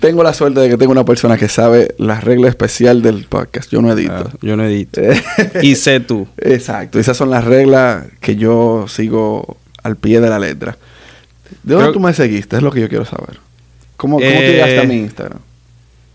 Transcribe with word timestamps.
tengo 0.00 0.22
la 0.22 0.32
suerte 0.32 0.60
de 0.60 0.68
que 0.68 0.76
tengo 0.76 0.92
una 0.92 1.04
persona 1.04 1.36
que 1.36 1.48
sabe 1.48 1.94
la 1.98 2.20
regla 2.20 2.48
especial 2.48 3.02
del 3.02 3.24
podcast. 3.24 3.70
Yo 3.70 3.82
no 3.82 3.92
edito. 3.92 4.12
Ah, 4.32 4.36
yo 4.42 4.56
no 4.56 4.64
edito. 4.64 5.00
y 5.62 5.74
sé 5.76 6.00
tú. 6.00 6.26
Exacto. 6.38 6.98
Esas 6.98 7.16
son 7.16 7.30
las 7.30 7.44
reglas 7.44 8.06
que 8.20 8.36
yo 8.36 8.86
sigo 8.88 9.56
al 9.82 9.96
pie 9.96 10.20
de 10.20 10.28
la 10.28 10.38
letra. 10.38 10.76
¿De 11.62 11.74
dónde 11.74 11.86
Creo- 11.88 11.92
tú 11.94 12.00
me 12.00 12.12
seguiste? 12.12 12.56
Es 12.56 12.62
lo 12.62 12.70
que 12.72 12.80
yo 12.80 12.88
quiero 12.88 13.04
saber. 13.04 13.38
¿Cómo, 13.96 14.16
cómo 14.16 14.26
Eh, 14.28 14.34
tú 14.46 14.52
llegaste 14.52 14.80
a 14.80 14.84
mi 14.84 14.94
Instagram? 14.96 15.38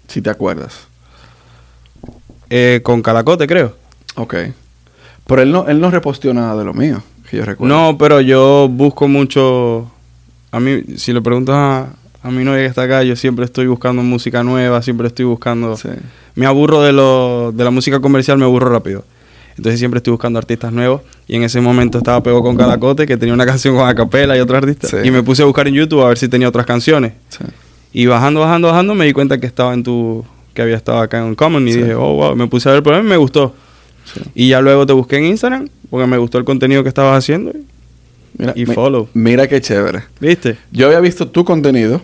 Si 0.07 0.21
te 0.21 0.29
acuerdas. 0.29 0.87
Eh, 2.49 2.81
con 2.83 3.01
Calacote, 3.01 3.47
creo. 3.47 3.75
Ok. 4.15 4.35
Pero 5.25 5.41
él 5.41 5.51
no, 5.51 5.67
él 5.67 5.79
no 5.79 5.89
reposteó 5.89 6.33
nada 6.33 6.55
de 6.57 6.65
lo 6.65 6.73
mío, 6.73 7.01
que 7.29 7.37
yo 7.37 7.45
recuerdo. 7.45 7.73
No, 7.73 7.97
pero 7.97 8.19
yo 8.19 8.67
busco 8.69 9.07
mucho. 9.07 9.89
A 10.51 10.59
mí, 10.59 10.81
si 10.97 11.13
le 11.13 11.21
preguntas 11.21 11.55
a, 11.55 11.87
a 12.23 12.29
mi 12.31 12.43
novia 12.43 12.59
que 12.61 12.65
está 12.67 12.83
acá, 12.83 13.03
yo 13.03 13.15
siempre 13.15 13.45
estoy 13.45 13.67
buscando 13.67 14.03
música 14.03 14.43
nueva, 14.43 14.81
siempre 14.81 15.07
estoy 15.07 15.25
buscando. 15.25 15.75
Sí. 15.77 15.89
Me 16.35 16.45
aburro 16.45 16.81
de, 16.81 16.93
lo, 16.93 17.51
de 17.51 17.63
la 17.63 17.71
música 17.71 17.99
comercial, 17.99 18.37
me 18.37 18.45
aburro 18.45 18.69
rápido. 18.69 19.03
Entonces 19.57 19.79
siempre 19.79 19.97
estoy 19.97 20.11
buscando 20.11 20.39
artistas 20.39 20.71
nuevos. 20.71 21.01
Y 21.27 21.35
en 21.35 21.43
ese 21.43 21.59
momento 21.61 21.97
estaba 21.97 22.21
pegado 22.23 22.41
con 22.41 22.55
Calacote, 22.55 23.05
que 23.05 23.17
tenía 23.17 23.33
una 23.33 23.45
canción 23.51 23.75
con 23.75 23.87
Acapela 23.87 24.37
y 24.37 24.39
otro 24.39 24.57
artista. 24.57 24.87
Sí. 24.87 24.97
Y 25.03 25.11
me 25.11 25.23
puse 25.23 25.41
a 25.41 25.45
buscar 25.45 25.67
en 25.67 25.73
YouTube 25.73 26.01
a 26.03 26.07
ver 26.09 26.17
si 26.17 26.27
tenía 26.27 26.47
otras 26.47 26.65
canciones. 26.65 27.13
Sí. 27.29 27.43
Y 27.93 28.05
bajando, 28.05 28.39
bajando, 28.39 28.69
bajando, 28.69 28.95
me 28.95 29.05
di 29.05 29.13
cuenta 29.13 29.37
que 29.39 29.47
estaba 29.47 29.73
en 29.73 29.83
tu. 29.83 30.23
que 30.53 30.61
había 30.61 30.77
estado 30.77 30.99
acá 30.99 31.19
en 31.25 31.35
Common. 31.35 31.67
Y 31.67 31.73
Sí. 31.73 31.79
dije, 31.79 31.95
oh, 31.95 32.13
wow. 32.15 32.35
Me 32.35 32.47
puse 32.47 32.69
a 32.69 32.71
ver 32.71 32.77
el 32.77 32.83
programa 32.83 33.05
y 33.07 33.09
me 33.09 33.17
gustó. 33.17 33.53
Sí. 34.13 34.21
Y 34.35 34.49
ya 34.49 34.61
luego 34.61 34.85
te 34.85 34.93
busqué 34.93 35.17
en 35.17 35.25
Instagram, 35.25 35.67
porque 35.89 36.07
me 36.07 36.17
gustó 36.17 36.37
el 36.37 36.45
contenido 36.45 36.81
que 36.83 36.89
estabas 36.89 37.17
haciendo. 37.17 37.51
Y- 38.41 38.45
Mira, 38.45 38.53
Y 38.55 38.65
follow. 38.65 39.07
Mira 39.13 39.47
qué 39.47 39.61
chévere. 39.61 40.03
¿Viste? 40.19 40.57
Yo 40.71 40.87
había 40.87 40.99
visto 40.99 41.27
tu 41.29 41.45
contenido 41.45 42.01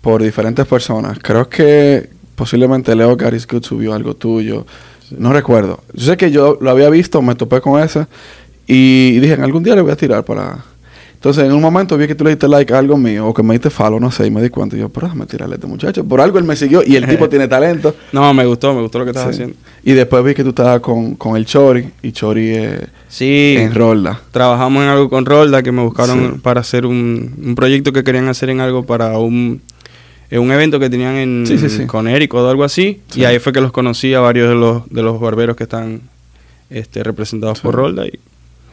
por 0.00 0.22
diferentes 0.22 0.66
personas. 0.66 1.18
Creo 1.20 1.48
que 1.48 2.08
posiblemente 2.34 2.94
Leo 2.94 3.16
Garis 3.16 3.46
Good 3.46 3.64
subió 3.64 3.94
algo 3.94 4.14
tuyo. 4.14 4.66
No 5.16 5.32
recuerdo. 5.32 5.82
Yo 5.94 6.04
sé 6.06 6.16
que 6.16 6.30
yo 6.30 6.56
lo 6.60 6.70
había 6.70 6.88
visto, 6.90 7.20
me 7.22 7.34
topé 7.34 7.60
con 7.60 7.82
ese 7.82 8.06
y 8.66 9.18
dije, 9.20 9.34
en 9.34 9.42
algún 9.42 9.62
día 9.62 9.74
le 9.74 9.82
voy 9.82 9.90
a 9.92 9.96
tirar 9.96 10.24
para... 10.24 10.64
Entonces, 11.20 11.44
en 11.44 11.52
un 11.52 11.60
momento 11.60 11.98
vi 11.98 12.06
que 12.06 12.14
tú 12.14 12.24
le 12.24 12.30
diste 12.30 12.48
like 12.48 12.72
a 12.72 12.78
algo 12.78 12.96
mío 12.96 13.26
o 13.26 13.34
que 13.34 13.42
me 13.42 13.52
diste 13.52 13.68
follow, 13.68 14.00
no 14.00 14.10
sé, 14.10 14.26
y 14.26 14.30
me 14.30 14.40
di 14.42 14.48
cuenta. 14.48 14.74
Y 14.74 14.80
yo, 14.80 14.88
pero 14.88 15.06
déjame 15.06 15.26
tirarle 15.26 15.54
a 15.54 15.56
este 15.56 15.66
muchacho. 15.66 16.02
Por 16.02 16.18
algo 16.18 16.38
él 16.38 16.44
me 16.44 16.56
siguió 16.56 16.82
y 16.82 16.96
el 16.96 17.06
tipo 17.06 17.28
tiene 17.28 17.46
talento. 17.46 17.94
No, 18.12 18.32
me 18.32 18.46
gustó, 18.46 18.72
me 18.74 18.80
gustó 18.80 19.00
lo 19.00 19.04
que 19.04 19.12
Sí. 19.12 19.18
haciendo. 19.18 19.54
Y 19.84 19.92
después 19.92 20.24
vi 20.24 20.32
que 20.32 20.42
tú 20.42 20.48
estabas 20.48 20.80
con, 20.80 21.16
con 21.16 21.36
el 21.36 21.44
Chori 21.44 21.90
y 22.02 22.12
Chori 22.12 22.52
eh, 22.54 22.86
Sí. 23.08 23.54
en 23.58 23.74
Rolda. 23.74 24.18
Trabajamos 24.30 24.82
en 24.82 24.88
algo 24.88 25.10
con 25.10 25.26
Rolda 25.26 25.62
que 25.62 25.72
me 25.72 25.82
buscaron 25.82 26.32
Sí. 26.36 26.40
para 26.42 26.62
hacer 26.62 26.86
un, 26.86 27.34
un 27.44 27.54
proyecto 27.54 27.92
que 27.92 28.02
querían 28.02 28.26
hacer 28.28 28.48
en 28.48 28.60
algo 28.60 28.86
para 28.86 29.18
un, 29.18 29.60
en 30.30 30.40
un 30.40 30.50
evento 30.52 30.80
que 30.80 30.88
tenían 30.88 31.16
en 31.16 31.44
Sí, 31.46 31.84
con 31.86 32.08
Eric 32.08 32.32
o 32.32 32.48
algo 32.48 32.64
así. 32.64 33.02
Sí. 33.10 33.20
Y 33.20 33.24
ahí 33.26 33.38
fue 33.40 33.52
que 33.52 33.60
los 33.60 33.72
conocí 33.72 34.14
a 34.14 34.20
varios 34.20 34.48
de 34.48 34.54
los, 34.54 34.88
de 34.88 35.02
los 35.02 35.20
barberos 35.20 35.54
que 35.54 35.64
están 35.64 36.00
este, 36.70 37.02
representados 37.04 37.60
por 37.60 37.74
Rolda. 37.74 38.06
Y 38.06 38.18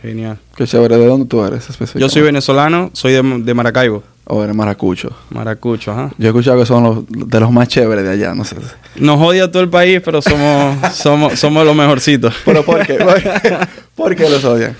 genial. 0.02 0.38
Qué 0.56 0.66
chévere. 0.66 0.98
¿De 0.98 1.06
dónde 1.06 1.26
tú 1.26 1.44
eres 1.44 1.70
específicamente? 1.70 2.00
Yo 2.00 2.10
soy 2.10 2.22
venezolano, 2.22 2.90
soy 2.94 3.14
de, 3.14 3.22
de 3.22 3.54
Maracaibo. 3.54 4.04
O 4.30 4.44
eres 4.44 4.54
maracucho. 4.56 5.10
Maracucho, 5.30 5.92
ajá. 5.94 6.12
Yo 6.18 6.26
he 6.26 6.30
escuchado 6.30 6.60
que 6.60 6.66
son 6.66 6.84
los, 6.84 7.30
de 7.30 7.40
los 7.40 7.50
más 7.50 7.70
chéveres 7.70 8.04
de 8.04 8.12
allá, 8.12 8.36
no 8.36 8.44
sé. 8.44 8.58
Nos 8.98 9.22
odia 9.22 9.50
todo 9.50 9.64
el 9.64 9.70
país, 9.70 10.02
pero 10.04 10.22
somos, 10.22 10.76
somos, 10.94 11.40
somos 11.40 11.66
los 11.66 11.74
mejorcitos. 11.74 12.36
¿Pero 12.44 12.64
por 12.66 12.86
qué? 12.86 12.96
¿Por 12.96 13.24
qué, 13.24 13.58
¿Por 13.96 14.16
qué 14.18 14.30
los 14.30 14.44
odian? 14.44 14.76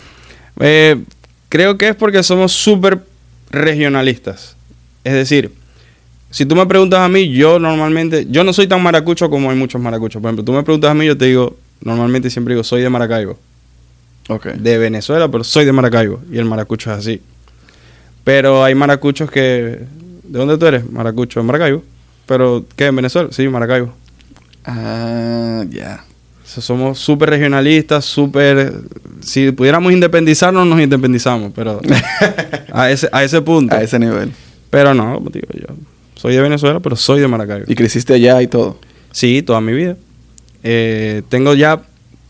Eh, 0.60 1.02
creo 1.48 1.78
que 1.78 1.90
es 1.90 1.96
porque 1.96 2.24
somos 2.24 2.52
súper 2.52 3.00
regionalistas. 3.50 4.58
Es 5.06 5.14
decir, 5.14 5.54
si 6.30 6.46
tú 6.46 6.54
me 6.54 6.66
preguntas 6.66 7.00
a 7.00 7.08
mí, 7.08 7.30
yo 7.30 7.58
normalmente, 7.58 8.28
yo 8.30 8.44
no 8.44 8.52
soy 8.52 8.68
tan 8.68 8.84
maracucho 8.84 9.30
como 9.30 9.50
hay 9.50 9.56
muchos 9.56 9.82
maracuchos. 9.82 10.22
Por 10.22 10.28
ejemplo, 10.28 10.44
tú 10.44 10.52
me 10.52 10.64
preguntas 10.64 10.92
a 10.92 10.94
mí, 10.94 11.06
yo 11.06 11.18
te 11.18 11.24
digo, 11.24 11.56
normalmente 11.82 12.30
siempre 12.30 12.54
digo, 12.54 12.66
soy 12.66 12.82
de 12.82 12.90
Maracaibo. 12.90 13.38
Ok. 14.30 14.48
De 14.48 14.78
Venezuela, 14.78 15.30
pero 15.30 15.44
soy 15.44 15.66
de 15.66 15.72
Maracaibo. 15.72 16.22
Y 16.32 16.38
el 16.38 16.46
maracucho 16.46 16.92
es 16.92 17.00
así. 17.00 17.22
Pero 18.24 18.64
hay 18.64 18.76
maracuchos 18.76 19.32
que... 19.32 19.42
¿De 20.24 20.40
dónde 20.40 20.58
tú 20.58 20.66
eres? 20.66 20.90
Maracucho, 20.92 21.42
Maracaibo. 21.44 21.84
Pero, 22.26 22.66
¿qué? 22.76 22.88
¿En 22.88 22.96
Venezuela? 22.98 23.30
Sí, 23.32 23.48
Maracaibo. 23.48 23.94
Ah, 24.66 25.64
ya. 25.70 26.04
O 26.44 26.48
sea, 26.50 26.62
somos 26.64 27.00
súper 27.00 27.30
regionalistas, 27.30 28.04
súper... 28.06 28.74
Si 29.22 29.52
pudiéramos 29.52 29.92
independizarnos, 29.94 30.68
nos 30.68 30.80
independizamos, 30.82 31.52
pero 31.56 31.82
a 32.74 32.92
ese, 32.92 33.10
a 33.12 33.24
ese 33.24 33.42
punto. 33.42 33.76
A 33.76 33.82
ese 33.82 33.98
nivel. 34.00 34.32
Pero 34.70 34.94
no, 34.94 35.22
digo 35.32 35.48
yo. 35.54 35.74
Soy 36.16 36.36
de 36.36 36.42
Venezuela, 36.42 36.80
pero 36.82 36.96
soy 36.96 37.20
de 37.22 37.28
Maracaibo. 37.28 37.66
Y 37.68 37.76
creciste 37.76 38.14
allá 38.14 38.42
y 38.42 38.48
todo. 38.48 38.78
Sí, 39.12 39.42
toda 39.42 39.62
mi 39.62 39.72
vida. 39.74 39.96
Eh, 40.64 41.22
tengo 41.30 41.54
ya... 41.54 41.82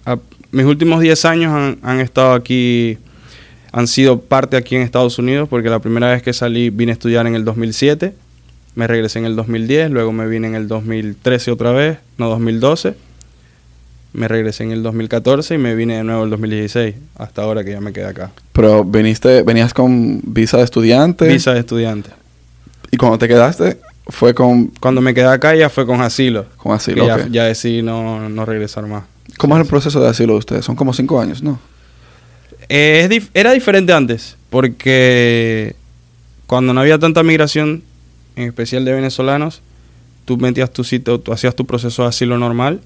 a- 0.05 0.19
mis 0.57 0.65
últimos 0.65 0.99
10 0.99 1.25
años 1.25 1.53
han, 1.53 1.77
han 1.83 1.99
estado 1.99 2.33
aquí... 2.33 2.97
Han 3.71 3.85
sido 3.85 4.21
parte 4.21 4.57
aquí 4.57 4.75
en 4.75 4.81
Estados 4.81 5.19
Unidos, 5.19 5.47
porque 5.49 5.69
la 5.69 5.79
primera 5.79 6.09
vez 6.09 6.23
que 6.23 6.33
salí 6.33 6.71
vine 6.71 6.91
a 6.91 6.93
estudiar 6.93 7.27
en 7.27 7.35
el 7.35 7.45
2007. 7.45 8.13
Me 8.73 8.87
regresé 8.87 9.19
en 9.19 9.25
el 9.25 9.35
2010, 9.35 9.91
luego 9.91 10.11
me 10.11 10.27
vine 10.27 10.47
en 10.47 10.55
el 10.55 10.67
2013 10.67 11.51
otra 11.51 11.71
vez, 11.73 11.99
no 12.17 12.27
2012. 12.29 12.95
Me 14.13 14.27
regresé 14.27 14.63
en 14.63 14.71
el 14.71 14.81
2014 14.81 15.55
y 15.55 15.57
me 15.59 15.75
vine 15.75 15.97
de 15.97 16.03
nuevo 16.03 16.21
en 16.21 16.25
el 16.25 16.29
2016, 16.31 16.95
hasta 17.17 17.43
ahora 17.43 17.63
que 17.63 17.71
ya 17.71 17.81
me 17.81 17.93
quedé 17.93 18.05
acá. 18.05 18.31
Pero 18.53 18.83
viniste, 18.83 19.43
venías 19.43 19.73
con 19.73 20.21
visa 20.23 20.57
de 20.57 20.63
estudiante. 20.63 21.27
Visa 21.27 21.53
de 21.53 21.59
estudiante. 21.59 22.09
Y 22.89 22.97
cuando 22.97 23.19
te 23.19 23.27
quedaste, 23.27 23.77
fue 24.07 24.33
con, 24.33 24.67
Cuando 24.79 25.01
me 25.01 25.13
quedé 25.13 25.27
acá 25.27 25.53
ya 25.53 25.69
fue 25.69 25.85
con 25.85 26.01
asilo. 26.01 26.45
con 26.57 26.71
asilo. 26.71 27.03
que 27.03 27.07
ya, 27.07 27.27
ya 27.27 27.43
decidí 27.43 27.81
no, 27.81 28.29
no 28.29 28.45
regresar 28.45 28.87
más. 28.87 29.03
¿Cómo 29.37 29.55
es 29.55 29.61
el 29.61 29.67
proceso 29.67 29.99
de 30.01 30.09
asilo 30.09 30.33
de 30.33 30.39
ustedes? 30.39 30.65
Son 30.65 30.75
como 30.75 30.93
cinco 30.93 31.21
años, 31.21 31.43
¿no? 31.43 31.59
Eh, 32.69 33.21
era 33.33 33.51
diferente 33.53 33.93
antes, 33.93 34.35
porque 34.49 35.75
cuando 36.47 36.73
no 36.73 36.81
había 36.81 36.97
tanta 36.97 37.23
migración, 37.23 37.83
en 38.35 38.47
especial 38.47 38.83
de 38.83 38.93
venezolanos, 38.93 39.61
tú 40.25 40.37
metías 40.37 40.71
tu 40.71 40.83
sitio, 40.83 41.19
tú 41.19 41.31
hacías 41.31 41.55
tu 41.55 41.65
proceso 41.65 42.03
de 42.03 42.09
asilo 42.09 42.37
normal 42.37 42.81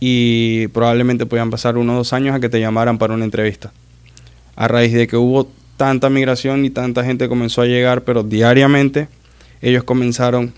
y 0.00 0.68
probablemente 0.68 1.26
podían 1.26 1.50
pasar 1.50 1.76
uno 1.76 1.94
o 1.94 1.96
dos 1.96 2.12
años 2.12 2.34
a 2.34 2.40
que 2.40 2.48
te 2.48 2.60
llamaran 2.60 2.98
para 2.98 3.14
una 3.14 3.24
entrevista. 3.24 3.72
A 4.56 4.68
raíz 4.68 4.92
de 4.92 5.06
que 5.06 5.16
hubo 5.16 5.50
tanta 5.76 6.10
migración 6.10 6.64
y 6.64 6.70
tanta 6.70 7.04
gente 7.04 7.28
comenzó 7.28 7.62
a 7.62 7.66
llegar, 7.66 8.02
pero 8.02 8.22
diariamente 8.22 9.08
ellos 9.60 9.84
comenzaron, 9.84 10.52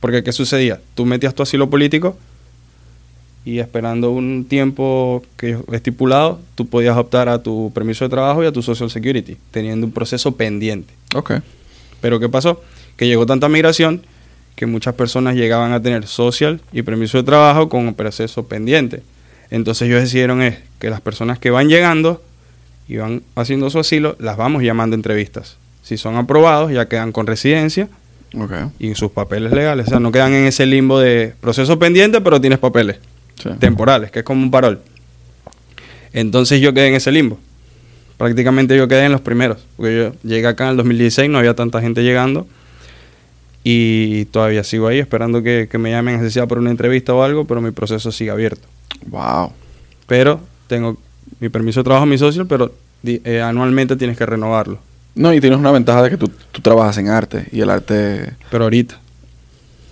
porque 0.00 0.22
¿qué 0.24 0.32
sucedía? 0.32 0.80
Tú 0.94 1.06
metías 1.06 1.34
tu 1.34 1.42
asilo 1.42 1.70
político 1.70 2.16
y 3.44 3.60
esperando 3.60 4.10
un 4.10 4.44
tiempo 4.48 5.22
que 5.36 5.56
estipulado, 5.72 6.38
tú 6.54 6.66
podías 6.66 6.96
optar 6.96 7.28
a 7.28 7.42
tu 7.42 7.70
permiso 7.74 8.04
de 8.04 8.10
trabajo 8.10 8.42
y 8.42 8.46
a 8.46 8.52
tu 8.52 8.62
Social 8.62 8.90
Security, 8.90 9.36
teniendo 9.50 9.86
un 9.86 9.92
proceso 9.92 10.32
pendiente. 10.36 10.92
Ok. 11.14 11.32
Pero 12.00 12.20
¿qué 12.20 12.28
pasó? 12.28 12.62
Que 12.96 13.06
llegó 13.06 13.26
tanta 13.26 13.48
migración 13.48 14.02
que 14.54 14.66
muchas 14.66 14.94
personas 14.94 15.36
llegaban 15.36 15.72
a 15.72 15.80
tener 15.80 16.06
social 16.08 16.60
y 16.72 16.82
permiso 16.82 17.16
de 17.16 17.22
trabajo 17.24 17.68
con 17.68 17.86
un 17.86 17.94
proceso 17.94 18.46
pendiente. 18.48 19.02
Entonces 19.50 19.88
ellos 19.88 20.00
decidieron 20.02 20.42
es 20.42 20.56
que 20.80 20.90
las 20.90 21.00
personas 21.00 21.38
que 21.38 21.50
van 21.50 21.68
llegando 21.68 22.20
y 22.88 22.96
van 22.96 23.22
haciendo 23.36 23.70
su 23.70 23.78
asilo, 23.78 24.16
las 24.18 24.36
vamos 24.36 24.62
llamando 24.62 24.94
a 24.94 24.98
entrevistas. 24.98 25.56
Si 25.82 25.96
son 25.96 26.16
aprobados, 26.16 26.72
ya 26.72 26.86
quedan 26.88 27.12
con 27.12 27.26
residencia 27.26 27.88
Ok. 28.36 28.52
y 28.78 28.94
sus 28.94 29.10
papeles 29.12 29.52
legales. 29.52 29.86
O 29.86 29.90
sea, 29.90 30.00
no 30.00 30.10
quedan 30.10 30.32
en 30.34 30.44
ese 30.46 30.66
limbo 30.66 30.98
de 30.98 31.34
proceso 31.40 31.78
pendiente, 31.78 32.20
pero 32.20 32.40
tienes 32.40 32.58
papeles 32.58 32.98
Sí. 33.42 33.50
temporales, 33.58 34.10
que 34.10 34.20
es 34.20 34.24
como 34.24 34.42
un 34.42 34.50
parol. 34.50 34.80
Entonces 36.12 36.60
yo 36.60 36.72
quedé 36.72 36.88
en 36.88 36.94
ese 36.94 37.12
limbo. 37.12 37.38
Prácticamente 38.16 38.76
yo 38.76 38.88
quedé 38.88 39.04
en 39.04 39.12
los 39.12 39.20
primeros, 39.20 39.58
porque 39.76 39.96
yo 39.96 40.28
llegué 40.28 40.46
acá 40.48 40.64
en 40.64 40.70
el 40.70 40.76
2016, 40.78 41.30
no 41.30 41.38
había 41.38 41.54
tanta 41.54 41.80
gente 41.80 42.02
llegando 42.02 42.48
y 43.62 44.24
todavía 44.26 44.64
sigo 44.64 44.88
ahí 44.88 44.98
esperando 44.98 45.42
que, 45.42 45.68
que 45.70 45.78
me 45.78 45.90
llamen, 45.90 46.16
así 46.16 46.30
sea 46.30 46.46
por 46.46 46.58
una 46.58 46.70
entrevista 46.70 47.14
o 47.14 47.22
algo, 47.22 47.44
pero 47.44 47.60
mi 47.60 47.70
proceso 47.70 48.10
sigue 48.10 48.30
abierto. 48.30 48.66
Wow. 49.06 49.52
Pero 50.06 50.40
tengo 50.66 50.96
mi 51.38 51.48
permiso 51.48 51.80
de 51.80 51.84
trabajo, 51.84 52.06
mi 52.06 52.18
social, 52.18 52.46
pero 52.46 52.72
eh, 53.04 53.40
anualmente 53.40 53.94
tienes 53.94 54.16
que 54.16 54.26
renovarlo. 54.26 54.80
No, 55.14 55.32
y 55.32 55.40
tienes 55.40 55.58
una 55.58 55.70
ventaja 55.70 56.02
de 56.02 56.10
que 56.10 56.16
tú, 56.16 56.28
tú 56.50 56.60
trabajas 56.60 56.98
en 56.98 57.08
arte 57.08 57.46
y 57.52 57.60
el 57.60 57.70
arte... 57.70 58.34
Pero 58.50 58.64
ahorita 58.64 58.98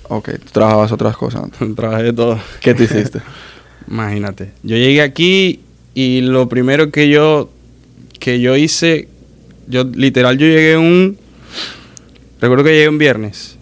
Ok, 0.09 0.31
tú 0.33 0.51
trabajabas 0.53 0.93
otras 0.93 1.17
cosas 1.17 1.45
antes. 1.45 1.75
trabajé 1.77 2.05
de 2.05 2.13
todo. 2.13 2.39
¿Qué 2.61 2.75
te 2.75 2.85
hiciste? 2.85 3.21
Imagínate. 3.89 4.53
Yo 4.63 4.77
llegué 4.77 5.03
aquí 5.03 5.61
y 5.95 6.21
lo 6.21 6.49
primero 6.49 6.91
que 6.91 7.09
yo 7.09 7.51
que 8.19 8.41
yo 8.41 8.57
hice, 8.57 9.09
yo 9.69 9.85
literal 9.85 10.39
yo 10.39 10.47
llegué 10.47 10.77
un 10.77 11.19
recuerdo 12.41 12.65
que 12.65 12.71
llegué 12.71 12.89
un 12.89 12.99
viernes 12.99 13.57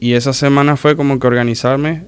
y 0.00 0.14
esa 0.14 0.32
semana 0.32 0.76
fue 0.76 0.96
como 0.96 1.18
que 1.18 1.26
organizarme 1.26 2.04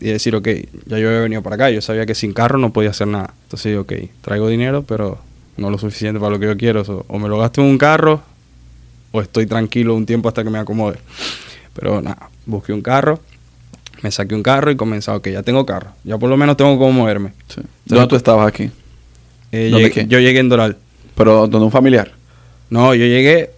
y 0.00 0.06
decir, 0.06 0.34
ok, 0.36 0.48
ya 0.86 0.98
yo 0.98 1.08
había 1.08 1.20
venido 1.20 1.42
para 1.42 1.56
acá, 1.56 1.70
yo 1.70 1.80
sabía 1.80 2.06
que 2.06 2.14
sin 2.14 2.32
carro 2.32 2.58
no 2.58 2.72
podía 2.72 2.90
hacer 2.90 3.06
nada. 3.06 3.34
Entonces 3.44 3.76
ok, 3.76 3.92
traigo 4.20 4.48
dinero, 4.48 4.82
pero 4.82 5.18
no 5.56 5.70
lo 5.70 5.78
suficiente 5.78 6.20
para 6.20 6.32
lo 6.32 6.38
que 6.38 6.46
yo 6.46 6.56
quiero. 6.56 6.82
O 7.08 7.18
me 7.18 7.28
lo 7.28 7.38
gasto 7.38 7.60
en 7.60 7.68
un 7.68 7.78
carro 7.78 8.22
o 9.12 9.20
estoy 9.20 9.46
tranquilo 9.46 9.94
un 9.94 10.06
tiempo 10.06 10.28
hasta 10.28 10.42
que 10.42 10.50
me 10.50 10.58
acomode. 10.58 10.98
Pero 11.74 12.00
nada, 12.00 12.30
busqué 12.46 12.72
un 12.72 12.82
carro, 12.82 13.20
me 14.02 14.10
saqué 14.10 14.34
un 14.34 14.42
carro 14.42 14.70
y 14.70 14.76
comencé, 14.76 15.10
ok, 15.10 15.28
ya 15.28 15.42
tengo 15.42 15.64
carro, 15.66 15.90
ya 16.04 16.18
por 16.18 16.28
lo 16.30 16.36
menos 16.36 16.56
tengo 16.56 16.78
cómo 16.78 16.92
moverme. 16.92 17.32
Sí. 17.48 17.60
¿Dónde 17.86 18.06
tú 18.08 18.16
estabas 18.16 18.46
aquí? 18.48 18.70
Eh, 19.52 19.68
¿Dónde 19.70 19.88
llegué- 19.88 19.92
qué? 19.92 20.06
yo 20.08 20.18
llegué 20.20 20.38
en 20.40 20.48
Doral. 20.48 20.76
Pero 21.16 21.46
donde 21.46 21.58
un 21.66 21.70
familiar. 21.70 22.12
No, 22.70 22.94
yo 22.94 23.04
llegué, 23.06 23.50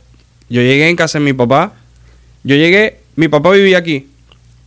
yo 0.48 0.60
llegué 0.60 0.88
en 0.88 0.96
casa 0.96 1.18
de 1.18 1.24
mi 1.24 1.32
papá. 1.32 1.72
Yo 2.44 2.54
llegué, 2.54 2.98
mi 3.16 3.28
papá 3.28 3.50
vivía 3.52 3.78
aquí, 3.78 4.06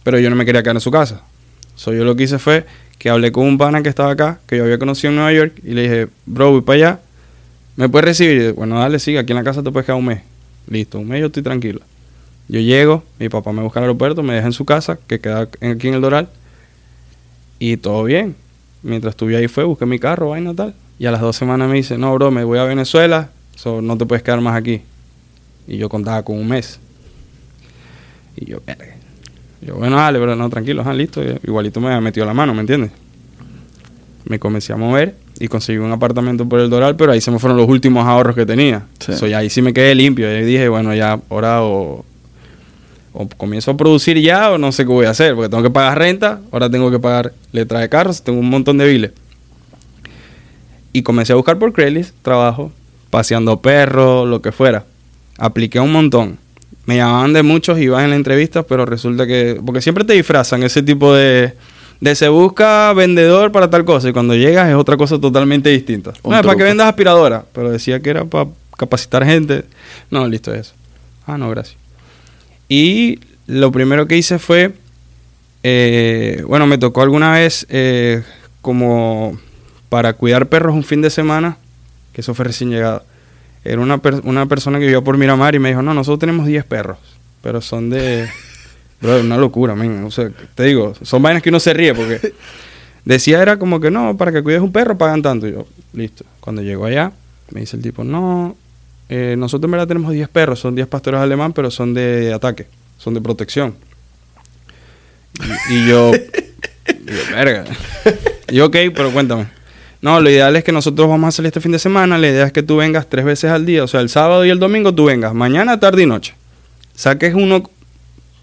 pero 0.03 0.17
yo 0.19 0.29
no 0.29 0.35
me 0.35 0.43
quería 0.45 0.63
quedar 0.63 0.75
en 0.75 0.81
su 0.81 0.89
casa. 0.91 1.21
So, 1.75 1.93
yo 1.93 2.03
lo 2.03 2.15
que 2.15 2.23
hice 2.23 2.39
fue 2.39 2.65
que 2.97 3.09
hablé 3.09 3.31
con 3.31 3.45
un 3.45 3.57
pana 3.57 3.81
que 3.83 3.89
estaba 3.89 4.11
acá, 4.11 4.39
que 4.47 4.57
yo 4.57 4.63
había 4.63 4.77
conocido 4.79 5.11
en 5.11 5.15
Nueva 5.17 5.31
York, 5.33 5.53
y 5.63 5.73
le 5.73 5.81
dije, 5.83 6.07
bro, 6.25 6.51
voy 6.51 6.61
para 6.61 6.75
allá, 6.77 6.99
¿me 7.77 7.87
puedes 7.87 8.05
recibir? 8.05 8.41
Y, 8.41 8.51
bueno, 8.51 8.79
dale, 8.79 8.99
sigue, 8.99 9.19
aquí 9.19 9.31
en 9.31 9.37
la 9.37 9.43
casa 9.43 9.63
te 9.63 9.71
puedes 9.71 9.85
quedar 9.85 9.97
un 9.99 10.05
mes. 10.05 10.21
Listo, 10.67 10.99
un 10.99 11.07
mes 11.07 11.21
yo 11.21 11.27
estoy 11.27 11.43
tranquilo. 11.43 11.79
Yo 12.49 12.59
llego, 12.59 13.03
mi 13.19 13.29
papá 13.29 13.51
me 13.53 13.61
busca 13.61 13.79
al 13.79 13.85
aeropuerto, 13.85 14.23
me 14.23 14.33
deja 14.33 14.47
en 14.47 14.53
su 14.53 14.65
casa, 14.65 14.97
que 15.07 15.19
queda 15.19 15.47
en- 15.61 15.71
aquí 15.73 15.87
en 15.87 15.93
el 15.93 16.01
Doral, 16.01 16.29
y 17.59 17.77
todo 17.77 18.03
bien. 18.03 18.35
Mientras 18.81 19.11
estuve 19.13 19.37
ahí 19.37 19.47
fue, 19.47 19.63
busqué 19.65 19.85
mi 19.85 19.99
carro, 19.99 20.29
vaina 20.29 20.53
tal. 20.53 20.73
Y 20.97 21.05
a 21.05 21.11
las 21.11 21.21
dos 21.21 21.35
semanas 21.35 21.69
me 21.69 21.75
dice, 21.75 21.97
no, 21.97 22.13
bro, 22.15 22.31
me 22.31 22.43
voy 22.43 22.57
a 22.59 22.63
Venezuela, 22.63 23.29
so, 23.55 23.81
no 23.81 23.97
te 23.97 24.05
puedes 24.05 24.23
quedar 24.23 24.41
más 24.41 24.55
aquí. 24.55 24.81
Y 25.67 25.77
yo 25.77 25.89
contaba 25.89 26.23
con 26.23 26.37
un 26.37 26.47
mes. 26.47 26.79
Y 28.35 28.45
yo, 28.45 28.61
verga. 28.65 28.95
Yo, 29.61 29.75
bueno, 29.75 29.97
dale, 29.97 30.17
pero 30.19 30.35
no, 30.35 30.49
tranquilo, 30.49 30.81
ajá, 30.81 30.93
listo. 30.93 31.21
Igualito 31.43 31.79
me 31.81 31.99
metido 32.01 32.25
la 32.25 32.33
mano, 32.33 32.53
¿me 32.53 32.61
entiendes? 32.61 32.91
Me 34.25 34.39
comencé 34.39 34.73
a 34.73 34.77
mover 34.77 35.15
y 35.39 35.47
conseguí 35.47 35.77
un 35.79 35.91
apartamento 35.91 36.47
por 36.47 36.59
el 36.61 36.69
Doral, 36.69 36.95
pero 36.95 37.11
ahí 37.11 37.21
se 37.21 37.29
me 37.31 37.39
fueron 37.39 37.57
los 37.57 37.67
últimos 37.67 38.05
ahorros 38.07 38.35
que 38.35 38.45
tenía. 38.45 38.85
Sí. 38.99 39.13
So, 39.13 39.27
ya 39.27 39.39
ahí 39.39 39.49
sí 39.49 39.61
me 39.61 39.73
quedé 39.73 39.93
limpio. 39.95 40.31
Y 40.37 40.43
dije, 40.45 40.69
bueno, 40.69 40.95
ya 40.95 41.19
ahora 41.29 41.63
o, 41.63 42.05
o 43.13 43.27
comienzo 43.27 43.71
a 43.71 43.77
producir 43.77 44.19
ya 44.19 44.51
o 44.51 44.57
no 44.57 44.71
sé 44.71 44.83
qué 44.83 44.91
voy 44.91 45.05
a 45.05 45.11
hacer, 45.11 45.35
porque 45.35 45.49
tengo 45.49 45.63
que 45.63 45.69
pagar 45.69 45.97
renta, 45.97 46.41
ahora 46.51 46.69
tengo 46.69 46.91
que 46.91 46.99
pagar 46.99 47.33
letra 47.51 47.79
de 47.79 47.89
carros, 47.89 48.21
tengo 48.21 48.39
un 48.39 48.49
montón 48.49 48.77
de 48.77 48.87
biles. 48.87 49.11
Y 50.93 51.03
comencé 51.03 51.33
a 51.33 51.35
buscar 51.35 51.57
por 51.59 51.73
Craigslist 51.73 52.15
trabajo, 52.21 52.71
paseando 53.09 53.61
perros, 53.61 54.27
lo 54.27 54.41
que 54.41 54.51
fuera. 54.51 54.85
Apliqué 55.37 55.79
un 55.79 55.91
montón. 55.91 56.37
Me 56.85 56.97
llamaban 56.97 57.33
de 57.33 57.43
muchos, 57.43 57.79
iba 57.79 58.03
en 58.03 58.09
la 58.09 58.15
entrevista, 58.15 58.63
pero 58.63 58.85
resulta 58.85 59.27
que... 59.27 59.61
Porque 59.63 59.81
siempre 59.81 60.03
te 60.03 60.13
disfrazan 60.13 60.63
ese 60.63 60.81
tipo 60.81 61.13
de... 61.13 61.53
De 61.99 62.15
se 62.15 62.29
busca 62.29 62.93
vendedor 62.93 63.51
para 63.51 63.69
tal 63.69 63.83
cosa 63.83 64.07
y 64.07 64.13
cuando 64.13 64.33
llegas 64.33 64.69
es 64.69 64.75
otra 64.75 64.95
cosa 64.95 65.19
totalmente 65.19 65.69
distinta. 65.69 66.13
Un 66.23 66.31
No, 66.31 66.37
es 66.37 66.45
para 66.45 66.57
que 66.57 66.63
vendas 66.63 66.87
aspiradora, 66.87 67.43
pero 67.53 67.69
decía 67.69 67.99
que 67.99 68.09
era 68.09 68.23
para 68.23 68.49
capacitar 68.77 69.25
gente. 69.25 69.65
No, 70.09 70.25
listo, 70.25 70.53
eso. 70.53 70.73
Ah, 71.27 71.37
no, 71.37 71.49
gracias. 71.49 71.78
Y 72.69 73.19
lo 73.47 73.71
primero 73.71 74.07
que 74.07 74.15
hice 74.17 74.39
fue, 74.39 74.71
eh, 75.63 76.43
bueno, 76.47 76.67
me 76.67 76.77
tocó 76.77 77.01
alguna 77.01 77.33
vez 77.33 77.65
eh, 77.69 78.23
como 78.61 79.37
para 79.89 80.13
cuidar 80.13 80.47
perros 80.47 80.75
un 80.75 80.83
fin 80.83 81.01
de 81.01 81.09
semana, 81.09 81.57
que 82.13 82.21
eso 82.21 82.33
fue 82.33 82.45
recién 82.45 82.69
llegado. 82.69 83.03
Era 83.65 83.81
una, 83.81 83.97
per- 83.97 84.21
una 84.23 84.45
persona 84.45 84.77
que 84.79 84.85
vivía 84.85 85.01
por 85.01 85.17
Miramar 85.17 85.55
y 85.55 85.59
me 85.59 85.69
dijo, 85.69 85.81
no, 85.81 85.93
nosotros 85.93 86.19
tenemos 86.19 86.45
10 86.45 86.63
perros, 86.65 86.97
pero 87.41 87.59
son 87.61 87.89
de... 87.89 88.29
Bro, 89.01 89.21
una 89.21 89.37
locura, 89.37 89.75
men. 89.75 90.03
O 90.03 90.11
sea, 90.11 90.29
te 90.55 90.63
digo, 90.63 90.93
son 91.01 91.21
vainas 91.21 91.41
que 91.41 91.47
uno 91.49 91.59
se 91.61 91.73
ríe 91.73 91.93
porque 91.95 92.33
decía 93.05 93.41
era 93.41 93.57
como 93.57 93.79
que 93.79 93.89
no, 93.89 94.17
para 94.17 94.31
que 94.33 94.43
cuides 94.43 94.61
un 94.61 94.73
perro 94.73 94.97
pagan 94.97 95.21
tanto. 95.21 95.47
Y 95.47 95.53
yo, 95.53 95.65
listo. 95.93 96.25
Cuando 96.41 96.61
llego 96.61 96.85
allá, 96.85 97.13
me 97.51 97.61
dice 97.61 97.77
el 97.77 97.81
tipo, 97.81 98.03
no, 98.03 98.57
eh, 99.09 99.35
nosotros 99.37 99.67
en 99.67 99.71
verdad 99.71 99.87
tenemos 99.87 100.13
10 100.13 100.29
perros, 100.29 100.59
son 100.59 100.75
10 100.75 100.87
pastores 100.87 101.19
alemán, 101.19 101.53
pero 101.53 101.71
son 101.71 101.93
de 101.93 102.33
ataque, 102.33 102.67
son 102.97 103.13
de 103.13 103.21
protección. 103.21 103.75
Y, 105.69 105.73
y 105.73 105.87
yo, 105.87 106.11
verga. 107.31 107.65
Y 108.49 108.55
yo, 108.55 108.67
ok, 108.67 108.75
pero 108.95 109.11
cuéntame. 109.11 109.47
No, 110.01 110.21
lo 110.21 110.29
ideal 110.29 110.55
es 110.55 110.63
que 110.63 110.71
nosotros 110.71 111.09
vamos 111.09 111.27
a 111.27 111.31
salir 111.31 111.47
este 111.47 111.59
fin 111.59 111.73
de 111.73 111.79
semana. 111.79 112.17
La 112.17 112.29
idea 112.29 112.45
es 112.45 112.53
que 112.53 112.63
tú 112.63 112.77
vengas 112.77 113.09
tres 113.09 113.25
veces 113.25 113.51
al 113.51 113.65
día. 113.65 113.83
O 113.83 113.87
sea, 113.87 113.99
el 113.99 114.09
sábado 114.09 114.45
y 114.45 114.49
el 114.49 114.59
domingo 114.59 114.93
tú 114.95 115.05
vengas. 115.05 115.33
Mañana, 115.33 115.79
tarde 115.79 116.03
y 116.03 116.05
noche. 116.05 116.35
Saques 116.95 117.33
uno, 117.33 117.69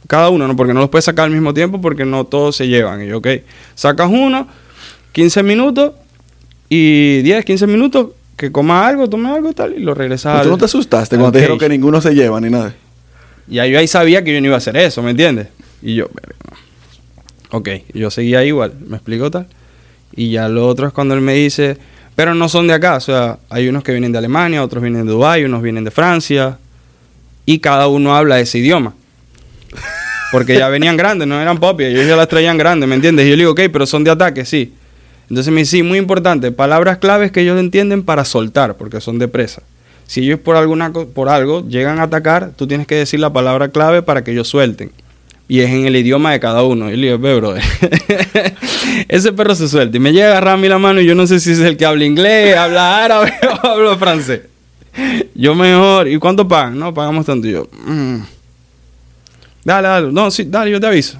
cada 0.06 0.28
uno, 0.28 0.46
¿no? 0.46 0.54
Porque 0.54 0.74
no 0.74 0.80
los 0.80 0.90
puedes 0.90 1.06
sacar 1.06 1.26
al 1.26 1.30
mismo 1.30 1.54
tiempo 1.54 1.80
porque 1.80 2.04
no 2.04 2.24
todos 2.24 2.56
se 2.56 2.68
llevan. 2.68 3.02
Y 3.02 3.08
yo, 3.08 3.18
ok. 3.18 3.28
Sacas 3.74 4.10
uno, 4.10 4.48
15 5.12 5.42
minutos 5.42 5.92
y 6.68 7.22
10, 7.22 7.44
15 7.44 7.66
minutos, 7.66 8.08
que 8.36 8.52
coma 8.52 8.86
algo, 8.86 9.08
tome 9.08 9.30
algo 9.30 9.50
y 9.50 9.54
tal, 9.54 9.74
y 9.74 9.80
lo 9.80 9.94
regresas 9.94 10.34
Pero 10.34 10.44
tú 10.44 10.50
no 10.50 10.58
te 10.58 10.66
asustaste 10.66 11.16
cuando 11.16 11.32
te 11.32 11.38
dijeron 11.38 11.58
que 11.58 11.68
ninguno 11.68 12.00
se 12.00 12.14
lleva 12.14 12.40
ni 12.40 12.50
nada. 12.50 12.74
Ya 13.46 13.66
yo 13.66 13.78
ahí 13.78 13.86
sabía 13.86 14.22
que 14.22 14.34
yo 14.34 14.40
no 14.40 14.46
iba 14.46 14.56
a 14.56 14.58
hacer 14.58 14.76
eso, 14.76 15.02
¿me 15.02 15.10
entiendes? 15.10 15.48
Y 15.82 15.94
yo, 15.94 16.08
ok, 17.50 17.68
yo 17.94 18.10
seguía 18.10 18.44
igual, 18.44 18.74
me 18.86 18.96
explicó 18.96 19.30
tal. 19.30 19.46
Y 20.14 20.30
ya 20.30 20.48
lo 20.48 20.66
otro 20.66 20.86
es 20.86 20.92
cuando 20.92 21.14
él 21.14 21.20
me 21.20 21.34
dice, 21.34 21.78
pero 22.14 22.34
no 22.34 22.48
son 22.48 22.66
de 22.66 22.74
acá, 22.74 22.96
o 22.96 23.00
sea, 23.00 23.38
hay 23.48 23.68
unos 23.68 23.82
que 23.82 23.92
vienen 23.92 24.12
de 24.12 24.18
Alemania, 24.18 24.62
otros 24.62 24.82
vienen 24.82 25.06
de 25.06 25.12
Dubái, 25.12 25.44
unos 25.44 25.62
vienen 25.62 25.84
de 25.84 25.90
Francia, 25.90 26.58
y 27.44 27.58
cada 27.60 27.88
uno 27.88 28.16
habla 28.16 28.40
ese 28.40 28.58
idioma. 28.58 28.94
Porque 30.32 30.58
ya 30.58 30.68
venían 30.68 30.96
grandes, 30.96 31.28
no 31.28 31.40
eran 31.40 31.58
popis, 31.58 31.86
ellos 31.86 32.06
ya 32.06 32.16
las 32.16 32.28
traían 32.28 32.58
grandes, 32.58 32.88
¿me 32.88 32.96
entiendes? 32.96 33.26
Y 33.26 33.30
yo 33.30 33.36
le 33.36 33.42
digo, 33.42 33.52
ok, 33.52 33.60
pero 33.72 33.86
son 33.86 34.02
de 34.02 34.10
ataque, 34.10 34.44
sí. 34.44 34.74
Entonces 35.28 35.52
me 35.52 35.60
dice, 35.60 35.78
sí, 35.78 35.82
muy 35.82 35.98
importante, 35.98 36.52
palabras 36.52 36.98
claves 36.98 37.32
que 37.32 37.40
ellos 37.40 37.58
entienden 37.58 38.04
para 38.04 38.24
soltar, 38.24 38.76
porque 38.76 39.00
son 39.00 39.18
de 39.18 39.26
presa. 39.26 39.62
Si 40.06 40.20
ellos 40.20 40.38
por, 40.38 40.54
alguna, 40.54 40.92
por 40.92 41.28
algo 41.28 41.66
llegan 41.66 41.98
a 41.98 42.04
atacar, 42.04 42.52
tú 42.54 42.68
tienes 42.68 42.86
que 42.86 42.94
decir 42.94 43.18
la 43.18 43.32
palabra 43.32 43.68
clave 43.70 44.02
para 44.02 44.22
que 44.22 44.30
ellos 44.30 44.46
suelten. 44.46 44.92
Y 45.48 45.60
es 45.60 45.70
en 45.70 45.86
el 45.86 45.96
idioma 45.96 46.32
de 46.32 46.40
cada 46.40 46.62
uno. 46.62 46.90
Y 46.90 46.96
le 46.96 47.08
digo, 47.08 47.18
ve, 47.18 47.36
brother, 47.36 47.62
ese 49.08 49.32
perro 49.32 49.54
se 49.54 49.68
suelta. 49.68 49.96
Y 49.96 50.00
me 50.00 50.12
llega 50.12 50.28
a 50.28 50.30
agarrar 50.38 50.58
la 50.58 50.78
mano 50.78 51.00
y 51.00 51.06
yo 51.06 51.14
no 51.14 51.26
sé 51.26 51.40
si 51.40 51.52
es 51.52 51.58
el 51.60 51.76
que 51.76 51.86
habla 51.86 52.04
inglés, 52.04 52.56
habla 52.56 53.04
árabe 53.04 53.32
o 53.62 53.66
habla 53.66 53.96
francés. 53.96 54.42
Yo 55.34 55.54
mejor, 55.54 56.08
¿y 56.08 56.18
cuánto 56.18 56.46
pagan? 56.46 56.78
No, 56.78 56.94
pagamos 56.94 57.26
tanto. 57.26 57.46
Y 57.48 57.52
yo, 57.52 57.68
mm. 57.84 58.18
dale, 59.64 59.88
dale, 59.88 60.12
no, 60.12 60.30
sí, 60.30 60.44
dale, 60.44 60.70
yo 60.70 60.80
te 60.80 60.86
aviso. 60.86 61.18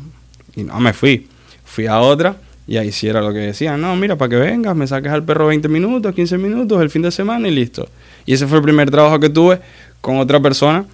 Y 0.55 0.63
no, 0.63 0.79
me 0.79 0.93
fui. 0.93 1.29
Fui 1.65 1.87
a 1.87 1.99
otra 2.01 2.37
y 2.67 2.77
ahí 2.79 2.91
sí 2.93 3.07
era 3.09 3.21
lo 3.21 3.33
que 3.33 3.39
decían. 3.39 3.81
No, 3.81 3.95
mira, 3.97 4.17
para 4.17 4.29
que 4.31 4.37
vengas, 4.37 4.75
me 4.75 4.87
saques 4.87 5.13
al 5.13 5.23
perro 5.25 5.47
20 5.47 5.69
minutos, 5.69 6.15
15 6.15 6.39
minutos, 6.39 6.81
el 6.83 6.91
fin 6.91 7.03
de 7.03 7.11
semana 7.11 7.47
y 7.49 7.53
listo. 7.55 7.89
Y 8.25 8.33
ese 8.35 8.47
fue 8.47 8.59
el 8.59 8.65
primer 8.65 8.91
trabajo 8.91 9.21
que 9.21 9.29
tuve 9.29 9.61
con 10.01 10.19
otra 10.19 10.41
persona. 10.41 10.85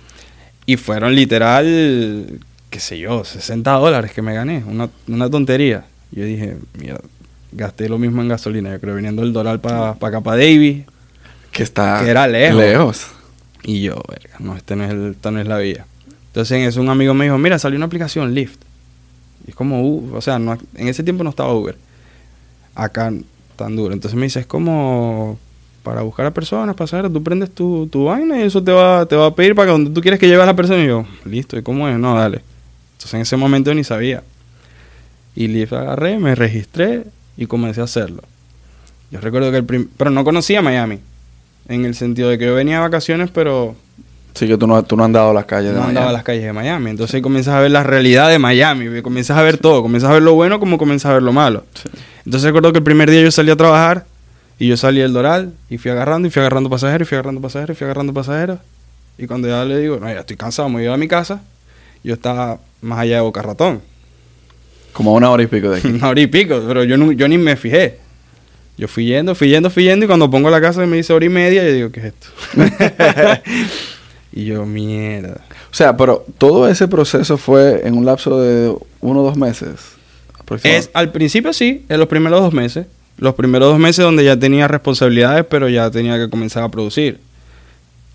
Y 0.67 0.77
fueron 0.77 1.15
literal, 1.15 2.39
qué 2.71 2.79
sé 2.79 2.99
yo, 2.99 3.25
60 3.25 3.71
dólares 3.73 4.13
que 4.13 4.23
me 4.23 4.35
gané. 4.35 4.63
Una, 4.67 4.89
una 5.09 5.29
tontería. 5.29 5.85
Yo 6.13 6.25
dije, 6.25 6.57
mira, 6.79 7.01
gasté 7.53 7.89
lo 7.89 7.99
mismo 7.99 8.23
en 8.23 8.29
gasolina. 8.29 8.71
Yo 8.71 8.81
creo 8.81 8.95
viniendo 8.95 9.23
el 9.23 9.33
dólar 9.33 9.61
para 9.61 9.91
acá, 9.91 10.21
para 10.21 10.37
Davis. 10.37 10.85
Que 11.51 11.63
está 11.63 12.01
Que 12.05 12.11
era 12.11 12.27
lejos. 12.29 12.59
lejos. 12.59 13.07
Y 13.65 13.83
yo, 13.83 14.01
verga, 14.09 14.37
no, 14.39 14.57
este 14.57 14.77
no 14.77 14.85
es 14.85 14.91
el, 14.91 15.11
esta 15.13 15.31
no 15.31 15.41
es 15.41 15.47
la 15.47 15.59
vía. 15.59 15.87
Entonces 16.27 16.59
en 16.59 16.65
eso 16.65 16.81
un 16.81 16.89
amigo 16.89 17.13
me 17.15 17.25
dijo, 17.25 17.39
mira, 17.39 17.59
salió 17.59 17.77
una 17.77 17.87
aplicación 17.87 18.35
Lyft. 18.35 18.61
Y 19.47 19.51
es 19.51 19.57
como, 19.57 19.83
uh, 19.83 20.15
o 20.15 20.21
sea, 20.21 20.39
no, 20.39 20.57
en 20.75 20.89
ese 20.89 21.03
tiempo 21.03 21.25
no 21.25 21.31
estaba 21.31 21.55
Uber. 21.55 21.77
Acá 22.75 23.13
tan 23.57 23.77
duro. 23.77 23.93
Entonces 23.93 24.17
me 24.19 24.25
dice, 24.25 24.41
es 24.41 24.47
como 24.47 25.39
para 25.83 26.03
buscar 26.03 26.27
a 26.27 26.31
personas, 26.31 26.77
pasajeros, 26.77 27.13
tú 27.13 27.23
prendes 27.23 27.51
tu, 27.51 27.89
tu 27.89 28.05
vaina 28.05 28.39
y 28.39 28.43
eso 28.43 28.63
te 28.63 28.71
va, 28.71 29.05
te 29.07 29.17
va 29.17 29.27
a 29.27 29.35
pedir 29.35 29.55
para 29.55 29.73
donde 29.73 29.91
tú 29.91 30.01
quieres 30.01 30.21
que 30.21 30.29
lleve 30.29 30.43
a 30.43 30.47
la 30.47 30.55
persona. 30.55 30.83
Y 30.83 30.87
yo, 30.87 31.05
listo, 31.25 31.59
¿y 31.59 31.63
cómo 31.63 31.89
es? 31.89 31.99
No, 31.99 32.15
dale. 32.17 32.41
Entonces 32.93 33.15
en 33.15 33.21
ese 33.23 33.37
momento 33.37 33.75
ni 33.75 33.83
sabía. 33.85 34.23
Y 35.35 35.49
Lyft 35.49 35.73
agarré, 35.73 36.19
me 36.19 36.35
registré 36.35 37.05
y 37.37 37.47
comencé 37.47 37.81
a 37.81 37.85
hacerlo. 37.85 38.23
Yo 39.11 39.21
recuerdo 39.21 39.51
que 39.51 39.57
el 39.59 39.65
prim- 39.65 39.89
pero 39.97 40.11
no 40.11 40.25
conocía 40.25 40.63
Miami. 40.63 41.01
En 41.69 41.85
el 41.85 41.95
sentido 41.95 42.29
de 42.29 42.39
que 42.39 42.47
yo 42.47 42.55
venía 42.55 42.77
de 42.77 42.83
vacaciones, 42.83 43.31
pero 43.31 43.75
Sí, 44.35 44.47
que 44.49 44.57
tú 44.57 44.67
no, 44.67 44.83
tú 44.83 44.97
no 44.97 45.03
has 45.03 45.07
andado 45.07 45.31
a 45.31 45.35
las 45.35 45.45
calles 45.45 45.73
de 45.73 45.79
no 45.79 45.85
andaba 45.85 46.07
a 46.07 46.09
Miami. 46.09 46.13
las 46.15 46.23
calles 46.25 46.43
de 46.45 46.53
Miami. 46.53 46.91
Entonces 46.91 47.15
ahí 47.17 47.23
comienzas 47.23 47.55
a 47.55 47.61
ver 47.61 47.71
la 47.71 47.83
realidad 47.83 48.31
de 48.31 48.39
Miami. 48.39 49.03
Comienzas 49.03 49.37
a 49.37 49.43
ver 49.43 49.59
todo. 49.59 49.83
Comienzas 49.83 50.11
a 50.11 50.15
ver 50.15 50.23
lo 50.23 50.35
bueno 50.35 50.59
como 50.59 50.79
comienzas 50.79 51.11
a 51.11 51.15
ver 51.15 51.23
lo 51.23 51.33
malo. 51.33 51.65
Sí. 51.75 51.89
Entonces 52.25 52.45
recuerdo 52.47 52.73
que 52.73 52.79
el 52.79 52.85
primer 52.85 53.11
día 53.11 53.21
yo 53.21 53.31
salí 53.31 53.51
a 53.51 53.57
trabajar 53.57 54.07
y 54.59 54.69
yo 54.69 54.77
salí 54.77 55.01
del 55.01 55.13
Doral 55.13 55.53
y 55.69 55.77
fui 55.79 55.91
agarrando 55.91 56.29
y 56.29 56.31
fui 56.31 56.41
agarrando 56.41 56.71
pasajeros 56.71 57.07
y 57.07 57.09
fui 57.09 57.17
agarrando 57.17 57.41
pasajeros 57.43 57.75
y 57.75 57.79
fui 57.79 57.85
agarrando 57.85 58.15
pasajeros. 58.15 58.59
Y 59.19 59.27
cuando 59.27 59.49
ya 59.49 59.65
le 59.65 59.79
digo, 59.79 59.99
no, 60.01 60.09
ya 60.09 60.21
estoy 60.21 60.37
cansado, 60.37 60.69
me 60.71 60.77
voy 60.83 60.87
a 60.93 60.97
mi 60.97 61.09
casa, 61.09 61.43
yo 62.03 62.15
estaba 62.15 62.59
más 62.81 63.01
allá 63.01 63.17
de 63.17 63.21
Boca 63.23 63.43
Ratón. 63.43 63.83
Como 64.95 65.11
a 65.11 65.15
una 65.15 65.31
hora 65.31 65.43
y 65.43 65.47
pico 65.47 65.69
de 65.71 65.79
aquí. 65.81 65.89
Una 65.89 66.09
hora 66.09 66.21
y 66.21 66.27
pico, 66.27 66.63
pero 66.67 66.85
yo, 66.85 66.97
no- 66.97 67.13
yo 67.13 67.29
ni 67.29 67.37
me 67.39 67.57
fijé. 67.57 67.99
Yo 68.79 68.89
fui 68.89 69.05
yendo, 69.05 69.35
fui 69.35 69.49
yendo, 69.51 69.69
fui 69.69 69.85
yendo 69.85 70.07
y 70.07 70.09
cuando 70.09 70.31
pongo 70.31 70.49
la 70.49 70.61
casa 70.61 70.83
y 70.83 70.87
me 70.87 70.97
dice 70.97 71.13
hora 71.13 71.25
y 71.27 71.29
media, 71.29 71.63
yo 71.63 71.73
digo, 71.73 71.93
¿qué 71.93 72.01
es 72.01 72.07
esto? 72.07 72.29
y 74.33 74.47
yo, 74.47 74.65
mierda. 74.67 75.41
O 75.71 75.75
sea, 75.75 75.97
pero 75.97 76.25
todo 76.39 76.69
ese 76.69 76.89
proceso 76.89 77.37
fue 77.37 77.87
en 77.87 77.97
un 77.97 78.05
lapso 78.07 78.41
de 78.41 78.75
uno 79.01 79.21
o 79.21 79.25
dos 79.25 79.37
meses. 79.37 79.97
Es, 80.65 80.91
al 80.95 81.13
principio 81.13 81.53
sí, 81.53 81.85
en 81.89 81.99
los 81.99 82.09
primeros 82.09 82.41
dos 82.41 82.53
meses. 82.53 82.87
Los 83.19 83.35
primeros 83.35 83.71
dos 83.71 83.79
meses 83.79 84.05
donde 84.05 84.25
ya 84.25 84.39
tenía 84.39 84.69
responsabilidades, 84.69 85.45
pero 85.49 85.69
ya 85.69 85.91
tenía 85.91 86.19
que 86.19 86.29
comenzar 86.29 86.63
a 86.63 86.69
producir. 86.71 87.21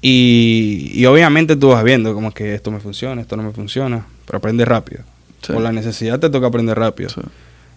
Y, 0.01 0.91
y 0.93 1.05
obviamente 1.05 1.55
tú 1.55 1.69
vas 1.69 1.83
viendo 1.83 2.13
como 2.13 2.31
que 2.31 2.53
esto 2.53 2.71
me 2.71 2.79
funciona, 2.79 3.21
esto 3.21 3.37
no 3.37 3.43
me 3.43 3.51
funciona, 3.51 4.05
pero 4.25 4.37
aprende 4.37 4.65
rápido. 4.65 5.03
Sí. 5.41 5.53
Por 5.53 5.61
la 5.61 5.71
necesidad 5.71 6.19
te 6.19 6.29
toca 6.29 6.47
aprender 6.47 6.77
rápido. 6.77 7.09
Sí. 7.09 7.21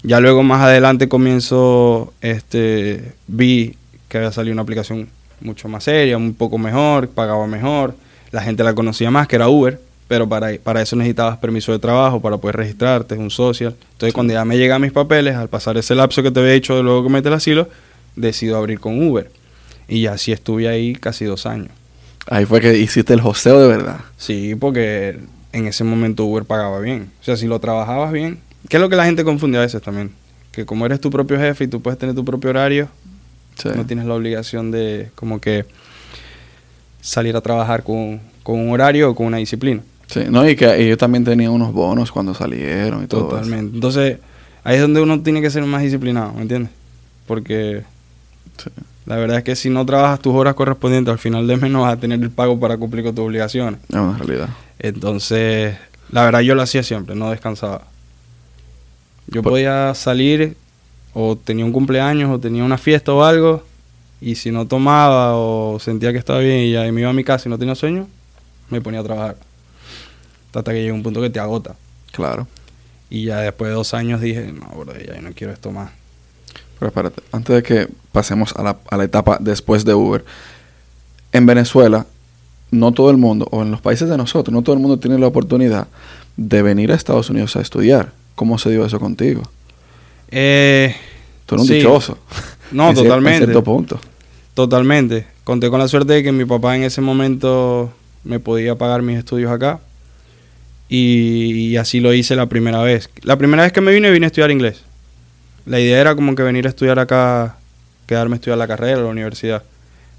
Ya 0.03 0.21
luego 0.21 0.43
más 0.43 0.63
adelante 0.63 1.09
comienzo, 1.09 2.13
este, 2.21 3.13
vi 3.27 3.77
que 4.09 4.19
había 4.19 4.33
salido 4.33 4.55
una 4.55 4.63
aplicación 4.63 5.09
mucho 5.41 5.69
más 5.69 5.85
seria, 5.85 6.17
un 6.17 6.35
poco 6.35 6.59
mejor, 6.59 7.09
pagaba 7.09 7.47
mejor, 7.47 7.95
la 8.33 8.43
gente 8.43 8.63
la 8.65 8.75
conocía 8.75 9.11
más, 9.11 9.27
que 9.29 9.37
era 9.37 9.49
Uber, 9.49 9.81
pero 10.09 10.29
para, 10.29 10.51
para 10.63 10.83
eso 10.83 10.97
necesitabas 10.97 11.39
permiso 11.39 11.73
de 11.73 11.79
trabajo, 11.79 12.21
para 12.21 12.37
poder 12.39 12.57
registrarte, 12.57 13.15
es 13.15 13.21
un 13.21 13.31
social. 13.31 13.75
Entonces 13.93 14.13
cuando 14.15 14.33
ya 14.33 14.45
me 14.45 14.57
llegan 14.59 14.81
mis 14.83 14.93
papeles, 14.93 15.37
al 15.37 15.49
pasar 15.49 15.77
ese 15.79 15.95
lapso 15.95 16.23
que 16.23 16.31
te 16.31 16.41
había 16.41 16.53
dicho 16.53 16.75
de 16.77 16.83
luego 16.83 17.03
que 17.05 17.09
mete 17.11 17.29
el 17.29 17.35
asilo, 17.35 17.69
decido 18.17 18.57
abrir 18.57 18.81
con 18.81 19.07
Uber. 19.07 19.31
Y 19.89 20.03
ya 20.03 20.13
así 20.13 20.33
estuve 20.33 20.69
ahí 20.69 20.95
casi 20.95 21.25
dos 21.25 21.47
años. 21.47 21.69
Ahí 22.29 22.45
fue 22.45 22.61
que 22.61 22.77
hiciste 22.79 23.15
el 23.15 23.21
hosteo 23.21 23.61
de 23.61 23.69
verdad. 23.69 24.01
Sí, 24.17 24.55
porque 24.55 25.19
en 25.53 25.67
ese 25.67 25.83
momento 25.85 26.25
Uber 26.25 26.45
pagaba 26.45 26.79
bien. 26.81 27.11
O 27.21 27.25
sea, 27.25 27.37
si 27.37 27.47
lo 27.47 27.59
trabajabas 27.59 28.13
bien, 28.13 28.39
que 28.69 28.77
es 28.77 28.81
lo 28.81 28.89
que 28.89 28.97
la 28.97 29.05
gente 29.05 29.25
confunde 29.25 29.59
a 29.59 29.63
veces 29.63 29.81
también. 29.83 30.13
Que 30.53 30.65
como 30.67 30.87
eres 30.87 31.01
tu 31.01 31.11
propio 31.11 31.39
jefe 31.39 31.65
y 31.65 31.69
tú 31.69 31.81
puedes 31.81 31.99
tener 31.99 32.15
tu 32.15 32.25
propio 32.25 32.51
horario, 32.51 32.89
Sí. 33.57 33.69
no 33.75 33.85
tienes 33.85 34.07
la 34.07 34.15
obligación 34.15 34.71
de 34.71 35.11
como 35.15 35.41
que 35.41 35.67
salir 37.01 37.37
a 37.37 37.41
trabajar 37.41 37.83
con, 37.83 38.21
con 38.43 38.59
un 38.59 38.71
horario 38.71 39.11
o 39.11 39.15
con 39.15 39.27
una 39.27 39.37
disciplina. 39.39 39.83
Sí, 40.07 40.21
no, 40.29 40.49
y 40.49 40.57
que 40.57 40.83
ellos 40.83 40.99
también 40.99 41.25
tenían 41.25 41.53
unos 41.53 41.73
bonos 41.73 42.11
cuando 42.11 42.35
salieron 42.35 43.05
y 43.05 43.07
todo. 43.07 43.21
eso. 43.21 43.29
Totalmente. 43.37 43.75
Entonces, 43.77 44.19
ahí 44.65 44.75
es 44.77 44.83
donde 44.83 45.01
uno 45.01 45.21
tiene 45.23 45.41
que 45.41 45.51
ser 45.51 45.63
más 45.65 45.83
disciplinado, 45.83 46.33
¿me 46.35 46.43
entiendes? 46.43 46.73
Porque 47.27 47.83
Sí. 48.59 48.69
la 49.07 49.17
verdad 49.17 49.39
es 49.39 49.45
que 49.45 49.55
si 49.57 49.71
no 49.71 49.87
trabajas 49.87 50.21
tus 50.21 50.35
horas 50.35 50.55
correspondientes, 50.55 51.13
al 51.13 51.19
final 51.19 51.47
del 51.47 51.61
mes 51.61 51.71
no 51.71 51.83
vas 51.83 51.95
a 51.95 52.01
tener 52.01 52.21
el 52.21 52.31
pago 52.31 52.59
para 52.59 52.77
cumplir 52.77 53.05
con 53.05 53.15
tus 53.15 53.25
obligaciones. 53.25 53.81
Es 53.89 53.97
una 53.97 54.19
realidad. 54.19 54.49
Entonces, 54.81 55.77
la 56.11 56.25
verdad 56.25 56.41
yo 56.41 56.55
lo 56.57 56.63
hacía 56.63 56.83
siempre, 56.83 57.15
no 57.15 57.31
descansaba. 57.31 57.83
Yo 59.29 59.43
Por- 59.43 59.53
podía 59.53 59.95
salir 59.95 60.57
o 61.15 61.37
tenía 61.37 61.65
un 61.65 61.73
cumpleaños 61.73 62.31
o 62.31 62.39
tenía 62.41 62.65
una 62.65 62.79
fiesta 62.79 63.13
o 63.13 63.23
algo 63.23 63.63
y 64.21 64.35
si 64.35 64.51
no 64.51 64.67
tomaba 64.67 65.37
o 65.37 65.79
sentía 65.81 66.13
que 66.13 66.19
estaba 66.19 66.41
bien 66.41 66.61
y 66.61 66.73
ya 66.73 66.83
me 66.93 67.01
iba 67.01 67.11
a 67.11 67.15
mi 67.15 67.25
casa 67.25 67.49
y 67.49 67.51
no 67.51 67.59
tenía 67.59 67.75
sueño, 67.75 68.07
me 68.69 68.81
ponía 68.81 69.01
a 69.01 69.05
trabajar. 69.05 69.37
Hasta 70.55 70.73
que 70.73 70.83
llega 70.83 70.95
un 70.95 71.03
punto 71.03 71.21
que 71.21 71.31
te 71.31 71.39
agota. 71.41 71.75
Claro. 72.13 72.47
Y 73.09 73.25
ya 73.27 73.39
después 73.41 73.69
de 73.71 73.75
dos 73.75 73.95
años 73.95 74.21
dije, 74.21 74.53
no, 74.53 74.67
bro, 74.79 74.93
ya 74.99 75.17
yo 75.17 75.23
no 75.23 75.31
quiero 75.33 75.53
esto 75.53 75.71
más. 75.73 75.91
Pero 76.79 76.89
espérate, 76.89 77.23
antes 77.33 77.55
de 77.57 77.63
que 77.63 77.89
pasemos 78.13 78.55
a 78.57 78.63
la, 78.63 78.77
a 78.91 78.97
la 78.97 79.05
etapa 79.05 79.39
después 79.41 79.85
de 79.85 79.95
Uber, 79.95 80.25
en 81.33 81.47
Venezuela, 81.47 82.07
no 82.71 82.93
todo 82.93 83.11
el 83.11 83.17
mundo, 83.17 83.47
o 83.51 83.63
en 83.63 83.71
los 83.71 83.81
países 83.81 84.09
de 84.09 84.17
nosotros, 84.17 84.53
no 84.53 84.63
todo 84.63 84.75
el 84.75 84.81
mundo 84.81 84.99
tiene 84.99 85.19
la 85.19 85.27
oportunidad 85.27 85.89
de 86.37 86.63
venir 86.63 86.91
a 86.93 86.95
Estados 86.95 87.31
Unidos 87.31 87.55
a 87.57 87.61
estudiar. 87.61 88.13
¿Cómo 88.35 88.59
se 88.59 88.71
dio 88.71 88.85
eso 88.85 88.99
contigo? 88.99 89.43
Eh, 90.31 90.95
Tú 91.47 91.57
eres 91.57 91.63
un 91.63 91.69
Sí. 91.69 91.75
dichoso. 91.75 92.19
no, 92.73 92.89
En 92.91 92.95
totalmente. 92.95 93.39
En 93.39 93.45
cierto 93.45 93.65
punto. 93.65 94.01
Totalmente. 94.61 95.25
Conté 95.43 95.71
con 95.71 95.79
la 95.81 95.89
suerte 95.89 96.13
de 96.13 96.23
que 96.23 96.33
mi 96.33 96.45
papá 96.45 96.77
en 96.77 96.83
ese 96.83 97.01
momento 97.01 97.91
me 98.25 98.41
podía 98.41 98.75
pagar 98.77 99.01
mis 99.01 99.17
estudios 99.17 99.51
acá. 99.51 99.81
Y, 100.87 101.69
y 101.71 101.77
así 101.79 101.99
lo 102.01 102.13
hice 102.13 102.37
la 102.37 102.45
primera 102.45 102.83
vez. 102.83 103.09
La 103.23 103.39
primera 103.39 103.63
vez 103.63 103.73
que 103.73 103.81
me 103.81 103.91
vine, 103.91 104.11
vine 104.11 104.27
a 104.27 104.29
estudiar 104.29 104.51
inglés. 104.51 104.83
La 105.65 105.81
idea 105.81 105.99
era 105.99 106.15
como 106.15 106.35
que 106.35 106.43
venir 106.43 106.67
a 106.67 106.69
estudiar 106.69 106.99
acá, 106.99 107.57
quedarme 108.07 108.35
a 108.35 108.37
estudiar 108.37 108.59
la 108.59 108.69
carrera, 108.69 109.01
la 109.01 109.07
universidad. 109.07 109.63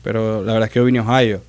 Pero 0.04 0.44
la 0.44 0.54
verdad 0.54 0.70
es 0.70 0.74
que 0.74 0.80
yo 0.80 0.86
vine 0.86 0.98
a 0.98 1.04
Ohio. 1.04 1.44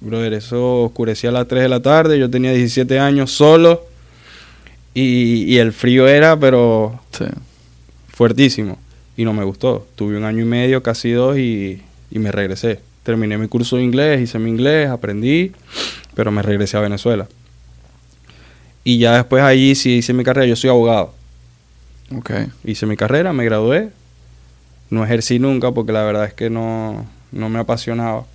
Brother, 0.00 0.32
eso 0.32 0.84
oscurecía 0.84 1.28
a 1.28 1.34
las 1.34 1.48
3 1.48 1.64
de 1.64 1.68
la 1.68 1.80
tarde. 1.82 2.18
Yo 2.18 2.30
tenía 2.30 2.52
17 2.52 2.98
años 2.98 3.30
solo. 3.32 3.84
Y, 4.94 5.44
y 5.44 5.58
el 5.58 5.74
frío 5.74 6.08
era, 6.08 6.38
pero 6.40 6.98
Sí. 7.10 7.24
fuertísimo 8.08 8.78
y 9.16 9.24
no 9.24 9.32
me 9.32 9.44
gustó. 9.44 9.86
Tuve 9.94 10.16
un 10.16 10.24
año 10.24 10.42
y 10.42 10.46
medio, 10.46 10.82
casi 10.82 11.10
dos 11.12 11.38
y, 11.38 11.82
y 12.10 12.18
me 12.18 12.32
regresé. 12.32 12.80
Terminé 13.02 13.38
mi 13.38 13.48
curso 13.48 13.76
de 13.76 13.84
inglés, 13.84 14.20
hice 14.20 14.38
mi 14.38 14.50
inglés, 14.50 14.88
aprendí, 14.88 15.52
pero 16.14 16.30
me 16.30 16.42
regresé 16.42 16.76
a 16.76 16.80
Venezuela. 16.80 17.28
Y 18.84 18.98
ya 18.98 19.14
después 19.16 19.42
allí 19.42 19.74
sí 19.74 19.96
hice 19.96 20.12
mi 20.12 20.24
carrera, 20.24 20.46
yo 20.46 20.56
soy 20.56 20.70
abogado. 20.70 21.14
Ok. 22.14 22.30
Hice 22.64 22.86
mi 22.86 22.96
carrera, 22.96 23.32
me 23.32 23.44
gradué. 23.44 23.90
No 24.90 25.04
ejercí 25.04 25.38
nunca 25.38 25.72
porque 25.72 25.92
la 25.92 26.04
verdad 26.04 26.26
es 26.26 26.34
que 26.34 26.50
no, 26.50 27.06
no 27.32 27.48
me 27.48 27.58
apasionaba. 27.58 28.26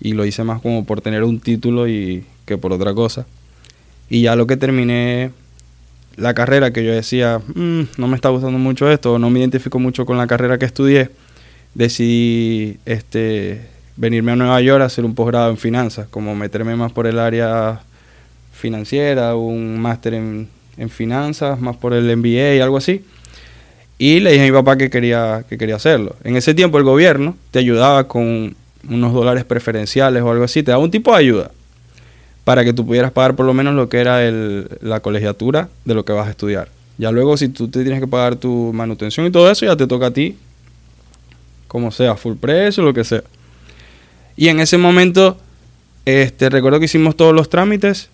Y 0.00 0.12
lo 0.12 0.26
hice 0.26 0.44
más 0.44 0.60
como 0.60 0.84
por 0.84 1.00
tener 1.00 1.24
un 1.24 1.40
título 1.40 1.88
y 1.88 2.24
que 2.44 2.58
por 2.58 2.72
otra 2.72 2.94
cosa. 2.94 3.26
Y 4.10 4.22
ya 4.22 4.36
lo 4.36 4.46
que 4.46 4.56
terminé 4.56 5.30
la 6.18 6.34
carrera 6.34 6.72
que 6.72 6.84
yo 6.84 6.92
decía, 6.92 7.40
"Mm, 7.54 7.82
no 7.96 8.08
me 8.08 8.16
está 8.16 8.28
gustando 8.28 8.58
mucho 8.58 8.90
esto, 8.90 9.18
no 9.18 9.30
me 9.30 9.40
identifico 9.40 9.78
mucho 9.78 10.04
con 10.04 10.18
la 10.18 10.26
carrera 10.26 10.58
que 10.58 10.66
estudié, 10.66 11.10
decidí 11.74 12.78
este, 12.84 13.60
venirme 13.96 14.32
a 14.32 14.36
Nueva 14.36 14.60
York 14.60 14.82
a 14.82 14.86
hacer 14.86 15.04
un 15.04 15.14
posgrado 15.14 15.50
en 15.50 15.56
finanzas, 15.56 16.08
como 16.08 16.34
meterme 16.34 16.74
más 16.76 16.92
por 16.92 17.06
el 17.06 17.18
área 17.18 17.80
financiera, 18.52 19.36
un 19.36 19.78
máster 19.80 20.14
en, 20.14 20.48
en 20.76 20.90
finanzas, 20.90 21.60
más 21.60 21.76
por 21.76 21.94
el 21.94 22.16
MBA 22.16 22.54
y 22.56 22.60
algo 22.60 22.76
así. 22.76 23.04
Y 23.98 24.20
le 24.20 24.32
dije 24.32 24.44
a 24.44 24.46
mi 24.46 24.52
papá 24.52 24.76
que 24.76 24.90
quería, 24.90 25.44
que 25.48 25.58
quería 25.58 25.76
hacerlo. 25.76 26.16
En 26.24 26.36
ese 26.36 26.54
tiempo 26.54 26.78
el 26.78 26.84
gobierno 26.84 27.36
te 27.50 27.58
ayudaba 27.58 28.06
con 28.08 28.54
unos 28.88 29.12
dólares 29.12 29.44
preferenciales 29.44 30.22
o 30.22 30.30
algo 30.30 30.44
así, 30.44 30.62
te 30.62 30.70
daba 30.70 30.82
un 30.82 30.90
tipo 30.90 31.12
de 31.12 31.18
ayuda 31.18 31.50
para 32.48 32.64
que 32.64 32.72
tú 32.72 32.86
pudieras 32.86 33.12
pagar 33.12 33.36
por 33.36 33.44
lo 33.44 33.52
menos 33.52 33.74
lo 33.74 33.90
que 33.90 33.98
era 33.98 34.26
el, 34.26 34.70
la 34.80 35.00
colegiatura 35.00 35.68
de 35.84 35.92
lo 35.92 36.06
que 36.06 36.14
vas 36.14 36.28
a 36.28 36.30
estudiar. 36.30 36.70
Ya 36.96 37.10
luego 37.10 37.36
si 37.36 37.50
tú 37.50 37.68
te 37.68 37.82
tienes 37.82 38.00
que 38.00 38.06
pagar 38.06 38.36
tu 38.36 38.72
manutención 38.72 39.26
y 39.26 39.30
todo 39.30 39.50
eso, 39.50 39.66
ya 39.66 39.76
te 39.76 39.86
toca 39.86 40.06
a 40.06 40.10
ti, 40.12 40.34
como 41.66 41.90
sea, 41.90 42.16
full 42.16 42.36
precio, 42.36 42.82
lo 42.82 42.94
que 42.94 43.04
sea. 43.04 43.22
Y 44.34 44.48
en 44.48 44.60
ese 44.60 44.78
momento, 44.78 45.36
este, 46.06 46.48
recuerdo 46.48 46.78
que 46.78 46.86
hicimos 46.86 47.16
todos 47.16 47.34
los 47.34 47.50
trámites 47.50 48.08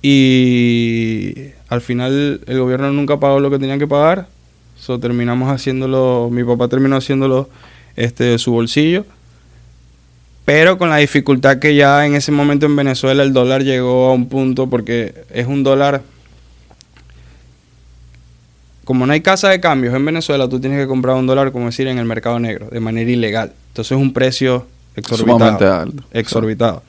y 0.00 1.50
al 1.68 1.82
final 1.82 2.40
el 2.46 2.58
gobierno 2.60 2.90
nunca 2.92 3.20
pagó 3.20 3.40
lo 3.40 3.50
que 3.50 3.58
tenían 3.58 3.78
que 3.78 3.86
pagar. 3.86 4.26
So, 4.78 4.98
terminamos 4.98 5.52
haciéndolo, 5.52 6.30
mi 6.32 6.44
papá 6.44 6.68
terminó 6.68 6.96
haciéndolo 6.96 7.50
este, 7.94 8.24
de 8.24 8.38
su 8.38 8.52
bolsillo. 8.52 9.04
Pero 10.48 10.78
con 10.78 10.88
la 10.88 10.96
dificultad 10.96 11.58
que 11.58 11.74
ya 11.74 12.06
en 12.06 12.14
ese 12.14 12.32
momento 12.32 12.64
en 12.64 12.74
Venezuela 12.74 13.22
el 13.22 13.34
dólar 13.34 13.64
llegó 13.64 14.08
a 14.08 14.14
un 14.14 14.30
punto 14.30 14.66
porque 14.66 15.12
es 15.30 15.46
un 15.46 15.62
dólar... 15.62 16.00
Como 18.84 19.06
no 19.06 19.12
hay 19.12 19.20
casa 19.20 19.50
de 19.50 19.60
cambios 19.60 19.94
en 19.94 20.06
Venezuela, 20.06 20.48
tú 20.48 20.58
tienes 20.58 20.80
que 20.80 20.86
comprar 20.86 21.16
un 21.16 21.26
dólar, 21.26 21.52
como 21.52 21.66
decir, 21.66 21.86
en 21.86 21.98
el 21.98 22.06
mercado 22.06 22.38
negro, 22.38 22.68
de 22.72 22.80
manera 22.80 23.10
ilegal. 23.10 23.52
Entonces 23.68 23.92
es 23.92 24.02
un 24.02 24.14
precio 24.14 24.66
exorbitado. 24.96 25.38
Sumamente 25.38 25.66
alto. 25.66 26.02
Exorbitado. 26.12 26.82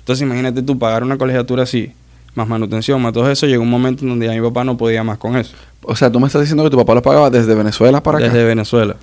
Entonces 0.00 0.22
imagínate 0.22 0.60
tú 0.60 0.78
pagar 0.78 1.02
una 1.02 1.16
colegiatura 1.16 1.62
así, 1.62 1.92
más 2.34 2.46
manutención, 2.46 3.00
más 3.00 3.14
todo 3.14 3.30
eso, 3.30 3.46
llegó 3.46 3.62
un 3.62 3.70
momento 3.70 4.02
en 4.02 4.10
donde 4.10 4.26
ya 4.26 4.32
mi 4.32 4.42
papá 4.42 4.62
no 4.62 4.76
podía 4.76 5.02
más 5.02 5.16
con 5.16 5.38
eso. 5.38 5.54
O 5.80 5.96
sea, 5.96 6.12
tú 6.12 6.20
me 6.20 6.26
estás 6.26 6.42
diciendo 6.42 6.64
que 6.64 6.68
tu 6.68 6.76
papá 6.76 6.92
lo 6.92 7.00
pagaba 7.00 7.30
desde 7.30 7.54
Venezuela 7.54 8.02
para 8.02 8.18
acá. 8.18 8.26
Desde 8.26 8.44
Venezuela. 8.44 8.94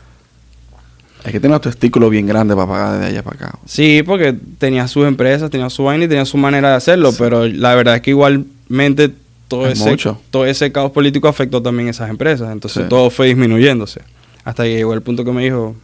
Hay 1.25 1.31
que 1.31 1.39
tener 1.39 1.57
tu 1.59 1.69
testículo 1.69 2.09
bien 2.09 2.25
grande 2.27 2.53
para 2.53 2.67
pagar 2.67 2.93
desde 2.99 3.05
allá 3.07 3.23
para 3.23 3.35
acá. 3.47 3.59
Sí, 3.65 4.03
porque 4.05 4.35
tenía 4.57 4.87
sus 4.87 5.05
empresas, 5.07 5.49
tenía 5.49 5.69
su 5.69 5.83
vaina 5.85 6.05
y 6.05 6.07
tenía 6.07 6.25
su 6.25 6.37
manera 6.37 6.71
de 6.71 6.75
hacerlo, 6.75 7.11
Sí. 7.11 7.17
pero 7.19 7.47
la 7.47 7.75
verdad 7.75 7.95
es 7.95 8.01
que 8.01 8.09
igualmente 8.09 9.11
todo 9.47 9.67
Es 9.67 9.79
ese, 9.79 9.89
mucho. 9.89 10.19
todo 10.31 10.45
ese 10.45 10.71
caos 10.71 10.91
político 10.91 11.27
afectó 11.29 11.61
también 11.61 11.87
a 11.87 11.91
esas 11.91 12.09
empresas, 12.09 12.51
entonces 12.51 12.83
Sí. 12.83 12.89
todo 12.89 13.09
fue 13.09 13.27
disminuyéndose. 13.27 14.01
Hasta 14.43 14.63
que 14.63 14.75
llegó 14.75 14.93
el 14.93 15.01
punto 15.01 15.23
que 15.23 15.31
me 15.31 15.43
dijo, 15.43 15.75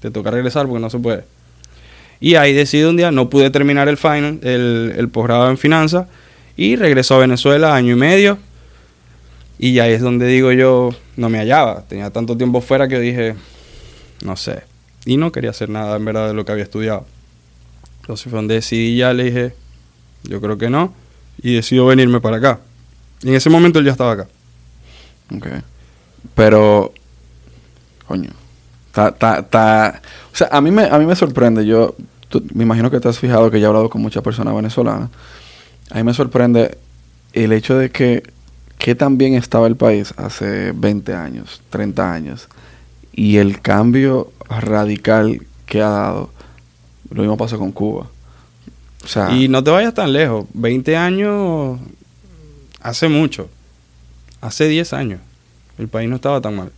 te 0.00 0.10
toca 0.10 0.30
regresar 0.30 0.66
porque 0.66 0.80
no 0.80 0.88
se 0.88 0.98
puede. 0.98 1.24
Y 2.18 2.36
ahí 2.36 2.54
decidí 2.54 2.84
un 2.84 2.96
día, 2.96 3.10
no 3.10 3.28
pude 3.28 3.50
terminar 3.50 3.88
el 3.88 3.96
final, 3.98 4.38
el, 4.42 4.94
el 4.96 5.08
posgrado 5.08 5.50
en 5.50 5.58
finanzas, 5.58 6.06
y 6.56 6.76
regresó 6.76 7.16
a 7.16 7.18
Venezuela 7.18 7.74
año 7.74 7.92
y 7.92 7.96
medio. 7.96 8.38
Y 9.58 9.78
ahí 9.78 9.92
es 9.92 10.00
donde 10.00 10.26
digo 10.26 10.52
yo, 10.52 10.90
no 11.16 11.28
me 11.28 11.38
hallaba. 11.38 11.82
Tenía 11.86 12.08
tanto 12.10 12.36
tiempo 12.36 12.60
fuera 12.62 12.88
que 12.88 12.98
dije, 12.98 13.34
no 14.24 14.36
sé. 14.36 14.62
Y 15.04 15.16
no 15.16 15.32
quería 15.32 15.50
hacer 15.50 15.68
nada 15.68 15.96
en 15.96 16.04
verdad 16.04 16.28
de 16.28 16.34
lo 16.34 16.44
que 16.44 16.52
había 16.52 16.64
estudiado. 16.64 17.06
Entonces 18.02 18.24
fue 18.24 18.36
donde 18.38 18.54
decidí 18.54 18.96
ya, 18.96 19.12
le 19.12 19.24
dije, 19.24 19.54
yo 20.24 20.40
creo 20.40 20.58
que 20.58 20.68
no. 20.70 20.92
Y 21.42 21.54
decidió 21.54 21.86
venirme 21.86 22.20
para 22.20 22.36
acá. 22.36 22.60
Y 23.22 23.28
en 23.30 23.34
ese 23.34 23.50
momento 23.50 23.78
él 23.78 23.84
ya 23.86 23.92
estaba 23.92 24.12
acá. 24.12 24.28
Ok. 25.34 25.46
Pero, 26.34 26.92
coño, 28.06 28.30
ta, 28.92 29.12
ta, 29.12 29.42
ta- 29.42 30.02
o 30.32 30.36
sea, 30.36 30.48
a 30.52 30.60
mí 30.60 30.70
me, 30.70 30.84
a 30.84 30.98
mí 30.98 31.06
me 31.06 31.16
sorprende. 31.16 31.64
Yo, 31.64 31.94
me 32.54 32.64
imagino 32.64 32.90
que 32.90 33.00
te 33.00 33.08
has 33.08 33.18
fijado 33.18 33.50
que 33.50 33.58
ya 33.60 33.66
he 33.66 33.68
hablado 33.68 33.88
con 33.90 34.02
muchas 34.02 34.22
personas 34.22 34.54
venezolanas. 34.54 35.08
A 35.90 35.96
mí 35.96 36.04
me 36.04 36.14
sorprende 36.14 36.76
el 37.32 37.52
hecho 37.52 37.76
de 37.78 37.90
que, 37.90 38.22
que 38.78 38.94
tan 38.94 39.16
bien 39.18 39.34
estaba 39.34 39.66
el 39.66 39.76
país 39.76 40.12
hace 40.16 40.72
20 40.72 41.14
años, 41.14 41.60
30 41.70 42.12
años, 42.12 42.48
y 43.20 43.36
el 43.36 43.60
cambio 43.60 44.32
radical 44.48 45.42
que 45.66 45.82
ha 45.82 45.90
dado 45.90 46.30
Lo 47.10 47.20
mismo 47.20 47.36
pasó 47.36 47.58
con 47.58 47.70
Cuba. 47.70 48.06
O 49.04 49.06
sea, 49.06 49.30
Y 49.32 49.46
no 49.46 49.62
te 49.62 49.70
vayas 49.70 49.92
tan 49.92 50.14
lejos. 50.14 50.46
20 50.54 50.96
años 50.96 51.78
hace 52.80 53.10
mucho. 53.10 53.50
Hace 54.40 54.68
10 54.68 54.94
años. 54.94 55.20
El 55.76 55.88
país 55.88 56.08
no 56.08 56.16
estaba 56.16 56.40
tan 56.40 56.56
mal. 56.56 56.72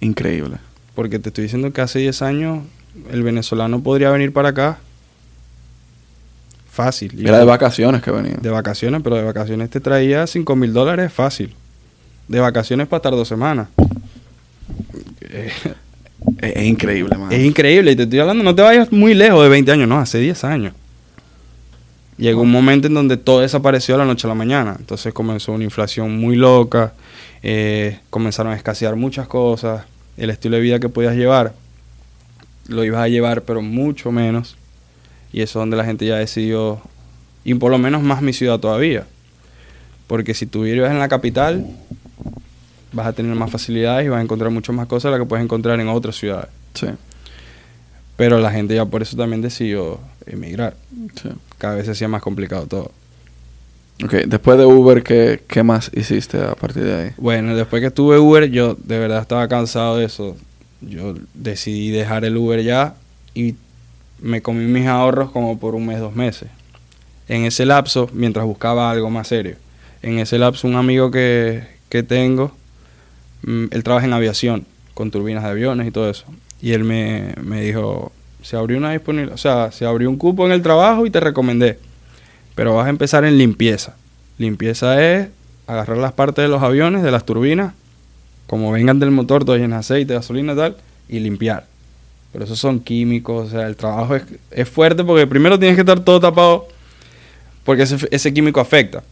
increíble. 0.00 0.56
Porque 0.94 1.18
te 1.18 1.28
estoy 1.28 1.44
diciendo 1.44 1.70
que 1.70 1.82
hace 1.82 1.98
10 1.98 2.22
años 2.22 2.64
el 3.10 3.22
venezolano 3.22 3.82
podría 3.82 4.08
venir 4.08 4.32
para 4.32 4.50
acá 4.50 4.78
fácil. 6.70 7.26
Era 7.26 7.40
de 7.40 7.44
vacaciones 7.44 8.00
que 8.00 8.10
venía. 8.10 8.38
de 8.40 8.50
vacaciones, 8.50 9.02
pero 9.04 9.16
de 9.16 9.24
vacaciones 9.24 9.68
te 9.68 9.80
traía 9.80 10.26
5 10.26 10.56
mil 10.56 10.72
dólares 10.72 11.12
fácil. 11.12 11.54
De 12.26 12.40
vacaciones 12.40 12.88
para 12.88 12.98
estar 13.00 13.12
dos 13.12 13.28
semanas. 13.28 13.68
Es, 15.20 15.52
es 16.38 16.64
increíble, 16.64 17.16
man. 17.16 17.32
Es 17.32 17.44
increíble, 17.44 17.92
y 17.92 17.96
te 17.96 18.04
estoy 18.04 18.18
hablando, 18.20 18.42
no 18.42 18.54
te 18.54 18.62
vayas 18.62 18.90
muy 18.92 19.14
lejos 19.14 19.42
de 19.42 19.48
20 19.48 19.72
años, 19.72 19.88
no, 19.88 19.98
hace 19.98 20.18
10 20.18 20.44
años. 20.44 20.74
Llegó 22.16 22.42
un 22.42 22.50
momento 22.50 22.86
en 22.86 22.94
donde 22.94 23.16
todo 23.16 23.40
desapareció 23.40 23.94
de 23.94 23.98
la 23.98 24.04
noche 24.04 24.26
a 24.26 24.28
la 24.28 24.34
mañana. 24.34 24.76
Entonces 24.78 25.12
comenzó 25.12 25.52
una 25.52 25.64
inflación 25.64 26.16
muy 26.16 26.36
loca, 26.36 26.92
eh, 27.42 27.98
comenzaron 28.08 28.52
a 28.52 28.56
escasear 28.56 28.94
muchas 28.94 29.26
cosas, 29.26 29.84
el 30.16 30.30
estilo 30.30 30.56
de 30.56 30.62
vida 30.62 30.78
que 30.78 30.88
podías 30.88 31.16
llevar, 31.16 31.54
lo 32.68 32.84
ibas 32.84 33.00
a 33.00 33.08
llevar, 33.08 33.42
pero 33.42 33.62
mucho 33.62 34.12
menos. 34.12 34.56
Y 35.32 35.40
eso 35.42 35.58
es 35.58 35.62
donde 35.62 35.76
la 35.76 35.84
gente 35.84 36.06
ya 36.06 36.16
decidió, 36.16 36.80
y 37.44 37.54
por 37.54 37.70
lo 37.70 37.78
menos 37.78 38.02
más 38.02 38.22
mi 38.22 38.32
ciudad 38.32 38.60
todavía. 38.60 39.06
Porque 40.06 40.34
si 40.34 40.46
tú 40.46 40.62
vives 40.62 40.90
en 40.90 41.00
la 41.00 41.08
capital, 41.08 41.66
vas 42.94 43.06
a 43.06 43.12
tener 43.12 43.34
más 43.34 43.50
facilidades 43.50 44.06
y 44.06 44.08
vas 44.08 44.20
a 44.20 44.22
encontrar 44.22 44.50
mucho 44.50 44.72
más 44.72 44.86
cosas 44.86 45.10
de 45.10 45.18
las 45.18 45.20
que 45.24 45.28
puedes 45.28 45.44
encontrar 45.44 45.78
en 45.80 45.88
otras 45.88 46.16
ciudades. 46.16 46.48
Sí, 46.74 46.86
Pero 48.16 48.38
la 48.38 48.50
gente 48.50 48.74
ya 48.74 48.84
por 48.86 49.02
eso 49.02 49.16
también 49.16 49.42
decidió 49.42 49.98
emigrar. 50.26 50.74
sí. 51.20 51.28
Cada 51.58 51.76
vez 51.76 51.86
se 51.86 51.92
hacía 51.92 52.08
más 52.08 52.22
complicado 52.22 52.66
todo. 52.66 52.90
Ok, 54.04 54.12
después 54.26 54.58
de 54.58 54.66
Uber, 54.66 55.02
¿qué, 55.02 55.42
¿qué 55.46 55.62
más 55.62 55.90
hiciste 55.94 56.38
a 56.42 56.54
partir 56.54 56.82
de 56.84 56.94
ahí? 56.94 57.10
Bueno, 57.16 57.54
después 57.56 57.80
que 57.80 57.86
estuve 57.86 58.18
Uber, 58.18 58.50
yo 58.50 58.74
de 58.82 58.98
verdad 58.98 59.20
estaba 59.20 59.46
cansado 59.48 59.98
de 59.98 60.06
eso. 60.06 60.36
Yo 60.80 61.14
decidí 61.32 61.90
dejar 61.90 62.24
el 62.24 62.36
Uber 62.36 62.62
ya 62.62 62.94
y 63.34 63.54
me 64.20 64.42
comí 64.42 64.64
mis 64.64 64.86
ahorros 64.86 65.30
como 65.30 65.58
por 65.58 65.74
un 65.74 65.86
mes, 65.86 66.00
dos 66.00 66.14
meses. 66.14 66.48
En 67.28 67.44
ese 67.44 67.64
lapso, 67.64 68.10
mientras 68.12 68.44
buscaba 68.44 68.90
algo 68.90 69.08
más 69.10 69.28
serio, 69.28 69.56
en 70.02 70.18
ese 70.18 70.38
lapso 70.38 70.66
un 70.68 70.74
amigo 70.76 71.10
que, 71.10 71.62
que 71.88 72.02
tengo, 72.02 72.52
él 73.70 73.82
trabaja 73.84 74.06
en 74.06 74.12
aviación, 74.12 74.66
con 74.94 75.10
turbinas 75.10 75.44
de 75.44 75.50
aviones 75.50 75.86
y 75.86 75.90
todo 75.90 76.10
eso. 76.10 76.24
Y 76.60 76.72
él 76.72 76.84
me, 76.84 77.34
me 77.42 77.60
dijo, 77.62 78.12
se 78.42 78.56
abrió 78.56 78.78
una 78.78 78.92
disponibilidad, 78.92 79.34
o 79.34 79.38
sea, 79.38 79.72
se 79.72 79.86
abrió 79.86 80.08
un 80.08 80.16
cupo 80.16 80.46
en 80.46 80.52
el 80.52 80.62
trabajo 80.62 81.06
y 81.06 81.10
te 81.10 81.20
recomendé. 81.20 81.78
Pero 82.54 82.74
vas 82.74 82.86
a 82.86 82.90
empezar 82.90 83.24
en 83.24 83.36
limpieza. 83.38 83.96
Limpieza 84.38 85.02
es 85.02 85.28
agarrar 85.66 85.98
las 85.98 86.12
partes 86.12 86.42
de 86.42 86.48
los 86.48 86.62
aviones, 86.62 87.02
de 87.02 87.10
las 87.10 87.24
turbinas, 87.24 87.74
como 88.46 88.70
vengan 88.72 88.98
del 88.98 89.10
motor, 89.10 89.44
todo 89.44 89.56
lleno 89.56 89.74
de 89.74 89.80
aceite, 89.80 90.14
gasolina 90.14 90.52
y 90.52 90.56
tal, 90.56 90.76
y 91.08 91.20
limpiar. 91.20 91.66
Pero 92.32 92.44
esos 92.44 92.58
son 92.58 92.80
químicos, 92.80 93.48
o 93.48 93.50
sea, 93.50 93.66
el 93.66 93.76
trabajo 93.76 94.16
es, 94.16 94.24
es 94.50 94.68
fuerte 94.68 95.04
porque 95.04 95.26
primero 95.26 95.58
tienes 95.58 95.76
que 95.76 95.82
estar 95.82 96.00
todo 96.00 96.20
tapado 96.20 96.68
porque 97.64 97.82
ese, 97.82 97.96
ese 98.10 98.32
químico 98.32 98.60
afecta. 98.60 99.02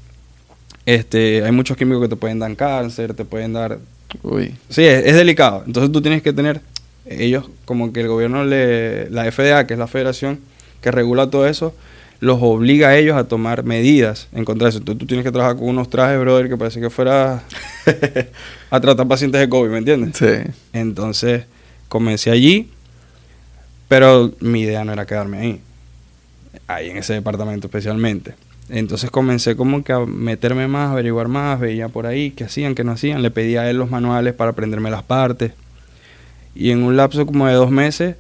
Este, 0.85 1.45
hay 1.45 1.53
muchos 1.53 1.77
químicos 1.77 2.03
que 2.03 2.09
te 2.09 2.17
pueden 2.17 2.39
dar 2.39 2.55
cáncer, 2.55 3.15
te 3.15 3.25
pueden 3.25 3.53
dar... 3.55 3.79
Uy, 4.23 4.55
Sí, 4.69 4.85
es, 4.85 5.07
es 5.07 5.15
delicado. 5.15 5.63
Entonces 5.67 5.93
tú 5.93 6.03
tienes 6.03 6.23
que 6.23 6.33
tener, 6.33 6.61
ellos, 7.07 7.47
como 7.65 7.93
que 7.93 8.01
el 8.01 8.09
gobierno, 8.09 8.45
le, 8.45 9.11
la 9.11 9.31
FDA, 9.31 9.67
que 9.67 9.75
es 9.75 9.79
la 9.79 9.87
federación 9.87 10.41
que 10.81 10.91
regula 10.91 11.31
todo 11.31 11.47
eso, 11.47 11.75
los 12.21 12.39
obliga 12.41 12.89
a 12.89 12.97
ellos 12.97 13.17
a 13.17 13.25
tomar 13.25 13.65
medidas 13.65 14.29
en 14.33 14.45
contra 14.45 14.67
de 14.67 14.71
eso. 14.71 14.81
Tú, 14.81 14.95
tú 14.95 15.07
tienes 15.07 15.25
que 15.25 15.33
trabajar 15.33 15.57
con 15.57 15.69
unos 15.69 15.91
trajes, 15.91 16.21
brother, 16.21 16.49
que 16.49 16.57
parece 16.57 16.81
que 16.81 16.91
fuera 16.91 17.43
a 18.71 18.81
tratar 18.81 19.09
pacientes 19.09 19.41
de 19.41 19.49
COVID, 19.49 19.71
¿me 19.71 19.79
entiendes? 19.79 20.17
sí. 20.17 20.51
Entonces 20.73 21.45
comencé 21.89 22.31
allí, 22.31 22.71
pero 23.89 24.33
mi 24.41 24.63
idea 24.63 24.85
no 24.85 24.93
era 24.93 25.05
quedarme 25.05 25.39
ahí, 25.39 25.61
ahí 26.67 26.91
en 26.91 26.99
ese 26.99 27.15
departamento 27.15 27.67
especialmente. 27.67 28.35
Entonces 28.69 29.11
comencé 29.11 29.57
como 29.57 29.85
que 29.85 29.93
a 29.93 30.01
meterme 30.01 30.67
más, 30.69 30.89
a 30.89 30.93
averiguar 30.93 31.29
más, 31.29 31.61
veía 31.61 31.89
por 31.89 32.07
ahí 32.07 32.31
qué 32.31 32.45
hacían, 32.45 32.75
qué 32.75 32.85
no 32.85 32.93
hacían, 32.93 33.21
le 33.23 33.31
pedía 33.31 33.63
a 33.63 33.71
él 33.71 33.77
los 33.77 33.91
manuales 33.91 34.35
para 34.35 34.53
aprenderme 34.53 34.91
las 34.91 35.03
partes. 35.03 35.53
Y 36.55 36.71
en 36.71 36.83
un 36.83 36.97
lapso 36.97 37.27
como 37.27 37.47
de 37.47 37.55
dos 37.55 37.71
meses 37.71 38.17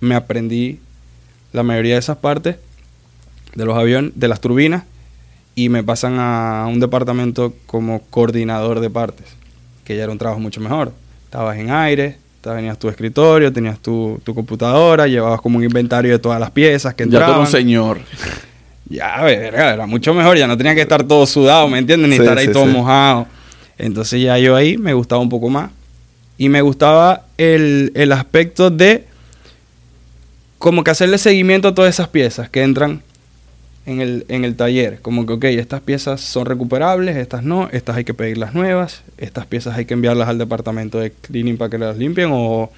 me 0.00 0.14
aprendí 0.14 0.80
la 1.52 1.62
mayoría 1.62 1.94
de 1.94 2.00
esas 2.00 2.18
partes 2.18 2.56
de 3.54 3.64
los 3.64 3.76
aviones, 3.76 4.12
de 4.14 4.28
las 4.28 4.40
turbinas, 4.40 4.84
y 5.54 5.68
me 5.68 5.82
pasan 5.82 6.16
a 6.18 6.66
un 6.68 6.78
departamento 6.80 7.54
como 7.66 8.02
coordinador 8.10 8.80
de 8.80 8.88
partes, 8.90 9.26
que 9.84 9.96
ya 9.96 10.04
era 10.04 10.12
un 10.12 10.18
trabajo 10.18 10.40
mucho 10.40 10.60
mejor. 10.60 10.92
Estabas 11.24 11.58
en 11.58 11.70
aire, 11.70 12.16
tenías 12.40 12.78
tu 12.78 12.88
escritorio, 12.88 13.52
tenías 13.52 13.78
tu, 13.80 14.20
tu 14.24 14.34
computadora, 14.34 15.06
llevabas 15.06 15.40
como 15.40 15.58
un 15.58 15.64
inventario 15.64 16.12
de 16.12 16.18
todas 16.18 16.40
las 16.40 16.50
piezas 16.50 16.94
que 16.94 17.02
Ya 17.04 17.06
entraban. 17.06 17.36
eres 17.40 17.48
un 17.48 17.52
señor. 17.52 18.00
Ya, 18.90 19.22
verga, 19.22 19.72
era 19.74 19.86
mucho 19.86 20.12
mejor, 20.12 20.36
ya 20.36 20.46
no 20.48 20.56
tenía 20.56 20.74
que 20.74 20.80
estar 20.82 21.04
todo 21.04 21.24
sudado, 21.24 21.68
¿me 21.68 21.78
entiendes? 21.78 22.10
Ni 22.10 22.16
Sí, 22.16 22.22
estar 22.22 22.36
ahí 22.36 22.46
sí, 22.48 22.52
todo 22.52 22.66
sí. 22.66 22.72
mojado. 22.72 23.26
Entonces 23.78 24.20
ya 24.20 24.36
yo 24.36 24.56
ahí 24.56 24.76
me 24.76 24.92
gustaba 24.92 25.22
un 25.22 25.28
poco 25.28 25.48
más. 25.48 25.70
Y 26.36 26.48
me 26.48 26.60
gustaba 26.60 27.26
el, 27.38 27.92
el 27.94 28.12
aspecto 28.12 28.70
de 28.70 29.04
como 30.58 30.84
que 30.84 30.90
hacerle 30.90 31.18
seguimiento 31.18 31.68
a 31.68 31.74
todas 31.74 31.94
esas 31.94 32.08
piezas 32.08 32.50
que 32.50 32.62
entran 32.62 33.02
en 33.86 34.00
el, 34.00 34.26
en 34.28 34.44
el 34.44 34.56
taller. 34.56 35.00
Como 35.00 35.24
que, 35.24 35.34
ok, 35.34 35.44
estas 35.44 35.80
piezas 35.80 36.20
son 36.20 36.46
recuperables, 36.46 37.16
estas 37.16 37.42
no, 37.42 37.68
estas 37.72 37.96
hay 37.96 38.04
que 38.04 38.14
pedirlas 38.14 38.54
nuevas, 38.54 39.02
estas 39.18 39.46
piezas 39.46 39.76
hay 39.76 39.84
que 39.84 39.94
enviarlas 39.94 40.28
al 40.28 40.38
departamento 40.38 40.98
de 40.98 41.12
cleaning 41.12 41.56
para 41.56 41.70
que 41.70 41.78
las 41.78 41.96
limpien 41.96 42.30
o 42.32 42.70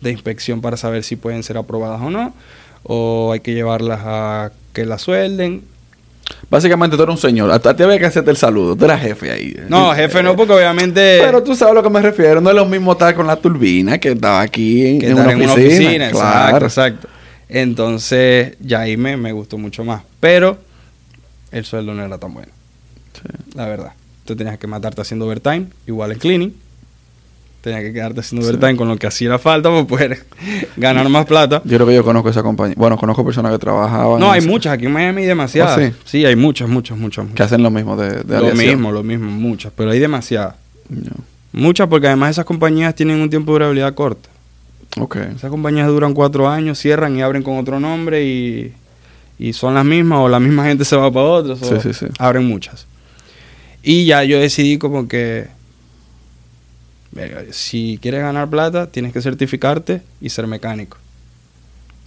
de 0.00 0.10
inspección 0.10 0.60
para 0.60 0.76
saber 0.76 1.04
si 1.04 1.16
pueden 1.16 1.42
ser 1.42 1.56
aprobadas 1.58 2.00
o 2.00 2.10
no, 2.10 2.34
o 2.82 3.32
hay 3.32 3.40
que 3.40 3.54
llevarlas 3.54 4.00
a 4.02 4.52
que 4.72 4.84
las 4.86 5.02
suelden. 5.02 5.62
Básicamente 6.48 6.96
tú 6.96 7.02
eres 7.02 7.14
un 7.14 7.20
señor. 7.20 7.50
Hasta 7.50 7.74
te 7.74 7.82
había 7.82 7.98
que 7.98 8.06
hacerte 8.06 8.30
el 8.30 8.36
saludo. 8.36 8.76
Tú 8.76 8.84
eras 8.84 9.00
jefe 9.00 9.30
ahí. 9.32 9.56
No, 9.68 9.92
jefe 9.94 10.22
no, 10.22 10.36
porque 10.36 10.52
obviamente... 10.52 11.18
Pero 11.22 11.42
tú 11.42 11.56
sabes 11.56 11.72
a 11.72 11.74
lo 11.74 11.82
que 11.82 11.90
me 11.90 12.00
refiero. 12.00 12.40
No 12.40 12.50
es 12.50 12.56
lo 12.56 12.66
mismo 12.66 12.92
estar 12.92 13.14
con 13.14 13.26
la 13.26 13.36
turbina 13.36 13.98
que 13.98 14.12
estaba 14.12 14.40
aquí 14.40 14.86
en, 14.86 14.98
que 15.00 15.06
en 15.10 15.18
estar 15.18 15.36
una 15.36 15.52
oficina. 15.52 16.08
exacto, 16.08 16.64
exacto. 16.66 17.08
Entonces, 17.48 18.56
ya 18.60 18.80
ahí 18.80 18.96
me, 18.96 19.16
me 19.16 19.32
gustó 19.32 19.58
mucho 19.58 19.84
más. 19.84 20.02
Pero 20.20 20.56
el 21.50 21.64
sueldo 21.64 21.94
no 21.94 22.04
era 22.04 22.16
tan 22.18 22.32
bueno, 22.32 22.52
Sí. 23.12 23.22
la 23.54 23.66
verdad. 23.66 23.92
Tú 24.24 24.36
tenías 24.36 24.56
que 24.58 24.68
matarte 24.68 25.00
haciendo 25.00 25.26
overtime, 25.26 25.66
igual 25.88 26.12
en 26.12 26.18
cleaning. 26.20 26.54
Tenías 27.60 27.82
que 27.82 27.92
quedarte 27.92 28.20
haciendo 28.20 28.46
Sí. 28.46 28.50
overtime 28.54 28.76
con 28.76 28.88
lo 28.88 28.96
que 28.96 29.06
hacía 29.06 29.38
falta 29.38 29.68
para 29.68 29.84
poder 29.86 30.24
ganar 30.78 31.06
más 31.10 31.26
plata. 31.26 31.60
Yo 31.64 31.76
creo 31.76 31.86
que 31.86 31.94
yo 31.94 32.02
conozco 32.04 32.30
esa 32.30 32.42
compañía. 32.42 32.74
Bueno, 32.78 32.96
conozco 32.96 33.22
personas 33.24 33.52
que 33.52 33.58
trabajaban. 33.58 34.18
No, 34.18 34.32
hay 34.32 34.38
esa- 34.38 34.48
muchas, 34.48 34.72
aquí 34.72 34.86
en 34.86 34.92
Miami 34.92 35.24
demasiadas. 35.26 35.76
¿Oh, 35.76 35.80
sí? 35.82 35.92
sí? 36.04 36.24
hay 36.24 36.36
muchas, 36.36 36.68
muchas, 36.70 36.96
muchas. 36.96 37.26
Que 37.34 37.42
hacen 37.42 37.62
lo 37.62 37.70
mismo 37.70 37.96
de, 37.96 38.22
de 38.22 38.24
Lo 38.40 38.46
aviación. 38.46 38.56
mismo, 38.66 38.92
lo 38.92 39.02
mismo, 39.02 39.30
muchas. 39.30 39.72
Pero 39.76 39.90
hay 39.90 39.98
demasiadas. 39.98 40.54
No. 40.88 41.10
Muchas 41.52 41.88
porque 41.88 42.06
además 42.06 42.30
esas 42.30 42.44
compañías 42.46 42.94
tienen 42.94 43.20
un 43.20 43.28
tiempo 43.28 43.52
de 43.52 43.58
durabilidad 43.58 43.92
corta. 43.94 44.28
Ok. 44.98 45.16
Esas 45.36 45.50
compañías 45.50 45.86
duran 45.88 46.14
cuatro 46.14 46.48
años, 46.48 46.78
cierran 46.78 47.16
y 47.16 47.22
abren 47.22 47.42
con 47.42 47.58
otro 47.58 47.78
nombre 47.78 48.24
y, 48.24 48.72
y 49.38 49.52
son 49.52 49.74
las 49.74 49.84
mismas 49.84 50.20
o 50.20 50.28
la 50.28 50.40
misma 50.40 50.64
gente 50.64 50.84
se 50.86 50.96
va 50.96 51.10
para 51.12 51.26
otros. 51.26 51.60
o 51.62 51.64
Sí, 51.66 51.74
sí, 51.82 51.92
sí. 51.92 52.06
Abren 52.18 52.46
muchas. 52.46 52.86
Y 53.82 54.06
ya 54.06 54.24
yo 54.24 54.38
decidí 54.40 54.78
como 54.78 55.06
que 55.08 55.48
si 57.50 57.98
quieres 58.00 58.22
ganar 58.22 58.48
plata 58.48 58.86
tienes 58.90 59.12
que 59.12 59.20
certificarte 59.22 60.02
y 60.20 60.30
ser 60.30 60.46
mecánico. 60.46 60.96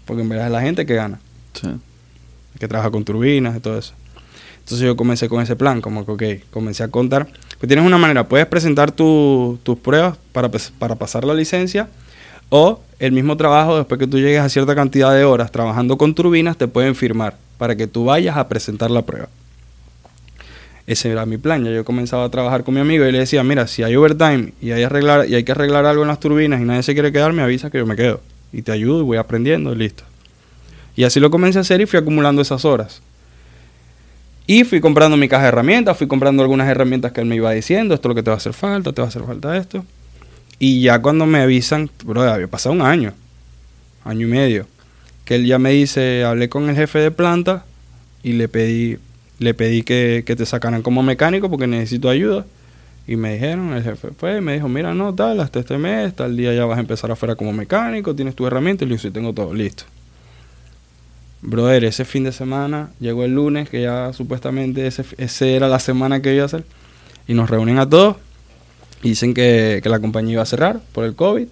Porque 0.05 0.21
en 0.21 0.29
verdad 0.29 0.47
es 0.47 0.51
la 0.53 0.61
gente 0.61 0.85
que 0.85 0.95
gana, 0.95 1.19
Sí. 1.53 1.67
que 2.59 2.67
trabaja 2.67 2.91
con 2.91 3.03
turbinas 3.03 3.55
y 3.57 3.59
todo 3.59 3.77
eso. 3.77 3.93
Entonces 4.59 4.79
yo 4.85 4.95
comencé 4.95 5.27
con 5.27 5.41
ese 5.41 5.55
plan, 5.57 5.81
como 5.81 6.05
que, 6.05 6.11
ok, 6.11 6.23
comencé 6.51 6.83
a 6.83 6.87
contar. 6.87 7.27
Pues 7.59 7.67
tienes 7.67 7.85
una 7.85 7.97
manera, 7.97 8.27
puedes 8.27 8.45
presentar 8.47 8.91
tu- 8.91 9.59
tus 9.63 9.77
pruebas 9.77 10.17
para, 10.31 10.49
pes- 10.49 10.71
para 10.79 10.95
pasar 10.95 11.25
la 11.25 11.33
licencia 11.33 11.89
o 12.49 12.81
el 12.99 13.11
mismo 13.11 13.35
trabajo, 13.35 13.77
después 13.77 13.99
que 13.99 14.07
tú 14.07 14.17
llegues 14.19 14.39
a 14.41 14.47
cierta 14.49 14.73
cantidad 14.75 15.13
de 15.13 15.25
horas 15.25 15.51
trabajando 15.51 15.97
con 15.97 16.15
turbinas, 16.15 16.55
te 16.57 16.67
pueden 16.67 16.95
firmar 16.95 17.37
para 17.57 17.75
que 17.75 17.87
tú 17.87 18.05
vayas 18.05 18.37
a 18.37 18.47
presentar 18.47 18.89
la 18.91 19.01
prueba. 19.01 19.27
Ese 20.85 21.09
era 21.11 21.25
mi 21.25 21.37
plan. 21.37 21.63
Ya 21.63 21.71
yo 21.71 21.85
comenzaba 21.85 22.25
a 22.25 22.29
trabajar 22.29 22.63
con 22.63 22.73
mi 22.73 22.81
amigo 22.81 23.05
y 23.05 23.11
le 23.11 23.19
decía, 23.19 23.43
mira, 23.43 23.67
si 23.67 23.83
hay 23.83 23.95
overtime 23.95 24.53
y 24.61 24.71
hay, 24.71 24.83
arreglar, 24.83 25.27
y 25.27 25.35
hay 25.35 25.43
que 25.43 25.53
arreglar 25.53 25.85
algo 25.85 26.01
en 26.01 26.09
las 26.09 26.19
turbinas 26.19 26.61
y 26.61 26.65
nadie 26.65 26.83
se 26.83 26.93
quiere 26.93 27.11
quedar, 27.11 27.33
me 27.33 27.41
avisa 27.41 27.69
que 27.69 27.77
yo 27.77 27.85
me 27.85 27.95
quedo. 27.95 28.21
Y 28.51 28.61
te 28.61 28.71
ayudo 28.71 28.99
y 28.99 29.03
voy 29.03 29.17
aprendiendo 29.17 29.73
y 29.73 29.77
listo. 29.77 30.03
Y 30.95 31.05
así 31.05 31.19
lo 31.19 31.31
comencé 31.31 31.57
a 31.57 31.61
hacer 31.61 31.81
y 31.81 31.85
fui 31.85 31.99
acumulando 31.99 32.41
esas 32.41 32.65
horas. 32.65 33.01
Y 34.45 34.65
fui 34.65 34.81
comprando 34.81 35.15
mi 35.15 35.29
caja 35.29 35.43
de 35.43 35.49
herramientas, 35.49 35.97
fui 35.97 36.07
comprando 36.07 36.43
algunas 36.43 36.67
herramientas 36.67 37.13
que 37.13 37.21
él 37.21 37.27
me 37.27 37.35
iba 37.35 37.51
diciendo, 37.51 37.95
esto 37.95 38.07
es 38.07 38.09
lo 38.09 38.15
que 38.15 38.23
te 38.23 38.29
va 38.29 38.35
a 38.35 38.37
hacer 38.37 38.53
falta, 38.53 38.91
te 38.91 39.01
va 39.01 39.07
a 39.07 39.09
hacer 39.09 39.23
falta 39.23 39.55
esto. 39.55 39.85
Y 40.59 40.81
ya 40.81 41.01
cuando 41.01 41.25
me 41.25 41.39
avisan, 41.41 41.89
bro, 42.03 42.21
había 42.21 42.47
pasado 42.47 42.73
un 42.75 42.81
año, 42.81 43.13
año 44.03 44.27
y 44.27 44.29
medio. 44.29 44.67
que 45.25 45.35
él 45.35 45.45
ya 45.45 45.57
me 45.59 45.71
dice, 45.71 46.25
hablé 46.25 46.49
con 46.49 46.69
el 46.69 46.75
jefe 46.75 46.99
de 46.99 47.11
planta 47.11 47.65
y 48.23 48.33
le 48.33 48.49
pedí, 48.49 48.97
le 49.39 49.53
pedí 49.53 49.83
que, 49.83 50.23
que 50.25 50.35
te 50.35 50.45
sacaran 50.45 50.81
como 50.81 51.03
mecánico 51.03 51.49
porque 51.49 51.67
necesito 51.67 52.09
ayuda. 52.09 52.45
Y 53.05 53.17
me 53.17 53.33
dijeron, 53.33 53.73
el 53.73 53.83
jefe 53.83 54.09
fue, 54.17 54.39
me 54.39 54.53
dijo, 54.53 54.69
mira, 54.69 54.93
no, 54.93 55.13
tal, 55.13 55.41
hasta 55.41 55.59
este 55.59 55.77
mes, 55.77 56.15
tal 56.15 56.37
día 56.37 56.53
ya 56.53 56.65
vas 56.65 56.77
a 56.77 56.81
empezar 56.81 57.11
afuera 57.11 57.35
como 57.35 57.51
mecánico, 57.51 58.15
tienes 58.15 58.33
tu 58.33 58.47
herramienta, 58.47 58.85
y 58.85 58.87
le 58.87 58.95
dije, 58.95 59.11
tengo 59.11 59.33
todo, 59.33 59.53
listo. 59.53 59.83
Brother, 61.41 61.83
ese 61.83 62.05
fin 62.05 62.23
de 62.23 62.31
semana, 62.31 62.91
llegó 63.01 63.25
el 63.25 63.35
lunes, 63.35 63.69
que 63.69 63.81
ya 63.81 64.13
supuestamente 64.13 64.87
ese, 64.87 65.03
ese 65.17 65.55
era 65.55 65.67
la 65.67 65.79
semana 65.79 66.21
que 66.21 66.33
iba 66.33 66.43
a 66.43 66.45
hacer, 66.45 66.63
y 67.27 67.33
nos 67.33 67.49
reúnen 67.49 67.77
a 67.77 67.89
todos, 67.89 68.15
dicen 69.01 69.33
que, 69.33 69.81
que 69.83 69.89
la 69.89 69.99
compañía 69.99 70.33
iba 70.33 70.43
a 70.43 70.45
cerrar 70.45 70.79
por 70.93 71.03
el 71.03 71.13
COVID, 71.13 71.47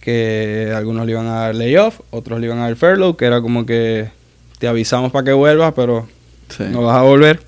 que 0.00 0.72
algunos 0.74 1.06
le 1.06 1.12
iban 1.12 1.28
a 1.28 1.34
dar 1.34 1.54
layoff, 1.54 2.00
otros 2.10 2.40
le 2.40 2.46
iban 2.46 2.58
a 2.58 2.62
dar 2.62 2.74
furlough, 2.74 3.16
que 3.16 3.26
era 3.26 3.40
como 3.40 3.64
que 3.64 4.08
te 4.58 4.66
avisamos 4.66 5.12
para 5.12 5.26
que 5.26 5.32
vuelvas, 5.32 5.72
pero 5.74 6.08
Sí. 6.56 6.64
no 6.70 6.82
vas 6.82 6.96
a 6.98 7.02
volver. 7.02 7.40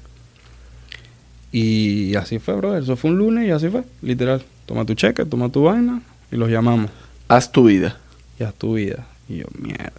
Y 1.51 2.15
así 2.17 2.39
fue, 2.39 2.55
bro. 2.55 2.77
Eso 2.79 2.97
fue 2.97 3.11
un 3.11 3.19
lunes 3.19 3.47
y 3.47 3.51
así 3.51 3.69
fue, 3.69 3.83
literal. 4.01 4.43
Toma 4.67 4.87
tu 4.87 4.95
cheque, 4.95 5.25
toma 5.25 5.51
tu 5.51 5.63
vaina 5.65 6.01
y 6.31 6.37
los 6.37 6.49
llamamos. 6.51 6.91
Haz 7.29 7.53
tu 7.53 7.65
vida. 7.65 7.99
Y 8.39 8.45
haz 8.45 8.55
tu 8.55 8.75
vida. 8.75 9.07
Y 9.29 9.39
yo, 9.39 9.47
mierda. 9.59 9.91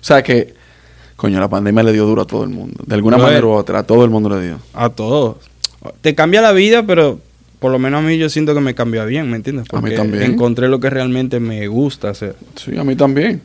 O 0.00 0.04
sea 0.04 0.22
que, 0.22 0.54
coño, 1.16 1.40
la 1.40 1.48
pandemia 1.48 1.82
le 1.82 1.92
dio 1.92 2.06
duro 2.06 2.22
a 2.22 2.26
todo 2.26 2.44
el 2.44 2.50
mundo. 2.50 2.82
De 2.86 2.94
alguna 2.94 3.16
Brother. 3.16 3.32
manera 3.34 3.46
u 3.46 3.50
otra, 3.50 3.78
a 3.80 3.82
todo 3.82 4.04
el 4.04 4.10
mundo 4.10 4.28
le 4.30 4.46
dio. 4.46 4.58
A 4.74 4.90
todos. 4.90 5.36
Te 6.00 6.14
cambia 6.14 6.40
la 6.40 6.52
vida, 6.52 6.84
pero 6.86 7.18
por 7.58 7.72
lo 7.72 7.78
menos 7.78 8.00
a 8.00 8.06
mí 8.06 8.16
yo 8.18 8.28
siento 8.28 8.54
que 8.54 8.60
me 8.60 8.74
cambió 8.74 9.04
bien, 9.06 9.28
¿me 9.30 9.36
entiendes? 9.36 9.66
A 9.72 9.76
mí 9.76 9.80
Porque 9.82 9.96
también. 9.96 10.22
encontré 10.22 10.68
lo 10.68 10.78
que 10.80 10.90
realmente 10.90 11.40
me 11.40 11.66
gusta 11.66 12.10
hacer. 12.10 12.36
Sí, 12.56 12.76
a 12.76 12.84
mí 12.84 12.94
también. 12.96 13.40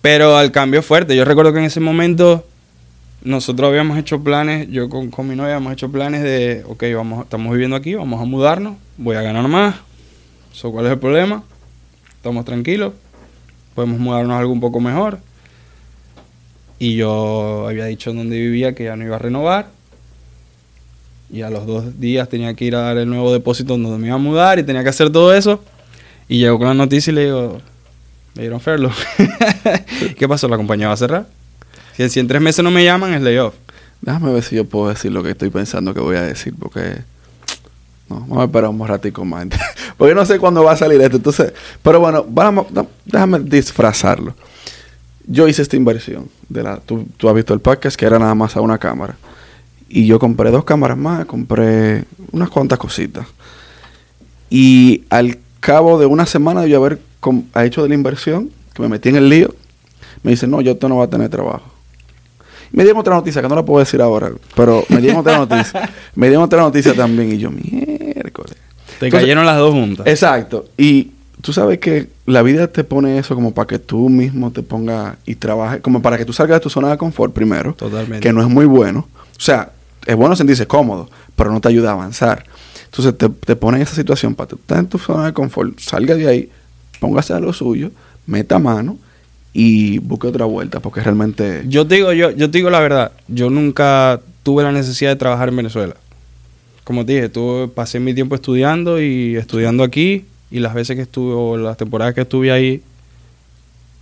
Pero 0.00 0.36
al 0.36 0.50
cambio 0.50 0.82
fuerte. 0.82 1.14
Yo 1.14 1.24
recuerdo 1.26 1.52
que 1.52 1.58
en 1.58 1.66
ese 1.66 1.80
momento 1.80 2.46
nosotros 3.22 3.68
habíamos 3.68 3.98
hecho 3.98 4.22
planes, 4.22 4.68
yo 4.70 4.88
con, 4.88 5.10
con 5.10 5.28
mi 5.28 5.36
novia 5.36 5.56
habíamos 5.56 5.74
hecho 5.74 5.92
planes 5.92 6.22
de, 6.22 6.64
ok, 6.66 6.84
vamos, 6.94 7.24
estamos 7.24 7.52
viviendo 7.52 7.76
aquí, 7.76 7.94
vamos 7.94 8.20
a 8.20 8.24
mudarnos, 8.24 8.76
voy 8.96 9.16
a 9.16 9.22
ganar 9.22 9.46
más. 9.48 9.76
So, 10.52 10.72
¿Cuál 10.72 10.86
es 10.86 10.92
el 10.92 10.98
problema? 10.98 11.44
Estamos 12.16 12.44
tranquilos, 12.44 12.94
podemos 13.74 14.00
mudarnos 14.00 14.32
a 14.34 14.38
algo 14.38 14.52
un 14.52 14.60
poco 14.60 14.80
mejor. 14.80 15.18
Y 16.78 16.96
yo 16.96 17.66
había 17.68 17.84
dicho 17.84 18.10
en 18.10 18.16
donde 18.16 18.38
vivía 18.38 18.74
que 18.74 18.84
ya 18.84 18.96
no 18.96 19.04
iba 19.04 19.16
a 19.16 19.18
renovar. 19.18 19.68
Y 21.30 21.42
a 21.42 21.50
los 21.50 21.66
dos 21.66 22.00
días 22.00 22.28
tenía 22.28 22.54
que 22.54 22.64
ir 22.64 22.74
a 22.74 22.80
dar 22.80 22.96
el 22.96 23.08
nuevo 23.08 23.32
depósito 23.32 23.76
donde 23.76 23.98
me 23.98 24.06
iba 24.06 24.16
a 24.16 24.18
mudar 24.18 24.58
y 24.58 24.62
tenía 24.62 24.82
que 24.82 24.88
hacer 24.88 25.12
todo 25.12 25.34
eso. 25.34 25.62
Y 26.26 26.38
llego 26.38 26.58
con 26.58 26.68
la 26.68 26.74
noticia 26.74 27.10
y 27.10 27.14
le 27.14 27.24
digo, 27.26 27.60
me 28.34 28.42
dieron 28.42 28.60
Ferlo. 28.60 28.90
¿Qué 30.18 30.26
pasó? 30.26 30.48
¿La 30.48 30.56
compañía 30.56 30.88
va 30.88 30.94
a 30.94 30.96
cerrar? 30.96 31.39
Si, 31.96 32.20
en 32.20 32.28
tres 32.28 32.40
meses 32.40 32.64
no 32.64 32.70
me 32.70 32.84
llaman, 32.84 33.14
es 33.14 33.22
layoff. 33.22 33.54
Déjame 34.00 34.32
ver 34.32 34.42
si 34.42 34.56
yo 34.56 34.64
puedo 34.64 34.88
decir 34.88 35.12
lo 35.12 35.22
que 35.22 35.30
estoy 35.30 35.50
pensando 35.50 35.92
que 35.92 36.00
voy 36.00 36.16
a 36.16 36.22
decir, 36.22 36.54
porque... 36.58 37.02
No, 38.08 38.20
vamos 38.20 38.38
a 38.38 38.44
esperar 38.44 38.70
un 38.70 38.88
ratico 38.88 39.24
más. 39.24 39.46
porque 39.96 40.14
no 40.14 40.24
sé 40.24 40.38
cuándo 40.38 40.64
va 40.64 40.72
a 40.72 40.76
salir 40.76 41.00
esto. 41.00 41.16
Entonces, 41.16 41.52
pero 41.82 42.00
bueno, 42.00 42.24
vamos, 42.28 42.66
déjame 43.04 43.38
disfrazarlo. 43.40 44.34
Yo 45.26 45.46
hice 45.46 45.62
esta 45.62 45.76
inversión. 45.76 46.28
De 46.48 46.62
la, 46.62 46.78
tú, 46.78 47.06
has 47.28 47.34
visto 47.34 47.54
el 47.54 47.60
podcast 47.60 47.96
que 47.96 48.06
era 48.06 48.18
nada 48.18 48.34
más 48.34 48.56
a 48.56 48.60
una 48.60 48.78
cámara. 48.78 49.16
Y 49.88 50.06
yo 50.06 50.18
compré 50.18 50.50
dos 50.50 50.64
cámaras 50.64 50.96
más, 50.96 51.26
compré 51.26 52.04
unas 52.32 52.48
cuantas 52.48 52.78
cositas. 52.78 53.26
Y 54.48 55.04
al 55.10 55.38
cabo 55.60 55.98
de 55.98 56.06
una 56.06 56.26
semana 56.26 56.62
de 56.62 56.70
yo 56.70 56.78
haber 56.78 56.98
hecho 57.62 57.82
de 57.82 57.88
la 57.88 57.94
inversión, 57.94 58.50
que 58.74 58.82
me 58.82 58.88
metí 58.88 59.10
en 59.10 59.16
el 59.16 59.28
lío, 59.28 59.54
me 60.22 60.32
dice, 60.32 60.46
no, 60.46 60.60
yo 60.60 60.72
usted 60.72 60.88
no 60.88 60.96
va 60.96 61.04
a 61.04 61.10
tener 61.10 61.28
trabajo. 61.28 61.79
Me 62.72 62.84
dieron 62.84 63.00
otra 63.00 63.14
noticia 63.14 63.42
que 63.42 63.48
no 63.48 63.54
la 63.56 63.64
puedo 63.64 63.80
decir 63.80 64.00
ahora, 64.00 64.30
pero 64.54 64.84
me 64.88 64.98
dieron 65.00 65.20
otra 65.20 65.38
noticia. 65.38 65.90
Me 66.14 66.28
dieron 66.28 66.44
otra 66.44 66.60
noticia 66.62 66.94
también 66.94 67.32
y 67.32 67.38
yo, 67.38 67.50
miércoles. 67.50 68.54
Te 68.98 69.06
Entonces- 69.06 69.12
cayeron 69.20 69.46
las 69.46 69.56
dos 69.58 69.72
juntas. 69.72 70.06
Exacto. 70.06 70.66
Y 70.76 71.12
tú 71.40 71.52
sabes 71.52 71.78
que 71.78 72.08
la 72.26 72.42
vida 72.42 72.68
te 72.68 72.84
pone 72.84 73.18
eso 73.18 73.34
como 73.34 73.52
para 73.54 73.66
que 73.66 73.78
tú 73.78 74.08
mismo 74.08 74.50
te 74.52 74.62
pongas 74.62 75.16
y 75.26 75.34
trabajes, 75.36 75.80
como 75.80 76.00
para 76.02 76.16
que 76.18 76.24
tú 76.24 76.32
salgas 76.32 76.56
de 76.56 76.62
tu 76.62 76.70
zona 76.70 76.90
de 76.90 76.98
confort 76.98 77.32
primero, 77.32 77.72
Totalmente. 77.74 78.20
que 78.20 78.32
no 78.32 78.40
es 78.42 78.48
muy 78.48 78.66
bueno. 78.66 79.08
O 79.36 79.40
sea, 79.40 79.72
es 80.06 80.14
bueno 80.16 80.36
sentirse 80.36 80.66
cómodo, 80.66 81.08
pero 81.34 81.50
no 81.50 81.60
te 81.60 81.68
ayuda 81.68 81.90
a 81.90 81.92
avanzar. 81.94 82.44
Entonces 82.84 83.16
te, 83.16 83.28
te 83.28 83.56
pone 83.56 83.78
en 83.78 83.82
esa 83.84 83.94
situación 83.94 84.34
para 84.34 84.48
que 84.48 84.56
tú 84.56 84.60
estés 84.62 84.78
en 84.78 84.86
tu 84.88 84.98
zona 84.98 85.26
de 85.26 85.32
confort, 85.32 85.78
salga 85.78 86.14
de 86.14 86.28
ahí, 86.28 86.50
póngase 87.00 87.32
a 87.32 87.40
lo 87.40 87.52
suyo, 87.52 87.90
meta 88.26 88.58
mano 88.58 88.96
y 89.52 89.98
busque 89.98 90.28
otra 90.28 90.44
vuelta, 90.44 90.80
porque 90.80 91.00
realmente... 91.00 91.64
Yo 91.66 91.86
te 91.86 91.96
digo, 91.96 92.12
yo, 92.12 92.30
yo 92.30 92.48
digo 92.48 92.70
la 92.70 92.80
verdad, 92.80 93.12
yo 93.28 93.50
nunca 93.50 94.20
tuve 94.42 94.62
la 94.62 94.72
necesidad 94.72 95.10
de 95.10 95.16
trabajar 95.16 95.48
en 95.48 95.56
Venezuela. 95.56 95.96
Como 96.84 97.04
te 97.04 97.14
dije, 97.14 97.28
tuve, 97.28 97.68
pasé 97.68 98.00
mi 98.00 98.14
tiempo 98.14 98.34
estudiando 98.34 99.00
y 99.00 99.36
estudiando 99.36 99.82
aquí, 99.82 100.24
y 100.50 100.60
las 100.60 100.74
veces 100.74 100.96
que 100.96 101.02
estuve, 101.02 101.34
o 101.34 101.56
las 101.56 101.76
temporadas 101.76 102.14
que 102.14 102.22
estuve 102.22 102.52
ahí, 102.52 102.82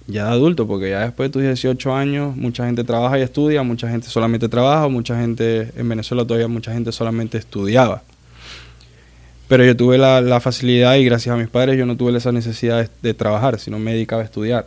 ya 0.06 0.24
de 0.24 0.30
adulto, 0.30 0.66
porque 0.66 0.90
ya 0.90 1.00
después 1.00 1.28
de 1.28 1.32
tus 1.32 1.42
18 1.42 1.94
años, 1.94 2.36
mucha 2.36 2.64
gente 2.66 2.84
trabaja 2.84 3.18
y 3.18 3.22
estudia, 3.22 3.62
mucha 3.62 3.88
gente 3.88 4.08
solamente 4.08 4.48
trabaja, 4.48 4.88
mucha 4.88 5.18
gente, 5.18 5.70
en 5.76 5.88
Venezuela 5.88 6.24
todavía 6.24 6.48
mucha 6.48 6.72
gente 6.72 6.92
solamente 6.92 7.36
estudiaba. 7.36 8.02
Pero 9.48 9.64
yo 9.64 9.76
tuve 9.76 9.98
la, 9.98 10.20
la 10.20 10.40
facilidad 10.40 10.96
y 10.96 11.04
gracias 11.04 11.34
a 11.34 11.38
mis 11.38 11.48
padres 11.48 11.78
yo 11.78 11.86
no 11.86 11.96
tuve 11.96 12.16
esa 12.16 12.32
necesidad 12.32 12.82
de, 12.82 12.88
de 13.02 13.14
trabajar, 13.14 13.58
sino 13.58 13.78
me 13.78 13.92
dedicaba 13.92 14.22
a 14.22 14.24
estudiar. 14.24 14.66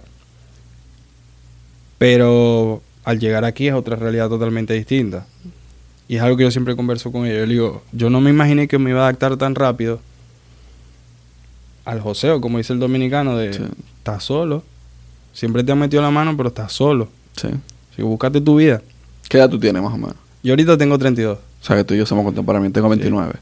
Pero 2.02 2.82
al 3.04 3.20
llegar 3.20 3.46
aquí 3.46 3.68
es 3.68 3.76
otra 3.76 3.96
realidad 3.96 4.28
totalmente 4.28 4.74
distinta. 4.74 5.28
Y 6.08 6.16
es 6.16 6.24
algo 6.24 6.36
que 6.36 6.42
yo 6.46 6.50
siempre 6.50 6.76
converso 6.76 7.12
con 7.12 7.28
ellos. 7.28 7.38
Yo 7.42 7.46
le 7.46 7.54
digo, 7.54 7.84
yo 7.92 8.10
no 8.10 8.20
me 8.22 8.32
imaginé 8.32 8.68
que 8.68 8.80
me 8.80 8.90
iba 8.90 9.02
a 9.02 9.04
adaptar 9.04 9.38
tan 9.38 9.54
rápido 9.54 10.00
al 11.86 12.00
joseo, 12.02 12.42
como 12.42 12.58
dice 12.58 12.74
el 12.74 12.80
dominicano, 12.80 13.38
de 13.38 13.54
Sí. 13.54 13.62
estás 14.00 14.24
solo. 14.24 14.64
Siempre 15.32 15.64
te 15.64 15.72
han 15.74 15.78
metido 15.78 16.02
la 16.02 16.10
mano, 16.10 16.36
pero 16.36 16.50
estás 16.50 16.74
solo. 16.74 17.08
Sí. 17.40 17.50
Si 17.96 18.02
búscate 18.02 18.42
tu 18.42 18.56
vida. 18.56 18.82
¿Qué 19.30 19.38
edad 19.38 19.48
tú 19.48 19.60
tienes 19.60 19.80
más 19.84 19.94
o 19.94 19.98
menos? 19.98 20.16
Yo 20.42 20.54
ahorita 20.54 20.80
tengo 20.80 20.98
32, 20.98 21.38
O 21.38 21.64
sea, 21.64 21.76
que 21.76 21.84
tú 21.84 21.94
y 21.94 22.00
yo 22.00 22.08
somos 22.08 22.26
contemporáneos, 22.26 22.74
tengo 22.74 22.90
29. 22.90 23.34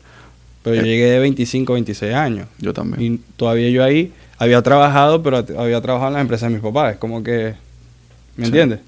pero 0.63 0.75
yo 0.75 0.81
Eh. 0.81 0.85
llegué 0.85 1.05
de 1.11 1.19
25 1.19 1.71
a 1.71 1.75
26 1.75 2.13
años. 2.13 2.47
Yo 2.59 2.73
también. 2.73 3.01
Y 3.13 3.17
todavía 3.37 3.69
yo 3.69 3.85
ahí 3.85 4.11
había 4.37 4.61
trabajado, 4.61 5.23
pero 5.23 5.37
había 5.57 5.79
trabajado 5.79 6.09
en 6.09 6.13
las 6.15 6.21
empresas 6.23 6.49
de 6.49 6.55
mis 6.55 6.61
papás. 6.61 6.95
Es 6.95 6.99
como 6.99 7.23
que. 7.23 7.55
¿Me 8.39 8.45
Sí. 8.45 8.49
entiendes? 8.49 8.79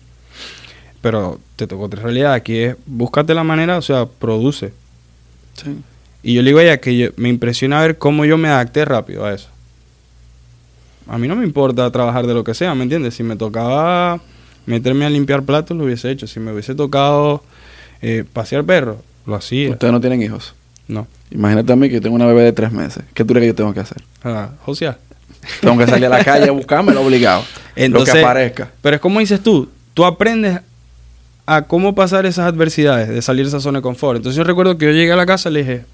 Pero 1.02 1.40
te 1.56 1.68
tocó 1.68 1.84
otra 1.84 2.02
realidad. 2.04 2.34
Aquí 2.34 2.58
es. 2.58 2.76
Búscate 2.86 3.34
la 3.34 3.44
manera, 3.44 3.78
o 3.78 3.82
sea, 3.82 4.06
produce. 4.06 4.74
Sí. 5.62 5.76
Y 6.24 6.36
yo 6.36 6.42
le 6.42 6.50
digo 6.52 6.60
a 6.60 6.64
ella 6.64 6.78
que 6.80 6.98
yo- 6.98 7.10
me 7.18 7.30
impresiona 7.30 7.82
ver 7.82 7.98
cómo 7.98 8.26
yo 8.26 8.38
me 8.38 8.48
adapté 8.48 8.86
rápido 8.86 9.26
a 9.26 9.34
eso. 9.34 9.50
A 11.08 11.18
mí 11.18 11.28
no 11.28 11.36
me 11.36 11.44
importa 11.46 11.90
trabajar 11.92 12.28
de 12.28 12.34
lo 12.34 12.44
que 12.44 12.54
sea, 12.54 12.74
¿me 12.76 12.84
entiendes? 12.84 13.16
Si 13.16 13.24
me 13.24 13.36
tocaba 13.36 14.22
meterme 14.66 15.06
a 15.06 15.10
limpiar 15.10 15.44
platos, 15.44 15.76
lo 15.76 15.86
hubiese 15.86 16.12
hecho. 16.12 16.28
Si 16.28 16.40
me 16.40 16.52
hubiese 16.54 16.76
tocado 16.76 17.44
eh, 18.04 18.24
pasear 18.32 18.64
perros, 18.64 18.98
lo 19.26 19.36
hacía. 19.36 19.72
Ustedes 19.72 19.92
no 19.92 20.00
tienen 20.02 20.22
hijos. 20.22 20.54
No. 20.88 21.08
Imagínate 21.32 21.72
a 21.74 21.76
mí 21.76 21.88
que 21.88 21.96
yo 21.96 22.02
tengo 22.02 22.16
una 22.16 22.26
bebé 22.28 22.44
de 22.44 22.52
tres 22.52 22.72
meses. 22.72 23.04
¿Qué 23.14 23.24
tú 23.26 23.34
crees 23.34 23.44
que 23.44 23.48
yo 23.48 23.56
tengo 23.56 23.74
que 23.74 23.80
hacer? 23.80 24.02
Ah, 24.24 24.52
José. 24.66 24.92
Tengo 25.62 25.78
que 25.78 25.88
salir 25.88 26.06
a 26.06 26.10
la 26.10 26.24
calle 26.24 26.50
a 26.50 26.52
buscármelo 26.52 27.02
obligado. 27.02 27.44
Entonces, 27.76 28.16
lo 28.16 28.20
que 28.20 28.26
aparezca. 28.26 28.72
Pero 28.82 28.96
es 28.96 29.02
como 29.02 29.20
dices 29.20 29.42
tú, 29.42 29.70
tú 29.94 30.06
aprendes 30.06 30.60
a 31.46 31.64
cómo 31.64 31.96
pasar 31.96 32.26
esas 32.26 32.46
adversidades, 32.46 33.10
de 33.10 33.22
salir 33.22 33.46
de 33.46 33.50
esa 33.50 33.60
zona 33.60 33.80
de 33.80 33.84
confort. 33.84 34.18
Entonces 34.18 34.38
yo 34.38 34.44
recuerdo 34.44 34.78
que 34.78 34.86
yo 34.86 34.92
llegué 34.92 35.12
a 35.12 35.16
la 35.16 35.26
casa 35.26 35.50
y 35.50 35.54
le 35.54 35.60
dije, 35.60 35.86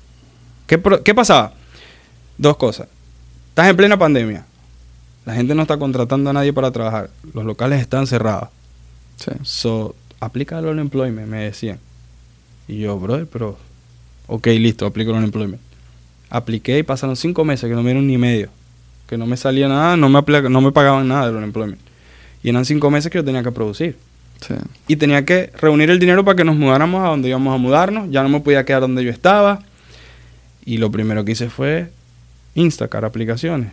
¿qué, 0.68 0.82
qué 1.04 1.16
pasaba? 1.16 1.54
Dos 2.38 2.58
cosas. 2.58 2.88
Estás 3.50 3.70
en 3.70 3.78
plena 3.78 3.98
pandemia. 3.98 4.46
La 5.26 5.34
gente 5.34 5.56
no 5.56 5.64
está 5.64 5.78
contratando 5.78 6.30
a 6.30 6.34
nadie 6.34 6.54
para 6.54 6.72
trabajar. 6.72 7.10
Los 7.34 7.44
locales 7.44 7.82
están 7.82 8.08
cerrados. 8.08 8.50
Sí. 9.18 9.32
So, 9.44 9.96
aplica 10.20 10.60
el 10.60 10.66
unemployment, 10.66 11.28
me 11.28 11.44
decían. 11.44 11.80
Y 12.68 12.80
yo, 12.80 12.98
brother, 13.00 13.28
pero... 13.28 13.58
Ok, 14.28 14.48
listo, 14.48 14.86
aplico 14.86 15.12
el 15.12 15.18
unemployment. 15.18 15.62
Apliqué 16.30 16.78
y 16.78 16.84
pasaron 16.84 17.16
cinco 17.16 17.46
meses 17.46 17.70
que 17.70 17.76
no 17.76 17.82
me 17.82 17.90
dieron 17.90 18.06
ni 18.06 18.18
medio. 18.18 18.50
Que 19.08 19.17
no 19.17 19.26
me 19.26 19.38
salía 19.38 19.67
nada, 19.67 19.98
no 19.98 20.10
me, 20.10 20.22
no 20.50 20.62
me 20.62 20.72
pagaban 20.72 21.08
nada 21.08 21.28
del 21.28 21.36
unemployment. 21.36 21.80
Y 22.43 22.50
eran 22.50 22.65
cinco 22.65 22.91
meses 22.91 23.12
que 23.12 23.17
yo 23.17 23.26
tenía 23.26 23.43
que 23.43 23.52
producir. 23.52 23.96
Sí. 24.46 24.54
Y 24.88 24.98
tenía 24.98 25.26
que 25.26 25.52
reunir 25.60 25.89
el 25.89 26.00
dinero 26.00 26.24
para 26.24 26.36
que 26.36 26.43
nos 26.43 26.56
mudáramos 26.56 27.04
a 27.04 27.08
donde 27.08 27.30
íbamos 27.30 27.56
a 27.56 27.58
mudarnos. 27.58 28.10
Ya 28.12 28.22
no 28.24 28.30
me 28.30 28.39
podía 28.41 28.65
quedar 28.65 28.82
donde 28.82 29.04
yo 29.04 29.12
estaba. 29.12 29.63
Y 30.65 30.78
lo 30.78 30.91
primero 30.91 31.26
que 31.26 31.32
hice 31.32 31.50
fue 31.50 31.89
Instacar 32.54 33.06
aplicaciones. 33.06 33.72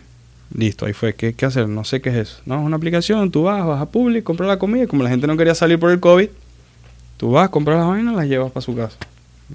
Listo, 0.53 0.85
ahí 0.85 0.93
fue. 0.93 1.15
¿Qué, 1.15 1.33
qué 1.33 1.45
hacer? 1.45 1.67
No 1.67 1.83
sé 1.83 2.01
qué 2.01 2.09
es 2.09 2.15
eso. 2.15 2.41
No, 2.45 2.59
es 2.59 2.65
una 2.65 2.77
aplicación. 2.77 3.31
Tú 3.31 3.43
vas, 3.43 3.65
vas 3.65 3.81
a 3.81 3.87
Public, 3.87 4.23
compras 4.23 4.47
la 4.47 4.59
comida. 4.59 4.87
Como 4.87 5.03
la 5.03 5.09
gente 5.09 5.27
no 5.27 5.37
quería 5.37 5.55
salir 5.55 5.79
por 5.79 5.91
el 5.91 5.99
COVID, 5.99 6.29
tú 7.17 7.31
vas, 7.31 7.49
compras 7.49 7.77
las 7.77 7.87
vainas, 7.87 8.15
las 8.15 8.27
llevas 8.27 8.51
para 8.51 8.61
su 8.61 8.75
casa. 8.75 8.97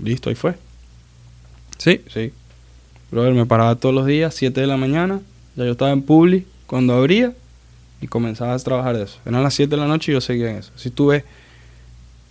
Listo, 0.02 0.28
ahí 0.28 0.34
fue. 0.34 0.54
Sí, 1.78 2.02
sí. 2.12 2.32
Brother, 3.10 3.32
me 3.32 3.46
paraba 3.46 3.76
todos 3.76 3.94
los 3.94 4.06
días, 4.06 4.34
7 4.34 4.60
de 4.60 4.66
la 4.66 4.76
mañana. 4.76 5.20
Ya 5.60 5.66
yo 5.66 5.72
estaba 5.72 5.90
en 5.92 6.02
Public 6.02 6.46
cuando 6.66 6.94
abría. 6.94 7.32
y 8.02 8.06
comenzaba 8.06 8.54
a 8.54 8.58
trabajar 8.58 8.96
de 8.96 9.04
eso. 9.04 9.18
Eran 9.26 9.42
las 9.42 9.52
7 9.52 9.72
de 9.72 9.76
la 9.76 9.86
noche 9.86 10.10
y 10.10 10.14
yo 10.14 10.22
seguía 10.22 10.50
en 10.50 10.56
eso. 10.56 10.72
Así 10.74 10.88
tuve 10.90 11.22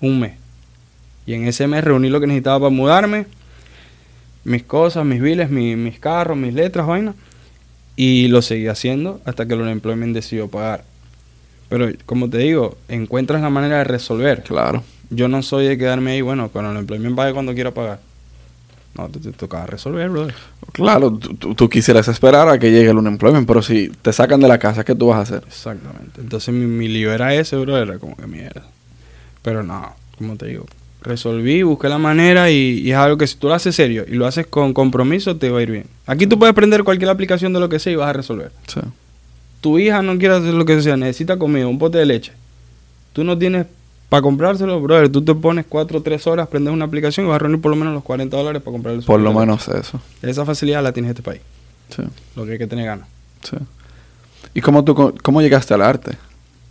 un 0.02 0.20
mes. 0.20 0.34
Y 1.28 1.34
en 1.36 1.48
ese 1.48 1.68
mes 1.68 1.84
reuní 1.84 2.10
lo 2.10 2.20
que 2.20 2.26
necesitaba 2.26 2.60
para 2.60 2.70
mudarme, 2.72 3.28
mis 4.46 4.64
cosas, 4.64 5.06
mis 5.06 5.22
biles, 5.22 5.52
mi- 5.52 5.76
mis 5.76 6.00
carros, 6.00 6.36
mis 6.38 6.56
letras, 6.56 6.88
vaina. 6.88 7.14
Y 7.96 8.30
lo 8.30 8.42
seguí 8.42 8.66
haciendo 8.66 9.22
hasta 9.26 9.46
que 9.46 9.54
el 9.54 9.62
unemployment 9.62 10.16
decidió 10.16 10.48
pagar. 10.48 10.86
Pero 11.70 11.88
como 12.08 12.28
te 12.32 12.40
digo, 12.40 12.76
encuentras 12.88 13.40
la 13.42 13.52
manera 13.52 13.78
de 13.78 13.84
resolver. 13.84 14.42
Claro. 14.42 14.84
Yo 15.12 15.28
no 15.28 15.44
soy 15.44 15.68
de 15.68 15.78
quedarme 15.78 16.14
ahí, 16.14 16.22
bueno, 16.22 16.50
con 16.50 16.66
el 16.66 16.72
unemployment 16.72 17.16
pague 17.16 17.34
cuando 17.34 17.54
quiera 17.54 17.72
pagar. 17.76 18.00
No, 19.00 19.08
te, 19.08 19.20
te 19.20 19.32
tocaba 19.32 19.66
resolver, 19.66 20.10
brother. 20.10 20.36
Claro, 20.74 21.18
tú, 21.18 21.70
quisieras 21.70 22.08
esperar 22.10 22.50
a 22.50 22.60
que 22.60 22.70
llegue 22.70 22.90
el 22.90 22.98
unemployment, 22.98 23.48
pero 23.48 23.62
si 23.62 23.90
te 23.90 24.12
sacan 24.12 24.42
de 24.42 24.48
la 24.48 24.58
casa, 24.58 24.84
¿qué 24.84 24.94
tú 24.94 25.08
vas 25.08 25.20
a 25.20 25.22
hacer? 25.22 25.44
Exactamente. 25.48 26.20
Entonces 26.20 26.54
mi, 26.54 26.66
mi 26.66 26.90
lío 26.90 27.14
era 27.14 27.34
ese, 27.34 27.56
bro, 27.56 27.78
era 27.78 27.98
como 27.98 28.18
que 28.18 28.28
mierda. 28.28 28.64
Pero 29.42 29.64
no, 29.64 29.96
como 30.18 30.36
te 30.36 30.48
digo, 30.48 30.66
resolví, 31.02 31.64
busqué 31.64 31.88
la 31.88 31.98
manera 31.98 32.52
y, 32.52 32.82
y 32.82 32.92
es 32.92 32.98
algo 32.98 33.18
que 33.18 33.26
si 33.26 33.38
tú 33.38 33.48
lo 33.48 33.54
haces 33.54 33.74
serio 33.74 34.04
y 34.06 34.16
lo 34.16 34.28
haces 34.28 34.48
con 34.48 34.74
compromiso, 34.74 35.38
te 35.38 35.50
va 35.50 35.60
a 35.60 35.62
ir 35.62 35.72
bien. 35.72 35.86
Aquí 36.06 36.28
tú 36.28 36.38
puedes 36.38 36.54
prender 36.54 36.84
cualquier 36.84 37.10
aplicación 37.10 37.54
de 37.54 37.62
lo 37.62 37.70
que 37.70 37.80
sea 37.80 37.94
y 37.94 37.96
vas 37.96 38.10
a 38.10 38.14
resolver. 38.14 38.52
Sí. 38.68 38.82
Tu 39.62 39.80
hija 39.80 40.02
no 40.02 40.18
quiere 40.18 40.36
hacer 40.36 40.54
lo 40.54 40.66
que 40.66 40.82
sea, 40.82 40.98
necesita 40.98 41.38
comida, 41.38 41.68
un 41.68 41.80
pote 41.80 41.98
de 42.00 42.06
leche. 42.06 42.34
Tú 43.14 43.24
no 43.24 43.38
tienes 43.38 43.66
para 44.10 44.22
comprárselo, 44.22 44.82
brother. 44.82 45.10
Tú 45.10 45.24
te 45.24 45.36
pones 45.36 45.66
4 45.70 46.00
o 46.00 46.02
3 46.02 46.28
horas, 46.28 46.48
prendes 46.48 46.74
una 46.74 46.86
aplicación 46.86 47.28
y 47.28 47.30
vas 47.30 47.36
a 47.36 47.40
reunir 47.40 47.62
por 47.62 47.70
lo 47.70 47.78
menos 47.78 47.94
los 47.94 48.04
40 48.04 48.36
dólares 48.36 48.62
para 48.62 48.72
comprarle 48.74 49.02
su 49.02 49.08
Por 49.08 49.20
lo 49.20 49.34
menos 49.34 49.68
eso. 49.68 50.02
Esa 50.22 50.46
facilidad 50.46 50.84
la 50.84 50.92
tienes 50.92 51.10
en 51.10 51.18
este 51.18 51.24
país. 51.24 51.42
Sí. 51.96 52.04
Lo 52.36 52.46
que 52.46 52.54
hay 52.54 52.58
que 52.58 52.68
tener 52.68 52.86
ganas. 52.86 53.08
Sí. 53.44 53.56
¿Y 54.54 54.62
cómo 54.62 54.84
tú 54.84 55.14
cómo 55.22 55.42
llegaste 55.42 55.76
al 55.76 55.84
arte? 55.84 56.18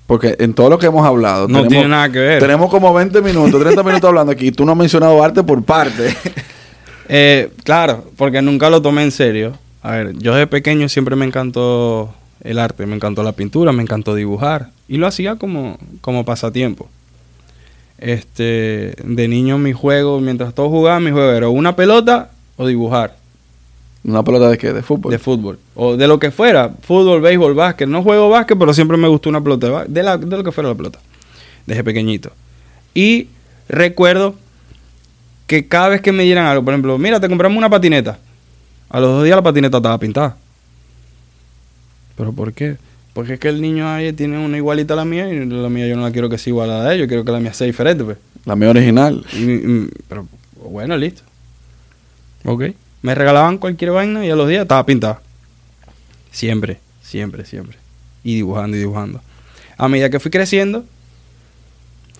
Porque 0.08 0.36
en 0.38 0.54
todo 0.54 0.70
lo 0.70 0.78
que 0.78 0.86
hemos 0.86 1.06
hablado... 1.06 1.48
No 1.48 1.66
tiene 1.66 1.86
nada 1.86 2.10
que 2.10 2.18
ver. 2.18 2.40
Tenemos 2.40 2.70
como 2.70 2.92
20 2.94 3.20
minutos, 3.20 3.60
30 3.60 3.82
minutos 3.82 4.08
hablando 4.08 4.32
aquí 4.32 4.48
y 4.48 4.52
tú 4.52 4.64
no 4.64 4.72
has 4.72 4.78
mencionado 4.78 5.22
arte 5.22 5.42
por 5.42 5.62
parte. 5.62 6.14
Eh, 7.10 7.50
claro, 7.64 8.04
porque 8.18 8.42
nunca 8.42 8.68
lo 8.68 8.82
tomé 8.82 9.02
en 9.02 9.10
serio. 9.10 9.54
A 9.80 9.92
ver, 9.92 10.18
yo 10.18 10.34
de 10.34 10.46
pequeño 10.46 10.90
siempre 10.90 11.16
me 11.16 11.24
encantó 11.24 12.12
el 12.42 12.58
arte, 12.58 12.84
me 12.84 12.94
encantó 12.94 13.22
la 13.22 13.32
pintura, 13.32 13.72
me 13.72 13.82
encantó 13.82 14.14
dibujar. 14.14 14.72
Y 14.88 14.98
lo 14.98 15.06
hacía 15.06 15.36
como, 15.36 15.78
como 16.02 16.26
pasatiempo. 16.26 16.90
Este, 17.98 18.94
de 19.02 19.28
niño 19.28 19.58
mi 19.58 19.72
juego, 19.72 20.20
mientras 20.20 20.54
todos 20.54 20.70
jugaban, 20.70 21.02
mi 21.04 21.10
juego 21.10 21.32
era 21.32 21.48
una 21.48 21.74
pelota 21.74 22.30
o 22.56 22.66
dibujar 22.66 23.16
¿Una 24.04 24.22
pelota 24.22 24.48
de 24.48 24.56
qué? 24.56 24.72
¿De 24.72 24.82
fútbol? 24.82 25.10
de 25.10 25.18
fútbol. 25.18 25.58
O 25.74 25.96
de 25.96 26.06
lo 26.06 26.18
que 26.20 26.30
fuera, 26.30 26.70
fútbol, 26.82 27.20
béisbol, 27.20 27.54
básquet. 27.54 27.88
No 27.88 28.02
juego 28.02 28.28
básquet, 28.30 28.56
pero 28.56 28.72
siempre 28.72 28.96
me 28.96 29.08
gustó 29.08 29.28
una 29.28 29.42
pelota 29.42 29.66
de, 29.84 29.92
de, 29.92 30.02
la- 30.04 30.16
de 30.16 30.36
lo 30.36 30.44
que 30.44 30.52
fuera 30.52 30.70
la 30.70 30.76
pelota. 30.76 31.00
Desde 31.66 31.82
pequeñito. 31.84 32.30
Y 32.94 33.26
recuerdo 33.68 34.36
que 35.48 35.66
cada 35.66 35.88
vez 35.88 36.00
que 36.00 36.12
me 36.12 36.22
dieran 36.22 36.46
algo, 36.46 36.64
por 36.64 36.72
ejemplo, 36.72 36.96
mira, 36.96 37.18
te 37.20 37.28
compramos 37.28 37.58
una 37.58 37.68
patineta. 37.68 38.18
A 38.88 39.00
los 39.00 39.10
dos 39.10 39.24
días 39.24 39.36
la 39.36 39.42
patineta 39.42 39.76
estaba 39.78 39.98
pintada. 39.98 40.36
¿Pero 42.16 42.32
por 42.32 42.52
qué? 42.52 42.76
Porque 43.18 43.32
es 43.34 43.40
que 43.40 43.48
el 43.48 43.60
niño 43.60 43.88
ahí 43.88 44.12
tiene 44.12 44.38
una 44.38 44.56
igualita 44.58 44.94
a 44.94 44.96
la 44.98 45.04
mía 45.04 45.28
y 45.28 45.44
la 45.44 45.68
mía 45.68 45.88
yo 45.88 45.96
no 45.96 46.02
la 46.02 46.12
quiero 46.12 46.28
que 46.28 46.38
sea 46.38 46.52
igual 46.52 46.70
a 46.70 46.78
la 46.78 46.84
de 46.88 46.94
ellos, 46.94 47.08
quiero 47.08 47.24
que 47.24 47.32
la 47.32 47.40
mía 47.40 47.52
sea 47.52 47.66
diferente, 47.66 48.04
pues. 48.04 48.16
La 48.44 48.54
mía 48.54 48.70
original. 48.70 49.26
Y, 49.32 49.54
y- 49.54 49.90
pero 50.06 50.28
bueno, 50.70 50.96
listo. 50.96 51.22
Ok. 52.44 52.66
Me 53.02 53.16
regalaban 53.16 53.58
cualquier 53.58 53.90
vaina 53.90 54.24
y 54.24 54.30
a 54.30 54.36
los 54.36 54.48
días 54.48 54.62
estaba 54.62 54.86
pintada. 54.86 55.20
Siempre, 56.30 56.78
siempre, 57.02 57.44
siempre. 57.44 57.76
Y 58.22 58.36
dibujando 58.36 58.76
y 58.76 58.78
dibujando. 58.78 59.20
A 59.76 59.88
medida 59.88 60.10
que 60.10 60.20
fui 60.20 60.30
creciendo, 60.30 60.84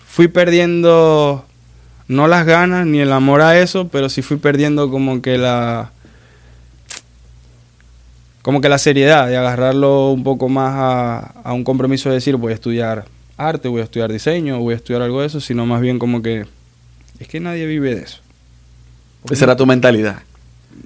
fui 0.05 0.27
perdiendo 0.27 1.45
no 2.09 2.27
las 2.27 2.45
ganas 2.45 2.85
ni 2.85 2.99
el 2.99 3.13
amor 3.13 3.39
a 3.39 3.57
eso, 3.57 3.87
pero 3.87 4.09
sí 4.09 4.21
fui 4.21 4.35
perdiendo 4.35 4.91
como 4.91 5.21
que 5.21 5.37
la 5.37 5.93
como 8.41 8.61
que 8.61 8.69
la 8.69 8.77
seriedad 8.77 9.27
de 9.27 9.37
agarrarlo 9.37 10.11
un 10.11 10.23
poco 10.23 10.49
más 10.49 10.73
a, 10.75 11.19
a 11.43 11.53
un 11.53 11.63
compromiso 11.63 12.09
de 12.09 12.15
decir 12.15 12.35
voy 12.35 12.51
a 12.51 12.55
estudiar 12.55 13.05
arte, 13.37 13.67
voy 13.67 13.81
a 13.81 13.85
estudiar 13.85 14.11
diseño, 14.11 14.59
voy 14.59 14.73
a 14.73 14.77
estudiar 14.77 15.01
algo 15.01 15.21
de 15.21 15.27
eso, 15.27 15.39
sino 15.39 15.65
más 15.65 15.81
bien 15.81 15.99
como 15.99 16.21
que 16.21 16.45
es 17.19 17.27
que 17.27 17.39
nadie 17.39 17.65
vive 17.65 17.95
de 17.95 18.03
eso. 18.03 18.19
Esa 19.29 19.45
era 19.45 19.55
tu 19.55 19.65
mentalidad. 19.65 20.23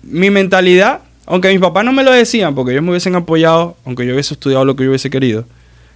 Mi 0.01 0.31
mentalidad, 0.31 1.01
aunque 1.25 1.49
mis 1.49 1.59
papás 1.59 1.85
no 1.85 1.93
me 1.93 2.03
lo 2.03 2.11
decían, 2.11 2.55
porque 2.55 2.71
ellos 2.71 2.83
me 2.83 2.89
hubiesen 2.89 3.15
apoyado, 3.15 3.77
aunque 3.85 4.05
yo 4.05 4.13
hubiese 4.13 4.33
estudiado 4.33 4.65
lo 4.65 4.75
que 4.75 4.83
yo 4.83 4.89
hubiese 4.89 5.09
querido, 5.09 5.45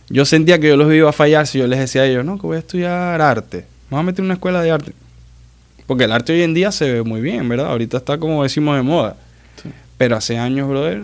yo 0.09 0.25
sentía 0.25 0.59
que 0.59 0.67
yo 0.67 0.77
los 0.77 0.93
iba 0.93 1.09
a 1.09 1.13
fallar 1.13 1.47
si 1.47 1.57
yo 1.57 1.67
les 1.67 1.79
decía 1.79 2.03
a 2.03 2.05
ellos, 2.05 2.23
no, 2.23 2.37
que 2.37 2.45
voy 2.45 2.57
a 2.57 2.59
estudiar 2.59 3.19
arte, 3.19 3.65
me 3.89 3.95
voy 3.95 3.99
a 3.99 4.03
meter 4.03 4.19
en 4.19 4.25
una 4.25 4.35
escuela 4.35 4.61
de 4.61 4.71
arte. 4.71 4.93
Porque 5.87 6.03
el 6.03 6.11
arte 6.11 6.33
hoy 6.33 6.43
en 6.43 6.53
día 6.53 6.71
se 6.71 6.91
ve 6.91 7.03
muy 7.03 7.21
bien, 7.21 7.47
¿verdad? 7.49 7.67
Ahorita 7.67 7.97
está 7.97 8.17
como 8.17 8.43
decimos 8.43 8.75
de 8.75 8.83
moda. 8.83 9.15
Sí. 9.61 9.69
Pero 9.97 10.17
hace 10.17 10.37
años, 10.37 10.69
brother, 10.69 11.03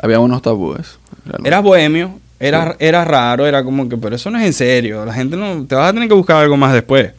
Había 0.00 0.18
unos 0.20 0.42
tabúes. 0.42 0.98
realmente. 1.24 1.48
Eras 1.48 1.62
bohemio, 1.62 2.18
era, 2.40 2.76
era 2.78 3.04
raro, 3.04 3.46
era 3.46 3.62
como 3.64 3.88
que, 3.88 3.96
pero 3.96 4.16
eso 4.16 4.30
no 4.30 4.38
es 4.38 4.44
en 4.44 4.52
serio, 4.52 5.04
la 5.04 5.14
gente 5.14 5.36
no, 5.36 5.64
te 5.66 5.74
vas 5.74 5.90
a 5.90 5.92
tener 5.92 6.08
que 6.08 6.14
buscar 6.14 6.36
algo 6.42 6.56
más 6.56 6.72
después. 6.72 7.12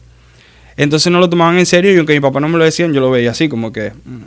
Entonces 0.76 1.10
no 1.10 1.18
lo 1.20 1.28
tomaban 1.30 1.58
en 1.58 1.66
serio 1.66 1.92
y 1.92 1.96
aunque 1.96 2.12
mi 2.12 2.20
papá 2.20 2.38
no 2.38 2.48
me 2.48 2.58
lo 2.58 2.64
decían, 2.64 2.92
yo 2.92 3.00
lo 3.00 3.10
veía 3.10 3.30
así, 3.30 3.48
como 3.48 3.72
que, 3.72 3.92
mm, 4.04 4.22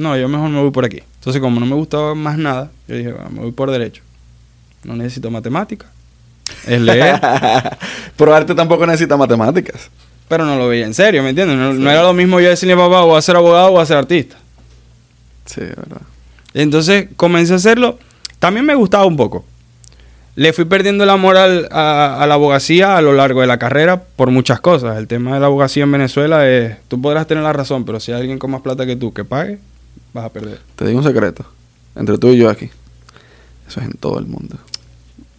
no, 0.00 0.16
yo 0.16 0.28
mejor 0.28 0.48
me 0.48 0.60
voy 0.60 0.70
por 0.70 0.84
aquí. 0.84 1.02
Entonces 1.18 1.40
como 1.42 1.60
no 1.60 1.66
me 1.66 1.74
gustaba 1.74 2.14
más 2.14 2.38
nada, 2.38 2.70
yo 2.88 2.96
dije, 2.96 3.14
"Ah, 3.18 3.28
me 3.30 3.40
voy 3.40 3.52
por 3.52 3.70
derecho. 3.70 4.02
No 4.84 4.96
necesito 4.96 5.30
matemática, 5.30 5.86
es 6.66 6.80
leer, 6.80 7.20
Pero 8.16 8.34
arte 8.34 8.54
tampoco 8.54 8.86
necesita 8.86 9.16
matemáticas. 9.18 9.90
pero 10.28 10.46
no 10.46 10.56
lo 10.56 10.68
veía 10.68 10.86
en 10.86 10.94
serio, 10.94 11.22
¿me 11.22 11.28
entiendes? 11.30 11.56
No, 11.58 11.74
no 11.74 11.90
era 11.90 12.02
lo 12.02 12.14
mismo 12.14 12.40
yo 12.40 12.48
decirle 12.48 12.72
a 12.72 12.78
papá, 12.78 13.02
voy 13.02 13.18
a 13.18 13.22
ser 13.22 13.36
abogado 13.36 13.68
o 13.72 13.78
a 13.80 13.84
ser 13.84 13.98
artista. 13.98 14.36
Sí, 15.44 15.60
verdad. 15.60 16.00
Entonces 16.54 17.08
comencé 17.16 17.52
a 17.52 17.56
hacerlo. 17.56 17.98
También 18.38 18.66
me 18.66 18.74
gustaba 18.74 19.04
un 19.06 19.16
poco. 19.16 19.44
Le 20.36 20.52
fui 20.52 20.64
perdiendo 20.64 21.04
el 21.04 21.10
amor 21.10 21.36
al- 21.36 21.68
a, 21.70 22.22
a 22.22 22.26
la 22.26 22.34
abogacía 22.34 22.96
a 22.96 23.02
lo 23.02 23.12
largo 23.12 23.40
de 23.42 23.46
la 23.46 23.58
carrera 23.58 24.02
por 24.16 24.30
muchas 24.30 24.60
cosas. 24.60 24.96
El 24.96 25.06
tema 25.06 25.34
de 25.34 25.40
la 25.40 25.46
abogacía 25.46 25.82
en 25.82 25.92
Venezuela 25.92 26.48
es, 26.48 26.76
tú 26.88 27.00
podrás 27.00 27.26
tener 27.26 27.42
la 27.44 27.52
razón, 27.52 27.84
pero 27.84 28.00
si 28.00 28.12
hay 28.12 28.20
alguien 28.20 28.38
con 28.38 28.50
más 28.50 28.62
plata 28.62 28.86
que 28.86 28.96
tú 28.96 29.12
que 29.12 29.24
pague, 29.24 29.58
vas 30.14 30.24
a 30.24 30.28
perder. 30.30 30.60
Te 30.76 30.86
digo 30.86 30.98
un 30.98 31.04
secreto. 31.04 31.44
Entre 31.96 32.16
tú 32.16 32.28
y 32.28 32.38
yo 32.38 32.48
aquí. 32.48 32.70
Eso 33.68 33.80
es 33.80 33.86
en 33.86 33.92
todo 33.94 34.18
el 34.18 34.26
mundo. 34.26 34.56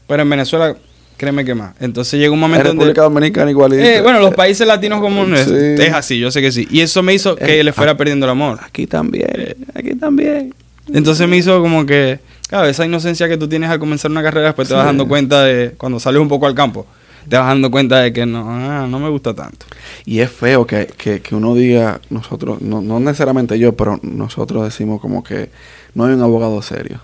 Pero 0.08 0.21
en 0.24 0.30
Venezuela, 0.30 0.76
créeme 1.17 1.45
que 1.45 1.56
más. 1.56 1.74
Entonces 1.80 2.19
llegó 2.19 2.34
un 2.34 2.38
En 2.39 2.41
momento 2.41 2.67
donde... 2.67 2.84
República 2.86 3.02
Dominicana 3.04 3.50
igual. 3.50 3.74
Eh, 3.74 4.02
bueno, 4.02 4.19
los 4.19 4.34
países 4.36 4.67
latinos 4.67 5.00
comunes 5.00 5.45
Sí. 5.45 5.54
es 5.84 5.93
así, 5.93 6.19
yo 6.19 6.30
sé 6.32 6.41
que 6.41 6.52
sí. 6.52 6.67
Y 6.69 6.82
eso 6.82 7.02
me 7.02 7.13
hizo 7.13 7.36
que 7.38 7.62
Eh, 7.62 7.63
le 7.63 7.74
fuera 7.74 7.95
perdiendo 7.97 8.26
el 8.26 8.32
amor. 8.32 8.60
Aquí 8.62 8.86
también. 8.88 9.56
Aquí 9.74 9.95
también. 9.95 10.54
Entonces 10.94 11.28
me 11.28 11.38
hizo 11.38 11.62
como 11.62 11.86
que, 11.86 12.20
claro, 12.48 12.68
esa 12.68 12.86
inocencia 12.86 13.28
que 13.28 13.38
tú 13.38 13.48
tienes 13.48 13.70
al 13.70 13.80
comenzar 13.80 14.12
una 14.12 14.22
carrera, 14.24 14.48
después 14.48 14.68
te 14.68 14.74
vas 14.74 14.86
dando 14.86 15.08
cuenta 15.08 15.44
de, 15.44 15.72
cuando 15.78 16.00
sales 16.00 16.22
un 16.22 16.28
poco 16.28 16.48
al 16.48 16.56
campo, 16.56 16.86
te 17.28 17.38
vas 17.38 17.48
dando 17.48 17.70
cuenta 17.72 18.00
de 18.00 18.12
que 18.12 18.26
no, 18.26 18.46
ah, 18.50 18.88
no 18.90 19.00
me 19.00 19.10
gusta 19.10 19.34
tanto. 19.34 19.66
Y 20.06 20.20
es 20.20 20.30
feo 20.32 20.66
que, 20.66 20.88
que, 20.98 21.22
que 21.22 21.36
uno 21.36 21.54
diga, 21.56 22.02
nosotros, 22.10 22.62
no, 22.62 22.82
no 22.82 23.00
necesariamente 23.00 23.58
yo, 23.60 23.74
pero 23.74 24.00
nosotros 24.04 24.64
decimos 24.64 25.00
como 25.02 25.24
que 25.24 25.50
no 25.94 26.06
hay 26.06 26.14
un 26.14 26.22
abogado 26.22 26.62
serio. 26.62 27.00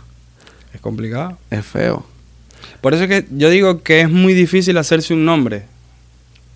Es 0.74 0.82
complicado. 0.82 1.38
Es 1.50 1.66
feo. 1.66 2.06
Por 2.82 2.94
eso 2.94 3.04
es 3.04 3.10
que 3.10 3.26
yo 3.32 3.50
digo 3.50 3.82
que 3.84 4.02
es 4.02 4.10
muy 4.10 4.34
difícil 4.34 4.78
hacerse 4.78 5.14
un 5.14 5.26
nombre 5.26 5.64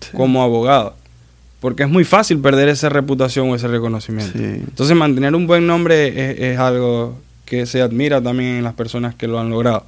Sí. 0.00 0.16
como 0.16 0.42
abogado, 0.42 0.96
porque 1.62 1.84
es 1.84 1.88
muy 1.88 2.02
fácil 2.02 2.40
perder 2.40 2.68
esa 2.68 2.88
reputación 2.88 3.48
o 3.48 3.54
ese 3.54 3.68
reconocimiento. 3.68 4.36
Sí. 4.36 4.44
Entonces 4.44 4.96
mantener 4.96 5.36
un 5.36 5.46
buen 5.46 5.64
nombre 5.64 6.08
es, 6.08 6.40
es 6.40 6.58
algo 6.58 7.16
que 7.44 7.66
se 7.66 7.80
admira 7.80 8.20
también 8.20 8.56
en 8.56 8.64
las 8.64 8.74
personas 8.74 9.14
que 9.14 9.28
lo 9.28 9.38
han 9.38 9.48
logrado. 9.48 9.86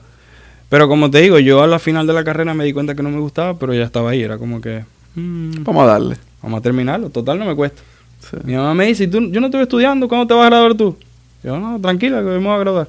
Pero 0.69 0.87
como 0.89 1.11
te 1.11 1.21
digo, 1.21 1.41
yo 1.41 1.65
a 1.65 1.67
la 1.67 1.81
final 1.81 2.07
de 2.07 2.13
la 2.13 2.23
carrera 2.23 2.55
me 2.55 2.65
di 2.65 2.73
cuenta 2.73 2.95
que 2.95 3.03
no 3.03 3.11
me 3.11 3.19
gustaba, 3.19 3.59
pero 3.59 3.75
ya 3.75 3.83
estaba 3.83 4.11
ahí, 4.11 4.23
era 4.23 4.39
como 4.39 4.61
que... 4.61 4.85
mm, 5.17 5.65
Vamos 5.65 5.83
a 5.83 5.87
darle. 5.87 6.17
Vamos 6.41 6.61
a 6.61 6.63
terminarlo, 6.63 7.11
total 7.11 7.41
no 7.41 7.45
me 7.45 7.57
cuesta. 7.57 7.83
Sí. 8.21 8.37
Mi 8.45 8.55
mamá 8.55 8.73
me 8.73 8.87
dice, 8.87 9.05
¿y 9.05 9.07
tú, 9.09 9.21
yo 9.33 9.41
no 9.41 9.49
estuve 9.49 9.63
estudiando, 9.63 10.07
¿cuándo 10.07 10.29
te 10.29 10.35
vas 10.35 10.47
a 10.47 10.51
graduar 10.51 10.75
tú? 10.77 10.97
Yo, 11.43 11.59
no, 11.59 11.81
tranquila, 11.81 12.19
que 12.19 12.25
me 12.27 12.39
voy 12.39 12.55
a 12.55 12.59
graduar. 12.59 12.89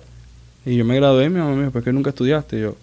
Y 0.64 0.76
yo 0.76 0.86
me 0.86 0.96
gradué 0.96 1.26
y 1.26 1.30
mi 1.30 1.40
mamá 1.40 1.54
me 1.56 1.60
dijo, 1.62 1.72
¿por 1.72 1.84
qué 1.84 1.92
nunca 1.92 2.12
estudiaste? 2.12 2.60
Yo 2.60 2.76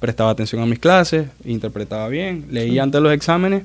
prestaba 0.00 0.30
atención 0.30 0.62
a 0.62 0.66
mis 0.66 0.78
clases, 0.78 1.26
interpretaba 1.44 2.08
bien, 2.08 2.46
leía 2.50 2.82
antes 2.82 2.98
los 3.02 3.12
exámenes 3.12 3.64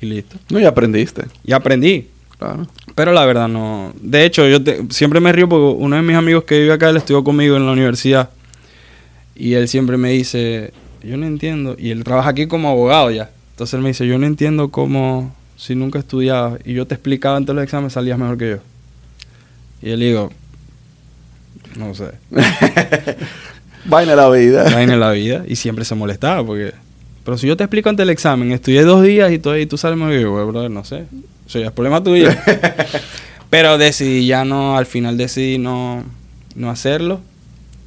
y 0.00 0.06
listo. 0.06 0.36
No, 0.50 0.58
y 0.60 0.64
aprendiste. 0.64 1.22
Y 1.44 1.52
aprendí. 1.52 2.08
Claro. 2.38 2.66
Pero 2.94 3.12
la 3.12 3.26
verdad 3.26 3.48
no. 3.48 3.92
De 4.00 4.24
hecho, 4.24 4.46
yo 4.48 4.62
te- 4.62 4.80
siempre 4.90 5.20
me 5.20 5.30
río 5.32 5.48
porque 5.48 5.76
uno 5.82 5.96
de 5.96 6.02
mis 6.02 6.16
amigos 6.16 6.44
que 6.44 6.58
vive 6.60 6.72
acá, 6.72 6.88
él 6.88 6.96
estudió 6.96 7.22
conmigo 7.22 7.56
en 7.56 7.66
la 7.66 7.72
universidad. 7.72 8.30
Y 9.34 9.54
él 9.54 9.68
siempre 9.68 9.96
me 9.96 10.10
dice, 10.10 10.72
yo 11.02 11.16
no 11.16 11.26
entiendo. 11.26 11.76
Y 11.78 11.90
él 11.90 12.02
trabaja 12.04 12.30
aquí 12.30 12.46
como 12.46 12.68
abogado 12.70 13.10
ya. 13.10 13.30
Entonces 13.52 13.74
él 13.74 13.80
me 13.82 13.88
dice, 13.88 14.06
yo 14.06 14.18
no 14.18 14.26
entiendo 14.26 14.70
cómo, 14.70 15.34
si 15.56 15.74
nunca 15.74 15.98
estudiabas 15.98 16.60
y 16.64 16.72
yo 16.72 16.86
te 16.86 16.94
explicaba 16.94 17.36
antes 17.36 17.48
de 17.48 17.54
los 17.54 17.64
exámenes, 17.64 17.92
salías 17.92 18.18
mejor 18.18 18.38
que 18.38 18.50
yo. 18.50 18.56
Y 19.82 19.90
él 19.90 20.00
digo, 20.00 20.30
no 21.76 21.94
sé. 21.94 22.06
Vaina 23.86 24.14
la 24.14 24.28
vida. 24.30 24.64
Vaina 24.64 24.96
la 24.96 25.10
vida. 25.12 25.44
Y 25.46 25.56
siempre 25.56 25.84
se 25.84 25.94
molestaba 25.94 26.44
porque... 26.44 26.72
Pero 27.30 27.38
si 27.38 27.46
yo 27.46 27.56
te 27.56 27.62
explico 27.62 27.88
ante 27.88 28.02
el 28.02 28.10
examen, 28.10 28.50
estudié 28.50 28.82
dos 28.82 29.04
días 29.04 29.30
y, 29.30 29.38
todo, 29.38 29.56
y 29.56 29.64
tú 29.64 29.78
sales 29.78 29.96
muy 29.96 30.16
bien, 30.16 30.24
brother, 30.24 30.68
no 30.68 30.84
sé. 30.84 31.04
Eso 31.46 31.60
ya 31.60 31.66
es 31.66 31.72
problema 31.72 32.02
tuyo. 32.02 32.28
Pero 33.50 33.78
decidí 33.78 34.26
ya 34.26 34.44
no, 34.44 34.76
al 34.76 34.84
final 34.84 35.16
decidí 35.16 35.56
no, 35.56 36.02
no 36.56 36.70
hacerlo. 36.70 37.20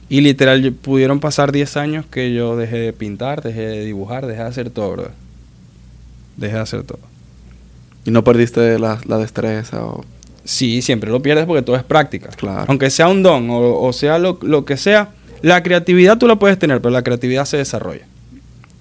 Y 0.07 0.21
literal 0.21 0.71
pudieron 0.71 1.19
pasar 1.19 1.51
10 1.51 1.75
años 1.75 2.05
que 2.09 2.33
yo 2.33 2.55
dejé 2.55 2.77
de 2.77 2.93
pintar, 2.93 3.43
dejé 3.43 3.63
de 3.63 3.83
dibujar, 3.83 4.27
dejé 4.27 4.43
de 4.43 4.47
hacer 4.47 4.69
todo, 4.69 4.91
brother. 4.91 5.11
Dejé 6.37 6.53
de 6.53 6.61
hacer 6.61 6.83
todo. 6.83 6.99
¿Y 8.05 8.11
no 8.11 8.23
perdiste 8.23 8.79
la, 8.79 9.01
la 9.05 9.17
destreza 9.17 9.83
o...? 9.83 10.05
Sí, 10.45 10.81
siempre 10.81 11.11
lo 11.11 11.21
pierdes 11.21 11.45
porque 11.45 11.63
todo 11.63 11.75
es 11.75 11.83
práctica. 11.83 12.29
Claro. 12.29 12.63
Aunque 12.69 12.89
sea 12.89 13.09
un 13.09 13.21
don 13.23 13.49
o, 13.49 13.81
o 13.81 13.91
sea 13.91 14.19
lo, 14.19 14.39
lo, 14.41 14.63
que 14.63 14.77
sea, 14.77 15.09
la 15.41 15.61
creatividad 15.63 16.17
tú 16.17 16.29
la 16.29 16.37
puedes 16.37 16.57
tener, 16.57 16.79
pero 16.79 16.91
la 16.91 17.03
creatividad 17.03 17.43
se 17.43 17.57
desarrolla. 17.57 18.05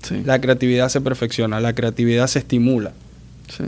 Sí. 0.02 0.22
La 0.24 0.40
creatividad 0.40 0.88
se 0.88 1.00
perfecciona, 1.00 1.60
la 1.60 1.74
creatividad 1.74 2.26
se 2.26 2.40
estimula. 2.40 2.92
Sí. 3.48 3.64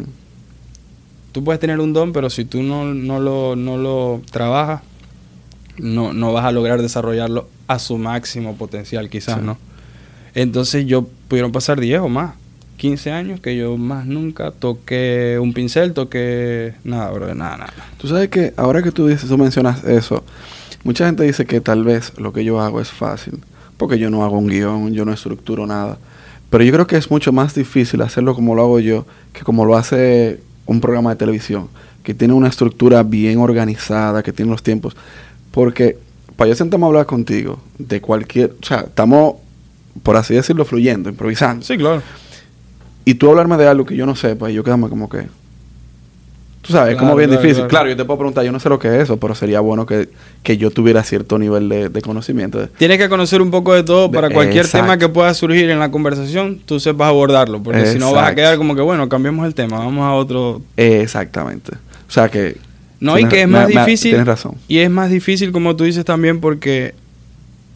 Tú 1.33 1.43
puedes 1.45 1.61
tener 1.61 1.81
un 1.81 1.93
don, 1.93 2.13
pero 2.13 2.31
si 2.31 2.45
tú 2.45 2.63
no, 2.63 2.93
no, 2.95 3.19
lo, 3.21 3.57
no 3.57 3.77
lo 3.77 4.23
trabajas, 4.31 4.83
no, 5.79 6.13
no 6.13 6.33
vas 6.33 6.45
a 6.45 6.53
lograr 6.53 6.81
desarrollarlo 6.81 7.49
a 7.67 7.79
su 7.79 7.99
máximo 7.99 8.57
potencial, 8.57 9.09
quizás, 9.11 9.39
Sí. 9.41 9.45
¿no? 9.45 9.59
Entonces 10.35 10.87
yo 10.87 11.07
pudieron 11.29 11.53
pasar 11.53 11.81
10 11.81 12.01
o 12.01 12.09
más, 12.09 12.35
15 12.77 13.13
años 13.13 13.41
que 13.41 13.57
yo 13.57 13.77
más 13.77 14.07
nunca 14.07 14.51
toqué 14.51 15.39
un 15.41 15.53
pincel, 15.53 15.93
toqué 15.93 16.75
nada, 16.83 17.11
bro, 17.13 17.35
nada, 17.35 17.57
nada. 17.57 17.73
Tú 17.99 18.09
sabes 18.09 18.29
que 18.29 18.53
ahora 18.57 18.83
que 18.83 18.91
tú 18.91 19.07
dices, 19.07 19.29
tú 19.29 19.39
mencionas 19.39 19.85
eso, 19.85 20.25
mucha 20.83 21.07
gente 21.07 21.23
dice 21.23 21.47
que 21.47 21.61
tal 21.61 21.85
vez 21.85 22.13
lo 22.19 22.33
que 22.33 22.45
yo 22.45 22.61
hago 22.61 22.81
es 22.81 22.89
fácil, 22.91 23.39
porque 23.77 23.99
yo 23.99 24.11
no 24.11 24.25
hago 24.25 24.39
un 24.39 24.49
guion, 24.49 24.93
yo 24.93 25.05
no 25.05 25.13
estructuro 25.13 25.67
nada. 25.67 25.99
Pero 26.55 26.63
yo 26.63 26.73
creo 26.73 26.87
que 26.87 26.97
es 26.97 27.11
mucho 27.11 27.33
más 27.33 27.53
difícil 27.53 28.01
hacerlo 28.01 28.33
como 28.33 28.55
lo 28.55 28.63
hago 28.63 28.79
yo 28.79 29.07
que 29.33 29.43
como 29.43 29.65
lo 29.65 29.77
hace 29.77 30.39
un 30.67 30.81
programa 30.81 31.11
de 31.11 31.17
televisión, 31.17 31.69
que 32.05 32.15
tiene 32.15 32.33
una 32.33 32.47
estructura 32.47 33.03
bien 33.03 33.39
organizada, 33.39 34.23
que 34.23 34.33
tiene 34.33 34.53
los 34.53 34.63
tiempos. 34.63 34.95
Porque 35.51 35.99
para 36.37 36.51
yo 36.51 36.55
sentarme 36.55 36.87
a 36.87 36.91
hablar 36.91 37.07
contigo 37.07 37.59
de 37.77 38.01
cualquier, 38.01 38.55
o 38.63 38.65
sea, 38.65 38.83
estamos, 38.83 39.35
por 40.05 40.17
así 40.17 40.35
decirlo, 40.35 40.65
fluyendo, 40.65 41.11
improvisando. 41.11 41.67
Sí, 41.67 41.77
claro. 41.77 42.03
Y 43.05 43.15
tú 43.15 43.31
hablarme 43.31 43.57
de 43.57 43.67
algo 43.67 43.85
que 43.85 43.97
yo 43.97 44.07
no 44.07 44.15
sepa 44.15 44.49
y 44.49 44.55
yo 44.55 44.63
quedarme 44.63 44.89
como 44.89 45.09
que... 45.09 45.27
Tú 46.67 46.73
sabes, 46.73 46.93
es 46.93 46.97
como 46.99 47.11
Claro, 47.15 47.17
bien 47.19 47.29
claro, 47.31 47.43
difícil. 47.43 47.57
claro. 47.67 47.69
Claro, 47.69 47.89
yo 47.91 47.97
te 47.97 48.05
puedo 48.07 48.19
preguntar, 48.19 48.45
yo 48.45 48.51
no 48.53 48.59
sé 48.59 48.69
lo 48.71 48.79
que 48.79 48.89
es 48.89 49.03
eso, 49.03 49.19
pero 49.19 49.35
sería 49.35 49.61
bueno 49.61 49.85
que, 49.85 50.09
que 50.43 50.57
yo 50.57 50.71
tuviera 50.71 51.03
cierto 51.03 51.39
nivel 51.39 51.69
de, 51.69 51.89
de 51.91 52.01
conocimiento. 52.03 52.69
Tienes 52.79 52.97
que 52.99 53.09
conocer 53.11 53.43
un 53.43 53.51
poco 53.51 53.75
de 53.75 53.83
todo 53.83 54.09
De- 54.09 54.15
para 54.15 54.31
cualquier 54.31 54.65
exacto. 54.65 54.85
tema 54.87 54.97
que 54.99 55.09
pueda 55.11 55.35
surgir 55.35 55.69
en 55.69 55.79
la 55.79 55.91
conversación, 55.91 56.61
tú 56.65 56.81
sepas 56.81 57.09
abordarlo, 57.09 57.63
porque 57.63 57.85
si 57.87 57.99
no 57.99 58.13
vas 58.13 58.31
a 58.31 58.35
quedar 58.35 58.57
como 58.57 58.75
que, 58.75 58.81
bueno, 58.81 59.09
cambiemos 59.11 59.47
el 59.47 59.55
tema, 59.55 59.79
vamos 59.79 60.05
a 60.05 60.13
otro... 60.15 60.63
Exactamente. 60.77 61.73
O 62.09 62.11
sea 62.11 62.29
que... 62.29 62.57
No, 63.01 63.19
y 63.19 63.27
que 63.27 63.43
es 63.43 63.49
más 63.49 63.69
me- 63.69 63.81
difícil. 63.81 64.13
Tienes 64.13 64.27
razón. 64.27 64.55
Y 64.67 64.79
es 64.79 64.89
más 64.89 65.11
difícil, 65.11 65.53
como 65.53 65.77
tú 65.77 65.85
dices 65.85 66.05
también, 66.07 66.41
porque 66.41 66.95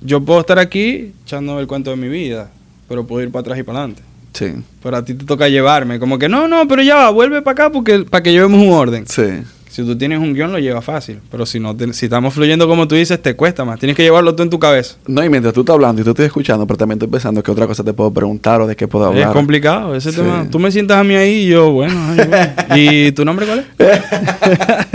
yo 0.00 0.22
puedo 0.22 0.40
estar 0.40 0.58
aquí 0.58 1.12
echando 1.26 1.60
el 1.60 1.66
cuento 1.66 1.90
de 1.90 1.96
mi 1.96 2.08
vida, 2.08 2.50
pero 2.88 3.06
puedo 3.06 3.22
ir 3.22 3.30
para 3.30 3.40
atrás 3.42 3.58
y 3.58 3.62
para 3.64 3.80
adelante. 3.80 4.02
Sí. 4.32 4.54
Pero 4.82 4.96
a 4.96 5.04
ti 5.04 5.14
te 5.14 5.24
toca 5.24 5.48
llevarme, 5.48 5.98
como 5.98 6.18
que 6.18 6.28
no, 6.28 6.46
no, 6.48 6.66
pero 6.68 6.82
ya 6.82 6.96
va, 6.96 7.10
vuelve 7.10 7.42
para 7.42 7.52
acá 7.66 7.72
porque 7.72 8.00
para 8.08 8.22
que 8.22 8.32
llevemos 8.32 8.60
un 8.60 8.72
orden. 8.72 9.04
Sí. 9.06 9.24
Si 9.70 9.84
tú 9.84 9.96
tienes 9.96 10.18
un 10.18 10.34
guion, 10.34 10.50
lo 10.50 10.58
llevas 10.58 10.84
fácil, 10.84 11.18
pero 11.30 11.46
si 11.46 11.60
no, 11.60 11.76
te- 11.76 11.92
si 11.92 12.06
estamos 12.06 12.34
fluyendo 12.34 12.66
como 12.66 12.88
tú 12.88 12.96
dices, 12.96 13.20
te 13.22 13.34
cuesta 13.36 13.64
más. 13.64 13.78
Tienes 13.78 13.96
que 13.96 14.02
llevarlo 14.02 14.34
tú 14.34 14.42
en 14.42 14.50
tu 14.50 14.58
cabeza. 14.58 14.96
No, 15.06 15.22
y 15.24 15.28
mientras 15.28 15.54
tú 15.54 15.60
estás 15.60 15.74
hablando 15.74 16.00
y 16.00 16.04
tú 16.04 16.10
estoy 16.10 16.26
escuchando, 16.26 16.66
pero 16.66 16.76
también 16.78 16.96
estoy 16.96 17.08
pensando 17.08 17.42
que 17.44 17.50
otra 17.52 17.66
cosa 17.68 17.84
te 17.84 17.92
puedo 17.92 18.12
preguntar 18.12 18.60
o 18.60 18.66
de 18.66 18.74
qué 18.74 18.88
puedo 18.88 19.04
hablar. 19.06 19.28
Es 19.28 19.34
complicado 19.34 19.94
ese 19.94 20.10
Sí. 20.10 20.16
tema. 20.16 20.48
Tú 20.50 20.58
me 20.58 20.72
sientas 20.72 20.96
a 20.98 21.04
mí 21.04 21.14
ahí 21.14 21.44
y 21.44 21.48
yo, 21.50 21.70
bueno, 21.70 21.94
ay, 22.08 22.26
bueno. 22.28 22.52
¿Y 22.76 23.12
tu 23.12 23.24
nombre 23.24 23.46
cuál 23.46 23.66
es? 23.78 24.00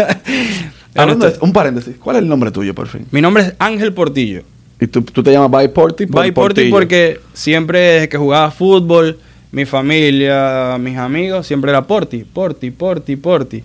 Hablando 0.96 1.30
de- 1.30 1.38
un 1.41 1.54
paréntesis. 1.54 1.96
¿Cuál 2.00 2.17
es 2.17 2.22
el 2.24 2.28
nombre 2.30 2.52
tuyo, 2.52 2.76
por 2.76 2.88
fin? 2.88 3.06
Mi 3.12 3.22
nombre 3.22 3.43
es 3.43 3.54
Ángel 3.60 3.93
Portillo. 3.93 4.43
Y 4.80 4.88
tú, 4.88 5.02
tú 5.02 5.24
te 5.24 5.32
llamas 5.32 5.52
By 5.52 5.74
Porty 5.74 6.08
por 6.08 6.22
By 6.22 6.32
Porti 6.32 6.70
porque 6.70 7.20
siempre 7.34 7.80
desde 7.80 8.10
que 8.10 8.18
jugaba 8.18 8.52
fútbol, 8.52 9.20
mi 9.52 9.66
familia, 9.66 10.78
mis 10.80 10.98
amigos, 10.98 11.48
siempre 11.48 11.72
era 11.72 11.86
Porti, 11.86 12.24
Porti, 12.24 12.72
Porti, 12.72 13.16
Porti. 13.16 13.64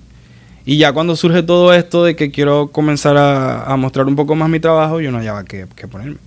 Y 0.64 0.76
ya 0.76 0.92
cuando 0.92 1.16
surge 1.16 1.42
todo 1.42 1.72
esto 1.72 2.04
de 2.04 2.14
que 2.14 2.30
quiero 2.30 2.68
comenzar 2.68 3.16
a, 3.16 3.64
a 3.64 3.76
mostrar 3.76 4.06
un 4.06 4.16
poco 4.16 4.34
más 4.34 4.50
mi 4.50 4.60
trabajo, 4.60 5.00
yo 5.00 5.10
no 5.10 5.18
hallaba 5.18 5.44
qué, 5.44 5.66
qué 5.74 5.88
ponerme. 5.88 6.18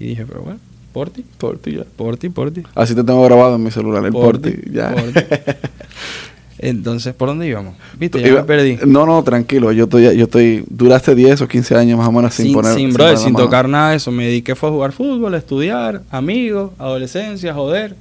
Y 0.00 0.06
dije, 0.08 0.24
pero 0.26 0.40
bueno, 0.40 0.58
Porti, 0.92 1.22
Porti, 1.36 1.76
ya. 1.76 1.84
Porti, 1.96 2.30
Porti. 2.30 2.62
Así 2.74 2.94
te 2.94 3.04
tengo 3.04 3.22
grabado 3.24 3.56
en 3.56 3.62
mi 3.62 3.70
celular, 3.70 4.04
el 4.04 4.12
Porti. 4.12 4.54
ya. 4.72 4.90
Porti. 4.94 5.20
Entonces, 6.58 7.14
¿por 7.14 7.28
dónde 7.28 7.46
íbamos? 7.46 7.74
Viste, 7.98 8.20
ya 8.20 8.28
Iba- 8.28 8.40
me 8.40 8.46
perdí. 8.46 8.78
No, 8.86 9.04
no, 9.04 9.22
tranquilo. 9.22 9.72
Yo 9.72 9.84
estoy, 9.84 10.16
yo 10.16 10.24
estoy, 10.24 10.64
duraste 10.68 11.14
10 11.14 11.42
o 11.42 11.48
15 11.48 11.76
años 11.76 11.98
más 11.98 12.08
o 12.08 12.12
menos 12.12 12.34
sin, 12.34 12.46
sin, 12.46 12.54
poner. 12.54 12.74
sin, 12.74 12.92
brother, 12.92 13.18
sin 13.18 13.32
mano. 13.32 13.44
tocar 13.44 13.68
nada 13.68 13.90
de 13.90 13.96
eso. 13.96 14.10
Me 14.10 14.26
dediqué 14.26 14.54
fue 14.54 14.70
a 14.70 14.72
jugar 14.72 14.92
fútbol, 14.92 15.34
a 15.34 15.38
estudiar, 15.38 16.02
amigos, 16.10 16.72
adolescencia, 16.78 17.52
joder. 17.52 17.94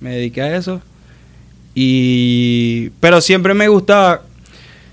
Me 0.00 0.10
dediqué 0.10 0.42
a 0.42 0.56
eso. 0.56 0.82
Y... 1.74 2.90
Pero 3.00 3.20
siempre 3.20 3.54
me 3.54 3.68
gustaba... 3.68 4.22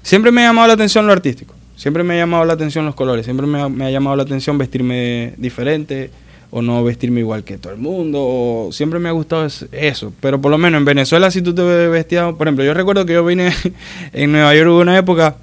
Siempre 0.01 0.31
me 0.31 0.43
ha 0.43 0.49
llamado 0.49 0.67
la 0.67 0.73
atención 0.73 1.07
lo 1.07 1.13
artístico. 1.13 1.53
Siempre 1.75 2.03
me 2.03 2.13
ha 2.15 2.17
llamado 2.17 2.45
la 2.45 2.53
atención 2.53 2.85
los 2.85 2.95
colores. 2.95 3.25
Siempre 3.25 3.47
me 3.47 3.61
ha, 3.61 3.69
me 3.69 3.85
ha 3.85 3.89
llamado 3.89 4.15
la 4.15 4.23
atención 4.23 4.57
vestirme 4.57 5.33
diferente 5.37 6.11
o 6.55 6.61
no 6.61 6.83
vestirme 6.83 7.19
igual 7.21 7.43
que 7.43 7.57
todo 7.57 7.73
el 7.73 7.79
mundo. 7.79 8.19
O 8.21 8.69
siempre 8.71 8.99
me 8.99 9.09
ha 9.09 9.11
gustado 9.11 9.45
es- 9.45 9.65
eso. 9.71 10.13
Pero 10.19 10.39
por 10.39 10.51
lo 10.51 10.57
menos 10.59 10.77
en 10.77 10.85
Venezuela 10.85 11.31
si 11.31 11.41
tú 11.41 11.55
te 11.55 11.63
vestías... 11.63 12.31
Por 12.35 12.47
ejemplo, 12.47 12.63
yo 12.63 12.73
recuerdo 12.75 13.05
que 13.07 13.13
yo 13.13 13.25
vine 13.25 13.51
en 14.13 14.31
Nueva 14.31 14.53
York 14.55 14.69
hubo 14.69 14.79
una 14.81 14.95
época 14.97 15.37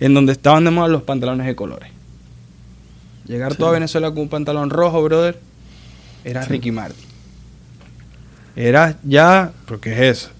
en 0.00 0.12
donde 0.12 0.32
estaban 0.32 0.64
de 0.64 0.72
moda 0.72 0.88
los 0.88 1.02
pantalones 1.02 1.46
de 1.46 1.54
colores. 1.54 1.88
Llegar 3.26 3.52
Sí. 3.52 3.58
toda 3.58 3.70
Venezuela 3.72 4.10
con 4.10 4.22
un 4.22 4.28
pantalón 4.28 4.70
rojo, 4.70 5.02
brother, 5.04 5.38
era 6.24 6.42
Sí. 6.42 6.50
Ricky 6.50 6.72
Martin. 6.72 7.04
Era 8.56 8.96
ya, 9.04 9.52
porque 9.66 9.92
es 9.92 9.98
eso. 10.18 10.30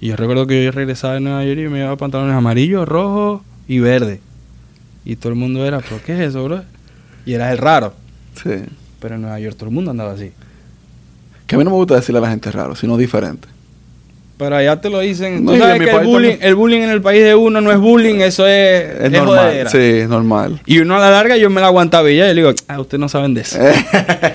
Y 0.00 0.08
yo 0.08 0.16
recuerdo 0.16 0.46
que 0.46 0.62
yo 0.64 0.70
regresaba 0.72 1.14
de 1.14 1.20
Nueva 1.20 1.42
York 1.44 1.58
y 1.58 1.68
me 1.68 1.78
llevaba 1.78 1.96
pantalones 1.96 2.34
amarillos, 2.36 2.86
rojos 2.86 3.40
y 3.66 3.78
verde. 3.80 4.20
Y 5.04 5.16
todo 5.16 5.30
el 5.30 5.38
mundo 5.38 5.64
era, 5.66 5.80
¿pero 5.80 6.00
qué 6.04 6.12
es 6.14 6.20
eso, 6.30 6.44
bro? 6.44 6.62
Y 7.24 7.32
era 7.32 7.50
el 7.50 7.58
raro. 7.58 7.94
Sí. 8.42 8.50
Pero 9.00 9.14
en 9.16 9.22
Nueva 9.22 9.38
York 9.40 9.56
todo 9.56 9.68
el 9.68 9.74
mundo 9.74 9.90
andaba 9.90 10.12
así. 10.12 10.32
Que 11.46 11.54
a 11.54 11.58
mí 11.58 11.64
no 11.64 11.70
me 11.70 11.76
gusta 11.76 11.94
decirle 11.96 12.18
a 12.18 12.22
la 12.22 12.30
gente 12.30 12.50
raro, 12.50 12.74
sino 12.74 12.96
diferente. 12.96 13.48
Pero 14.38 14.56
allá 14.56 14.78
te 14.80 14.90
lo 14.90 14.98
dicen. 15.00 15.44
No, 15.44 15.52
Tú 15.52 15.58
sabes 15.58 15.80
que 15.80 15.90
el 15.90 16.04
bullying, 16.04 16.30
también. 16.30 16.38
el 16.42 16.54
bullying 16.56 16.80
en 16.82 16.90
el 16.90 17.00
país 17.00 17.24
de 17.24 17.34
uno 17.34 17.60
no 17.62 17.72
es 17.72 17.78
bullying, 17.78 18.16
eso 18.16 18.46
es, 18.46 18.84
Es, 18.98 19.04
es 19.04 19.12
normal. 19.12 19.38
jodedera. 19.38 19.70
Sí, 19.70 19.78
es 19.78 20.08
normal. 20.08 20.60
Y 20.66 20.78
uno 20.80 20.96
a 20.96 20.98
la 20.98 21.10
larga 21.10 21.36
yo 21.38 21.48
me 21.48 21.60
la 21.60 21.68
aguantaba 21.68 22.10
y 22.10 22.16
ya, 22.16 22.26
y 22.30 22.34
le 22.34 22.42
digo, 22.42 22.52
ah, 22.68 22.80
ustedes 22.80 23.00
no 23.00 23.08
saben 23.08 23.32
de 23.32 23.40
eso. 23.42 23.58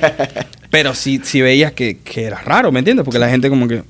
Pero 0.71 0.95
si, 0.95 1.19
si 1.19 1.41
veías 1.41 1.73
que, 1.73 1.99
que 1.99 2.23
era 2.23 2.39
raro, 2.41 2.71
¿me 2.71 2.79
entiendes? 2.79 3.03
Porque 3.03 3.19
la 3.19 3.29
gente 3.29 3.49
como 3.49 3.67
que, 3.67 3.83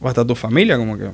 o 0.00 0.08
hasta 0.08 0.24
tu 0.24 0.34
familia 0.34 0.76
como 0.78 0.96
que... 0.96 1.06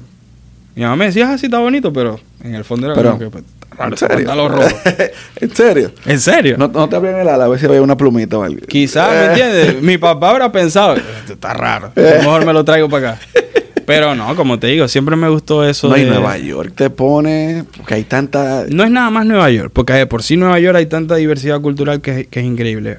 Mi 0.74 0.82
mamá 0.82 0.96
me 0.96 1.06
decía, 1.06 1.30
ah, 1.30 1.38
sí, 1.38 1.46
está 1.46 1.58
bonito, 1.58 1.92
pero 1.92 2.18
en 2.42 2.54
el 2.54 2.64
fondo 2.64 2.86
era 2.86 2.94
Pero, 2.96 3.10
como 3.10 3.20
que, 3.20 3.30
pues, 3.30 3.44
está 3.44 3.76
raro 3.76 3.92
¿En 3.92 3.98
serio? 4.26 4.48
rojo. 4.48 4.68
¿En 5.40 5.50
serio? 5.54 5.90
¿En 6.06 6.20
serio? 6.20 6.56
No, 6.58 6.68
no 6.68 6.88
te 6.88 6.96
abrían 6.96 7.20
el 7.20 7.28
ala 7.28 7.44
a 7.44 7.48
ver 7.48 7.60
si 7.60 7.66
había 7.66 7.80
una 7.82 7.96
plumita 7.96 8.38
o 8.38 8.42
algo. 8.42 8.60
Quizás, 8.66 9.10
¿me 9.12 9.26
entiendes? 9.26 9.82
Mi 9.82 9.98
papá 9.98 10.30
habrá 10.30 10.50
pensado, 10.50 10.96
esto 10.96 11.34
está 11.34 11.54
raro, 11.54 11.92
a 11.94 12.00
lo 12.00 12.06
mejor 12.18 12.44
me 12.46 12.52
lo 12.52 12.64
traigo 12.64 12.88
para 12.88 13.10
acá. 13.12 13.20
Pero 13.86 14.14
no, 14.14 14.34
como 14.34 14.58
te 14.58 14.68
digo, 14.68 14.88
siempre 14.88 15.14
me 15.14 15.28
gustó 15.28 15.62
eso 15.62 15.88
No, 15.88 15.94
de... 15.94 16.02
y 16.02 16.04
Nueva 16.06 16.38
York 16.38 16.72
te 16.74 16.88
pone. 16.88 17.64
Porque 17.76 17.92
hay 17.94 18.04
tanta. 18.04 18.64
No 18.70 18.82
es 18.82 18.90
nada 18.90 19.10
más 19.10 19.26
Nueva 19.26 19.50
York, 19.50 19.70
porque 19.74 19.92
de 19.92 20.06
por 20.06 20.22
sí 20.22 20.38
Nueva 20.38 20.58
York 20.58 20.76
hay 20.78 20.86
tanta 20.86 21.16
diversidad 21.16 21.60
cultural 21.60 22.00
que, 22.00 22.20
es- 22.22 22.26
que 22.28 22.40
es 22.40 22.46
increíble 22.46 22.98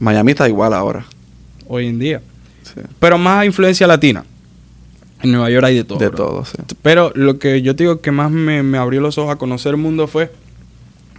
Miami 0.00 0.32
está 0.32 0.48
igual 0.48 0.72
ahora. 0.72 1.04
hoy 1.68 1.86
en 1.86 1.98
día. 1.98 2.22
Sí. 2.62 2.80
Pero 2.98 3.18
más 3.18 3.44
influencia 3.44 3.86
latina. 3.86 4.24
En 5.22 5.32
Nueva 5.32 5.50
York 5.50 5.64
hay 5.64 5.76
de 5.76 5.84
todo. 5.84 5.98
de 5.98 6.08
bro. 6.08 6.16
todo, 6.16 6.44
sí. 6.44 6.56
Pero 6.82 7.12
lo 7.14 7.38
que 7.38 7.62
yo 7.62 7.76
te 7.76 7.84
digo 7.84 8.00
que 8.00 8.10
más 8.10 8.30
me, 8.30 8.62
me 8.62 8.78
abrió 8.78 9.00
los 9.00 9.18
ojos 9.18 9.32
a 9.32 9.36
conocer 9.36 9.70
el 9.70 9.76
mundo 9.76 10.06
fue 10.06 10.32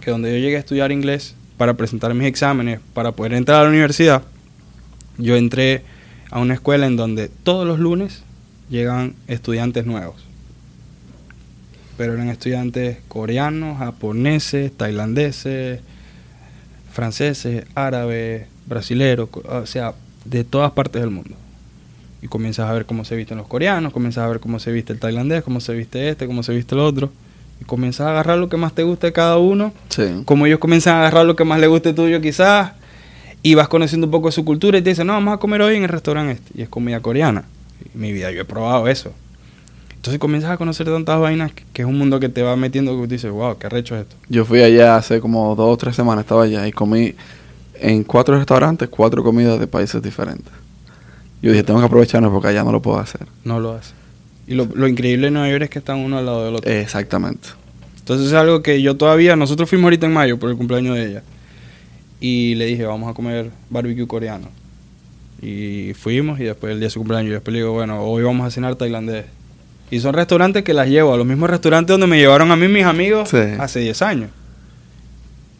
que 0.00 0.10
donde 0.10 0.30
yo 0.30 0.38
llegué 0.38 0.56
a 0.56 0.60
estudiar 0.60 0.92
inglés 0.92 1.34
para 1.56 1.74
presentar 1.74 2.12
mis 2.14 2.26
exámenes, 2.26 2.80
para 2.92 3.12
poder 3.12 3.32
entrar 3.34 3.60
a 3.60 3.64
la 3.64 3.70
universidad, 3.70 4.22
yo 5.18 5.36
entré 5.36 5.82
a 6.30 6.40
una 6.40 6.54
escuela 6.54 6.86
en 6.86 6.96
donde 6.96 7.28
todos 7.28 7.66
los 7.66 7.78
lunes 7.78 8.22
llegan 8.68 9.14
estudiantes 9.28 9.86
nuevos. 9.86 10.16
Pero 11.96 12.14
eran 12.14 12.28
estudiantes 12.28 12.98
coreanos, 13.08 13.78
japoneses, 13.78 14.72
tailandeses, 14.76 15.80
franceses, 16.92 17.64
árabes, 17.74 18.46
brasileros, 18.66 19.28
o 19.32 19.66
sea, 19.66 19.94
de 20.24 20.44
todas 20.44 20.72
partes 20.72 21.02
del 21.02 21.10
mundo. 21.10 21.36
Y 22.24 22.28
comienzas 22.28 22.70
a 22.70 22.72
ver 22.72 22.86
cómo 22.86 23.04
se 23.04 23.14
visten 23.16 23.36
los 23.36 23.46
coreanos, 23.46 23.92
comienzas 23.92 24.24
a 24.24 24.28
ver 24.28 24.40
cómo 24.40 24.58
se 24.58 24.72
viste 24.72 24.94
el 24.94 24.98
tailandés, 24.98 25.42
cómo 25.44 25.60
se 25.60 25.74
viste 25.74 26.08
este, 26.08 26.26
cómo 26.26 26.42
se 26.42 26.54
viste 26.54 26.74
el 26.74 26.80
otro. 26.80 27.10
Y 27.60 27.64
comienzas 27.66 28.06
a 28.06 28.10
agarrar 28.12 28.38
lo 28.38 28.48
que 28.48 28.56
más 28.56 28.72
te 28.72 28.82
guste 28.82 29.08
de 29.08 29.12
cada 29.12 29.36
uno, 29.36 29.74
Sí. 29.90 30.22
como 30.24 30.46
ellos 30.46 30.58
comienzan 30.58 30.96
a 30.96 31.00
agarrar 31.00 31.26
lo 31.26 31.36
que 31.36 31.44
más 31.44 31.60
les 31.60 31.68
guste 31.68 31.92
tuyo 31.92 32.20
quizás. 32.22 32.72
Y 33.42 33.54
vas 33.54 33.68
conociendo 33.68 34.06
un 34.06 34.10
poco 34.10 34.28
de 34.28 34.32
su 34.32 34.42
cultura 34.42 34.78
y 34.78 34.82
te 34.82 34.88
dicen, 34.88 35.06
no, 35.06 35.12
vamos 35.12 35.34
a 35.34 35.36
comer 35.36 35.60
hoy 35.60 35.76
en 35.76 35.82
el 35.82 35.90
restaurante 35.90 36.32
este. 36.32 36.50
Y 36.58 36.62
es 36.62 36.68
comida 36.70 36.98
coreana. 37.00 37.44
En 37.94 38.00
mi 38.00 38.10
vida 38.10 38.30
yo 38.32 38.40
he 38.40 38.44
probado 38.46 38.88
eso. 38.88 39.12
Entonces 39.94 40.18
comienzas 40.18 40.50
a 40.50 40.56
conocer 40.56 40.86
tantas 40.86 41.20
vainas 41.20 41.52
que, 41.52 41.62
que 41.74 41.82
es 41.82 41.88
un 41.88 41.98
mundo 41.98 42.18
que 42.20 42.30
te 42.30 42.42
va 42.42 42.56
metiendo 42.56 42.92
que 42.92 43.02
tú 43.02 43.06
dices, 43.06 43.30
wow, 43.30 43.58
qué 43.58 43.66
arrecho 43.66 43.96
es 43.96 44.02
esto. 44.02 44.16
Yo 44.30 44.46
fui 44.46 44.62
allá 44.62 44.96
hace 44.96 45.20
como 45.20 45.54
dos 45.54 45.72
o 45.74 45.76
tres 45.76 45.94
semanas, 45.94 46.24
estaba 46.24 46.44
allá 46.44 46.66
y 46.66 46.72
comí 46.72 47.14
en 47.80 48.02
cuatro 48.04 48.36
restaurantes, 48.38 48.88
cuatro 48.88 49.22
comidas 49.22 49.60
de 49.60 49.66
países 49.66 50.02
diferentes. 50.02 50.52
Yo 51.44 51.52
dije, 51.52 51.62
tengo 51.64 51.80
que 51.80 51.86
aprovecharme 51.86 52.28
porque 52.30 52.48
allá 52.48 52.64
no 52.64 52.72
lo 52.72 52.80
puedo 52.82 52.98
hacer. 52.98 53.26
No 53.44 53.60
lo 53.60 53.72
hace. 53.74 53.92
Y 54.46 54.54
lo, 54.54 54.66
lo 54.74 54.86
increíble 54.88 55.26
de 55.26 55.30
Nueva 55.30 55.50
York 55.50 55.62
es 55.64 55.70
que 55.70 55.78
están 55.78 55.98
uno 55.98 56.18
al 56.18 56.26
lado 56.26 56.44
del 56.44 56.54
otro. 56.56 56.70
Exactamente. 56.70 57.48
Entonces 57.98 58.28
es 58.28 58.32
algo 58.34 58.62
que 58.62 58.82
yo 58.82 58.96
todavía, 58.96 59.36
nosotros 59.36 59.68
fuimos 59.68 59.84
ahorita 59.84 60.06
en 60.06 60.12
mayo 60.12 60.38
por 60.38 60.50
el 60.50 60.56
cumpleaños 60.56 60.96
de 60.96 61.06
ella. 61.10 61.22
Y 62.20 62.54
le 62.56 62.66
dije, 62.66 62.84
vamos 62.84 63.10
a 63.10 63.14
comer 63.14 63.50
barbecue 63.70 64.06
coreano. 64.06 64.48
Y 65.42 65.92
fuimos 65.94 66.40
y 66.40 66.44
después 66.44 66.72
el 66.72 66.78
día 66.80 66.86
de 66.86 66.90
su 66.90 67.00
cumpleaños, 67.00 67.28
yo 67.28 67.34
después 67.34 67.52
le 67.52 67.60
digo, 67.60 67.72
bueno, 67.72 68.02
hoy 68.02 68.22
vamos 68.22 68.46
a 68.46 68.50
cenar 68.50 68.76
tailandés. 68.76 69.26
Y 69.90 70.00
son 70.00 70.14
restaurantes 70.14 70.62
que 70.64 70.72
las 70.74 70.88
llevo 70.88 71.12
a 71.12 71.16
los 71.18 71.26
mismos 71.26 71.50
restaurantes 71.50 71.92
donde 71.92 72.06
me 72.06 72.18
llevaron 72.18 72.50
a 72.50 72.56
mí 72.56 72.68
mis 72.68 72.84
amigos 72.84 73.28
Sí. 73.28 73.38
hace 73.58 73.80
10 73.80 74.02
años. 74.02 74.30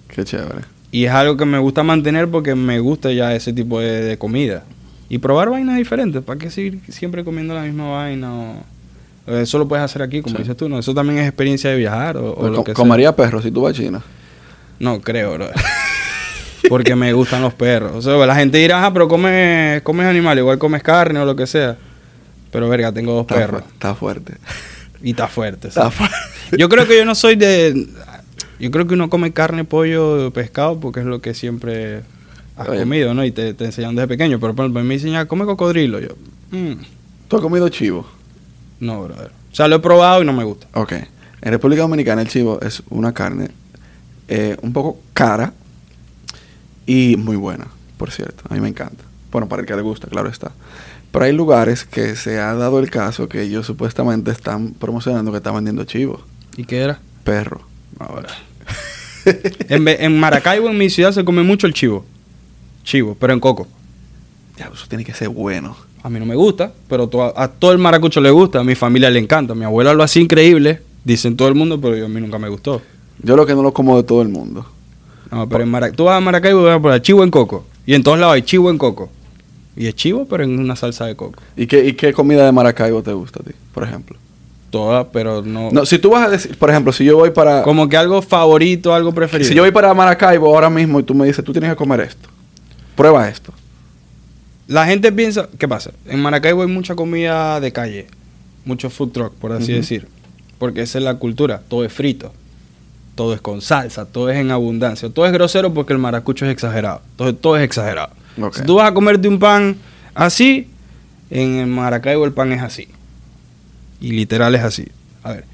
Qué 0.08 0.24
chévere. 0.24 0.60
Y 0.90 1.04
es 1.04 1.10
algo 1.12 1.36
que 1.36 1.44
me 1.44 1.58
gusta 1.58 1.82
mantener 1.82 2.28
porque 2.28 2.54
me 2.54 2.78
gusta 2.78 3.12
ya 3.12 3.34
ese 3.34 3.52
tipo 3.52 3.80
de, 3.80 4.02
de 4.02 4.16
comida. 4.18 4.64
Y 5.14 5.18
probar 5.18 5.48
vainas 5.50 5.76
diferentes. 5.76 6.22
¿Para 6.24 6.38
qué 6.40 6.50
seguir 6.50 6.80
siempre 6.88 7.22
comiendo 7.22 7.54
la 7.54 7.62
misma 7.62 7.88
vaina? 7.90 8.34
O, 8.34 8.54
o 9.28 9.32
eso 9.36 9.58
lo 9.58 9.68
puedes 9.68 9.84
hacer 9.84 10.02
aquí, 10.02 10.20
como 10.22 10.34
Sí. 10.36 10.42
dices 10.42 10.56
tú. 10.56 10.68
¿no? 10.68 10.78
Eso 10.78 10.92
también 10.92 11.20
es 11.20 11.28
experiencia 11.28 11.70
de 11.70 11.76
viajar 11.76 12.16
o, 12.16 12.32
o 12.34 12.48
lo 12.48 12.56
Com- 12.56 12.64
que 12.64 12.70
sea. 12.70 12.74
comería 12.74 13.14
perro 13.14 13.40
si 13.40 13.50
tú 13.52 13.62
vas 13.62 13.74
a 13.74 13.76
China. 13.80 14.02
No, 14.80 15.00
creo, 15.00 15.34
bro. 15.34 15.50
Porque 16.68 16.96
me 16.96 17.12
gustan 17.12 17.42
los 17.42 17.54
perros. 17.54 17.92
O 17.94 18.02
sea, 18.02 18.26
la 18.26 18.34
gente 18.34 18.58
dirá, 18.58 18.84
ah, 18.86 18.92
pero 18.92 19.06
comes, 19.06 19.82
comes 19.82 20.06
animal, 20.06 20.38
igual 20.38 20.58
comes 20.58 20.82
carne 20.82 21.20
o 21.20 21.24
lo 21.24 21.36
que 21.36 21.46
sea. 21.46 21.76
Pero 22.50 22.68
verga, 22.68 22.90
tengo 22.92 23.12
dos 23.12 23.22
Está, 23.22 23.34
perros. 23.34 23.62
fu- 23.62 23.68
está 23.72 23.94
fuerte. 23.94 24.34
Y 25.02 25.10
está 25.10 25.28
fuerte. 25.28 25.70
sí. 25.70 25.78
Está 25.78 25.90
fuerte. 25.90 26.16
Yo 26.58 26.68
creo 26.68 26.86
que 26.86 26.96
yo 26.96 27.04
no 27.04 27.14
soy 27.14 27.36
de... 27.36 27.86
Yo 28.58 28.70
creo 28.70 28.86
que 28.86 28.94
uno 28.94 29.10
come 29.10 29.32
carne, 29.32 29.64
pollo, 29.64 30.30
pescado, 30.32 30.80
porque 30.80 31.00
es 31.00 31.06
lo 31.06 31.20
que 31.20 31.34
siempre 31.34 32.02
has 32.56 32.68
Oye. 32.68 32.80
comido, 32.80 33.14
¿no? 33.14 33.24
Y 33.24 33.32
te, 33.32 33.54
te 33.54 33.64
enseñan 33.66 33.94
desde 33.96 34.08
pequeño. 34.08 34.38
Pero 34.40 34.54
por 34.54 34.64
ejemplo, 34.64 34.84
me 34.84 34.94
dicen, 34.94 35.14
"Ah, 35.16 35.26
come 35.26 35.44
cocodrilo. 35.44 36.00
Yo, 36.00 36.08
"Mm, 36.50 36.74
¿Tú 37.28 37.36
has 37.36 37.42
comido 37.42 37.68
chivo? 37.68 38.06
no, 38.80 39.02
brother. 39.04 39.30
O 39.52 39.54
sea, 39.54 39.68
lo 39.68 39.76
he 39.76 39.78
probado 39.80 40.22
y 40.22 40.26
no 40.26 40.32
me 40.32 40.44
gusta. 40.44 40.66
Ok. 40.74 40.92
En 40.92 41.50
República 41.52 41.82
Dominicana 41.82 42.22
el 42.22 42.28
chivo 42.28 42.58
es 42.60 42.82
una 42.90 43.12
carne 43.14 43.48
eh, 44.28 44.56
un 44.62 44.72
poco 44.72 44.98
cara 45.12 45.52
y 46.86 47.16
muy 47.16 47.36
buena, 47.36 47.66
por 47.96 48.10
cierto. 48.10 48.42
A 48.48 48.54
mí 48.54 48.60
me 48.60 48.68
encanta. 48.68 49.04
Bueno, 49.30 49.48
para 49.48 49.60
el 49.62 49.66
que 49.68 49.74
le 49.76 49.82
gusta, 49.82 50.08
claro 50.08 50.28
está. 50.28 50.52
Pero 51.12 51.24
hay 51.24 51.32
lugares 51.32 51.84
que 51.84 52.16
se 52.16 52.38
ha 52.40 52.54
dado 52.54 52.78
el 52.80 52.90
caso 52.90 53.28
que 53.28 53.42
ellos 53.42 53.66
supuestamente 53.66 54.30
están 54.30 54.72
promocionando 54.74 55.30
que 55.30 55.36
están 55.38 55.54
vendiendo 55.54 55.84
chivo, 55.84 56.20
¿Y 56.56 56.64
qué 56.64 56.78
era? 56.80 56.98
perro. 57.24 57.62
Ahora. 57.98 58.28
en, 59.68 59.86
en 59.88 60.18
Maracaibo, 60.18 60.68
en 60.68 60.76
mi 60.78 60.90
ciudad, 60.90 61.12
se 61.12 61.24
come 61.24 61.42
mucho 61.42 61.66
el 61.66 61.74
chivo. 61.74 62.04
Chivo, 62.84 63.16
pero 63.18 63.32
en 63.32 63.40
coco. 63.40 63.66
Ya, 64.56 64.70
eso 64.72 64.84
tiene 64.88 65.04
que 65.04 65.12
ser 65.14 65.28
bueno. 65.30 65.76
A 66.02 66.10
mí 66.10 66.18
no 66.20 66.26
me 66.26 66.34
gusta, 66.34 66.72
pero 66.88 67.08
a, 67.34 67.48
todo 67.48 67.72
el 67.72 67.78
maracucho 67.78 68.20
le 68.20 68.30
gusta, 68.30 68.60
a 68.60 68.64
mi 68.64 68.74
familia 68.74 69.10
le 69.10 69.18
encanta. 69.18 69.54
Mi 69.54 69.64
abuela 69.64 69.94
lo 69.94 70.02
hace 70.02 70.20
increíble, 70.20 70.80
dicen 71.02 71.36
todo 71.36 71.48
el 71.48 71.54
mundo, 71.54 71.80
pero 71.80 71.96
yo- 71.96 72.04
a 72.06 72.08
mí 72.08 72.20
nunca 72.20 72.38
me 72.38 72.48
gustó. 72.48 72.82
Yo 73.22 73.36
lo 73.36 73.46
que 73.46 73.54
no 73.54 73.62
lo 73.62 73.72
como 73.72 73.96
de 73.96 74.02
todo 74.02 74.20
el 74.22 74.28
mundo. 74.28 74.66
No, 75.30 75.48
pero 75.48 75.64
en 75.64 75.70
Mara- 75.70 75.90
tú 75.90 76.04
vas 76.04 76.16
a 76.16 76.20
Maracaibo 76.20 76.60
y 76.60 76.64
vas 76.64 76.76
a 76.76 76.80
poner 76.82 77.00
chivo 77.02 77.24
en 77.24 77.30
coco. 77.30 77.64
Y 77.86 77.94
en 77.94 78.02
todos 78.02 78.18
lados 78.18 78.34
hay 78.34 78.42
chivo 78.42 78.70
en 78.70 78.78
coco. 78.78 79.08
Y 79.76 79.86
es 79.86 79.94
chivo, 79.96 80.26
pero 80.28 80.44
en 80.44 80.58
una 80.58 80.76
salsa 80.76 81.06
de 81.06 81.16
coco. 81.16 81.40
¿Y 81.56 81.66
qué, 81.66 81.84
y 81.84 81.94
qué 81.94 82.12
comida 82.12 82.44
de 82.44 82.52
Maracaibo 82.52 83.02
te 83.02 83.12
gusta 83.12 83.40
a 83.40 83.42
ti, 83.42 83.52
por 83.72 83.82
ejemplo? 83.82 84.16
Toda, 84.70 85.08
pero 85.10 85.42
no... 85.42 85.70
No, 85.72 85.86
si 85.86 85.98
tú 85.98 86.10
vas 86.10 86.26
a 86.26 86.30
decir, 86.30 86.56
por 86.58 86.68
ejemplo, 86.70 86.92
si 86.92 87.04
yo 87.04 87.16
voy 87.16 87.30
para... 87.30 87.62
Como 87.62 87.88
que 87.88 87.96
algo 87.96 88.20
favorito, 88.22 88.94
algo 88.94 89.12
preferido. 89.12 89.48
Si 89.48 89.54
yo 89.54 89.62
voy 89.62 89.72
para 89.72 89.92
Maracaibo 89.94 90.46
ahora 90.54 90.68
mismo 90.70 91.00
y 91.00 91.02
tú 91.02 91.14
me 91.14 91.26
dices, 91.26 91.44
tú 91.44 91.52
tienes 91.52 91.70
que 91.70 91.76
comer 91.76 92.00
esto. 92.00 92.28
Prueba 92.96 93.28
esto. 93.28 93.52
La 94.66 94.86
gente 94.86 95.12
piensa, 95.12 95.48
¿qué 95.58 95.68
pasa? 95.68 95.92
En 96.06 96.20
Maracaibo 96.22 96.62
hay 96.62 96.68
mucha 96.68 96.94
comida 96.94 97.60
de 97.60 97.72
calle, 97.72 98.06
mucho 98.64 98.88
food 98.88 99.10
truck, 99.10 99.32
por 99.34 99.52
así 99.52 99.72
Ujú. 99.72 99.80
decir, 99.80 100.08
porque 100.58 100.82
esa 100.82 100.98
es 100.98 101.04
la 101.04 101.16
cultura, 101.16 101.60
todo 101.68 101.84
es 101.84 101.92
frito, 101.92 102.32
todo 103.14 103.34
es 103.34 103.40
con 103.42 103.60
salsa, 103.60 104.06
todo 104.06 104.30
es 104.30 104.38
en 104.38 104.50
abundancia, 104.50 105.10
todo 105.10 105.26
es 105.26 105.32
grosero 105.32 105.74
porque 105.74 105.92
el 105.92 105.98
maracucho 105.98 106.46
es 106.46 106.52
exagerado, 106.52 107.02
entonces 107.10 107.40
todo 107.40 107.56
es 107.58 107.62
exagerado. 107.62 108.10
Si 108.52 108.62
tú 108.62 108.76
vas 108.76 108.90
a 108.90 108.94
comerte 108.94 109.28
un 109.28 109.38
pan 109.38 109.76
así, 110.14 110.68
en 111.30 111.56
el 111.56 111.66
Maracaibo 111.66 112.24
el 112.24 112.32
pan 112.32 112.52
es 112.52 112.62
así, 112.62 112.88
y 114.00 114.12
literal 114.12 114.54
es 114.54 114.62
así. 114.62 114.88
A 115.22 115.32
ver, 115.32 115.44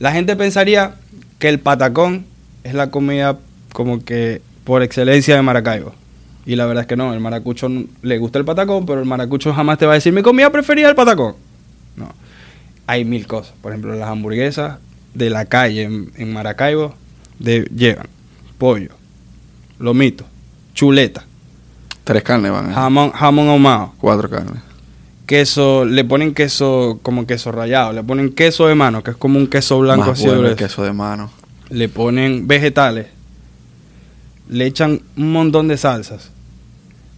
la 0.00 0.12
gente 0.12 0.36
pensaría 0.36 0.96
que 1.38 1.48
el 1.48 1.60
patacón 1.60 2.26
es 2.62 2.74
la 2.74 2.90
comida 2.90 3.38
como 3.72 4.04
que 4.04 4.42
por 4.64 4.82
excelencia 4.82 5.34
de 5.34 5.42
Maracaibo. 5.42 5.94
Y 6.46 6.56
la 6.56 6.66
verdad 6.66 6.82
es 6.82 6.86
que 6.86 6.96
no, 6.96 7.12
el 7.14 7.20
maracucho 7.20 7.68
le 8.02 8.18
gusta 8.18 8.38
el 8.38 8.44
patacón, 8.44 8.84
pero 8.86 9.00
el 9.00 9.06
maracucho 9.06 9.52
jamás 9.54 9.78
te 9.78 9.86
va 9.86 9.92
a 9.92 9.94
decir 9.94 10.12
mi 10.12 10.22
comida 10.22 10.50
preferida 10.50 10.86
es 10.86 10.90
el 10.90 10.96
patacón. 10.96 11.34
No. 11.96 12.10
Hay 12.86 13.04
mil 13.04 13.26
cosas. 13.26 13.54
Por 13.62 13.72
ejemplo, 13.72 13.94
las 13.94 14.08
hamburguesas 14.08 14.78
de 15.14 15.30
la 15.30 15.46
calle 15.46 15.84
en, 15.84 16.12
en 16.16 16.32
Maracaibo 16.32 16.94
de- 17.38 17.68
llevan 17.74 18.08
pollo, 18.58 18.90
lomito, 19.78 20.24
chuleta, 20.74 21.24
Tres 22.04 22.22
carnes 22.22 22.52
van. 22.52 22.70
¿eh? 22.70 22.74
jamón, 22.74 23.10
jamón 23.12 23.48
ahumado, 23.48 23.94
Cuatro 23.98 24.28
carnes. 24.28 24.60
queso, 25.26 25.84
le 25.86 26.04
ponen 26.04 26.34
queso 26.34 26.98
como 27.02 27.26
queso 27.26 27.50
rallado, 27.52 27.92
le 27.94 28.02
ponen 28.04 28.32
queso 28.34 28.66
de 28.66 28.74
mano, 28.74 29.02
que 29.02 29.12
es 29.12 29.16
como 29.16 29.38
un 29.38 29.46
queso 29.46 29.78
blanco 29.80 30.08
Más 30.08 30.18
así 30.18 30.26
bueno 30.28 30.46
el 30.48 30.56
queso 30.56 30.82
de 30.84 30.92
mano. 30.92 31.30
le 31.70 31.88
ponen 31.88 32.46
vegetales, 32.46 33.06
le 34.48 34.66
echan 34.66 35.00
un 35.16 35.32
montón 35.32 35.68
de 35.68 35.76
salsas. 35.78 36.30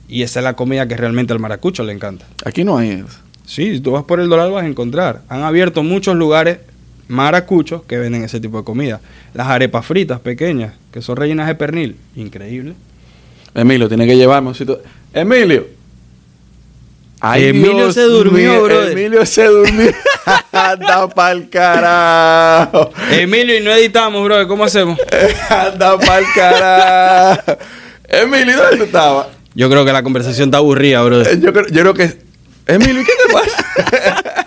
Y 0.09 0.23
esa 0.23 0.41
es 0.41 0.45
la 0.45 0.55
comida 0.55 0.87
que 0.87 0.97
realmente 0.97 1.33
al 1.33 1.41
maracucho 1.41 1.83
le 1.83 1.93
encanta. 1.93 2.27
Aquí 2.45 2.65
no 2.65 2.79
hay 2.79 2.91
eso. 2.91 3.19
Sí, 3.45 3.75
si 3.75 3.81
tú 3.81 3.93
vas 3.93 4.05
por 4.05 4.21
el 4.21 4.29
dólar 4.29 4.51
vas 4.51 4.65
a 4.65 4.69
encontrar. 4.69 5.23
Han 5.29 5.43
abierto 5.43 5.83
muchos 5.83 6.17
lugares 6.17 6.59
maracuchos 7.09 7.83
que 7.85 7.97
venden 7.97 8.25
ese 8.25 8.41
tipo 8.41 8.59
de 8.59 8.65
comida. 8.65 9.01
Las 9.35 9.49
arepas 9.49 9.87
fritas 9.87 10.21
pequeñas, 10.21 10.75
que 10.93 11.03
son 11.03 11.17
rellenas 11.17 11.47
de 11.47 11.55
pernil. 11.55 11.97
Increíble. 12.17 12.75
Emilio, 13.55 13.89
tiene 13.89 14.07
que 14.07 14.17
llevarme 14.17 14.49
un 14.49 14.55
sitio. 14.55 14.81
Emilio. 15.13 15.67
Emilio 17.23 17.93
se 17.93 18.03
durmió, 18.03 18.63
brother. 18.63 18.93
Emilio 18.93 19.25
se 19.25 19.47
durmió. 19.47 19.91
Anda 20.53 21.09
pa'l 21.09 21.49
carajo. 21.49 22.91
Emilio, 23.11 23.57
y 23.57 23.63
no 23.63 23.71
editamos, 23.71 24.23
bro. 24.25 24.47
¿Cómo 24.47 24.65
hacemos? 24.65 24.99
Anda 25.49 25.99
pa'l 25.99 26.25
carajo. 26.35 27.59
Emilio, 28.09 28.57
¿dónde 28.57 28.77
tú 28.77 28.85
estabas? 28.85 29.36
Yo 29.57 29.69
creo 29.71 29.85
que 29.87 29.93
la 29.93 30.03
conversación 30.03 30.51
está 30.51 30.59
aburrida, 30.59 31.03
bro. 31.03 31.23
Eh, 31.23 31.39
Yo 31.41 31.53
creo, 31.53 31.67
yo 31.69 31.81
creo 31.81 31.95
que. 31.95 32.19
Emilio, 32.67 33.01
¿y 33.01 33.05
qué 33.05 33.13
te 33.27 33.33
pasa? 33.33 34.47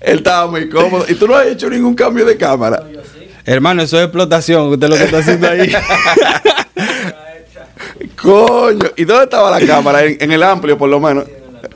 Él 0.00 0.18
estaba 0.18 0.50
muy 0.50 0.68
cómodo. 0.68 1.04
Y 1.08 1.14
tú 1.14 1.26
no 1.26 1.34
has 1.36 1.46
hecho 1.48 1.68
ningún 1.68 1.94
cambio 1.94 2.24
de 2.24 2.36
cámara. 2.36 2.84
Hermano, 3.44 3.82
eso 3.82 3.98
es 3.98 4.04
explotación. 4.04 4.68
Usted 4.68 4.88
lo 4.88 4.96
que 4.96 5.04
está 5.04 5.18
haciendo 5.18 5.48
ahí. 5.50 5.72
Coño. 8.16 8.90
¿Y 8.96 9.04
dónde 9.04 9.24
estaba 9.24 9.58
la 9.58 9.66
cámara? 9.66 10.04
En, 10.04 10.16
en 10.20 10.32
el 10.32 10.42
amplio, 10.42 10.78
por 10.78 10.88
lo 10.88 11.00
menos. 11.00 11.24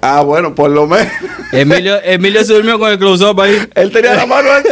Ah, 0.01 0.21
bueno, 0.23 0.55
por 0.55 0.71
lo 0.71 0.87
menos. 0.87 1.13
Emilio, 1.53 2.01
Emilio 2.03 2.45
se 2.45 2.55
durmió 2.55 2.79
con 2.79 2.91
el 2.93 2.99
close-up 2.99 3.41
ahí. 3.41 3.59
Él 3.75 3.91
tenía 3.91 4.15
la 4.15 4.27
mano 4.27 4.49
así. 4.53 4.69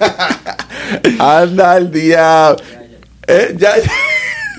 Anda 1.18 1.72
al 1.72 1.90
diablo. 1.90 2.56
Eh, 3.26 3.54
ya, 3.58 3.76
ya. 3.76 3.90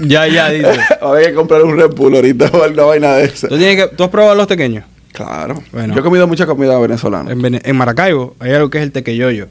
Ya, 0.01 0.27
ya, 0.27 0.49
dice. 0.49 0.79
Ahora 1.01 1.19
hay 1.21 1.27
que 1.27 1.33
comprar 1.33 1.63
un 1.63 1.77
Red 1.77 1.91
Bull 1.95 2.15
ahorita 2.15 2.47
o 2.53 2.67
una 2.71 2.83
vaina 2.83 3.13
de 3.15 3.25
esa. 3.25 3.47
¿Tú, 3.47 3.57
tienes 3.57 3.75
que, 3.89 3.95
¿Tú 3.95 4.03
has 4.03 4.09
probado 4.09 4.35
los 4.35 4.47
pequeños? 4.47 4.83
Claro. 5.13 5.61
Bueno. 5.71 5.93
Yo 5.93 6.01
he 6.01 6.03
comido 6.03 6.27
mucha 6.27 6.45
comida 6.45 6.77
venezolana. 6.79 7.31
En, 7.31 7.41
Vene- 7.41 7.61
en 7.63 7.75
Maracaibo 7.77 8.35
hay 8.39 8.51
algo 8.51 8.69
que 8.69 8.79
es 8.79 8.83
el 8.83 8.91
tequeyoyo. 8.91 9.47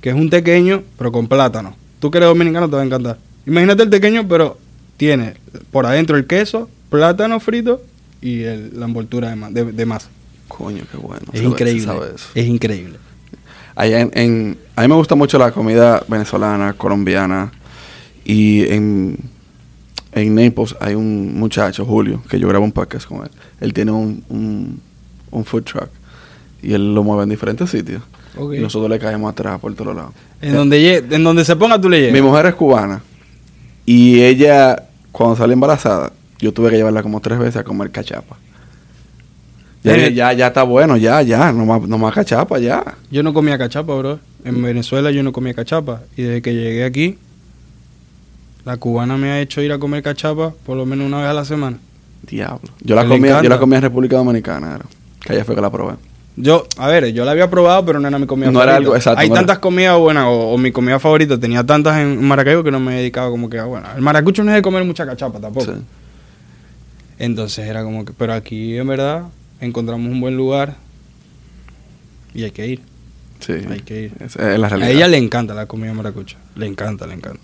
Que 0.00 0.10
es 0.10 0.14
un 0.14 0.30
tequeño, 0.30 0.82
pero 0.96 1.12
con 1.12 1.28
plátano. 1.28 1.76
Tú 2.00 2.10
que 2.10 2.18
eres 2.18 2.28
dominicano 2.28 2.68
te 2.70 2.76
va 2.76 2.82
a 2.82 2.84
encantar. 2.84 3.18
Imagínate 3.46 3.82
el 3.82 3.90
tequeño, 3.90 4.26
pero 4.28 4.56
tiene 4.96 5.34
por 5.70 5.84
adentro 5.86 6.16
el 6.16 6.26
queso, 6.26 6.70
plátano 6.88 7.38
frito 7.40 7.82
y 8.22 8.42
el- 8.44 8.78
la 8.80 8.86
envoltura 8.86 9.28
de, 9.30 9.36
ma- 9.36 9.50
de- 9.50 9.72
de 9.72 9.86
masa. 9.86 10.08
Coño, 10.48 10.84
qué 10.90 10.96
bueno. 10.96 11.26
es 11.34 11.42
increíble. 11.42 11.80
se 11.82 11.86
sabe 11.86 12.06
eso. 12.14 12.28
Es 12.34 12.46
increíble. 12.46 12.96
Allá 13.76 14.00
en, 14.00 14.10
en- 14.14 14.58
a 14.76 14.82
mí 14.82 14.88
me 14.88 14.94
gusta 14.94 15.14
mucho 15.14 15.38
la 15.38 15.50
comida 15.52 16.02
venezolana, 16.08 16.72
colombiana. 16.72 17.52
Y 18.24 18.64
en, 18.72 19.18
en 20.12 20.34
Naples 20.34 20.74
hay 20.80 20.94
un 20.94 21.38
muchacho, 21.38 21.84
Julio, 21.84 22.22
que 22.28 22.38
yo 22.40 22.48
grabo 22.48 22.64
un 22.64 22.72
podcast 22.72 23.06
con 23.06 23.24
él. 23.24 23.30
Él 23.60 23.72
tiene 23.72 23.92
un, 23.92 24.24
un, 24.28 24.80
un 25.30 25.44
food 25.44 25.64
truck. 25.64 25.88
Y 26.62 26.72
él 26.72 26.94
lo 26.94 27.04
mueve 27.04 27.22
en 27.24 27.28
diferentes 27.28 27.70
sitios. 27.70 28.02
Y 28.36 28.58
nosotros 28.60 28.88
le 28.90 28.98
caemos 28.98 29.30
atrás 29.30 29.58
por 29.60 29.74
todos 29.74 29.94
lados. 29.94 30.12
En, 30.40 30.54
donde 30.54 30.78
lle- 30.80 31.14
en 31.14 31.24
donde 31.24 31.44
se 31.44 31.56
ponga 31.56 31.80
tú 31.80 31.88
le 31.88 31.98
Mi 31.98 32.04
llegas. 32.06 32.22
mujer 32.22 32.46
es 32.46 32.54
cubana. 32.54 33.02
Y 33.86 34.20
ella, 34.22 34.84
cuando 35.12 35.36
sale 35.36 35.52
embarazada, 35.54 36.12
yo 36.38 36.52
tuve 36.52 36.70
que 36.70 36.76
llevarla 36.76 37.02
como 37.02 37.20
tres 37.20 37.38
veces 37.38 37.56
a 37.56 37.64
comer 37.64 37.90
cachapa. 37.90 38.36
Ya, 39.84 39.96
Eh. 39.96 40.12
ya, 40.12 40.32
ya 40.32 40.48
está 40.48 40.64
bueno, 40.64 40.96
ya, 40.96 41.22
ya, 41.22 41.52
no 41.52 41.64
más, 41.64 41.82
no 41.82 41.98
más 41.98 42.12
cachapa, 42.14 42.58
ya. 42.58 42.96
Yo 43.10 43.22
no 43.22 43.32
comía 43.32 43.56
cachapa, 43.58 43.94
bro. 43.94 44.18
En 44.44 44.60
Venezuela 44.62 45.10
yo 45.10 45.22
no 45.22 45.32
comía 45.32 45.54
cachapa. 45.54 46.02
Y 46.16 46.22
desde 46.22 46.42
que 46.42 46.54
llegué 46.54 46.84
aquí, 46.84 47.18
la 48.68 48.76
cubana 48.76 49.16
me 49.16 49.30
ha 49.30 49.40
hecho 49.40 49.62
ir 49.62 49.72
a 49.72 49.78
comer 49.78 50.02
cachapa 50.02 50.52
por 50.66 50.76
lo 50.76 50.84
menos 50.84 51.06
una 51.06 51.18
vez 51.18 51.26
a 51.28 51.32
la 51.32 51.44
semana. 51.46 51.78
Diablo. 52.22 52.68
Yo 52.82 52.94
la 52.94 53.06
comía, 53.06 53.42
yo 53.42 53.48
la 53.48 53.58
comía 53.58 53.78
en 53.78 53.82
República 53.82 54.16
Dominicana, 54.16 54.74
era. 54.76 54.84
que 55.24 55.32
allá 55.32 55.44
fue 55.46 55.54
que 55.54 55.60
la 55.62 55.70
probé. 55.72 55.94
Yo, 56.36 56.66
a 56.76 56.86
ver, 56.86 57.10
yo 57.14 57.24
la 57.24 57.30
había 57.30 57.48
probado, 57.48 57.84
pero 57.86 57.98
no 57.98 58.06
era 58.06 58.18
mi 58.18 58.26
comida 58.26 58.50
No 58.50 58.62
era 58.62 58.72
favorita. 58.72 58.76
algo- 58.90 58.96
exacto, 58.96 59.20
Hay 59.20 59.28
no 59.28 59.34
era- 59.36 59.40
tantas 59.40 59.58
comidas 59.60 59.98
buenas, 59.98 60.24
o, 60.26 60.50
o 60.52 60.58
mi 60.58 60.70
comida 60.70 60.98
favorita, 61.00 61.40
tenía 61.40 61.64
tantas 61.64 61.98
en 61.98 62.22
Maracaibo 62.24 62.62
que 62.62 62.70
no 62.70 62.78
me 62.78 62.94
dedicaba 62.96 63.30
como 63.30 63.48
que 63.48 63.58
a, 63.58 63.64
bueno, 63.64 63.86
el 63.96 64.02
maracucho 64.02 64.44
no 64.44 64.50
es 64.50 64.56
de 64.56 64.62
comer 64.62 64.84
mucha 64.84 65.06
cachapa 65.06 65.40
tampoco. 65.40 65.64
Sí. 65.72 65.80
Entonces 67.18 67.66
era 67.66 67.82
como 67.82 68.04
que, 68.04 68.12
pero 68.12 68.34
aquí 68.34 68.76
en 68.76 68.86
verdad 68.86 69.22
encontramos 69.60 70.06
un 70.12 70.20
buen 70.20 70.36
lugar 70.36 70.76
y 72.34 72.44
hay 72.44 72.50
que 72.50 72.66
ir. 72.66 72.82
Sí, 73.40 73.52
Hay 73.70 73.80
que 73.80 74.02
ir. 74.02 74.12
Es, 74.20 74.36
es 74.36 74.58
la 74.58 74.66
A 74.68 74.90
ella 74.90 75.08
le 75.08 75.16
encanta 75.16 75.54
la 75.54 75.66
comida 75.66 75.92
maracucha. 75.94 76.36
Le 76.56 76.66
encanta, 76.66 77.06
le 77.06 77.14
encanta. 77.14 77.40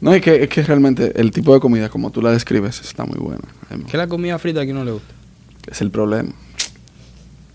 No, 0.00 0.12
es 0.12 0.22
que, 0.22 0.42
es 0.42 0.48
que 0.48 0.62
realmente 0.62 1.12
el 1.20 1.30
tipo 1.30 1.54
de 1.54 1.60
comida, 1.60 1.88
como 1.88 2.10
tú 2.10 2.20
la 2.20 2.30
describes, 2.30 2.80
está 2.80 3.04
muy 3.04 3.18
buena. 3.18 3.44
Que 3.90 3.96
la 3.96 4.06
comida 4.06 4.38
frita 4.38 4.60
aquí 4.60 4.72
no 4.72 4.84
le 4.84 4.92
gusta. 4.92 5.14
Es 5.70 5.80
el 5.80 5.90
problema. 5.90 6.30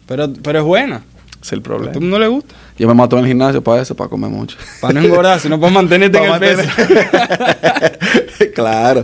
Pero, 0.07 0.33
pero 0.41 0.59
es 0.59 0.65
buena. 0.65 1.03
Es 1.41 1.51
el 1.53 1.59
A 1.59 1.63
problema. 1.63 1.91
todo 1.91 1.99
el 1.99 2.05
mundo 2.05 2.19
le 2.19 2.27
gusta. 2.27 2.55
Yo 2.77 2.87
me 2.87 2.93
mato 2.93 3.17
en 3.17 3.23
el 3.23 3.27
gimnasio 3.29 3.63
para 3.63 3.81
eso, 3.81 3.95
para 3.95 4.09
comer 4.09 4.29
mucho. 4.29 4.57
Para 4.79 4.93
no 4.93 5.01
engordar, 5.01 5.39
sino 5.39 5.59
para 5.59 5.71
mantenerte 5.71 6.17
en 6.17 6.33
el 6.33 6.39
peso. 6.39 6.63
claro. 8.55 9.03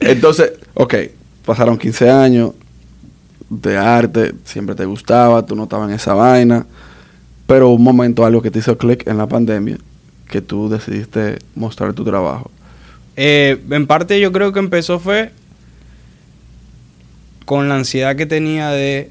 Entonces, 0.00 0.52
ok, 0.74 0.94
pasaron 1.44 1.78
15 1.78 2.10
años 2.10 2.52
de 3.48 3.76
arte, 3.76 4.34
siempre 4.44 4.74
te 4.74 4.84
gustaba, 4.84 5.44
tú 5.44 5.54
no 5.54 5.64
estabas 5.64 5.88
en 5.88 5.96
esa 5.96 6.14
vaina, 6.14 6.66
pero 7.46 7.70
un 7.70 7.82
momento, 7.82 8.24
algo 8.24 8.42
que 8.42 8.50
te 8.50 8.58
hizo 8.58 8.76
click 8.76 9.06
en 9.06 9.18
la 9.18 9.26
pandemia, 9.26 9.76
que 10.28 10.40
tú 10.40 10.68
decidiste 10.68 11.38
mostrar 11.54 11.92
tu 11.92 12.04
trabajo. 12.04 12.50
Eh, 13.16 13.62
en 13.70 13.86
parte 13.86 14.20
yo 14.20 14.32
creo 14.32 14.52
que 14.52 14.58
empezó 14.58 14.98
fue 14.98 15.30
con 17.44 17.68
la 17.68 17.76
ansiedad 17.76 18.16
que 18.16 18.26
tenía 18.26 18.70
de 18.70 19.10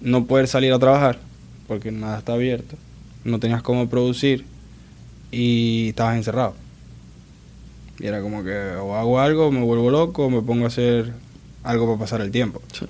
no 0.00 0.24
poder 0.24 0.48
salir 0.48 0.72
a 0.72 0.78
trabajar, 0.78 1.18
porque 1.66 1.92
nada 1.92 2.18
está 2.18 2.32
abierto, 2.32 2.76
no 3.24 3.38
tenías 3.38 3.62
cómo 3.62 3.88
producir 3.88 4.44
y 5.30 5.88
estabas 5.90 6.16
encerrado. 6.16 6.54
Y 8.00 8.06
era 8.06 8.20
como 8.22 8.44
que 8.44 8.56
o 8.80 8.94
hago 8.94 9.20
algo, 9.20 9.50
me 9.50 9.60
vuelvo 9.60 9.90
loco, 9.90 10.26
o 10.26 10.30
me 10.30 10.40
pongo 10.40 10.64
a 10.64 10.68
hacer 10.68 11.12
algo 11.64 11.86
para 11.86 11.98
pasar 11.98 12.20
el 12.20 12.30
tiempo. 12.30 12.62
Sí. 12.72 12.86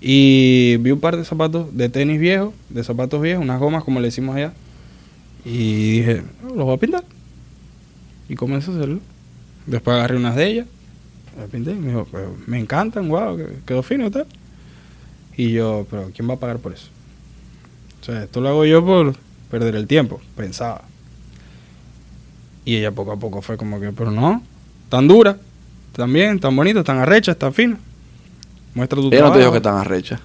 Y 0.00 0.76
vi 0.78 0.92
un 0.92 1.00
par 1.00 1.16
de 1.16 1.24
zapatos 1.24 1.76
de 1.76 1.88
tenis 1.90 2.18
viejos, 2.18 2.54
de 2.70 2.82
zapatos 2.82 3.20
viejos, 3.20 3.44
unas 3.44 3.60
gomas 3.60 3.84
como 3.84 4.00
le 4.00 4.08
decimos 4.08 4.34
allá. 4.34 4.54
Y 5.44 5.98
dije, 6.00 6.22
"Oh, 6.44 6.54
los 6.54 6.64
voy 6.66 6.74
a 6.74 6.78
pintar. 6.80 7.04
Y 8.28 8.34
comencé 8.34 8.70
a 8.70 8.74
hacerlo. 8.74 9.00
Después 9.66 9.96
agarré 9.96 10.16
unas 10.16 10.36
de 10.36 10.46
ellas, 10.46 10.66
las 11.38 11.48
pinté 11.50 11.72
y 11.72 11.76
me 11.76 11.88
dijo, 11.88 12.06
"Pero 12.10 12.34
me 12.46 12.58
encantan, 12.58 13.08
wow, 13.08 13.38
quedó 13.66 13.82
fino 13.82 14.06
y 14.06 14.10
tal. 14.10 14.26
Y 15.36 15.52
yo, 15.52 15.86
pero 15.90 16.10
¿quién 16.14 16.28
va 16.28 16.34
a 16.34 16.38
pagar 16.38 16.58
por 16.58 16.72
eso? 16.72 16.88
O 18.00 18.04
sea, 18.04 18.24
esto 18.24 18.40
lo 18.40 18.48
hago 18.48 18.64
yo 18.64 18.84
por 18.84 19.14
perder 19.50 19.74
el 19.76 19.86
tiempo, 19.86 20.20
pensaba. 20.36 20.82
Y 22.64 22.76
ella 22.76 22.92
poco 22.92 23.12
a 23.12 23.16
poco 23.18 23.40
fue 23.42 23.56
como 23.56 23.80
que, 23.80 23.90
pero 23.92 24.10
no, 24.10 24.42
tan 24.88 25.08
dura, 25.08 25.38
tan 25.92 26.12
bien, 26.12 26.38
tan 26.40 26.54
bonita, 26.54 26.84
tan 26.84 26.98
arrecha, 26.98 27.34
tan 27.34 27.52
fina. 27.54 27.78
Muestra 28.74 29.00
tu 29.00 29.08
Ella 29.08 29.22
no 29.22 29.32
te 29.32 29.38
dijo 29.38 29.50
trabajo. 29.50 29.52
que 29.54 29.60
tan 29.60 29.76
arrecha. 29.78 30.20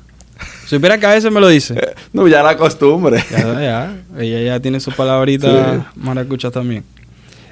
Supiera 0.65 0.97
que 0.97 1.05
a 1.05 1.11
veces 1.13 1.31
me 1.31 1.39
lo 1.39 1.47
dice. 1.47 1.75
No, 2.13 2.27
ya 2.27 2.41
la 2.43 2.55
costumbre. 2.57 3.23
Ya, 3.29 3.61
ya. 3.61 3.97
Ella 4.17 4.41
ya 4.41 4.59
tiene 4.59 4.79
sus 4.79 4.93
palabritas 4.95 5.51
Sí. 5.51 5.83
maracuchas 5.95 6.51
también. 6.53 6.83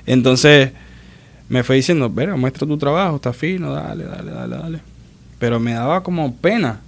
Entonces, 0.05 0.71
me 1.49 1.63
fue 1.63 1.75
diciendo, 1.77 2.09
verá, 2.09 2.35
muestra 2.35 2.65
tu 2.67 2.77
trabajo, 2.77 3.17
está 3.17 3.33
fino, 3.33 3.73
dale, 3.73 4.05
dale, 4.05 4.31
dale, 4.31 4.55
dale. 4.57 4.79
Pero 5.39 5.59
me 5.59 5.73
daba 5.73 6.01
como 6.01 6.33
pena. 6.35 6.79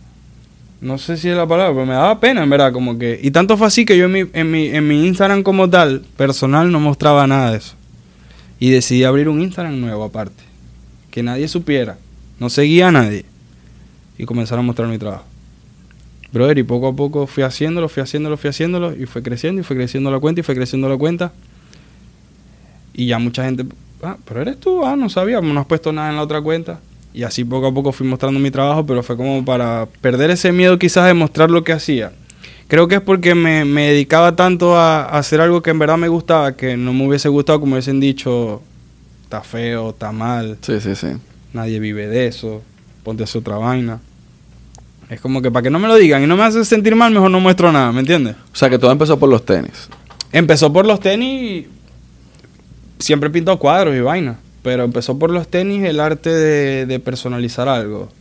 No 0.82 0.98
sé 0.98 1.18
si 1.18 1.30
es 1.30 1.36
la 1.36 1.48
palabra, 1.48 1.74
pero 1.74 1.86
me 1.86 1.94
daba 1.94 2.20
pena, 2.20 2.44
en 2.44 2.50
verdad, 2.50 2.72
como 2.72 2.98
que... 2.98 3.20
Y 3.22 3.32
tanto 3.32 3.58
fue 3.58 3.68
así 3.68 3.86
que 3.86 3.98
yo 3.98 4.06
en 4.06 4.12
mi, 4.12 4.24
en 4.34 4.52
mi, 4.52 4.68
en 4.68 4.88
mi 4.88 5.06
Instagram 5.08 5.44
como 5.44 5.70
tal, 5.70 6.02
personal, 6.18 6.72
no 6.72 6.80
mostraba 6.80 7.26
nada 7.28 7.52
de 7.52 7.58
eso. 7.58 7.74
Y 8.60 8.70
decidí 8.70 9.04
abrir 9.04 9.28
un 9.30 9.42
Instagram 9.42 9.80
nuevo 9.80 10.04
aparte. 10.04 10.44
Que 11.12 11.24
nadie 11.24 11.48
supiera. 11.48 11.98
No 12.40 12.50
seguía 12.50 12.90
a 12.90 12.92
nadie. 12.92 13.26
Y 14.18 14.26
comenzar 14.26 14.60
a 14.60 14.62
mostrar 14.62 14.88
mi 14.88 14.98
trabajo. 14.98 15.26
Brother, 16.36 16.58
y 16.58 16.64
poco 16.64 16.90
a 16.90 16.94
poco 16.94 17.28
fui 17.28 17.44
haciéndolo, 17.44 17.88
fui 17.88 18.04
haciéndolo, 18.04 18.36
fui 18.36 18.50
haciéndolo, 18.50 18.94
y 18.94 19.06
fue 19.06 19.24
creciendo, 19.24 19.62
y 19.62 19.64
fue 19.64 19.78
creciendo 19.78 20.12
la 20.12 20.20
cuenta, 20.20 20.42
y 20.42 20.44
fue 20.44 20.54
creciendo 20.54 20.90
la 20.90 20.98
cuenta. 20.98 21.32
Y 22.94 23.08
ya 23.08 23.20
mucha 23.20 23.46
gente, 23.46 23.66
ah, 24.04 24.18
pero 24.26 24.42
eres 24.42 24.60
tú, 24.60 24.86
ah, 24.86 24.96
no 24.96 25.10
sabía, 25.10 25.40
no 25.42 25.60
has 25.60 25.66
puesto 25.66 25.92
nada 25.94 26.10
en 26.10 26.18
la 26.18 26.22
otra 26.24 26.42
cuenta. 26.42 26.80
Y 27.14 27.24
así 27.24 27.46
poco 27.46 27.68
a 27.68 27.74
poco 27.74 27.94
fui 27.94 28.06
mostrando 28.06 28.38
mi 28.40 28.52
trabajo, 28.52 28.86
pero 28.86 29.02
fue 29.02 29.16
como 29.16 29.44
para 29.46 29.88
perder 30.02 30.30
ese 30.32 30.52
miedo 30.52 30.78
quizás 30.78 31.06
de 31.08 31.14
mostrar 31.14 31.50
lo 31.50 31.64
que 31.64 31.72
hacía. 31.72 32.12
Creo 32.68 32.88
que 32.90 32.96
es 32.96 33.02
porque 33.02 33.34
me, 33.36 33.64
me 33.64 33.92
dedicaba 33.92 34.36
tanto 34.36 34.76
a, 34.76 35.04
a 35.04 35.20
hacer 35.20 35.40
algo 35.40 35.62
que 35.62 35.70
en 35.70 35.80
verdad 35.80 35.98
me 35.98 36.10
gustaba, 36.10 36.58
que 36.58 36.76
no 36.76 36.94
me 36.94 37.08
hubiese 37.08 37.30
gustado, 37.30 37.62
como 37.62 37.74
hubiesen 37.74 38.00
dicho, 38.02 38.62
está 39.24 39.42
feo, 39.42 39.92
está 39.92 40.12
mal, 40.12 40.58
Sí, 40.62 40.82
sí, 40.82 40.96
sí. 40.96 41.08
nadie 41.54 41.80
vive 41.80 42.08
de 42.08 42.28
eso, 42.28 42.62
ponte 43.04 43.24
a 43.24 43.26
hacer 43.26 43.40
otra 43.42 43.56
vaina. 43.58 44.02
Es 45.10 45.22
como 45.22 45.42
que 45.42 45.52
para 45.52 45.64
que 45.64 45.70
no 45.70 45.80
me 45.80 45.88
lo 45.88 45.96
digan 45.96 46.24
y 46.24 46.28
no 46.28 46.36
me 46.36 46.44
hace 46.44 46.66
sentir 46.66 46.96
mal, 46.96 47.14
mejor 47.14 47.30
no 47.30 47.40
muestro 47.40 47.72
nada, 47.72 47.92
¿me 47.92 48.00
entiendes? 48.00 48.36
O 48.52 48.56
sea, 48.56 48.70
que 48.70 48.80
todo 48.80 48.92
empezó 48.92 49.20
por 49.20 49.30
los 49.30 49.46
tenis. 49.46 49.90
Empezó 50.32 50.74
por 50.74 50.86
los 50.86 51.00
tenis, 51.00 51.68
siempre 52.98 53.30
he 53.30 53.32
pintado 53.32 53.60
cuadros 53.60 53.96
y 53.96 54.00
vainas, 54.00 54.38
pero 54.64 54.84
empezó 54.84 55.18
por 55.20 55.30
los 55.30 55.48
tenis 55.48 55.84
el 55.84 56.00
arte 56.00 56.32
de, 56.32 56.86
de 56.88 57.00
personalizar 57.00 57.70
algo, 57.70 58.12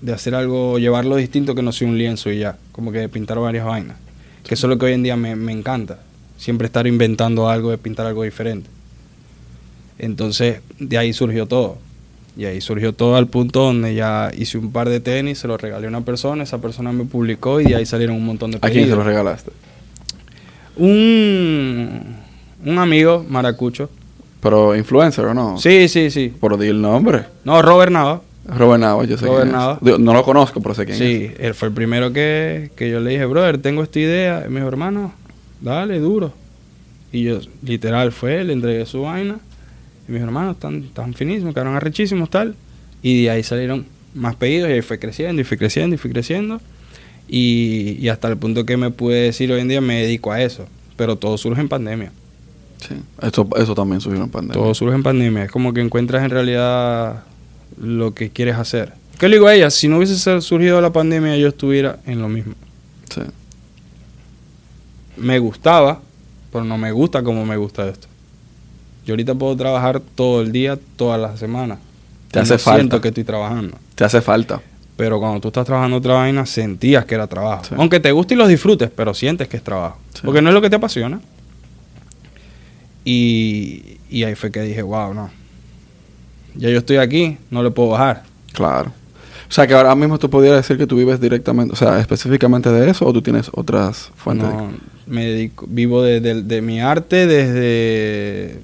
de 0.00 0.12
hacer 0.12 0.34
algo, 0.34 0.78
llevarlo 0.78 1.16
distinto 1.16 1.54
que 1.54 1.62
no 1.62 1.72
sea 1.72 1.88
un 1.88 1.98
lienzo 1.98 2.30
y 2.30 2.38
ya, 2.38 2.56
como 2.72 2.92
que 2.92 2.98
de 2.98 3.08
pintar 3.08 3.38
varias 3.38 3.66
vainas. 3.66 3.96
Que 4.44 4.54
eso 4.54 4.66
es 4.66 4.70
lo 4.70 4.78
que 4.78 4.86
hoy 4.86 4.92
en 4.92 5.02
día 5.02 5.16
me, 5.16 5.34
me 5.36 5.52
encanta, 5.52 5.98
siempre 6.38 6.66
estar 6.66 6.86
inventando 6.86 7.48
algo, 7.48 7.70
de 7.70 7.78
pintar 7.78 8.06
algo 8.06 8.22
diferente. 8.22 8.70
Entonces, 9.98 10.60
de 10.78 10.96
ahí 10.96 11.12
surgió 11.12 11.46
todo. 11.46 11.78
Y 12.40 12.46
ahí 12.46 12.62
surgió 12.62 12.94
todo 12.94 13.16
al 13.16 13.26
punto 13.26 13.60
donde 13.64 13.94
ya 13.94 14.30
hice 14.34 14.56
un 14.56 14.72
par 14.72 14.88
de 14.88 14.98
tenis, 14.98 15.40
se 15.40 15.46
los 15.46 15.60
regalé 15.60 15.84
a 15.84 15.88
una 15.90 16.00
persona, 16.00 16.42
esa 16.42 16.58
persona 16.58 16.90
me 16.90 17.04
publicó 17.04 17.60
y 17.60 17.64
de 17.66 17.74
ahí 17.76 17.84
salieron 17.84 18.16
un 18.16 18.24
montón 18.24 18.50
de 18.50 18.56
¿A 18.56 18.60
quién 18.60 18.72
se 18.72 18.80
pedidos. 18.80 18.96
los 18.96 19.06
regalaste? 19.06 19.50
Un, 20.74 22.16
un 22.64 22.78
amigo 22.78 23.26
maracucho. 23.28 23.90
¿Pero 24.40 24.74
influencer 24.74 25.26
o 25.26 25.34
no? 25.34 25.58
Sí, 25.58 25.86
sí, 25.88 26.10
sí. 26.10 26.32
Di 26.58 26.66
el 26.68 26.80
nombre. 26.80 27.26
No, 27.44 27.60
Robert 27.60 27.92
Nava. 27.92 28.22
Robert 28.46 28.80
Nava, 28.80 29.04
yo 29.04 29.18
sé 29.18 29.26
Robert 29.26 29.42
quién 29.42 29.54
es. 29.54 29.60
Nava. 29.60 29.78
Digo, 29.82 29.98
No 29.98 30.14
lo 30.14 30.22
conozco, 30.24 30.62
pero 30.62 30.74
sé 30.74 30.86
quién 30.86 30.94
es. 30.94 30.98
Sí, 30.98 31.30
él 31.38 31.52
fue 31.52 31.68
el 31.68 31.74
primero 31.74 32.10
que, 32.10 32.70
que 32.74 32.88
yo 32.90 33.00
le 33.00 33.10
dije, 33.10 33.26
brother, 33.26 33.58
tengo 33.58 33.82
esta 33.82 33.98
idea. 33.98 34.44
Y 34.46 34.48
me 34.48 34.60
dijo, 34.60 34.68
hermano, 34.68 35.12
dale, 35.60 35.98
duro. 35.98 36.32
Y 37.12 37.24
yo, 37.24 37.40
literal, 37.62 38.12
fue, 38.12 38.42
le 38.44 38.54
entregué 38.54 38.86
su 38.86 39.02
vaina. 39.02 39.40
Y 40.10 40.12
me 40.12 40.18
dijo, 40.18 40.26
hermano, 40.26 40.50
están, 40.50 40.82
están 40.82 41.14
finísimos, 41.14 41.54
quedaron 41.54 41.76
arrechísimos, 41.76 42.28
tal. 42.30 42.56
Y 43.00 43.22
de 43.22 43.30
ahí 43.30 43.44
salieron 43.44 43.86
más 44.12 44.34
pedidos 44.34 44.68
y 44.68 44.72
ahí 44.72 44.82
fue 44.82 44.98
creciendo 44.98 45.40
y 45.40 45.44
fue 45.44 45.56
creciendo 45.56 45.94
y 45.94 45.98
fue 45.98 46.10
creciendo. 46.10 46.60
Y, 47.28 47.96
y 48.00 48.08
hasta 48.08 48.26
el 48.26 48.36
punto 48.36 48.66
que 48.66 48.76
me 48.76 48.90
pude 48.90 49.20
decir 49.20 49.52
hoy 49.52 49.60
en 49.60 49.68
día 49.68 49.80
me 49.80 50.02
dedico 50.02 50.32
a 50.32 50.42
eso. 50.42 50.66
Pero 50.96 51.14
todo 51.14 51.38
surge 51.38 51.60
en 51.60 51.68
pandemia. 51.68 52.10
Sí. 52.78 52.96
Eso, 53.22 53.48
eso 53.56 53.74
también 53.76 54.00
surgió 54.00 54.20
en 54.20 54.30
pandemia. 54.30 54.60
Todo 54.60 54.74
surge 54.74 54.96
en 54.96 55.04
pandemia. 55.04 55.44
Es 55.44 55.52
como 55.52 55.72
que 55.72 55.80
encuentras 55.80 56.24
en 56.24 56.30
realidad 56.30 57.22
lo 57.80 58.12
que 58.12 58.30
quieres 58.30 58.56
hacer. 58.56 58.94
¿Qué 59.16 59.28
le 59.28 59.36
digo 59.36 59.46
a 59.46 59.54
ella? 59.54 59.70
Si 59.70 59.86
no 59.86 59.98
hubiese 59.98 60.40
surgido 60.40 60.80
la 60.80 60.92
pandemia, 60.92 61.36
yo 61.36 61.46
estuviera 61.46 62.00
en 62.04 62.20
lo 62.20 62.28
mismo. 62.28 62.54
Sí. 63.14 63.20
Me 65.16 65.38
gustaba, 65.38 66.00
pero 66.50 66.64
no 66.64 66.78
me 66.78 66.90
gusta 66.90 67.22
como 67.22 67.46
me 67.46 67.56
gusta 67.56 67.88
esto. 67.88 68.09
Yo 69.10 69.14
ahorita 69.14 69.34
puedo 69.34 69.56
trabajar 69.56 69.98
todo 70.14 70.40
el 70.40 70.52
día, 70.52 70.78
toda 70.94 71.18
la 71.18 71.36
semana. 71.36 71.78
Te 72.30 72.38
hace 72.38 72.52
no 72.52 72.58
falta. 72.60 72.78
Siento 72.78 73.00
que 73.00 73.08
estoy 73.08 73.24
trabajando. 73.24 73.76
Te 73.96 74.04
hace 74.04 74.20
falta. 74.20 74.60
Pero 74.96 75.18
cuando 75.18 75.40
tú 75.40 75.48
estás 75.48 75.66
trabajando 75.66 75.96
otra 75.96 76.14
vaina, 76.14 76.46
sentías 76.46 77.04
que 77.06 77.16
era 77.16 77.26
trabajo. 77.26 77.64
Sí. 77.64 77.74
Aunque 77.76 77.98
te 77.98 78.12
guste 78.12 78.34
y 78.34 78.36
los 78.36 78.46
disfrutes, 78.46 78.88
pero 78.94 79.12
sientes 79.12 79.48
que 79.48 79.56
es 79.56 79.64
trabajo. 79.64 79.98
Sí. 80.14 80.20
Porque 80.24 80.40
no 80.40 80.50
es 80.50 80.54
lo 80.54 80.60
que 80.60 80.70
te 80.70 80.76
apasiona. 80.76 81.20
Y, 83.04 83.98
y 84.08 84.22
ahí 84.22 84.36
fue 84.36 84.52
que 84.52 84.60
dije, 84.62 84.82
wow, 84.82 85.12
no. 85.12 85.28
Ya 86.54 86.68
yo 86.70 86.78
estoy 86.78 86.98
aquí, 86.98 87.36
no 87.50 87.64
le 87.64 87.72
puedo 87.72 87.88
bajar. 87.88 88.22
Claro. 88.52 88.90
O 89.48 89.52
sea, 89.52 89.66
que 89.66 89.74
ahora 89.74 89.92
mismo 89.96 90.20
tú 90.20 90.30
podrías 90.30 90.54
decir 90.54 90.78
que 90.78 90.86
tú 90.86 90.94
vives 90.96 91.20
directamente, 91.20 91.72
o 91.72 91.76
sea, 91.76 91.98
específicamente 91.98 92.70
de 92.70 92.90
eso, 92.90 93.06
o 93.06 93.12
tú 93.12 93.22
tienes 93.22 93.50
otras 93.52 94.12
fuentes. 94.14 94.46
de- 94.48 94.54
No, 94.54 94.72
me 95.08 95.24
dedico, 95.24 95.66
vivo 95.68 96.02
de, 96.04 96.20
de- 96.20 96.42
de 96.44 96.62
mi 96.62 96.80
arte 96.80 97.26
desde, 97.26 98.60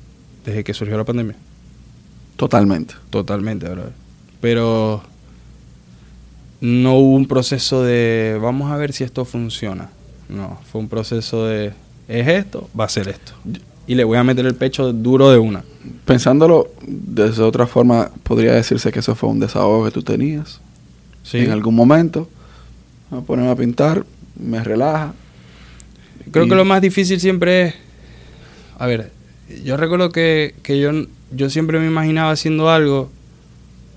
desde 0.47 0.65
que 0.65 0.73
surgió 0.73 0.97
la 0.97 1.05
pandemia. 1.05 1.37
Totalmente. 2.37 2.95
Totalmente, 3.11 3.69
brother. 3.69 3.93
pero 4.41 5.03
no 6.61 6.95
hubo 6.97 7.15
un 7.15 7.27
proceso 7.27 7.83
de 7.83 8.39
vamos 8.41 8.71
a 8.71 8.77
ver 8.77 8.93
si 8.93 9.05
esto 9.05 9.25
funciona. 9.25 9.91
No, 10.29 10.59
fue 10.71 10.81
un 10.81 10.89
proceso 10.89 11.45
de 11.47 11.73
es 12.09 12.29
esto, 12.29 12.69
va 12.79 12.85
a 12.85 12.89
ser 12.89 13.09
esto. 13.09 13.33
Y 13.87 13.95
le 13.95 14.05
voy 14.05 14.17
a 14.19 14.25
meter 14.25 14.47
el 14.47 14.55
pecho 14.55 14.93
duro 14.93 15.31
de 15.31 15.39
una. 15.39 15.63
Pensándolo 16.05 16.69
desde 16.87 17.43
otra 17.43 17.67
forma, 17.67 18.11
podría 18.23 18.53
decirse 18.53 18.91
que 18.91 18.99
eso 19.01 19.15
fue 19.15 19.29
un 19.29 19.39
desahogo 19.39 19.85
que 19.85 19.91
tú 19.93 20.03
tenías. 20.03 20.61
Sí. 21.23 21.39
En 21.39 21.51
algún 21.51 21.75
momento, 21.75 22.29
me 23.11 23.21
ponerme 23.21 23.51
a 23.51 23.57
pintar, 23.57 24.05
me 24.39 24.63
relaja. 24.65 25.13
Creo 26.33 26.47
Y- 26.47 26.49
que 26.49 26.55
lo 26.55 26.65
más 26.65 26.81
difícil 26.83 27.21
siempre 27.21 27.63
es. 27.69 27.75
A 28.79 28.87
ver, 28.87 29.13
yo 29.65 29.77
recuerdo 29.77 30.11
que, 30.11 30.55
que 30.63 30.79
yo, 30.81 30.91
yo 31.33 31.51
siempre 31.51 31.79
me 31.79 31.87
imaginaba 31.87 32.31
haciendo 32.31 32.69
algo, 32.71 33.11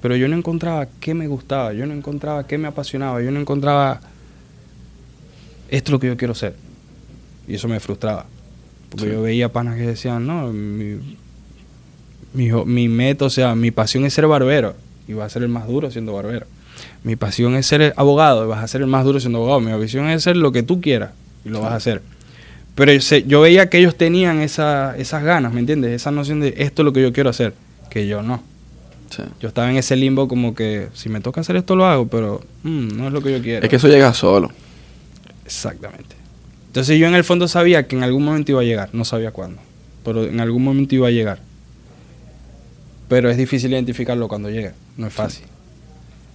pero 0.02 0.16
yo 0.16 0.28
no 0.28 0.36
encontraba 0.38 0.88
qué 1.00 1.14
me 1.14 1.28
gustaba, 1.28 1.74
yo 1.74 1.86
no 1.86 1.94
encontraba 1.94 2.48
qué 2.48 2.58
me 2.58 2.68
apasionaba, 2.68 3.22
yo 3.22 3.32
no 3.32 3.40
encontraba. 3.40 4.02
Esto 5.70 5.90
es 5.90 5.92
lo 5.92 6.00
que 6.00 6.08
yo 6.08 6.18
quiero 6.18 6.34
ser. 6.36 6.56
Y 7.48 7.56
eso 7.56 7.68
me 7.68 7.80
frustraba. 7.80 8.26
Porque 8.90 9.06
Sí. 9.06 9.12
yo 9.12 9.22
veía 9.22 9.52
panas 9.52 9.76
que 9.78 9.84
decían, 9.86 10.26
no, 10.26 10.52
mi, 10.52 11.00
mi, 12.34 12.52
mi 12.66 12.88
meta, 12.90 13.26
o 13.26 13.30
sea, 13.30 13.56
mi 13.56 13.72
pasión 13.72 14.06
es 14.06 14.14
ser 14.14 14.28
barbero. 14.28 14.76
Y 15.08 15.14
vas 15.14 15.28
a 15.28 15.30
ser 15.30 15.44
el 15.44 15.50
más 15.50 15.68
duro 15.68 15.92
siendo 15.92 16.14
barbero. 16.14 16.46
Mi 17.04 17.16
pasión 17.16 17.56
es 17.56 17.66
ser 17.66 17.94
abogado 17.98 18.46
y 18.46 18.48
vas 18.48 18.64
a 18.64 18.68
ser 18.68 18.82
el 18.82 18.88
más 18.88 19.04
duro 19.06 19.20
siendo 19.20 19.40
abogado. 19.40 19.60
Mi 19.60 19.72
pasión 19.72 20.08
es 20.10 20.24
ser 20.24 20.38
lo 20.38 20.52
que 20.52 20.64
tú 20.64 20.82
quieras 20.82 21.12
y 21.46 21.50
lo 21.50 21.62
vas 21.62 21.72
a 21.72 21.76
hacer. 21.76 22.02
Pero 22.80 22.94
yo, 22.94 23.42
veía 23.42 23.70
que 23.70 23.78
ellos 23.78 23.98
tenían 23.98 24.40
esa, 24.40 24.96
esas 24.98 25.22
ganas, 25.22 25.52
¿me 25.52 25.60
entiendes? 25.60 25.92
Esa 25.92 26.12
noción 26.12 26.40
de 26.40 26.54
esto 26.60 26.82
es 26.82 26.86
lo 26.86 26.94
que 26.94 27.02
yo 27.02 27.12
quiero 27.12 27.30
hacer, 27.30 27.54
que 27.90 28.08
yo 28.08 28.22
no. 28.22 28.42
Sí. 29.10 29.22
Yo 29.42 29.50
estaba 29.50 29.70
en 29.70 29.76
ese 29.76 29.98
limbo 29.98 30.30
como 30.30 30.56
que 30.56 30.88
si 30.94 31.10
me 31.10 31.20
toca 31.20 31.42
hacer 31.42 31.58
esto 31.58 31.76
lo 31.76 31.86
hago, 31.86 32.08
pero 32.08 32.42
mm, 32.64 32.96
no 32.96 33.08
es 33.08 33.12
lo 33.12 33.22
que 33.22 33.34
yo 33.34 33.42
quiero. 33.42 33.66
Es 33.66 33.70
que 33.70 33.76
eso 33.76 33.90
llega 33.90 34.14
solo. 34.14 34.50
Exactamente. 35.44 36.16
Entonces 36.68 36.98
yo 36.98 37.06
en 37.06 37.16
el 37.16 37.26
fondo 37.26 37.50
sabía 37.50 37.86
que 37.86 37.98
en 37.98 38.04
algún 38.04 38.24
momento 38.24 38.54
iba 38.54 38.62
a 38.62 38.64
llegar, 38.64 38.90
no 38.94 39.04
sabía 39.04 39.32
cuándo, 39.32 39.60
pero 40.06 40.24
en 40.24 40.40
algún 40.40 40.64
momento 40.64 40.96
iba 40.96 41.10
a 41.10 41.12
llegar. 41.12 41.40
Pero 43.10 43.30
es 43.30 43.36
difícil 43.36 43.74
identificarlo 43.74 44.30
cuando 44.30 44.50
llegue, 44.50 44.72
no 44.96 45.08
es 45.08 45.14
fácil. 45.14 45.44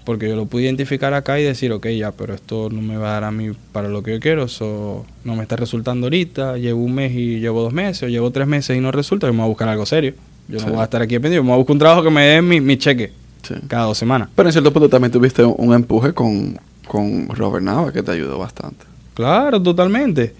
Porque 0.04 0.28
yo 0.28 0.36
lo 0.36 0.44
pude 0.46 0.64
identificar 0.64 1.14
acá 1.14 1.40
y 1.40 1.44
decir, 1.44 1.72
ok, 1.72 1.86
ya, 1.88 2.12
pero 2.12 2.34
esto 2.34 2.68
no 2.70 2.82
me 2.82 2.96
va 2.98 3.08
a 3.08 3.12
dar 3.14 3.24
a 3.24 3.30
mí 3.30 3.52
para 3.72 3.88
lo 3.88 4.02
que 4.02 4.12
yo 4.12 4.20
quiero, 4.20 4.44
eso 4.44 5.06
no 5.24 5.34
me 5.34 5.42
está 5.42 5.56
resultando 5.56 6.06
ahorita, 6.06 6.58
llevo 6.58 6.82
un 6.84 6.94
mes 6.94 7.12
y 7.12 7.40
llevo 7.40 7.62
dos 7.62 7.72
meses, 7.72 8.02
o 8.02 8.08
llevo 8.08 8.30
tres 8.30 8.46
meses 8.46 8.76
y 8.76 8.80
no 8.80 8.92
resulta, 8.92 9.26
yo 9.26 9.32
me 9.32 9.38
voy 9.38 9.46
a 9.46 9.48
buscar 9.48 9.68
algo 9.68 9.86
serio. 9.86 10.12
Yo 10.46 10.58
Sí. 10.60 10.66
no 10.66 10.72
voy 10.72 10.80
a 10.82 10.84
estar 10.84 11.00
aquí 11.00 11.14
pendiente, 11.14 11.36
yo 11.36 11.42
me 11.42 11.48
voy 11.48 11.54
a 11.54 11.58
buscar 11.58 11.72
un 11.72 11.78
trabajo 11.78 12.02
que 12.02 12.10
me 12.10 12.22
dé 12.26 12.42
mi, 12.42 12.60
mi 12.60 12.76
cheque 12.76 13.12
Sí. 13.42 13.54
cada 13.66 13.84
dos 13.84 13.96
semanas. 13.96 14.28
Pero 14.34 14.48
en 14.48 14.52
cierto 14.52 14.72
punto 14.72 14.88
también 14.90 15.10
tuviste 15.10 15.42
un, 15.42 15.54
un 15.56 15.74
empuje 15.74 16.12
con, 16.12 16.58
con 16.86 17.28
Robert 17.30 17.64
Nava 17.64 17.90
que 17.92 18.02
te 18.02 18.10
ayudó 18.10 18.38
bastante. 18.38 18.84
Claro, 19.14 19.60
totalmente. 19.62 20.34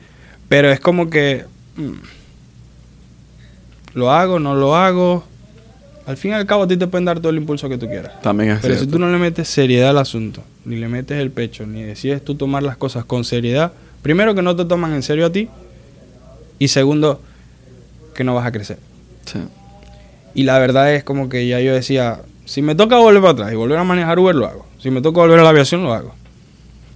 Pero 0.48 0.70
es 0.70 0.78
como 0.80 1.08
que. 1.08 1.44
mm, 1.76 1.92
lo 3.94 4.10
hago, 4.10 4.38
no 4.38 4.54
lo 4.54 4.74
hago. 4.76 5.24
Al 6.06 6.16
fin 6.16 6.32
y 6.32 6.34
al 6.34 6.46
cabo, 6.46 6.64
a 6.64 6.68
ti 6.68 6.76
te 6.76 6.86
pueden 6.86 7.06
dar 7.06 7.18
todo 7.20 7.30
el 7.30 7.38
impulso 7.38 7.68
que 7.68 7.78
tú 7.78 7.86
quieras. 7.88 8.20
También 8.20 8.50
es 8.50 8.60
Pero 8.60 8.78
si 8.78 8.86
tú 8.86 8.98
no 8.98 9.10
le 9.10 9.18
metes 9.18 9.48
seriedad 9.48 9.90
al 9.90 9.98
asunto, 9.98 10.42
ni 10.64 10.76
le 10.76 10.88
metes 10.88 11.18
el 11.18 11.30
pecho, 11.30 11.66
ni 11.66 11.82
decides 11.82 12.22
tú 12.22 12.34
tomar 12.34 12.62
las 12.62 12.76
cosas 12.76 13.04
con 13.04 13.24
seriedad, 13.24 13.72
primero 14.02 14.34
que 14.34 14.42
no 14.42 14.54
te 14.54 14.64
toman 14.66 14.92
en 14.92 15.02
serio 15.02 15.26
a 15.26 15.32
ti, 15.32 15.48
y 16.58 16.68
segundo, 16.68 17.20
que 18.14 18.22
no 18.22 18.34
vas 18.34 18.46
a 18.46 18.52
crecer. 18.52 18.78
Sí. 19.24 19.38
Y 20.34 20.42
la 20.44 20.58
verdad 20.58 20.92
es 20.94 21.04
como 21.04 21.28
que 21.28 21.46
ya 21.46 21.60
yo 21.60 21.72
decía, 21.72 22.20
si 22.44 22.60
me 22.60 22.74
toca 22.74 22.98
volver 22.98 23.22
para 23.22 23.32
atrás 23.32 23.52
y 23.52 23.56
volver 23.56 23.78
a 23.78 23.84
manejar 23.84 24.18
Uber, 24.18 24.34
lo 24.34 24.46
hago. 24.46 24.66
Si 24.78 24.90
me 24.90 25.00
toca 25.00 25.20
volver 25.20 25.40
a 25.40 25.42
la 25.42 25.48
aviación, 25.48 25.82
lo 25.82 25.94
hago. 25.94 26.14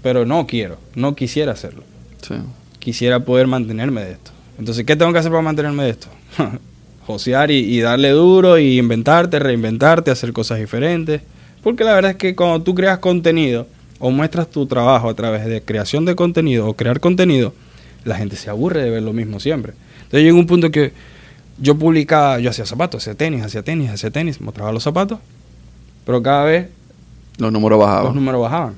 Pero 0.02 0.26
no 0.26 0.46
quiero, 0.46 0.78
no 0.94 1.14
quisiera 1.14 1.52
hacerlo. 1.52 1.82
Sí. 2.20 2.34
quisiera 2.78 3.20
poder 3.20 3.46
mantenerme 3.46 4.04
de 4.04 4.12
esto. 4.12 4.32
Entonces, 4.58 4.84
¿qué 4.84 4.96
tengo 4.96 5.12
que 5.12 5.18
hacer 5.18 5.30
para 5.30 5.42
mantenerme 5.42 5.84
de 5.84 5.90
esto? 5.90 6.08
Josear 7.08 7.50
y, 7.50 7.56
y 7.60 7.80
darle 7.80 8.10
duro 8.10 8.58
y 8.58 8.78
inventarte, 8.78 9.38
reinventarte, 9.38 10.10
hacer 10.10 10.34
cosas 10.34 10.58
diferentes. 10.58 11.22
Porque 11.62 11.82
la 11.82 11.94
verdad 11.94 12.10
es 12.12 12.16
que 12.18 12.36
cuando 12.36 12.62
tú 12.62 12.74
creas 12.74 12.98
contenido 12.98 13.66
o 13.98 14.10
muestras 14.10 14.50
tu 14.50 14.66
trabajo 14.66 15.08
a 15.08 15.14
través 15.14 15.46
de 15.46 15.62
creación 15.62 16.04
de 16.04 16.14
contenido 16.14 16.68
o 16.68 16.74
crear 16.74 17.00
contenido, 17.00 17.54
la 18.04 18.16
gente 18.16 18.36
se 18.36 18.50
aburre 18.50 18.82
de 18.82 18.90
ver 18.90 19.02
lo 19.02 19.14
mismo 19.14 19.40
siempre. 19.40 19.72
Entonces 20.02 20.22
llegó 20.22 20.38
un 20.38 20.46
punto 20.46 20.70
que 20.70 20.92
yo 21.58 21.76
publicaba, 21.78 22.38
yo 22.40 22.50
hacía 22.50 22.66
zapatos, 22.66 23.02
hacía 23.02 23.14
tenis, 23.14 23.42
hacía 23.42 23.62
tenis, 23.62 23.90
hacía 23.90 24.10
tenis, 24.10 24.38
mostraba 24.40 24.70
los 24.70 24.82
zapatos, 24.82 25.18
pero 26.04 26.22
cada 26.22 26.44
vez 26.44 26.68
Los 27.38 27.50
números 27.50 27.78
bajaban. 27.78 28.04
los 28.04 28.14
números 28.14 28.42
bajaban. 28.42 28.74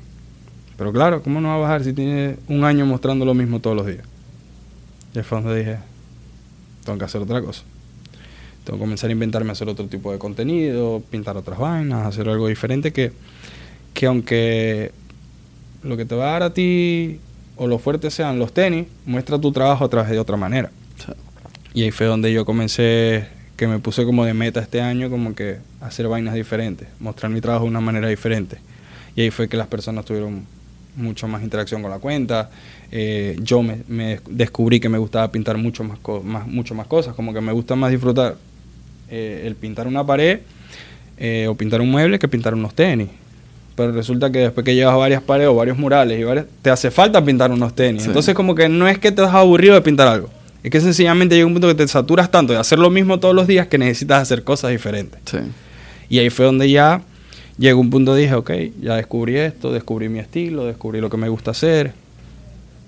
Pero 0.78 0.92
claro, 0.92 1.20
¿cómo 1.22 1.40
no 1.40 1.48
va 1.48 1.54
a 1.56 1.58
bajar 1.58 1.82
si 1.84 1.92
tiene 1.92 2.36
un 2.48 2.64
año 2.64 2.86
mostrando 2.86 3.24
lo 3.26 3.34
mismo 3.34 3.58
todos 3.60 3.76
los 3.76 3.86
días? 3.86 4.04
Y 5.14 5.20
fue 5.20 5.42
donde 5.42 5.58
dije, 5.58 5.78
tengo 6.84 6.96
que 6.98 7.04
hacer 7.04 7.20
otra 7.20 7.42
cosa. 7.42 7.62
Tengo 8.64 8.78
que 8.78 8.80
comenzar 8.82 9.08
a 9.10 9.12
inventarme 9.12 9.52
hacer 9.52 9.68
otro 9.68 9.86
tipo 9.86 10.12
de 10.12 10.18
contenido, 10.18 11.02
pintar 11.10 11.36
otras 11.36 11.58
vainas, 11.58 12.06
hacer 12.06 12.28
algo 12.28 12.46
diferente 12.48 12.92
que, 12.92 13.12
que 13.94 14.06
aunque 14.06 14.92
lo 15.82 15.96
que 15.96 16.04
te 16.04 16.14
va 16.14 16.28
a 16.28 16.32
dar 16.32 16.42
a 16.44 16.54
ti 16.54 17.18
o 17.56 17.66
lo 17.66 17.78
fuerte 17.78 18.10
sean 18.10 18.38
los 18.38 18.52
tenis, 18.52 18.86
muestra 19.06 19.38
tu 19.38 19.50
trabajo 19.52 19.84
a 19.84 19.88
través 19.88 20.10
de 20.10 20.18
otra 20.18 20.36
manera. 20.36 20.70
Sí. 21.04 21.12
Y 21.74 21.82
ahí 21.84 21.90
fue 21.90 22.06
donde 22.06 22.32
yo 22.32 22.44
comencé, 22.44 23.26
que 23.56 23.66
me 23.66 23.78
puse 23.78 24.04
como 24.04 24.24
de 24.24 24.34
meta 24.34 24.60
este 24.60 24.80
año, 24.80 25.08
como 25.10 25.34
que 25.34 25.58
hacer 25.80 26.08
vainas 26.08 26.34
diferentes, 26.34 26.88
mostrar 27.00 27.30
mi 27.30 27.40
trabajo 27.40 27.64
de 27.64 27.70
una 27.70 27.80
manera 27.80 28.08
diferente. 28.08 28.58
Y 29.16 29.22
ahí 29.22 29.30
fue 29.30 29.48
que 29.48 29.56
las 29.56 29.66
personas 29.66 30.04
tuvieron 30.04 30.44
mucho 30.96 31.28
más 31.28 31.42
interacción 31.42 31.82
con 31.82 31.90
la 31.90 31.98
cuenta. 31.98 32.50
Eh, 32.90 33.36
yo 33.42 33.62
me, 33.62 33.82
me 33.88 34.20
descubrí 34.28 34.80
que 34.80 34.88
me 34.88 34.98
gustaba 34.98 35.30
pintar 35.30 35.56
mucho 35.58 35.84
más, 35.84 35.98
co- 36.00 36.22
más, 36.22 36.46
mucho 36.46 36.74
más 36.74 36.86
cosas, 36.86 37.14
como 37.14 37.32
que 37.32 37.40
me 37.40 37.52
gusta 37.52 37.74
más 37.76 37.90
disfrutar 37.90 38.36
eh, 39.10 39.44
el 39.46 39.54
pintar 39.54 39.86
una 39.86 40.04
pared 40.04 40.40
eh, 41.18 41.46
o 41.48 41.54
pintar 41.54 41.80
un 41.80 41.90
mueble 41.90 42.18
que 42.18 42.28
pintar 42.28 42.54
unos 42.54 42.74
tenis. 42.74 43.08
Pero 43.76 43.92
resulta 43.92 44.30
que 44.30 44.38
después 44.40 44.64
que 44.64 44.74
llevas 44.74 44.96
varias 44.96 45.22
paredes 45.22 45.50
o 45.50 45.54
varios 45.54 45.78
murales 45.78 46.18
y 46.18 46.24
varias, 46.24 46.46
te 46.62 46.70
hace 46.70 46.90
falta 46.90 47.24
pintar 47.24 47.50
unos 47.50 47.74
tenis. 47.74 48.02
Sí. 48.02 48.08
Entonces 48.08 48.34
como 48.34 48.54
que 48.54 48.68
no 48.68 48.88
es 48.88 48.98
que 48.98 49.12
te 49.12 49.22
has 49.22 49.34
aburrido 49.34 49.74
de 49.74 49.82
pintar 49.82 50.08
algo. 50.08 50.28
Es 50.62 50.70
que 50.70 50.80
sencillamente 50.80 51.34
llega 51.34 51.46
un 51.46 51.54
punto 51.54 51.68
que 51.68 51.74
te 51.74 51.88
saturas 51.88 52.30
tanto 52.30 52.52
de 52.52 52.58
hacer 52.58 52.78
lo 52.78 52.90
mismo 52.90 53.18
todos 53.18 53.34
los 53.34 53.46
días 53.46 53.66
que 53.66 53.78
necesitas 53.78 54.22
hacer 54.22 54.44
cosas 54.44 54.70
diferentes. 54.70 55.20
Sí. 55.24 55.38
Y 56.10 56.18
ahí 56.18 56.28
fue 56.28 56.44
donde 56.44 56.70
ya 56.70 57.02
llegó 57.60 57.80
un 57.80 57.90
punto 57.90 58.14
dije, 58.14 58.34
ok, 58.34 58.50
ya 58.80 58.96
descubrí 58.96 59.36
esto, 59.36 59.72
descubrí 59.72 60.08
mi 60.08 60.18
estilo, 60.18 60.64
descubrí 60.64 61.00
lo 61.00 61.10
que 61.10 61.16
me 61.18 61.28
gusta 61.28 61.52
hacer. 61.52 61.92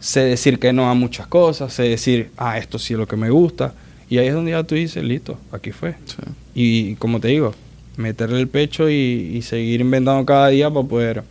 Sé 0.00 0.20
decir 0.20 0.58
que 0.58 0.72
no 0.72 0.90
a 0.90 0.94
muchas 0.94 1.26
cosas, 1.28 1.72
sé 1.72 1.84
decir, 1.84 2.30
ah, 2.36 2.58
esto 2.58 2.78
sí 2.78 2.94
es 2.94 2.98
lo 2.98 3.06
que 3.06 3.16
me 3.16 3.30
gusta. 3.30 3.74
Y 4.12 4.18
ahí 4.18 4.26
es 4.26 4.34
donde 4.34 4.50
ya 4.50 4.62
tú 4.62 4.74
dices, 4.74 5.02
listo, 5.02 5.38
aquí 5.52 5.72
fue. 5.72 5.94
Sí. 6.04 6.16
Y 6.54 6.94
como 6.96 7.18
te 7.18 7.28
digo, 7.28 7.54
meterle 7.96 8.40
el 8.40 8.46
pecho 8.48 8.90
y, 8.90 8.94
y 8.94 9.40
seguir 9.40 9.80
inventando 9.80 10.26
cada 10.26 10.48
día 10.48 10.70
para 10.70 10.86
poder 10.86 11.22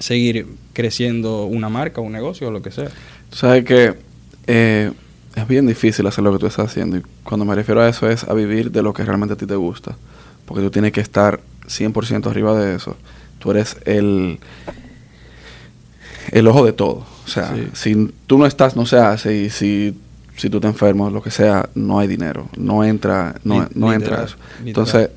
seguir 0.00 0.46
creciendo 0.72 1.44
una 1.44 1.68
marca, 1.68 2.00
un 2.00 2.10
negocio 2.10 2.48
o 2.48 2.50
lo 2.50 2.60
que 2.60 2.72
sea. 2.72 2.88
Tú 3.30 3.36
sabes 3.36 3.64
que 3.64 3.94
eh, 4.48 4.90
es 5.36 5.46
bien 5.46 5.64
difícil 5.68 6.04
hacer 6.08 6.24
lo 6.24 6.32
que 6.32 6.40
tú 6.40 6.46
estás 6.48 6.66
haciendo. 6.70 6.96
Y 6.96 7.02
cuando 7.22 7.44
me 7.44 7.54
refiero 7.54 7.80
a 7.80 7.88
eso 7.88 8.10
es 8.10 8.24
a 8.24 8.34
vivir 8.34 8.72
de 8.72 8.82
lo 8.82 8.92
que 8.92 9.04
realmente 9.04 9.34
a 9.34 9.36
ti 9.36 9.46
te 9.46 9.54
gusta. 9.54 9.96
Porque 10.44 10.60
tú 10.64 10.70
tienes 10.72 10.90
que 10.90 11.00
estar 11.00 11.38
100% 11.68 12.26
arriba 12.28 12.58
de 12.58 12.74
eso. 12.74 12.96
Tú 13.38 13.52
eres 13.52 13.76
el, 13.84 14.40
el 16.32 16.46
ojo 16.48 16.64
de 16.64 16.72
todo. 16.72 17.06
O 17.24 17.28
sea, 17.28 17.54
Sí. 17.54 17.68
si 17.74 18.12
tú 18.26 18.38
no 18.38 18.46
estás, 18.46 18.74
no 18.76 18.86
se 18.86 18.96
hace. 18.96 19.36
Y 19.36 19.50
si, 19.50 19.96
si 20.36 20.48
tú 20.50 20.60
te 20.60 20.66
enfermas, 20.66 21.12
lo 21.12 21.22
que 21.22 21.30
sea, 21.30 21.68
no 21.74 21.98
hay 21.98 22.08
dinero. 22.08 22.48
No 22.56 22.84
entra, 22.84 23.34
no, 23.44 23.68
no 23.74 23.92
entra 23.92 24.24
eso. 24.24 24.36
Entonces, 24.64 25.10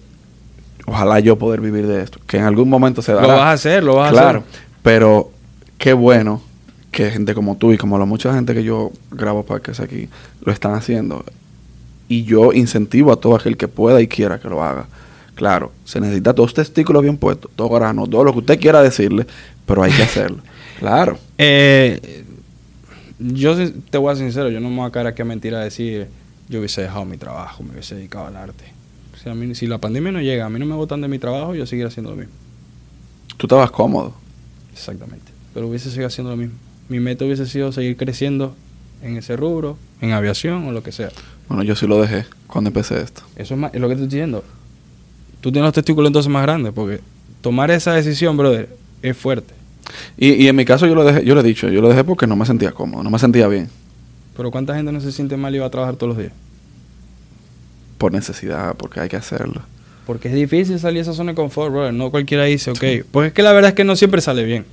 ojalá 0.85 1.19
yo 1.19 1.37
poder 1.37 1.61
vivir 1.61 1.87
de 1.87 2.01
esto. 2.03 2.19
Que 2.27 2.37
en 2.37 2.43
algún 2.43 2.69
momento 2.69 3.01
se 3.01 3.11
Lo 3.13 3.21
dará. 3.21 3.33
vas 3.35 3.41
a 3.43 3.51
hacer, 3.53 3.83
lo 3.83 3.95
vas 3.95 4.09
a 4.09 4.11
Claro, 4.11 4.39
hacer. 4.39 4.61
pero 4.83 5.31
qué 5.77 5.93
bueno 5.93 6.41
que 6.91 7.11
gente 7.11 7.33
como 7.33 7.57
tú 7.57 7.71
y 7.73 7.77
como 7.77 7.97
la 7.97 8.05
mucha 8.05 8.33
gente 8.33 8.53
que 8.53 8.63
yo 8.63 8.91
grabo 9.11 9.43
podcasts 9.43 9.81
aquí 9.81 10.07
lo 10.43 10.51
están 10.51 10.73
haciendo. 10.75 11.23
Y 12.07 12.23
yo 12.23 12.53
incentivo 12.53 13.11
a 13.11 13.15
todo 13.19 13.35
aquel 13.35 13.57
que 13.57 13.67
pueda 13.67 13.99
y 14.01 14.07
quiera 14.07 14.39
que 14.39 14.47
lo 14.47 14.63
haga. 14.63 14.85
Claro, 15.33 15.71
se 15.83 15.99
necesita 15.99 16.31
dos 16.33 16.53
testículos 16.53 17.01
bien 17.03 17.17
puestos, 17.17 17.51
dos 17.57 17.69
granos, 17.69 18.09
todo 18.09 18.23
lo 18.23 18.31
que 18.31 18.39
usted 18.39 18.59
quiera 18.59 18.81
decirle, 18.81 19.25
pero 19.65 19.83
hay 19.83 19.91
que 19.91 20.03
hacerlo. 20.03 20.37
Claro. 20.79 21.17
Eh, 21.37 22.23
yo 23.19 23.55
te 23.89 23.97
voy 23.97 24.11
a 24.11 24.15
ser 24.15 24.25
sincero, 24.25 24.49
yo 24.49 24.59
no 24.59 24.69
me 24.69 24.77
voy 24.77 24.87
a 24.87 24.91
caer 24.91 25.07
aquí 25.07 25.21
a 25.21 25.25
mentir 25.25 25.55
a 25.55 25.59
decir 25.59 26.07
yo 26.49 26.59
hubiese 26.59 26.81
dejado 26.81 27.05
mi 27.05 27.17
trabajo, 27.17 27.63
me 27.63 27.71
hubiese 27.71 27.95
dedicado 27.95 28.27
al 28.27 28.35
arte. 28.35 28.65
Si, 29.21 29.29
a 29.29 29.33
mí- 29.33 29.55
si 29.55 29.65
la 29.67 29.77
pandemia 29.79 30.11
no 30.11 30.21
llega, 30.21 30.45
a 30.45 30.49
mí 30.49 30.59
no 30.59 30.65
me 30.65 30.75
botan 30.75 31.01
de 31.01 31.07
mi 31.07 31.17
trabajo, 31.17 31.55
yo 31.55 31.65
seguiré 31.65 31.87
haciendo 31.87 32.11
lo 32.11 32.17
mismo. 32.17 32.33
Tú 33.37 33.47
estabas 33.47 33.71
cómodo. 33.71 34.13
Exactamente. 34.73 35.31
Pero 35.53 35.67
hubiese 35.67 35.89
seguido 35.89 36.07
haciendo 36.07 36.31
lo 36.31 36.37
mismo. 36.37 36.53
Mi 36.89 36.99
meta 36.99 37.25
hubiese 37.25 37.45
sido 37.47 37.71
seguir 37.71 37.97
creciendo 37.97 38.55
en 39.01 39.17
ese 39.17 39.35
rubro, 39.35 39.77
en 40.01 40.11
aviación 40.11 40.67
o 40.67 40.71
lo 40.71 40.83
que 40.83 40.91
sea. 40.91 41.09
Bueno, 41.47 41.63
yo 41.63 41.75
sí 41.75 41.87
lo 41.87 41.99
dejé 42.01 42.25
cuando 42.47 42.69
empecé 42.69 43.01
esto. 43.01 43.23
Eso 43.35 43.53
es, 43.55 43.59
más, 43.59 43.73
es 43.73 43.81
lo 43.81 43.87
que 43.87 43.95
te 43.95 44.03
estoy 44.03 44.17
diciendo. 44.19 44.43
Tú 45.41 45.51
tienes 45.51 45.65
los 45.67 45.73
testículos 45.73 46.09
entonces 46.09 46.31
más 46.31 46.43
grandes 46.43 46.73
porque 46.73 46.99
tomar 47.41 47.71
esa 47.71 47.93
decisión, 47.93 48.35
brother, 48.37 48.69
es 49.01 49.15
fuerte. 49.17 49.53
Y, 50.17 50.33
y 50.33 50.47
en 50.47 50.55
mi 50.55 50.65
caso 50.65 50.87
yo 50.87 50.95
lo 50.95 51.03
dejé, 51.03 51.23
yo 51.25 51.35
lo 51.35 51.41
he 51.41 51.43
dicho, 51.43 51.69
yo 51.69 51.81
lo 51.81 51.89
dejé 51.89 52.03
porque 52.03 52.27
no 52.27 52.35
me 52.35 52.45
sentía 52.45 52.71
cómodo, 52.71 53.03
no 53.03 53.09
me 53.09 53.19
sentía 53.19 53.47
bien. 53.47 53.69
Pero 54.35 54.51
¿cuánta 54.51 54.75
gente 54.75 54.91
no 54.91 54.99
se 55.01 55.11
siente 55.11 55.37
mal 55.37 55.55
y 55.55 55.59
va 55.59 55.67
a 55.67 55.69
trabajar 55.69 55.95
todos 55.95 56.09
los 56.15 56.17
días? 56.17 56.33
Por 57.97 58.11
necesidad, 58.11 58.75
porque 58.75 58.99
hay 58.99 59.09
que 59.09 59.15
hacerlo. 59.15 59.61
Porque 60.05 60.27
es 60.27 60.33
difícil 60.35 60.77
salir 60.79 60.97
de 60.97 61.01
esa 61.03 61.13
zona 61.13 61.31
de 61.31 61.35
confort, 61.35 61.71
brother. 61.71 61.93
No 61.93 62.11
cualquiera 62.11 62.43
dice, 62.43 62.71
ok. 62.71 63.05
Pues 63.11 63.27
es 63.27 63.33
que 63.33 63.41
la 63.41 63.53
verdad 63.53 63.69
es 63.69 63.75
que 63.75 63.83
no 63.83 63.95
siempre 63.95 64.21
sale 64.21 64.43
bien. 64.43 64.65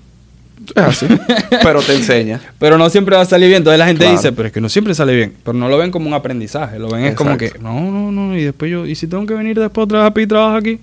Es 0.74 0.82
así. 0.82 1.06
pero 1.62 1.80
te 1.80 1.94
enseña. 1.94 2.40
Pero 2.58 2.76
no 2.76 2.90
siempre 2.90 3.16
va 3.16 3.22
a 3.22 3.26
salir 3.26 3.48
bien. 3.48 3.58
Entonces 3.58 3.78
la 3.78 3.86
gente 3.86 4.00
Claro. 4.04 4.16
dice, 4.16 4.32
pero 4.32 4.48
es 4.48 4.52
que 4.52 4.60
no 4.60 4.68
siempre 4.68 4.94
sale 4.94 5.14
bien. 5.14 5.32
Pero 5.44 5.56
no 5.56 5.68
lo 5.68 5.78
ven 5.78 5.90
como 5.90 6.06
un 6.08 6.14
aprendizaje. 6.14 6.78
Lo 6.78 6.88
ven 6.88 7.04
es 7.04 7.14
como 7.14 7.36
que, 7.38 7.52
no, 7.60 7.80
no, 7.90 8.12
no. 8.12 8.36
Y 8.36 8.42
después 8.42 8.70
yo, 8.70 8.84
¿y 8.86 8.94
si 8.94 9.06
tengo 9.06 9.24
que 9.24 9.34
venir 9.34 9.58
después 9.58 9.84
otra 9.86 10.00
vez 10.00 10.08
a 10.08 10.14
pedir 10.14 10.28
trabajo 10.28 10.56
aquí? 10.56 10.78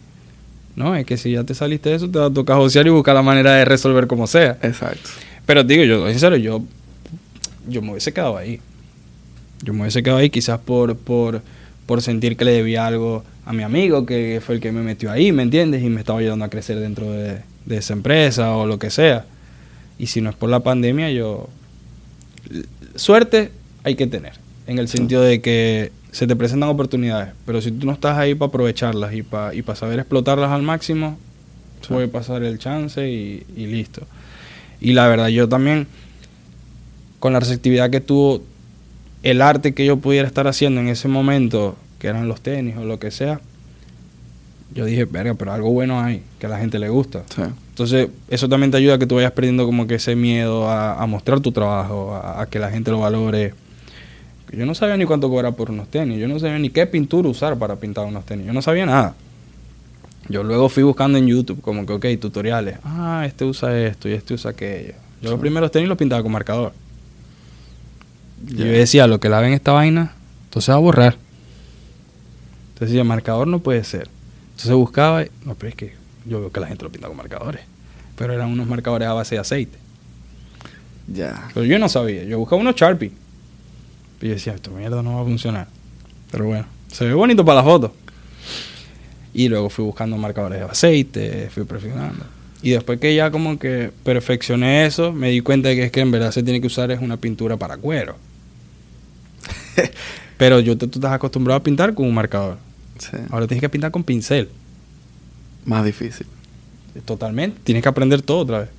No, 0.79 0.95
es 0.95 1.05
que 1.05 1.17
si 1.17 1.33
ya 1.33 1.43
te 1.43 1.53
saliste 1.53 1.89
de 1.89 1.95
eso, 1.95 2.09
te 2.09 2.17
va 2.19 2.27
a 2.27 2.29
tocar 2.29 2.55
josear 2.55 2.87
y 2.87 2.89
buscar 2.89 3.13
la 3.13 3.21
manera 3.21 3.53
de 3.53 3.65
resolver 3.65 4.07
como 4.07 4.27
sea. 4.27 4.57
Exacto. 4.61 5.09
Pero 5.45 5.61
digo, 5.65 5.83
yo, 5.83 6.07
en 6.07 6.17
serio, 6.17 6.37
yo, 6.37 6.63
yo 7.67 7.81
me 7.81 7.91
hubiese 7.91 8.13
quedado 8.13 8.37
ahí. 8.37 8.61
Yo 9.61 9.73
me 9.73 9.81
hubiese 9.81 10.01
quedado 10.01 10.19
ahí 10.19 10.29
quizás 10.29 10.57
por, 10.57 10.95
por, 10.95 11.41
por 11.85 12.01
sentir 12.01 12.37
que 12.37 12.45
le 12.45 12.51
debía 12.53 12.87
algo 12.87 13.25
a 13.45 13.51
mi 13.51 13.63
amigo, 13.63 14.05
que 14.05 14.41
fue 14.41 14.55
el 14.55 14.61
que 14.61 14.71
me 14.71 14.81
metió 14.81 15.11
ahí, 15.11 15.33
¿me 15.33 15.43
entiendes? 15.43 15.83
Y 15.83 15.89
me 15.89 15.99
estaba 15.99 16.19
ayudando 16.19 16.45
a 16.45 16.49
crecer 16.49 16.79
dentro 16.79 17.11
de, 17.11 17.39
de 17.65 17.77
esa 17.77 17.91
empresa 17.91 18.55
o 18.55 18.65
lo 18.65 18.79
que 18.79 18.89
sea. 18.89 19.25
Y 19.97 20.07
si 20.07 20.21
no 20.21 20.29
es 20.29 20.37
por 20.37 20.49
la 20.49 20.61
pandemia, 20.61 21.11
yo... 21.11 21.49
Suerte 22.95 23.51
hay 23.83 23.95
que 23.95 24.07
tener, 24.07 24.31
en 24.65 24.79
el 24.79 24.87
sentido 24.87 25.23
de 25.23 25.41
que 25.41 25.91
se 26.11 26.25
te 26.27 26.35
presentan 26.35 26.69
oportunidades, 26.69 27.33
pero 27.45 27.61
si 27.61 27.71
tú 27.71 27.85
no 27.85 27.91
estás 27.93 28.17
ahí 28.17 28.33
para 28.35 28.49
aprovecharlas 28.49 29.13
y 29.13 29.21
para 29.23 29.53
y 29.53 29.61
pa 29.61 29.75
saber 29.75 29.99
explotarlas 29.99 30.51
al 30.51 30.63
máximo, 30.63 31.17
Sí. 31.81 31.93
puede 31.93 32.07
pasar 32.09 32.43
el 32.43 32.59
chance 32.59 33.09
y, 33.09 33.45
y 33.55 33.65
listo. 33.67 34.01
Y 34.81 34.91
la 34.93 35.07
verdad, 35.07 35.27
yo 35.29 35.47
también, 35.47 35.87
con 37.19 37.31
la 37.33 37.39
receptividad 37.39 37.89
que 37.89 38.01
tuvo 38.01 38.41
el 39.23 39.41
arte 39.41 39.73
que 39.73 39.85
yo 39.85 39.97
pudiera 39.97 40.27
estar 40.27 40.45
haciendo 40.47 40.81
en 40.81 40.89
ese 40.89 41.07
momento, 41.07 41.77
que 41.99 42.07
eran 42.07 42.27
los 42.27 42.41
tenis 42.41 42.75
o 42.77 42.83
lo 42.83 42.99
que 42.99 43.11
sea, 43.11 43.39
yo 44.75 44.85
dije, 44.85 45.05
verga, 45.05 45.33
pero 45.35 45.51
algo 45.53 45.71
bueno 45.71 46.01
hay, 46.01 46.21
que 46.39 46.45
a 46.45 46.49
la 46.49 46.59
gente 46.59 46.79
le 46.79 46.89
gusta. 46.89 47.23
Sí. 47.33 47.41
Entonces, 47.69 48.09
eso 48.29 48.47
también 48.49 48.71
te 48.71 48.77
ayuda 48.77 48.95
a 48.95 48.99
que 48.99 49.07
tú 49.07 49.15
vayas 49.15 49.31
perdiendo 49.31 49.65
como 49.65 49.87
que 49.87 49.95
ese 49.95 50.15
miedo 50.15 50.69
a, 50.69 51.01
a 51.01 51.05
mostrar 51.07 51.39
tu 51.39 51.51
trabajo, 51.53 52.13
a, 52.13 52.41
a 52.41 52.45
que 52.47 52.59
la 52.59 52.69
gente 52.71 52.91
lo 52.91 52.99
valore. 52.99 53.53
Yo 54.51 54.65
no 54.65 54.73
sabía 54.73 54.97
ni 54.97 55.05
cuánto 55.05 55.29
cobrar 55.29 55.55
por 55.55 55.69
unos 55.69 55.89
tenis, 55.89 56.19
yo 56.19 56.27
no 56.27 56.39
sabía 56.39 56.57
ni 56.57 56.69
qué 56.69 56.87
pintura 56.87 57.29
usar 57.29 57.57
para 57.57 57.75
pintar 57.75 58.05
unos 58.05 58.25
tenis, 58.25 58.47
yo 58.47 58.53
no 58.53 58.61
sabía 58.61 58.85
nada. 58.85 59.15
Yo 60.27 60.43
luego 60.43 60.69
fui 60.69 60.83
buscando 60.83 61.17
en 61.17 61.27
YouTube, 61.27 61.61
como 61.61 61.85
que, 61.85 61.93
ok, 61.93 62.05
tutoriales. 62.19 62.77
Ah, 62.83 63.23
este 63.25 63.45
usa 63.45 63.77
esto 63.79 64.07
y 64.09 64.13
este 64.13 64.33
usa 64.33 64.51
aquello. 64.51 64.93
Yo 65.21 65.29
los 65.31 65.39
Sí. 65.39 65.41
primeros 65.41 65.71
tenis 65.71 65.87
los 65.89 65.97
pintaba 65.97 66.21
con 66.23 66.31
marcador. 66.31 66.73
Y 68.47 68.55
Ya. 68.55 68.65
yo 68.65 68.71
decía, 68.71 69.07
lo 69.07 69.19
que 69.19 69.29
la 69.29 69.39
ven 69.39 69.53
esta 69.53 69.71
vaina, 69.71 70.13
entonces 70.45 70.69
va 70.71 70.75
a 70.77 70.79
borrar. 70.79 71.15
Entonces 72.73 72.89
decía, 72.89 73.03
marcador 73.03 73.47
no 73.47 73.59
puede 73.59 73.83
ser. 73.83 74.07
Entonces 74.51 74.73
buscaba, 74.73 75.23
y- 75.23 75.29
no, 75.45 75.55
pero 75.55 75.69
es 75.69 75.75
que 75.75 75.93
yo 76.25 76.39
veo 76.39 76.51
que 76.51 76.59
la 76.59 76.67
gente 76.67 76.83
lo 76.83 76.91
pinta 76.91 77.07
con 77.07 77.17
marcadores. 77.17 77.61
Pero 78.15 78.33
eran 78.33 78.49
unos 78.49 78.67
marcadores 78.67 79.07
a 79.07 79.13
base 79.13 79.35
de 79.35 79.41
aceite. 79.41 79.77
Ya. 81.07 81.49
Pero 81.53 81.65
yo 81.65 81.79
no 81.79 81.89
sabía, 81.89 82.23
yo 82.23 82.37
buscaba 82.39 82.61
unos 82.61 82.75
Sharpie. 82.75 83.11
Y 84.21 84.27
yo 84.27 84.33
decía, 84.33 84.53
esto 84.53 84.71
mierda 84.71 85.01
no 85.01 85.15
va 85.15 85.21
a 85.21 85.25
funcionar. 85.25 85.67
Pero 86.31 86.45
bueno, 86.45 86.65
se 86.91 87.05
ve 87.05 87.13
bonito 87.13 87.45
para 87.45 87.61
la 87.61 87.63
foto. 87.63 87.93
Y 89.33 89.47
luego 89.47 89.69
fui 89.69 89.85
buscando 89.85 90.17
marcadores 90.17 90.59
de 90.59 90.65
aceite, 90.65 91.49
fui 91.53 91.63
perfeccionando. 91.63 92.25
Y 92.61 92.71
después 92.71 92.99
que 92.99 93.15
ya 93.15 93.31
como 93.31 93.57
que 93.57 93.91
perfeccioné 94.03 94.85
eso, 94.85 95.13
me 95.13 95.29
di 95.29 95.39
cuenta 95.41 95.69
de 95.69 95.75
que 95.75 95.83
es 95.85 95.91
que 95.91 96.01
en 96.01 96.11
verdad 96.11 96.31
se 96.31 96.43
tiene 96.43 96.59
que 96.59 96.67
usar 96.67 96.91
es 96.91 96.99
una 96.99 97.17
pintura 97.17 97.55
para 97.57 97.77
cuero. 97.77 98.15
Pero 100.37 100.59
yo 100.59 100.77
te, 100.77 100.87
tú 100.87 100.99
estás 100.99 101.13
acostumbrado 101.13 101.59
a 101.59 101.63
pintar 101.63 101.93
con 101.93 102.05
un 102.05 102.13
marcador. 102.13 102.57
Sí. 102.97 103.17
Ahora 103.29 103.47
tienes 103.47 103.61
que 103.61 103.69
pintar 103.69 103.91
con 103.91 104.03
pincel. 104.03 104.49
Más 105.65 105.85
difícil. 105.85 106.27
Totalmente. 107.05 107.59
Tienes 107.63 107.83
que 107.83 107.89
aprender 107.89 108.21
todo 108.21 108.39
otra 108.39 108.59
vez. 108.61 108.69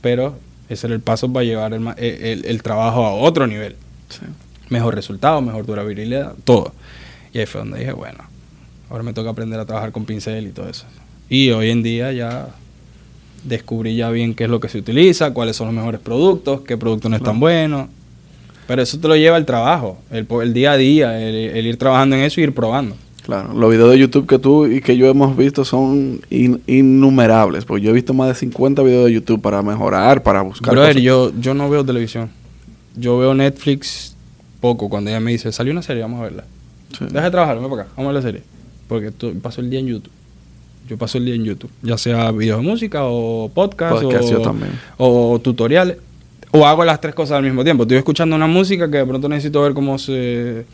Pero 0.00 0.38
ese 0.68 0.86
era 0.86 0.94
el 0.94 1.02
paso 1.02 1.30
para 1.32 1.44
llevar 1.44 1.72
el, 1.74 1.80
ma- 1.80 1.94
el- 1.98 2.22
el- 2.24 2.44
el 2.46 2.62
trabajo 2.62 3.04
a 3.04 3.12
otro 3.12 3.46
nivel. 3.46 3.76
Sí. 4.08 4.20
Mejor 4.68 4.94
resultado, 4.94 5.40
mejor 5.40 5.64
durabilidad, 5.66 6.34
todo. 6.44 6.72
Y 7.32 7.38
ahí 7.38 7.46
fue 7.46 7.60
donde 7.60 7.78
dije, 7.80 7.92
bueno, 7.92 8.18
ahora 8.90 9.02
me 9.02 9.12
toca 9.12 9.30
aprender 9.30 9.58
a 9.60 9.64
trabajar 9.66 9.92
con 9.92 10.04
pincel 10.04 10.46
y 10.46 10.50
todo 10.50 10.68
eso. 10.68 10.84
Y 11.28 11.50
hoy 11.50 11.70
en 11.70 11.82
día 11.82 12.12
ya 12.12 12.48
descubrí 13.44 13.96
ya 13.96 14.10
bien 14.10 14.34
qué 14.34 14.44
es 14.44 14.50
lo 14.50 14.60
que 14.60 14.68
se 14.68 14.78
utiliza, 14.78 15.32
cuáles 15.32 15.56
son 15.56 15.68
los 15.68 15.74
mejores 15.76 16.00
productos, 16.00 16.62
qué 16.62 16.76
producto 16.76 17.08
no 17.08 17.16
es 17.16 17.22
tan 17.22 17.38
bueno. 17.40 17.88
Pero 18.66 18.82
eso 18.82 18.98
te 18.98 19.08
lo 19.08 19.16
lleva 19.16 19.36
el 19.38 19.46
trabajo, 19.46 19.98
el, 20.10 20.26
día 20.52 20.72
a 20.72 20.76
día, 20.76 21.18
el, 21.26 21.34
el 21.34 21.66
ir 21.66 21.78
trabajando 21.78 22.16
en 22.16 22.22
eso 22.22 22.40
y 22.40 22.44
ir 22.44 22.54
probando. 22.54 22.96
Claro, 23.24 23.52
los 23.54 23.70
videos 23.70 23.90
de 23.90 23.98
YouTube 23.98 24.26
que 24.26 24.38
tú 24.38 24.66
y 24.66 24.80
que 24.80 24.96
yo 24.96 25.06
hemos 25.08 25.36
visto 25.36 25.64
son 25.64 26.20
in- 26.30 26.62
innumerables, 26.66 27.64
porque 27.66 27.82
yo 27.84 27.90
he 27.90 27.94
visto 27.94 28.12
más 28.14 28.28
de 28.28 28.34
50 28.34 28.82
videos 28.82 29.06
de 29.06 29.12
YouTube 29.12 29.40
para 29.40 29.62
mejorar, 29.62 30.22
para 30.22 30.40
buscar 30.42 30.72
Brother, 30.72 30.90
cosas. 30.92 31.02
yo, 31.02 31.32
yo 31.38 31.54
no 31.54 31.68
veo 31.70 31.84
televisión. 31.84 32.30
Yo 32.98 33.18
veo 33.18 33.34
Netflix 33.34 34.16
poco. 34.60 34.88
Cuando 34.88 35.10
ella 35.10 35.20
me 35.20 35.32
dice, 35.32 35.52
salió 35.52 35.72
una 35.72 35.82
serie, 35.82 36.02
vamos 36.02 36.20
a 36.20 36.24
verla. 36.24 36.44
Sí. 36.96 37.04
Deja 37.10 37.24
de 37.24 37.30
trabajar, 37.30 37.58
ven 37.60 37.70
para 37.70 37.82
acá, 37.82 37.92
vamos 37.96 38.10
a 38.10 38.12
ver 38.12 38.22
la 38.22 38.28
serie. 38.28 38.42
Porque 38.88 39.10
tú, 39.10 39.38
paso 39.40 39.60
el 39.60 39.70
día 39.70 39.80
en 39.80 39.86
YouTube. 39.86 40.12
Yo 40.88 40.96
paso 40.96 41.18
el 41.18 41.26
día 41.26 41.34
en 41.34 41.44
YouTube. 41.44 41.70
Ya 41.82 41.98
sea 41.98 42.30
videos 42.32 42.62
de 42.62 42.66
música 42.66 43.00
o 43.04 43.50
podcast, 43.54 44.02
Podcast, 44.02 44.24
o, 44.24 44.30
yo 44.30 44.40
también. 44.40 44.72
o 44.96 45.38
tutoriales. 45.38 45.98
O 46.50 46.66
hago 46.66 46.82
las 46.82 46.98
tres 46.98 47.14
cosas 47.14 47.36
al 47.36 47.42
mismo 47.42 47.62
tiempo. 47.62 47.82
Estoy 47.82 47.98
escuchando 47.98 48.34
una 48.34 48.46
música 48.46 48.90
que 48.90 48.96
de 48.96 49.04
pronto 49.04 49.28
necesito 49.28 49.60
ver 49.60 49.74
cómo 49.74 49.98
se... 49.98 50.64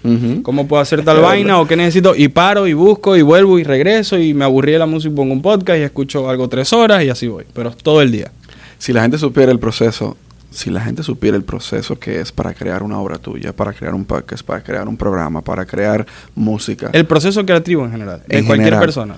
¿Cómo 0.43 0.68
puedo 0.68 0.81
hacer 0.81 1.05
tal 1.05 1.16
Es 1.16 1.22
vaina 1.22 1.61
o 1.61 1.66
qué 1.66 1.77
necesito? 1.77 2.14
Y 2.14 2.29
paro 2.29 2.68
y 2.68 2.75
busco 2.75 3.16
y 3.16 3.22
vuelvo 3.22 3.59
y 3.59 3.64
regreso 3.64 4.16
y 4.16 4.35
me 4.35 4.45
aburrí 4.45 4.70
de 4.70 4.79
la 4.79 4.87
música 4.87 5.12
y 5.12 5.16
pongo 5.16 5.33
un 5.33 5.43
podcast 5.43 5.81
y 5.81 5.83
escucho 5.83 6.31
algo 6.31 6.49
tres 6.49 6.72
horas 6.72 7.03
y 7.03 7.11
así 7.11 7.27
voy. 7.27 7.45
Pero 7.53 7.72
todo 7.72 8.03
el 8.03 8.12
día. 8.12 8.31
Si 8.79 8.93
la 8.93 9.03
gente 9.03 9.18
supiera 9.18 9.51
el 9.51 9.59
proceso, 9.59 10.16
si 10.55 10.71
la 10.71 10.81
gente 10.81 11.03
supiera 11.03 11.37
el 11.37 11.43
proceso 11.45 11.99
que 11.99 12.21
es 12.21 12.31
para 12.33 12.55
crear 12.55 12.83
una 12.83 12.99
obra 12.99 13.19
tuya, 13.19 13.53
para 13.55 13.73
crear 13.73 13.95
un 13.95 14.05
podcast, 14.05 14.45
para 14.45 14.63
crear 14.63 14.87
un 14.89 14.97
programa, 14.97 15.43
para 15.43 15.67
crear 15.67 16.07
música, 16.35 16.91
El 16.93 17.07
proceso 17.07 17.45
creativo 17.45 17.85
en 17.85 17.91
general, 17.93 18.23
de 18.27 18.39
En 18.39 18.45
cualquier 18.47 18.67
general. 18.67 18.81
persona. 18.81 19.17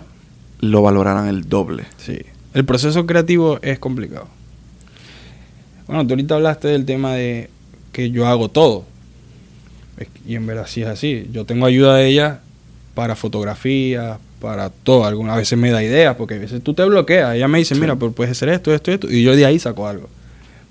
lo 0.60 0.82
valoraran 0.82 1.28
el 1.28 1.48
doble. 1.48 1.84
Sí. 1.98 2.18
El 2.54 2.64
proceso 2.64 3.04
creativo 3.06 3.58
es 3.62 3.78
complicado. 3.78 4.28
Bueno, 5.86 6.06
tú 6.06 6.14
ahorita 6.14 6.34
hablaste 6.36 6.68
del 6.68 6.84
tema 6.86 7.12
de 7.14 7.50
que 7.92 8.10
yo 8.10 8.26
hago 8.26 8.48
todo. 8.48 8.84
Y 10.26 10.34
en 10.34 10.46
verdad 10.46 10.66
sí 10.66 10.82
es 10.82 10.88
así. 10.88 11.28
Yo 11.32 11.44
tengo 11.44 11.66
ayuda 11.66 11.96
de 11.96 12.06
ella 12.08 12.40
para 12.94 13.14
fotografía, 13.16 14.18
para 14.40 14.70
todo. 14.70 15.04
Algunas 15.04 15.36
veces 15.36 15.58
me 15.58 15.70
da 15.70 15.82
ideas, 15.82 16.16
porque 16.16 16.34
a 16.34 16.38
veces 16.38 16.62
tú 16.62 16.74
te 16.74 16.84
bloqueas. 16.84 17.34
Ella 17.36 17.48
me 17.48 17.58
dice, 17.58 17.74
Sí. 17.74 17.80
mira, 17.80 17.94
pero 17.96 18.12
puedes 18.12 18.32
hacer 18.32 18.48
esto, 18.48 18.74
esto, 18.74 18.90
esto. 18.90 19.10
Y 19.10 19.22
yo 19.22 19.36
de 19.36 19.46
ahí 19.46 19.58
saco 19.58 19.86
algo. 19.86 20.08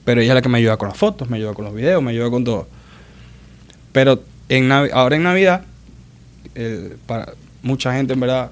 Pero 0.05 0.21
ella 0.21 0.31
es 0.31 0.35
la 0.35 0.41
que 0.41 0.49
me 0.49 0.59
ayuda 0.59 0.77
con 0.77 0.87
las 0.87 0.97
fotos, 0.97 1.29
me 1.29 1.37
ayuda 1.37 1.53
con 1.53 1.65
los 1.65 1.73
videos, 1.75 2.01
me 2.01 2.11
ayuda 2.11 2.29
con 2.29 2.43
todo. 2.43 2.67
Pero 3.91 4.21
en 4.49 4.71
ahora 4.71 5.15
en 5.15 5.23
Navidad, 5.23 5.63
eh, 6.53 6.95
para 7.07 7.33
mucha 7.63 7.93
gente 7.93 8.13
en 8.13 8.19
verdad 8.19 8.51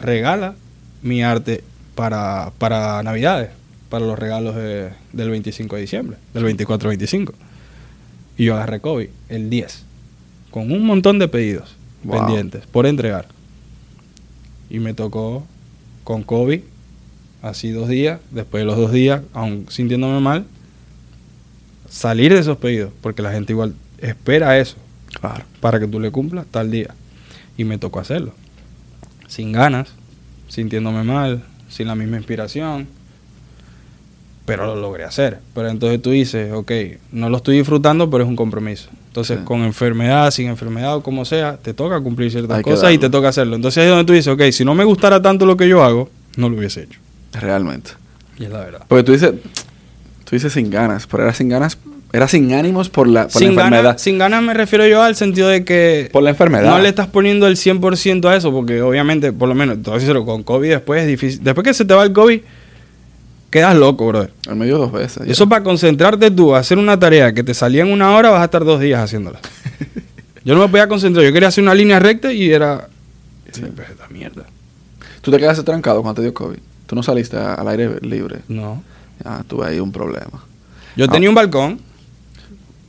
regala 0.00 0.54
mi 1.02 1.22
arte 1.22 1.62
para, 1.94 2.52
para 2.58 3.02
Navidades, 3.02 3.50
para 3.88 4.06
los 4.06 4.18
regalos 4.18 4.54
de- 4.56 4.90
del 5.12 5.30
25 5.30 5.76
de 5.76 5.82
diciembre, 5.82 6.16
del 6.32 6.44
24-25. 6.44 7.32
Y 8.36 8.44
yo 8.46 8.54
agarré 8.54 8.80
COVID 8.80 9.08
el 9.28 9.50
10, 9.50 9.84
con 10.50 10.70
un 10.72 10.84
montón 10.86 11.18
de 11.18 11.28
pedidos 11.28 11.76
Wow. 12.04 12.18
pendientes 12.18 12.66
por 12.66 12.86
entregar. 12.86 13.26
Y 14.70 14.78
me 14.78 14.92
tocó 14.94 15.46
con 16.04 16.22
COVID, 16.22 16.60
así 17.42 17.70
dos 17.70 17.88
días, 17.88 18.20
después 18.30 18.60
de 18.62 18.66
los 18.66 18.76
dos 18.76 18.92
días, 18.92 19.22
aún 19.32 19.66
sintiéndome 19.70 20.20
mal, 20.20 20.44
salir 21.94 22.32
de 22.34 22.40
esos 22.40 22.56
pedidos, 22.58 22.92
porque 23.00 23.22
la 23.22 23.30
gente 23.32 23.52
igual 23.52 23.74
espera 23.98 24.58
eso 24.58 24.76
Claro. 25.20 25.44
para 25.60 25.78
que 25.78 25.86
tú 25.86 26.00
le 26.00 26.10
cumplas 26.10 26.44
tal 26.50 26.70
día. 26.70 26.88
Y 27.56 27.62
me 27.64 27.78
tocó 27.78 28.00
hacerlo. 28.00 28.34
Sin 29.28 29.52
ganas, 29.52 29.88
sintiéndome 30.48 31.04
mal, 31.04 31.44
sin 31.68 31.86
la 31.86 31.94
misma 31.94 32.16
inspiración. 32.16 32.88
Pero 34.44 34.66
lo 34.66 34.76
logré 34.76 35.04
hacer. 35.04 35.38
Pero 35.54 35.68
entonces 35.68 36.02
tú 36.02 36.10
dices, 36.10 36.52
ok, 36.52 36.70
no 37.12 37.30
lo 37.30 37.36
estoy 37.38 37.56
disfrutando, 37.58 38.10
pero 38.10 38.24
es 38.24 38.28
un 38.28 38.36
compromiso. 38.36 38.90
Entonces, 39.06 39.38
Sí. 39.38 39.44
con 39.44 39.62
enfermedad, 39.62 40.30
sin 40.32 40.48
enfermedad 40.48 40.96
o 40.96 41.02
como 41.02 41.24
sea, 41.24 41.56
te 41.56 41.72
toca 41.72 42.00
cumplir 42.00 42.30
ciertas 42.30 42.58
Hay 42.58 42.62
cosas 42.64 42.92
y 42.92 42.98
te 42.98 43.08
toca 43.08 43.28
hacerlo. 43.28 43.54
Entonces 43.56 43.78
ahí 43.78 43.84
es 43.84 43.90
donde 43.90 44.04
tú 44.04 44.12
dices, 44.12 44.28
ok, 44.34 44.42
si 44.50 44.64
no 44.64 44.74
me 44.74 44.84
gustara 44.84 45.22
tanto 45.22 45.46
lo 45.46 45.56
que 45.56 45.68
yo 45.68 45.82
hago, 45.84 46.10
no 46.36 46.48
lo 46.48 46.56
hubiese 46.58 46.82
hecho. 46.82 46.98
Realmente. 47.32 47.92
Y 48.38 48.44
es 48.44 48.50
la 48.50 48.58
verdad. 48.58 48.84
Porque 48.88 49.04
tú 49.04 49.12
dices, 49.12 49.32
tú 50.24 50.36
dices 50.36 50.52
sin 50.52 50.70
ganas, 50.70 51.06
pero 51.06 51.22
era 51.22 51.32
sin 51.34 51.48
ganas 51.48 51.78
Era 52.12 52.28
sin 52.28 52.52
ánimos 52.54 52.88
por 52.88 53.08
la, 53.08 53.24
por 53.24 53.34
la 53.34 53.38
sin, 53.38 53.48
enfermedad. 53.50 53.82
ganas, 53.82 54.02
sin 54.02 54.18
ganas 54.18 54.42
me 54.42 54.54
refiero 54.54 54.86
yo 54.86 55.02
al 55.02 55.16
sentido 55.16 55.48
de 55.48 55.64
que 55.64 56.08
Por 56.12 56.22
la 56.22 56.30
enfermedad. 56.30 56.70
no 56.70 56.78
le 56.78 56.88
estás 56.88 57.08
poniendo 57.08 57.46
el 57.46 57.56
100% 57.56 58.24
a 58.28 58.36
eso, 58.36 58.52
porque 58.52 58.80
obviamente, 58.82 59.32
por 59.32 59.48
lo 59.48 59.54
menos, 59.54 59.82
decir, 59.82 60.14
con 60.24 60.42
COVID 60.42 60.68
después 60.68 61.02
es 61.02 61.08
difícil. 61.08 61.42
Después 61.42 61.64
que 61.64 61.74
se 61.74 61.84
te 61.84 61.92
va 61.94 62.04
el 62.04 62.12
COVID, 62.12 62.40
quedas 63.50 63.76
loco, 63.76 64.06
brother. 64.06 64.32
Al 64.48 64.56
medio 64.56 64.78
dos 64.78 64.92
veces. 64.92 65.24
ya. 65.26 65.32
Eso 65.32 65.48
para 65.48 65.62
concentrarte 65.64 66.30
tú, 66.30 66.54
hacer 66.54 66.78
una 66.78 66.98
tarea 66.98 67.32
que 67.32 67.42
te 67.42 67.54
salía 67.54 67.82
en 67.82 67.92
una 67.92 68.10
hora, 68.16 68.30
vas 68.30 68.42
a 68.42 68.44
estar 68.44 68.64
dos 68.64 68.80
días 68.80 69.00
haciéndola. 69.02 69.40
yo 70.44 70.54
no 70.54 70.60
me 70.60 70.68
podía 70.68 70.88
concentrar, 70.88 71.24
yo 71.24 71.32
quería 71.32 71.48
hacer 71.48 71.62
una 71.62 71.74
línea 71.74 71.98
recta 71.98 72.32
y 72.32 72.50
era... 72.50 72.88
Sí. 73.52 73.62
Esta 73.62 74.08
mierda. 74.08 74.44
Tú 75.20 75.30
te 75.30 75.38
quedaste 75.38 75.62
trancado 75.62 76.02
cuando 76.02 76.16
te 76.16 76.22
dio 76.22 76.34
COVID. 76.34 76.58
Tú 76.86 76.96
no 76.96 77.02
saliste 77.02 77.36
al 77.36 77.66
aire 77.68 77.98
libre. 78.02 78.40
No. 78.48 78.82
Ah, 79.24 79.42
tuve 79.46 79.66
ahí 79.66 79.80
un 79.80 79.92
problema. 79.92 80.42
Yo 80.96 81.04
Ah. 81.06 81.08
tenía 81.08 81.28
un 81.28 81.34
balcón, 81.34 81.80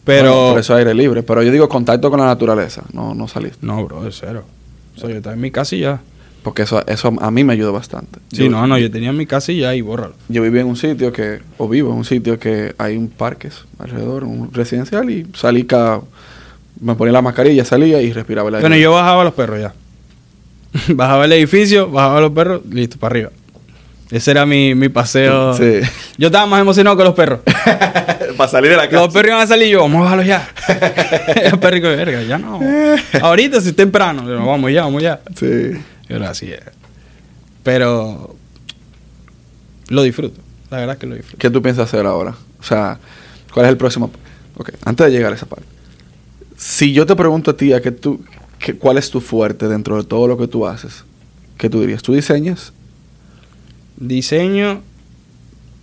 pero... 0.03 0.31
Bueno, 0.31 0.51
por 0.51 0.59
eso 0.59 0.75
aire 0.75 0.93
libre. 0.93 1.23
Pero 1.23 1.43
yo 1.43 1.51
digo 1.51 1.67
contacto 1.69 2.09
con 2.09 2.19
la 2.19 2.25
naturaleza. 2.27 2.83
No, 2.93 3.13
no 3.13 3.27
saliste. 3.27 3.65
No, 3.65 3.83
bro, 3.85 4.07
es 4.07 4.17
cero. 4.19 4.43
O 4.95 4.99
sea, 4.99 5.09
yo 5.09 5.17
estaba 5.17 5.33
en 5.35 5.41
mi 5.41 5.51
casa 5.51 5.75
y 5.75 5.79
ya. 5.79 6.01
Porque 6.43 6.61
eso, 6.61 6.85
eso 6.85 7.11
a 7.19 7.31
mí 7.31 7.43
me 7.43 7.53
ayudó 7.53 7.73
bastante. 7.73 8.19
Sí, 8.31 8.43
Yo- 8.43 8.49
no, 8.51 8.67
no, 8.67 8.77
yo 8.77 8.91
tenía 8.91 9.11
mi 9.11 9.25
casa 9.25 9.51
y 9.51 9.59
ya 9.61 9.73
y 9.73 9.81
bórralo. 9.81 10.13
Yo 10.29 10.43
viví 10.43 10.59
en 10.59 10.67
un 10.67 10.75
sitio 10.75 11.11
que, 11.11 11.39
o 11.57 11.67
vivo 11.67 11.89
en 11.91 11.97
un 11.97 12.05
sitio 12.05 12.37
que 12.39 12.75
hay 12.77 12.95
un 12.97 13.07
parques 13.09 13.65
alrededor, 13.79 14.23
un 14.25 14.53
residencial, 14.53 15.09
y 15.09 15.25
salí 15.33 15.63
cada. 15.63 16.01
Me 16.79 16.93
ponía 16.93 17.13
la 17.13 17.23
mascarilla, 17.23 17.65
salía 17.65 17.99
y 18.01 18.13
respiraba 18.13 18.49
el 18.49 18.55
aire. 18.55 18.63
Bueno, 18.69 18.79
yo 18.81 18.91
bajaba 18.91 19.21
a 19.21 19.25
los 19.25 19.33
perros 19.33 19.59
ya. 19.59 19.73
bajaba 20.93 21.25
el 21.25 21.31
edificio, 21.33 21.89
bajaba 21.89 22.19
a 22.19 22.21
los 22.21 22.31
perros, 22.31 22.61
listo, 22.69 22.97
para 22.99 23.13
arriba. 23.13 23.31
Ese 24.11 24.31
era 24.31 24.45
mi, 24.45 24.75
mi 24.75 24.89
paseo. 24.89 25.55
Sí. 25.55 25.81
Yo 26.17 26.27
estaba 26.27 26.45
más 26.45 26.61
emocionado 26.61 26.95
que 26.95 27.03
los 27.03 27.13
perros. 27.15 27.39
Para 28.37 28.49
salir 28.49 28.71
de 28.71 28.77
la 28.77 28.85
los 28.85 29.13
perros 29.13 29.29
iban 29.31 29.41
a 29.41 29.47
salir 29.47 29.67
y 29.67 29.71
yo, 29.71 29.81
vamos 29.81 30.01
a 30.01 30.03
bajarlos 30.03 30.27
ya. 30.27 30.49
los 31.51 31.59
perros, 31.59 31.81
que 31.81 31.87
verga, 31.95 32.21
ya 32.23 32.37
no. 32.37 32.59
Ahorita, 33.21 33.61
si 33.61 33.69
es 33.69 33.75
temprano, 33.75 34.27
yo, 34.27 34.45
vamos 34.45 34.71
ya, 34.71 34.83
vamos 34.83 35.01
ya. 35.01 35.21
Sí. 35.35 35.71
Y 36.07 36.13
ahora 36.13 36.29
así 36.29 36.51
es. 36.51 36.61
Pero 37.63 38.35
lo 39.89 40.03
disfruto. 40.03 40.39
La 40.69 40.77
verdad 40.77 40.95
es 40.95 40.99
que 40.99 41.07
lo 41.07 41.15
disfruto. 41.15 41.37
¿Qué 41.37 41.49
tú 41.49 41.61
piensas 41.61 41.87
hacer 41.87 42.05
ahora? 42.05 42.35
O 42.59 42.63
sea, 42.63 42.99
¿cuál 43.53 43.65
es 43.65 43.71
el 43.71 43.77
próximo? 43.77 44.11
Ok, 44.57 44.71
antes 44.85 45.07
de 45.07 45.11
llegar 45.11 45.31
a 45.31 45.35
esa 45.35 45.45
parte. 45.45 45.65
Si 46.57 46.93
yo 46.93 47.05
te 47.05 47.15
pregunto 47.15 47.51
a 47.51 47.57
ti, 47.57 47.73
a 47.73 47.81
que 47.81 47.91
tú, 47.91 48.23
que, 48.59 48.75
¿cuál 48.75 48.97
es 48.97 49.09
tu 49.09 49.19
fuerte 49.19 49.67
dentro 49.67 49.97
de 49.97 50.03
todo 50.03 50.27
lo 50.27 50.37
que 50.37 50.47
tú 50.47 50.67
haces? 50.67 51.03
¿Qué 51.57 51.69
tú 51.69 51.81
dirías? 51.81 52.01
¿Tú 52.01 52.13
diseñas? 52.13 52.71
Diseño, 53.97 54.81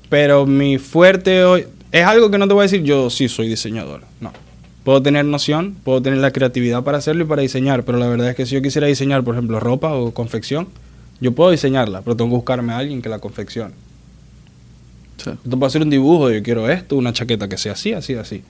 pero 0.09 0.47
mi 0.47 0.79
fuerte 0.79 1.45
hoy 1.45 1.67
es 1.91 2.05
algo 2.05 2.31
que 2.31 2.39
no 2.39 2.47
te 2.49 2.55
voy 2.55 2.63
a 2.63 2.65
decir 2.65 2.83
yo 2.83 3.11
sí 3.11 3.29
soy 3.29 3.49
diseñador. 3.49 4.03
No. 4.21 4.33
Puedo 4.85 5.01
tener 5.03 5.25
noción, 5.25 5.77
puedo 5.85 6.03
tener 6.03 6.19
la 6.19 6.33
creatividad 6.33 6.83
para 6.83 6.99
hacerlo 6.99 7.25
y 7.25 7.27
para 7.27 7.43
diseñar, 7.43 7.85
pero 7.85 7.99
la 7.99 8.09
verdad 8.09 8.31
es 8.31 8.37
que 8.37 8.47
si 8.47 8.55
yo 8.55 8.63
quisiera 8.63 8.87
diseñar, 8.89 9.23
por 9.23 9.35
ejemplo, 9.35 9.61
ropa 9.61 9.95
o 9.95 10.13
confección, 10.13 10.69
yo 11.21 11.33
puedo 11.33 11.53
diseñarla, 11.53 12.03
pero 12.03 12.17
tengo 12.17 12.31
que 12.31 12.37
buscarme 12.37 12.73
a 12.73 12.79
alguien 12.79 13.01
que 13.01 13.09
la 13.09 13.21
confeccione. 13.21 13.75
Sí. 15.19 15.31
Yo 15.45 15.51
puedo 15.51 15.67
hacer 15.67 15.83
un 15.83 15.91
dibujo, 15.91 16.31
yo 16.31 16.43
quiero 16.43 16.69
esto, 16.69 16.97
una 16.97 17.13
chaqueta 17.13 17.49
que 17.49 17.57
sea 17.57 17.75
así, 17.75 17.93
así, 17.93 18.15
así. 18.15 18.43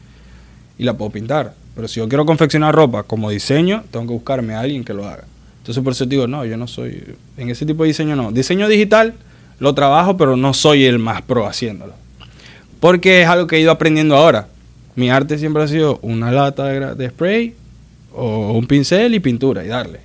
Y 0.79 0.85
la 0.85 0.97
puedo 0.97 1.11
pintar. 1.11 1.55
Pero 1.75 1.87
si 1.87 2.01
yo 2.01 2.09
quiero 2.09 2.25
confeccionar 2.25 2.75
ropa 2.75 3.03
como 3.03 3.29
diseño, 3.29 3.85
tengo 3.91 4.07
que 4.07 4.13
buscarme 4.15 4.55
a 4.55 4.61
alguien 4.61 4.85
que 4.85 4.95
lo 4.95 5.07
haga. 5.07 5.25
Entonces 5.59 5.85
por 5.85 5.93
eso 5.93 6.07
digo, 6.07 6.27
no, 6.27 6.45
yo 6.45 6.57
no 6.57 6.67
soy... 6.67 7.15
En 7.37 7.51
ese 7.51 7.67
tipo 7.67 7.83
de 7.83 7.89
diseño 7.89 8.17
no. 8.17 8.33
Diseño 8.33 8.69
digital 8.69 9.15
lo 9.63 9.75
trabajo, 9.75 10.17
pero 10.17 10.37
no 10.37 10.53
soy 10.55 10.85
el 10.85 10.99
más 10.99 11.23
pro 11.23 11.47
haciéndolo. 11.47 11.95
Porque 12.81 13.23
es 13.23 13.29
algo 13.29 13.47
que 13.47 13.57
he 13.57 13.61
ido 13.61 13.71
aprendiendo 13.71 14.17
ahora. 14.17 14.49
Mi 14.97 15.09
arte 15.09 15.39
siempre 15.39 15.63
ha 15.63 15.69
sido 15.69 15.99
una 16.03 16.31
lata 16.33 16.65
de, 16.95 17.09
spray 17.09 17.55
o 18.13 18.53
un 18.53 18.67
pincel 18.67 19.15
y 19.15 19.21
pintura 19.21 19.65
y 19.65 19.69
darle. 19.69 20.01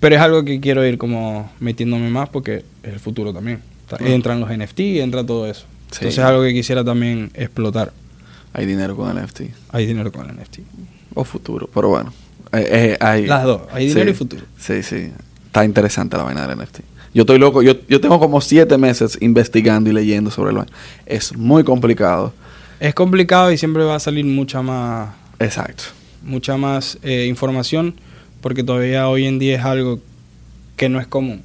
Pero 0.00 0.16
es 0.16 0.20
algo 0.20 0.44
que 0.44 0.60
quiero 0.60 0.84
ir 0.86 0.98
como 0.98 1.50
metiéndome 1.60 2.10
más 2.10 2.28
porque 2.28 2.64
es 2.82 2.92
el 2.92 3.00
futuro 3.00 3.32
también. 3.32 3.60
Ta- 3.88 3.96
Claro. 3.98 4.12
Entran 4.12 4.40
los 4.40 4.50
NFT, 4.50 4.80
entra 5.00 5.24
todo 5.24 5.46
eso. 5.46 5.62
Sí. 5.90 5.98
Entonces 6.00 6.18
es 6.18 6.24
algo 6.24 6.42
que 6.42 6.52
quisiera 6.52 6.82
también 6.84 7.30
explotar. 7.34 7.92
Hay 8.52 8.66
dinero 8.66 8.96
con 8.96 9.08
NFT. 9.16 9.42
Hay 9.70 9.86
dinero 9.86 10.10
con 10.10 10.28
el 10.28 10.36
NFT. 10.36 10.58
O 11.14 11.22
futuro, 11.24 11.68
pero 11.72 11.88
bueno. 11.88 12.12
Eh, 12.52 12.66
eh, 12.70 12.96
hay, 13.00 13.26
Las 13.26 13.44
dos, 13.44 13.62
hay 13.72 13.86
dinero 13.88 14.06
Sí. 14.06 14.10
y 14.10 14.14
futuro. 14.14 14.42
Sí, 14.58 14.82
sí. 14.82 15.10
Está 15.46 15.64
interesante 15.64 16.16
la 16.16 16.24
vaina 16.24 16.46
del 16.46 16.58
NFT. 16.58 16.80
Yo 17.14 17.22
estoy 17.22 17.38
loco. 17.38 17.62
Yo, 17.62 17.74
yo 17.88 18.00
tengo 18.00 18.18
como 18.18 18.40
siete 18.40 18.76
meses 18.76 19.16
investigando 19.20 19.88
y 19.88 19.92
leyendo 19.92 20.30
sobre 20.30 20.50
el 20.50 20.56
vaina. 20.56 20.72
Es 21.06 21.36
muy 21.36 21.62
complicado. 21.64 22.32
Es 22.80 22.92
complicado 22.94 23.52
y 23.52 23.56
siempre 23.58 23.84
va 23.84 23.94
a 23.94 24.00
salir 24.00 24.24
mucha 24.24 24.60
más, 24.60 25.10
Exacto. 25.38 25.84
mucha 26.22 26.56
más 26.56 26.98
eh, 27.02 27.26
información 27.28 27.94
porque 28.40 28.62
todavía 28.64 29.08
hoy 29.08 29.26
en 29.26 29.38
día 29.38 29.56
es 29.56 29.64
algo 29.64 30.00
que 30.76 30.88
no 30.88 31.00
es 31.00 31.06
común. 31.06 31.42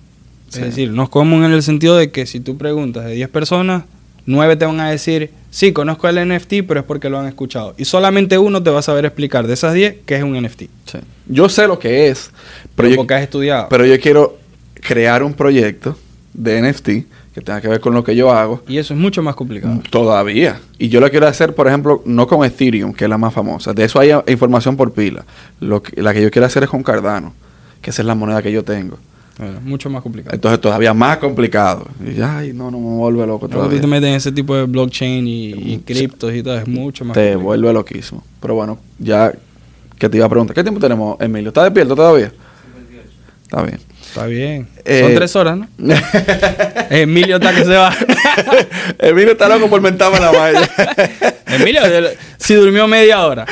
Sí. 0.49 0.59
Es 0.59 0.65
decir, 0.65 0.91
no 0.91 1.03
es 1.03 1.09
común 1.09 1.43
en 1.45 1.51
el 1.51 1.61
sentido 1.61 1.95
de 1.95 2.09
que 2.09 2.26
si 2.26 2.39
tú 2.39 2.57
preguntas 2.57 3.05
de 3.05 3.13
10 3.13 3.30
personas, 3.30 3.84
9 4.26 4.55
te 4.55 4.65
van 4.65 4.80
a 4.80 4.89
decir, 4.89 5.30
sí, 5.51 5.72
conozco 5.72 6.09
el 6.09 6.28
NFT, 6.28 6.55
pero 6.67 6.80
es 6.80 6.86
porque 6.86 7.09
lo 7.09 7.20
han 7.20 7.28
escuchado. 7.28 7.76
Y 7.78 7.86
solamente 7.86 8.39
uno 8.39 8.61
te 8.63 8.72
va 8.72 8.80
a 8.80 8.82
saber 8.82 9.05
explicar 9.05 9.45
de 9.45 9.53
esas 9.53 9.76
10 9.76 9.97
qué 10.07 10.15
es 10.17 10.24
un 10.24 10.34
NFT. 10.41 10.61
Sí. 10.86 10.97
Yo 11.28 11.47
sé 11.47 11.67
lo 11.67 11.78
que 11.78 12.07
es, 12.09 12.32
pero 12.32 12.70
Pero 12.76 12.89
yo, 12.89 12.95
porque 12.97 13.13
has 13.13 13.22
estudiado. 13.22 13.67
pero 13.70 13.86
yo 13.86 13.99
quiero 13.99 14.38
crear 14.82 15.23
un 15.23 15.34
proyecto 15.34 15.97
de 16.34 16.61
NFT 16.61 16.88
que 17.34 17.41
tenga 17.41 17.61
que 17.61 17.67
ver 17.67 17.80
con 17.80 17.93
lo 17.93 18.03
que 18.03 18.15
yo 18.15 18.32
hago 18.32 18.63
y 18.67 18.77
eso 18.77 18.93
es 18.93 18.99
mucho 18.99 19.21
más 19.21 19.36
complicado. 19.36 19.80
todavía. 19.89 20.59
Y 20.77 20.89
yo 20.89 20.99
lo 20.99 21.09
quiero 21.09 21.27
hacer, 21.27 21.53
por 21.55 21.67
ejemplo, 21.67 22.01
no 22.05 22.27
con 22.27 22.43
Ethereum, 22.45 22.93
que 22.93 23.05
es 23.05 23.09
la 23.09 23.17
más 23.17 23.34
famosa. 23.34 23.73
De 23.73 23.84
eso 23.84 23.99
hay 23.99 24.11
información 24.27 24.75
por 24.77 24.91
pila. 24.93 25.25
Lo 25.59 25.82
que- 25.84 26.01
la 26.01 26.13
que 26.13 26.21
yo 26.21 26.32
quiero 26.32 26.45
hacer 26.47 26.63
es 26.63 26.69
con 26.69 26.82
Cardano, 26.84 27.34
que 27.82 27.89
esa 27.91 28.01
es 28.01 28.05
la 28.05 28.15
moneda 28.15 28.41
que 28.41 28.51
yo 28.51 28.63
tengo. 28.63 28.97
Bueno, 29.38 29.61
mucho 29.61 29.89
más 29.89 30.01
complicado. 30.03 30.36
Entonces 30.36 30.59
todavía 30.59 30.93
más 30.93 31.17
complicado. 31.17 31.88
Y, 32.05 32.19
ay, 32.21 32.51
no, 32.53 32.69
no 32.71 32.77
me 32.80 32.95
vuelve 32.97 33.25
loco 33.25 33.47
tú 33.47 33.53
todavía. 33.55 33.80
te 33.80 33.88
metes 33.88 34.09
en 34.09 34.15
ese 34.15 34.32
tipo 34.34 34.53
de 34.55 34.63
blockchain 34.65 35.25
y, 35.27 35.49
y 35.51 35.77
criptos 35.86 36.34
y 36.34 36.43
todo, 36.43 36.57
es 36.57 36.67
mucho 36.67 37.05
más 37.05 37.13
Te 37.15 37.21
complicado. 37.21 37.43
vuelve 37.45 37.73
loquísimo. 37.73 38.23
Pero 38.41 38.55
bueno, 38.55 38.80
ya 38.97 39.32
que 39.97 40.09
te 40.09 40.17
iba 40.17 40.25
a 40.25 40.30
preguntar, 40.30 40.53
¿qué 40.55 40.61
tiempo 40.63 40.80
tenemos, 40.82 41.15
Emilio? 41.21 41.49
¿Estás 41.49 41.65
despierto 41.65 41.95
todavía? 41.95 42.34
Está 43.43 43.61
bien. 43.63 43.80
Está 44.10 44.26
bien. 44.26 44.68
Eh, 44.86 45.01
Son 45.03 45.14
tres 45.14 45.36
horas, 45.36 45.55
¿no? 45.55 45.68
Emilio 46.89 47.36
está 47.36 47.53
que 47.53 47.64
se 47.64 47.76
va. 47.76 47.95
Emilio 48.99 49.34
está 49.34 49.47
loco 49.47 49.70
por 49.70 49.82
mentarme 49.82 50.20
la 50.20 50.32
valla. 50.32 50.68
Emilio, 51.45 51.82
si 52.38 52.55
durmió 52.55 52.88
media 52.88 53.24
hora. 53.24 53.45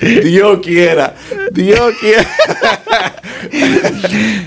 Dios 0.00 0.60
quiera. 0.64 1.14
Dios 1.52 1.94
quiera. 2.00 2.26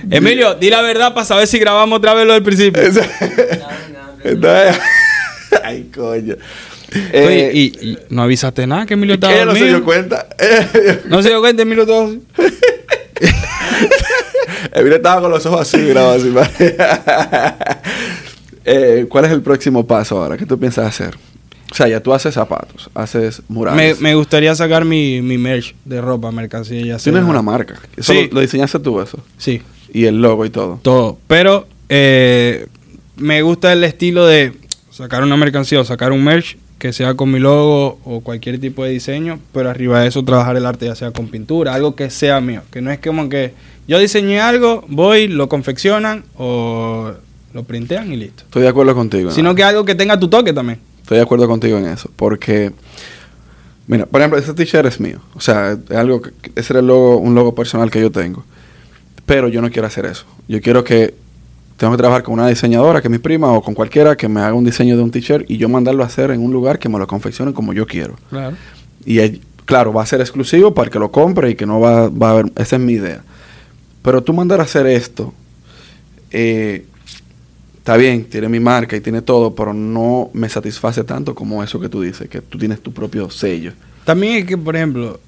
Emilio, 0.09 0.55
di 0.55 0.71
la 0.71 0.81
verdad 0.81 1.13
para 1.13 1.25
saber 1.27 1.45
si 1.45 1.59
grabamos 1.59 1.99
otra 1.99 2.15
vez 2.15 2.25
lo 2.25 2.33
del 2.33 2.41
principio. 2.41 2.81
Ay, 5.63 5.91
coño. 5.93 6.37
Eh, 6.91 7.25
Oye, 7.27 7.51
y, 7.53 7.61
y 7.87 7.99
no 8.09 8.23
avisaste 8.23 8.65
nada 8.65 8.87
que 8.87 8.95
Emilio 8.95 9.15
estaba 9.15 9.33
¿Qué? 9.33 9.45
¿No 9.45 9.55
se 9.55 9.65
dio 9.65 9.83
cuenta? 9.83 10.27
No 11.05 11.21
se 11.21 11.29
dio 11.29 11.39
cuenta, 11.39 11.61
Emilio 11.61 11.85
todo 11.85 12.15
Emilio 14.71 14.95
estaba 14.97 15.21
con 15.21 15.31
los 15.31 15.45
ojos 15.45 15.61
así, 15.61 15.85
grabado 15.87 16.15
así. 16.15 16.33
eh, 18.65 19.05
¿Cuál 19.09 19.25
es 19.25 19.31
el 19.31 19.41
próximo 19.41 19.85
paso 19.85 20.21
ahora? 20.21 20.37
¿Qué 20.37 20.45
tú 20.45 20.57
piensas 20.59 20.85
hacer? 20.87 21.15
O 21.71 21.75
sea, 21.75 21.87
ya 21.87 21.99
tú 22.01 22.13
haces 22.13 22.35
zapatos, 22.35 22.89
haces 22.93 23.41
murales. 23.47 23.99
me 23.99 24.13
gustaría 24.13 24.53
sacar 24.53 24.85
mi, 24.85 25.21
mi 25.21 25.39
merch 25.39 25.73
de 25.85 26.01
ropa, 26.01 26.31
mercancía. 26.31 26.85
Ya 26.85 26.99
sea- 26.99 27.11
Tienes 27.11 27.27
una 27.27 27.41
marca. 27.41 27.75
Eso 27.97 28.13
Sí. 28.13 28.27
lo, 28.27 28.35
lo 28.35 28.41
diseñaste 28.41 28.79
tú, 28.79 29.01
eso. 29.01 29.17
Sí, 29.37 29.61
Y 29.91 30.05
el 30.05 30.21
logo 30.21 30.45
y 30.45 30.49
todo. 30.51 30.79
todo. 30.83 31.17
Pero 31.27 31.67
eh, 31.89 32.67
me 33.17 33.41
gusta 33.41 33.73
el 33.73 33.83
estilo 33.83 34.25
de 34.27 34.53
sacar 34.91 35.23
una 35.23 35.35
mercancía 35.35 35.79
o 35.79 35.83
sacar 35.83 36.11
un 36.11 36.23
merch 36.23 36.57
que 36.77 36.93
sea 36.93 37.15
con 37.15 37.31
mi 37.31 37.39
logo 37.39 37.97
o 38.03 38.21
cualquier 38.21 38.59
tipo 38.59 38.83
de 38.83 38.91
diseño, 38.91 39.39
pero 39.51 39.69
arriba 39.69 40.01
de 40.01 40.09
eso 40.09 40.23
trabajar 40.23 40.55
el 40.57 40.65
arte 40.67 40.85
ya 40.85 40.95
sea 40.95 41.11
con 41.11 41.27
pintura, 41.29 41.73
algo 41.73 41.95
que 41.95 42.09
sea 42.11 42.39
mío, 42.41 42.61
que 42.71 42.81
no 42.81 42.91
es 42.91 42.99
como 42.99 43.29
que 43.29 43.53
yo 43.87 43.99
diseñé 43.99 44.39
algo, 44.39 44.85
voy, 44.87 45.27
lo 45.27 45.49
confeccionan 45.49 46.23
o 46.37 47.11
lo 47.53 47.63
printean 47.63 48.11
y 48.11 48.17
listo. 48.17 48.43
Estoy 48.43 48.63
de 48.63 48.69
acuerdo 48.69 48.95
contigo. 48.95 49.29
¿no? 49.29 49.35
Sino 49.35 49.53
que 49.55 49.63
algo 49.63 49.85
que 49.85 49.95
tenga 49.95 50.19
tu 50.19 50.27
toque 50.27 50.53
también. 50.53 50.79
Estoy 51.01 51.17
de 51.17 51.23
acuerdo 51.23 51.47
contigo 51.47 51.77
en 51.77 51.85
eso. 51.85 52.09
Porque, 52.15 52.71
mira, 53.87 54.05
por 54.05 54.21
ejemplo, 54.21 54.39
ese 54.39 54.53
t-shirt 54.53 54.85
es 54.85 54.99
mío. 54.99 55.19
O 55.35 55.41
sea, 55.41 55.73
es 55.73 55.97
algo 55.97 56.21
que, 56.21 56.31
ese 56.55 56.73
era 56.73 56.79
el 56.79 56.87
logo, 56.87 57.17
un 57.17 57.35
logo 57.35 57.53
personal 57.53 57.91
que 57.91 57.99
yo 57.99 58.11
tengo. 58.11 58.43
Pero 59.25 59.47
yo 59.49 59.61
no 59.61 59.69
quiero 59.69 59.87
hacer 59.87 60.05
eso. 60.05 60.25
Yo 60.47 60.61
quiero 60.61 60.83
que 60.83 61.13
tengo 61.77 61.93
que 61.93 61.97
trabajar 61.97 62.23
con 62.23 62.35
una 62.35 62.47
diseñadora, 62.47 63.01
que 63.01 63.07
es 63.07 63.11
mi 63.11 63.17
prima, 63.17 63.51
o 63.51 63.61
con 63.61 63.73
cualquiera 63.73 64.15
que 64.15 64.27
me 64.27 64.39
haga 64.39 64.53
un 64.53 64.63
diseño 64.63 64.95
de 64.95 65.03
un 65.03 65.11
t-shirt 65.11 65.49
y 65.49 65.57
yo 65.57 65.67
mandarlo 65.67 66.03
a 66.03 66.07
hacer 66.07 66.31
en 66.31 66.41
un 66.41 66.53
lugar 66.53 66.79
que 66.79 66.87
me 66.87 66.97
lo 66.97 67.07
confeccione 67.07 67.53
como 67.53 67.73
yo 67.73 67.85
quiero. 67.85 68.15
Claro. 68.29 68.55
Y 69.05 69.41
claro, 69.65 69.91
va 69.91 70.03
a 70.03 70.05
ser 70.05 70.21
exclusivo 70.21 70.73
para 70.73 70.89
que 70.89 70.99
lo 70.99 71.11
compre 71.11 71.51
y 71.51 71.55
que 71.55 71.65
no 71.65 71.79
va, 71.79 72.09
va 72.09 72.29
a 72.29 72.31
haber. 72.31 72.45
Esa 72.55 72.77
es 72.77 72.81
mi 72.81 72.93
idea. 72.93 73.23
Pero 74.03 74.21
tú 74.21 74.33
mandar 74.33 74.59
a 74.59 74.63
hacer 74.63 74.85
esto, 74.85 75.33
eh, 76.29 76.85
está 77.77 77.97
bien, 77.97 78.25
tiene 78.25 78.49
mi 78.49 78.59
marca 78.59 78.95
y 78.95 79.01
tiene 79.01 79.21
todo, 79.21 79.55
pero 79.55 79.73
no 79.73 80.29
me 80.33 80.49
satisface 80.49 81.03
tanto 81.03 81.33
como 81.33 81.63
eso 81.63 81.79
que 81.79 81.89
tú 81.89 82.01
dices, 82.01 82.29
que 82.29 82.41
tú 82.41 82.57
tienes 82.57 82.81
tu 82.81 82.93
propio 82.93 83.29
sello. 83.29 83.71
También 84.03 84.39
es 84.39 84.45
que, 84.45 84.57
por 84.57 84.75
ejemplo, 84.75 85.19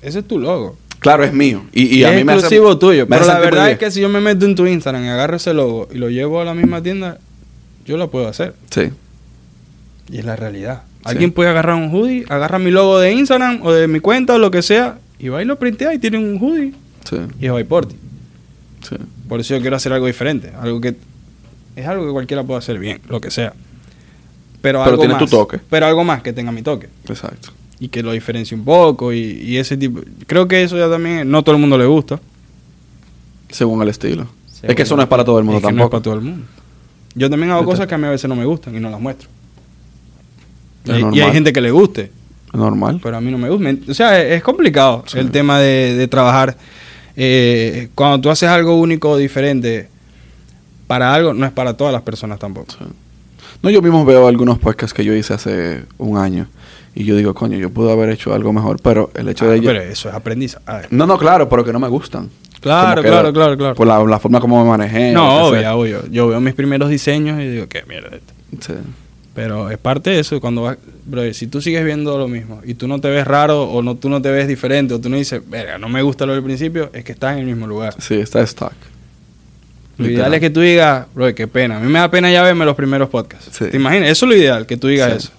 ese 0.00 0.20
es 0.20 0.26
tu 0.26 0.38
logo. 0.38 0.78
Claro, 0.98 1.24
es 1.24 1.32
mío. 1.32 1.64
Y, 1.72 2.04
a 2.04 2.12
mí 2.12 2.24
me 2.24 2.32
hace- 2.34 2.48
tuyo. 2.78 3.06
me 3.06 3.16
Pero 3.16 3.26
la 3.26 3.38
verdad 3.40 3.70
es 3.70 3.78
que 3.78 3.90
si 3.90 4.00
yo 4.00 4.08
me 4.08 4.20
meto 4.20 4.46
en 4.46 4.54
tu 4.54 4.66
Instagram 4.66 5.04
y 5.04 5.08
agarro 5.08 5.36
ese 5.36 5.52
logo 5.52 5.88
y 5.92 5.98
lo 5.98 6.08
llevo 6.08 6.40
a 6.40 6.44
la 6.44 6.54
misma 6.54 6.82
tienda, 6.82 7.18
yo 7.84 7.96
lo 7.96 8.10
puedo 8.10 8.28
hacer. 8.28 8.54
Sí, 8.70 8.90
Y 10.10 10.18
es 10.18 10.24
la 10.24 10.36
realidad. 10.36 10.84
Alguien 11.04 11.32
puede 11.32 11.50
agarrar 11.50 11.74
un 11.74 11.90
hoodie, 11.90 12.24
agarra 12.28 12.58
mi 12.58 12.70
logo 12.70 12.98
de 13.00 13.12
Instagram 13.12 13.60
o 13.62 13.72
de 13.72 13.88
mi 13.88 13.98
cuenta 13.98 14.34
o 14.34 14.38
lo 14.38 14.50
que 14.50 14.62
sea, 14.62 14.98
y 15.18 15.28
va 15.28 15.42
y 15.42 15.44
lo 15.44 15.58
printea 15.58 15.92
y 15.94 15.98
tiene 15.98 16.18
un 16.18 16.38
hoodie 16.38 16.74
sí, 17.08 17.16
y 17.40 17.46
es 17.46 17.64
por 17.66 17.86
ti. 17.86 17.96
sí. 18.88 18.96
Por 19.28 19.40
eso 19.40 19.54
yo 19.54 19.60
quiero 19.60 19.76
hacer 19.76 19.92
algo 19.92 20.06
diferente. 20.06 20.52
Algo 20.60 20.80
que 20.80 20.94
es 21.76 21.86
algo 21.86 22.04
que 22.06 22.12
cualquiera 22.12 22.42
puede 22.44 22.58
hacer 22.58 22.78
bien, 22.78 23.00
lo 23.08 23.20
que 23.20 23.30
sea. 23.30 23.52
Pero, 24.60 24.78
Pero 24.78 24.82
algo 24.84 24.98
tiene 24.98 25.14
más. 25.14 25.22
tu 25.24 25.28
toque. 25.28 25.58
Pero 25.70 25.86
algo 25.86 26.04
más 26.04 26.22
que 26.22 26.32
tenga 26.32 26.52
mi 26.52 26.62
toque. 26.62 26.88
Exacto. 27.08 27.50
Y 27.80 27.88
que 27.88 28.02
lo 28.02 28.12
diferencie 28.12 28.56
un 28.56 28.64
poco 28.64 29.12
y, 29.12 29.18
y 29.18 29.56
ese 29.56 29.76
tipo. 29.76 30.00
Creo 30.26 30.46
que 30.46 30.62
eso 30.62 30.76
ya 30.78 30.88
también 30.90 31.28
no 31.30 31.42
todo 31.42 31.54
el 31.54 31.60
mundo 31.60 31.76
le 31.78 31.86
gusta. 31.86 32.20
Según 33.50 33.82
el 33.82 33.88
estilo. 33.88 34.26
es 34.62 34.74
que 34.74 34.82
eso 34.82 34.96
no 34.96 35.02
es 35.02 35.08
para 35.08 35.24
todo 35.24 35.38
el 35.38 35.44
mundo 35.44 35.58
Es 35.58 35.62
que 35.62 35.66
no 35.66 35.70
es 35.70 35.76
tampoco. 35.78 35.90
para 35.90 36.02
todo 36.02 36.14
el 36.14 36.20
mundo. 36.20 36.46
Yo 37.14 37.28
también 37.28 37.50
hago 37.52 37.62
Yo 37.62 37.66
cosas 37.66 37.86
que 37.86 37.94
a 37.94 37.98
mí 37.98 38.06
a 38.06 38.10
veces 38.10 38.28
no 38.28 38.36
me 38.36 38.44
gustan 38.44 38.74
y 38.76 38.80
no 38.80 38.88
las 38.90 39.00
muestro. 39.00 39.28
Y 40.84 40.90
hay, 40.90 40.98
y 40.98 41.02
normal. 41.02 41.22
hay 41.22 41.32
gente 41.32 41.52
que 41.52 41.60
le 41.60 41.70
guste, 41.70 42.10
normal. 42.52 43.00
pero 43.02 43.16
a 43.16 43.20
mí 43.20 43.30
no 43.30 43.38
me 43.38 43.48
gusta. 43.50 43.90
O 43.90 43.94
sea, 43.94 44.20
es, 44.20 44.32
es 44.36 44.42
complicado 44.42 45.04
Sí. 45.06 45.18
el 45.18 45.30
tema 45.30 45.58
de, 45.58 45.94
de 45.94 46.08
trabajar. 46.08 46.56
Eh, 47.16 47.88
cuando 47.94 48.20
tú 48.20 48.30
haces 48.30 48.48
algo 48.48 48.76
único 48.78 49.10
o 49.10 49.16
diferente 49.16 49.88
para 50.86 51.14
algo, 51.14 51.32
no 51.34 51.46
es 51.46 51.52
para 51.52 51.74
todas 51.76 51.92
las 51.92 52.02
personas 52.02 52.38
tampoco. 52.38 52.72
Sí. 52.72 52.84
No, 53.62 53.70
yo 53.70 53.80
mismo 53.82 54.04
veo 54.04 54.26
algunos 54.26 54.58
podcasts 54.58 54.92
que 54.92 55.04
yo 55.04 55.14
hice 55.14 55.34
hace 55.34 55.84
un 55.98 56.18
año 56.18 56.48
y 56.94 57.04
yo 57.04 57.16
digo, 57.16 57.32
coño, 57.34 57.56
yo 57.56 57.70
pude 57.70 57.92
haber 57.92 58.10
hecho 58.10 58.34
algo 58.34 58.52
mejor, 58.52 58.80
pero 58.82 59.10
el 59.14 59.28
hecho 59.28 59.44
Ah, 59.46 59.48
de 59.52 59.62
pero 59.62 59.80
eso 59.80 60.08
es 60.08 60.14
aprendizaje. 60.14 60.88
No, 60.90 61.06
no, 61.06 61.16
claro, 61.18 61.48
pero 61.48 61.64
que 61.64 61.72
no 61.72 61.78
me 61.78 61.88
gustan. 61.88 62.28
Claro, 62.60 63.02
claro, 63.02 63.28
la- 63.28 63.32
claro, 63.32 63.56
claro. 63.56 63.74
Por 63.74 63.86
la, 63.86 64.02
la 64.04 64.18
forma 64.20 64.40
como 64.40 64.62
me 64.62 64.68
manejé. 64.70 65.12
No, 65.12 65.46
obvio, 65.46 65.74
obvio. 65.76 66.06
Yo 66.10 66.28
veo 66.28 66.40
mis 66.40 66.54
primeros 66.54 66.90
diseños 66.90 67.40
y 67.40 67.48
digo, 67.48 67.66
qué 67.68 67.82
mierda 67.88 68.16
esto. 68.16 68.32
Sí. 68.60 68.74
Pero 69.34 69.70
es 69.70 69.78
parte 69.78 70.10
de 70.10 70.20
eso, 70.20 70.40
cuando 70.42 70.62
vas, 70.62 70.76
bro, 71.06 71.32
si 71.32 71.46
tú 71.46 71.62
sigues 71.62 71.82
viendo 71.84 72.18
lo 72.18 72.28
mismo 72.28 72.60
y 72.64 72.74
tú 72.74 72.86
no 72.86 73.00
te 73.00 73.08
ves 73.08 73.26
raro 73.26 73.62
o 73.64 73.80
no, 73.82 73.94
tú 73.96 74.10
no 74.10 74.20
te 74.20 74.30
ves 74.30 74.46
diferente 74.46 74.92
o 74.92 75.00
tú 75.00 75.08
no 75.08 75.16
dices, 75.16 75.40
verga, 75.48 75.78
no 75.78 75.88
me 75.88 76.02
gusta 76.02 76.26
lo 76.26 76.34
del 76.34 76.42
principio, 76.42 76.90
es 76.92 77.02
que 77.02 77.12
estás 77.12 77.32
en 77.34 77.38
el 77.40 77.46
mismo 77.46 77.66
lugar. 77.66 77.94
Sí, 77.98 78.14
está 78.16 78.42
stock. 78.42 78.72
Lo 79.96 80.06
Literal. 80.06 80.12
ideal 80.28 80.34
es 80.34 80.40
que 80.40 80.50
tú 80.50 80.60
digas, 80.60 81.06
bro, 81.14 81.34
qué 81.34 81.48
pena. 81.48 81.78
A 81.78 81.80
mí 81.80 81.90
me 81.90 81.98
da 81.98 82.10
pena 82.10 82.30
ya 82.30 82.42
verme 82.42 82.64
los 82.66 82.74
primeros 82.76 83.08
podcasts. 83.08 83.56
Sí. 83.56 83.66
¿Te 83.70 83.76
imaginas? 83.78 84.10
Eso 84.10 84.26
es 84.26 84.30
lo 84.30 84.36
ideal, 84.36 84.66
que 84.66 84.76
tú 84.76 84.88
digas 84.88 85.10
Sí. 85.12 85.16
eso. 85.18 85.30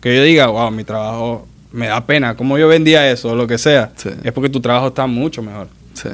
Que 0.00 0.16
yo 0.16 0.22
diga, 0.24 0.46
wow, 0.48 0.70
mi 0.72 0.82
trabajo 0.84 1.46
me 1.72 1.86
da 1.88 2.04
pena. 2.06 2.36
Como 2.36 2.58
yo 2.58 2.66
vendía 2.68 3.08
eso 3.10 3.30
o 3.30 3.36
lo 3.36 3.46
que 3.46 3.58
sea. 3.58 3.92
Sí. 3.96 4.10
Es 4.24 4.32
porque 4.32 4.48
tu 4.48 4.60
trabajo 4.60 4.88
está 4.88 5.06
mucho 5.06 5.42
mejor. 5.42 5.68
Sí. 5.94 6.08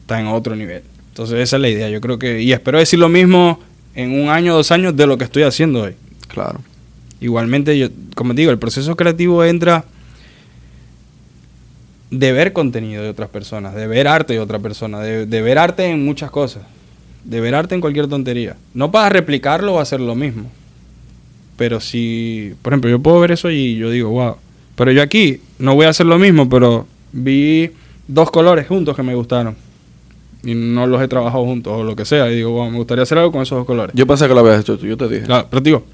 Está 0.00 0.20
en 0.20 0.26
otro 0.28 0.54
nivel. 0.54 0.82
Entonces 1.08 1.38
esa 1.40 1.56
es 1.56 1.62
la 1.62 1.68
idea. 1.68 1.88
Yo 1.88 2.00
creo 2.00 2.18
que... 2.18 2.42
Y 2.42 2.52
espero 2.52 2.78
decir 2.78 2.98
lo 2.98 3.08
mismo 3.08 3.60
en 3.94 4.12
un 4.20 4.28
año, 4.28 4.54
dos 4.54 4.70
años 4.72 4.96
de 4.96 5.06
lo 5.06 5.16
que 5.18 5.24
estoy 5.24 5.42
haciendo 5.44 5.82
hoy. 5.82 5.94
Claro. 6.32 6.60
Igualmente, 7.20 7.78
yo, 7.78 7.88
como 8.14 8.34
te 8.34 8.40
digo, 8.40 8.50
el 8.50 8.58
proceso 8.58 8.96
creativo 8.96 9.44
entra 9.44 9.84
de 12.10 12.32
ver 12.32 12.52
contenido 12.52 13.02
de 13.02 13.10
otras 13.10 13.28
personas, 13.28 13.74
de 13.74 13.86
ver 13.86 14.08
arte 14.08 14.32
de 14.32 14.40
otra 14.40 14.58
persona, 14.58 15.00
de, 15.00 15.26
de 15.26 15.42
ver 15.42 15.58
arte 15.58 15.86
en 15.86 16.04
muchas 16.04 16.30
cosas, 16.30 16.62
de 17.24 17.40
ver 17.40 17.54
arte 17.54 17.74
en 17.74 17.80
cualquier 17.80 18.08
tontería. 18.08 18.56
No 18.74 18.90
para 18.90 19.08
replicarlo 19.10 19.74
o 19.74 19.80
hacer 19.80 20.00
lo 20.00 20.14
mismo. 20.14 20.50
Pero 21.56 21.78
si, 21.78 22.54
por 22.62 22.72
ejemplo, 22.72 22.90
yo 22.90 23.00
puedo 23.00 23.20
ver 23.20 23.32
eso 23.32 23.50
y 23.50 23.76
yo 23.76 23.90
digo, 23.90 24.08
wow. 24.10 24.36
Pero 24.76 24.92
yo 24.92 25.02
aquí 25.02 25.40
no 25.58 25.74
voy 25.74 25.86
a 25.86 25.90
hacer 25.90 26.06
lo 26.06 26.18
mismo, 26.18 26.48
pero 26.48 26.86
vi 27.12 27.70
dos 28.08 28.30
colores 28.30 28.66
juntos 28.66 28.96
que 28.96 29.02
me 29.02 29.14
gustaron. 29.14 29.54
Y 30.42 30.54
no 30.54 30.86
los 30.86 31.02
he 31.02 31.08
trabajado 31.08 31.44
juntos 31.44 31.74
o 31.74 31.84
lo 31.84 31.94
que 31.94 32.06
sea. 32.06 32.30
Y 32.30 32.36
digo, 32.36 32.50
wow, 32.52 32.70
me 32.70 32.78
gustaría 32.78 33.02
hacer 33.02 33.18
algo 33.18 33.30
con 33.30 33.42
esos 33.42 33.58
dos 33.58 33.66
colores. 33.66 33.94
Yo 33.94 34.06
pensé 34.06 34.26
que 34.26 34.32
lo 34.32 34.40
habías 34.40 34.60
hecho 34.60 34.78
tú, 34.78 34.86
yo 34.86 34.96
te 34.96 35.06
dije. 35.06 35.26
Claro, 35.26 35.48
pero 35.50 35.60
digo, 35.60 35.84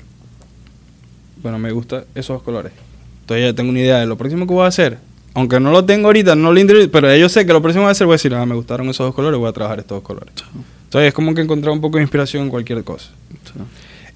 bueno, 1.47 1.59
me 1.61 1.70
gustan 1.70 2.05
esos 2.16 2.42
colores. 2.42 2.72
Entonces 3.20 3.47
ya 3.47 3.55
tengo 3.55 3.70
una 3.70 3.78
idea 3.78 3.99
de 3.99 4.07
lo 4.07 4.16
próximo 4.16 4.47
que 4.47 4.53
voy 4.53 4.64
a 4.64 4.68
hacer. 4.68 4.99
Aunque 5.34 5.61
no 5.61 5.70
lo 5.70 5.84
tengo 5.84 6.09
ahorita, 6.09 6.34
no 6.34 6.53
lo 6.53 6.59
interior, 6.59 6.90
pero 6.90 7.14
yo 7.14 7.28
sé 7.28 7.47
que 7.47 7.53
lo 7.53 7.62
próximo 7.62 7.82
que 7.82 7.84
voy 7.84 7.88
a 7.90 7.92
hacer 7.92 8.07
voy 8.07 8.14
a 8.14 8.16
decir, 8.16 8.34
ah, 8.34 8.44
me 8.47 8.57
gustaron 8.57 8.88
esos 8.88 9.07
dos 9.07 9.14
colores, 9.14 9.38
voy 9.38 9.49
a 9.49 9.53
trabajar 9.53 9.78
estos 9.78 9.99
dos 9.99 10.03
colores. 10.03 10.32
Entonces 10.84 11.09
es 11.09 11.14
como 11.14 11.34
que 11.34 11.42
encontrar 11.42 11.72
un 11.72 11.80
poco 11.80 11.99
de 11.99 12.03
inspiración 12.03 12.42
en 12.44 12.49
cualquier 12.51 12.82
cosa. 12.82 13.11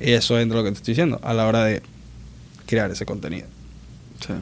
Y 0.00 0.12
eso 0.12 0.38
es 0.38 0.48
de 0.48 0.54
lo 0.54 0.64
que 0.64 0.70
te 0.70 0.76
estoy 0.78 0.92
diciendo, 0.92 1.20
a 1.22 1.32
la 1.32 1.46
hora 1.46 1.64
de 1.64 1.82
crear 2.66 2.90
ese 2.90 3.06
contenido. 3.06 3.46
Sí. 4.26 4.32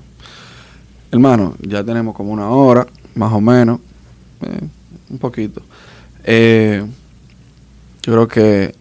Hermano, 1.10 1.56
ya 1.60 1.84
tenemos 1.84 2.14
como 2.14 2.32
una 2.32 2.48
hora, 2.48 2.86
más 3.14 3.32
o 3.32 3.40
menos. 3.40 3.80
eh, 4.42 4.68
un 5.10 5.18
poquito. 5.18 5.62
Eh, 6.24 6.84
yo 8.02 8.12
creo 8.12 8.28
que 8.28 8.74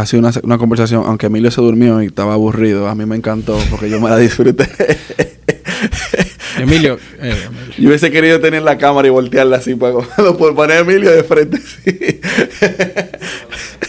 ha 0.00 0.06
sido 0.06 0.20
una, 0.20 0.30
una 0.44 0.58
conversación, 0.58 1.02
aunque 1.06 1.26
Emilio 1.26 1.50
se 1.50 1.60
durmió 1.60 2.00
y 2.02 2.06
estaba 2.06 2.34
aburrido, 2.34 2.86
a 2.88 2.94
mí 2.94 3.04
me 3.04 3.16
encantó 3.16 3.58
porque 3.70 3.90
yo 3.90 4.00
me 4.00 4.08
la 4.08 4.16
disfruté. 4.16 4.68
Emilio, 6.58 6.98
eh, 7.20 7.34
Emilio. 7.46 7.74
Yo 7.78 7.88
hubiese 7.88 8.10
querido 8.10 8.40
tener 8.40 8.62
la 8.62 8.78
cámara 8.78 9.06
y 9.08 9.10
voltearla 9.10 9.56
así 9.58 9.74
para 9.74 9.94
por 10.38 10.54
poner 10.54 10.78
a 10.78 10.80
Emilio 10.80 11.10
de 11.10 11.22
frente. 11.24 11.58
sí. 11.58 12.20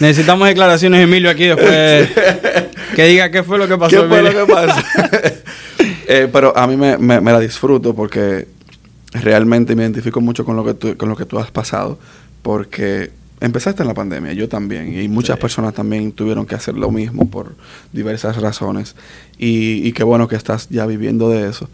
necesitamos 0.00 0.48
declaraciones, 0.48 1.00
Emilio, 1.02 1.30
aquí 1.30 1.46
después. 1.46 2.08
que 2.94 3.04
diga 3.06 3.30
qué 3.30 3.42
fue 3.42 3.58
lo 3.58 3.68
que 3.68 3.76
pasó, 3.76 4.02
¿Qué 4.02 4.08
fue 4.08 4.22
lo 4.22 4.30
que 4.46 4.52
pasó? 4.52 4.80
Eh, 6.12 6.28
pero 6.32 6.56
a 6.58 6.66
mí 6.66 6.76
me, 6.76 6.98
me- 6.98 7.20
me 7.20 7.30
la 7.30 7.38
disfruto 7.38 7.94
porque 7.94 8.48
realmente 9.12 9.76
me 9.76 9.84
identifico 9.84 10.20
mucho 10.20 10.44
con 10.44 10.56
lo 10.56 10.64
que 10.64 10.74
tú, 10.74 10.96
con 10.96 11.08
lo 11.08 11.14
que 11.16 11.24
tú 11.24 11.38
has 11.38 11.52
pasado. 11.52 12.00
Porque 12.42 13.10
empezaste 13.40 13.82
en 13.82 13.88
la 13.88 13.94
pandemia, 13.94 14.32
yo 14.32 14.48
también. 14.48 15.00
Y 15.00 15.08
muchas 15.08 15.36
Sí. 15.36 15.40
personas 15.40 15.74
también 15.74 16.12
tuvieron 16.12 16.46
que 16.46 16.54
hacer 16.54 16.74
lo 16.74 16.90
mismo 16.90 17.28
por 17.30 17.54
diversas 17.92 18.36
razones. 18.40 18.94
Y, 19.38 19.86
y 19.86 19.92
qué 19.92 20.04
bueno 20.04 20.28
que 20.28 20.36
estás 20.36 20.68
ya 20.68 20.86
viviendo 20.86 21.28
de 21.30 21.48
eso. 21.48 21.68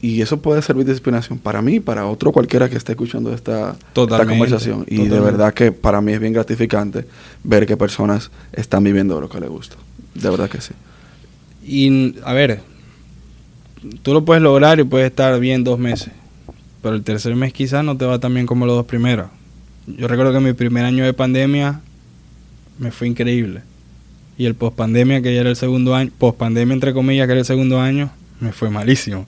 Y 0.00 0.22
eso 0.22 0.40
puede 0.40 0.62
servir 0.62 0.84
de 0.86 0.92
inspiración 0.92 1.40
para 1.40 1.60
mí, 1.60 1.80
para 1.80 2.06
otro 2.06 2.30
cualquiera 2.30 2.68
que 2.68 2.76
esté 2.76 2.92
escuchando 2.92 3.34
esta, 3.34 3.74
esta 3.96 4.26
conversación. 4.26 4.84
Y 4.86 5.08
de 5.08 5.18
verdad 5.18 5.52
que 5.52 5.72
para 5.72 6.00
mí 6.00 6.12
es 6.12 6.20
bien 6.20 6.32
gratificante 6.32 7.04
ver 7.42 7.66
que 7.66 7.76
personas 7.76 8.30
están 8.52 8.84
viviendo 8.84 9.20
lo 9.20 9.28
que 9.28 9.40
les 9.40 9.48
gusta. 9.50 9.74
De 10.14 10.30
verdad 10.30 10.48
que 10.48 10.60
sí. 10.60 10.72
Y, 11.64 12.14
a 12.24 12.32
ver, 12.32 12.60
tú 14.02 14.12
lo 14.14 14.24
puedes 14.24 14.40
lograr 14.42 14.78
y 14.78 14.84
puedes 14.84 15.10
estar 15.10 15.38
bien 15.40 15.64
dos 15.64 15.80
meses. 15.80 16.10
Pero 16.80 16.94
el 16.94 17.02
tercer 17.02 17.34
mes 17.34 17.52
quizás 17.52 17.84
no 17.84 17.96
te 17.96 18.04
va 18.04 18.20
tan 18.20 18.32
bien 18.32 18.46
como 18.46 18.66
los 18.66 18.76
dos 18.76 18.86
primeros. 18.86 19.26
Yo 19.96 20.08
recuerdo 20.08 20.32
que 20.32 20.40
mi 20.40 20.52
primer 20.52 20.84
año 20.84 21.04
de 21.04 21.12
pandemia 21.12 21.80
me 22.78 22.90
fue 22.90 23.08
increíble. 23.08 23.62
Y 24.36 24.46
el 24.46 24.54
post-pandemia, 24.54 25.20
que 25.20 25.34
ya 25.34 25.40
era 25.40 25.50
el 25.50 25.56
segundo 25.56 25.94
año, 25.94 26.12
post-pandemia 26.16 26.74
entre 26.74 26.92
comillas, 26.92 27.26
que 27.26 27.32
era 27.32 27.40
el 27.40 27.46
segundo 27.46 27.80
año, 27.80 28.10
me 28.40 28.52
fue 28.52 28.70
malísimo. 28.70 29.26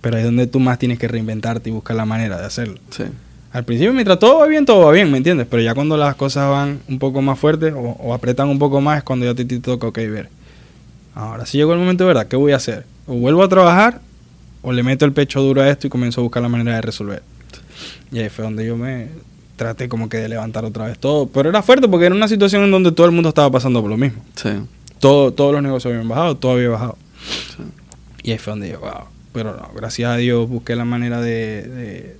Pero 0.00 0.16
ahí 0.16 0.22
es 0.22 0.26
donde 0.26 0.46
tú 0.46 0.58
más 0.58 0.78
tienes 0.78 0.98
que 0.98 1.06
reinventarte 1.06 1.70
y 1.70 1.72
buscar 1.72 1.96
la 1.96 2.04
manera 2.04 2.38
de 2.38 2.46
hacerlo. 2.46 2.78
Sí. 2.90 3.04
Al 3.52 3.64
principio, 3.64 3.92
mientras 3.92 4.18
todo 4.18 4.38
va 4.38 4.46
bien, 4.46 4.64
todo 4.64 4.86
va 4.86 4.92
bien, 4.92 5.10
¿me 5.12 5.18
entiendes? 5.18 5.46
Pero 5.48 5.62
ya 5.62 5.74
cuando 5.74 5.96
las 5.96 6.16
cosas 6.16 6.50
van 6.50 6.80
un 6.88 6.98
poco 6.98 7.20
más 7.22 7.38
fuertes 7.38 7.72
o, 7.74 7.78
o 7.80 8.14
apretan 8.14 8.48
un 8.48 8.58
poco 8.58 8.80
más, 8.80 8.98
es 8.98 9.04
cuando 9.04 9.26
ya 9.26 9.34
te, 9.34 9.44
te 9.44 9.60
toca, 9.60 9.86
ok, 9.86 9.96
ver. 9.96 10.28
Ahora 11.14 11.44
sí 11.44 11.58
llegó 11.58 11.74
el 11.74 11.78
momento, 11.78 12.06
¿verdad? 12.06 12.26
¿Qué 12.26 12.36
voy 12.36 12.52
a 12.52 12.56
hacer? 12.56 12.84
O 13.06 13.14
vuelvo 13.14 13.42
a 13.42 13.48
trabajar 13.48 14.00
o 14.62 14.72
le 14.72 14.82
meto 14.82 15.04
el 15.04 15.12
pecho 15.12 15.42
duro 15.42 15.60
a 15.60 15.68
esto 15.68 15.86
y 15.86 15.90
comienzo 15.90 16.20
a 16.20 16.24
buscar 16.24 16.42
la 16.42 16.48
manera 16.48 16.76
de 16.76 16.82
resolver. 16.82 17.22
Y 18.10 18.18
ahí 18.20 18.28
fue 18.28 18.44
donde 18.44 18.64
yo 18.66 18.76
me 18.76 19.08
traté 19.56 19.88
como 19.88 20.08
que 20.08 20.16
de 20.18 20.28
levantar 20.28 20.64
otra 20.64 20.86
vez 20.86 20.98
todo. 20.98 21.26
Pero 21.28 21.48
era 21.50 21.62
fuerte 21.62 21.88
porque 21.88 22.06
era 22.06 22.14
una 22.14 22.28
situación 22.28 22.64
en 22.64 22.70
donde 22.70 22.92
todo 22.92 23.06
el 23.06 23.12
mundo 23.12 23.28
estaba 23.28 23.50
pasando 23.50 23.80
por 23.80 23.90
lo 23.90 23.96
mismo. 23.96 24.22
Sí. 24.34 24.50
Todo, 25.00 25.32
todos 25.32 25.52
los 25.52 25.62
negocios 25.62 25.92
habían 25.92 26.08
bajado, 26.08 26.36
todo 26.36 26.52
había 26.52 26.68
bajado. 26.70 26.96
sí. 27.56 27.62
Y 28.24 28.30
ahí 28.32 28.38
fue 28.38 28.52
donde 28.52 28.70
yo, 28.70 28.80
wow. 28.80 29.04
Pero 29.32 29.56
no, 29.56 29.70
gracias 29.74 30.10
a 30.10 30.16
Dios 30.16 30.48
busqué 30.48 30.76
la 30.76 30.84
manera 30.84 31.20
de, 31.20 31.62
de, 31.66 32.16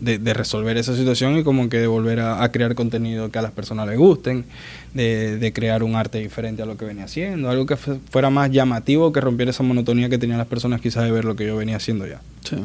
de- 0.00 0.18
de 0.18 0.34
resolver 0.34 0.76
esa 0.76 0.94
situación 0.96 1.38
y 1.38 1.44
como 1.44 1.68
que 1.68 1.78
de 1.78 1.86
volver 1.86 2.20
a, 2.20 2.42
a 2.42 2.50
crear 2.52 2.74
contenido 2.74 3.30
que 3.30 3.38
a 3.38 3.42
las 3.42 3.52
personas 3.52 3.86
les 3.88 3.96
gusten, 3.98 4.44
de, 4.94 5.36
de 5.38 5.52
crear 5.52 5.82
un 5.82 5.94
arte 5.94 6.18
diferente 6.18 6.62
a 6.62 6.66
lo 6.66 6.76
que 6.76 6.84
venía 6.86 7.04
haciendo, 7.04 7.50
algo 7.50 7.66
que 7.66 7.76
fu- 7.76 7.98
fuera 8.10 8.30
más 8.30 8.50
llamativo, 8.50 9.12
que 9.12 9.20
rompiera 9.20 9.50
esa 9.50 9.62
monotonía 9.62 10.08
que 10.08 10.18
tenían 10.18 10.38
las 10.38 10.46
personas 10.48 10.80
quizás 10.80 11.04
de 11.04 11.10
ver 11.12 11.24
lo 11.24 11.36
que 11.36 11.46
yo 11.46 11.56
venía 11.56 11.76
haciendo 11.76 12.06
ya. 12.06 12.20
Sí. 12.44 12.56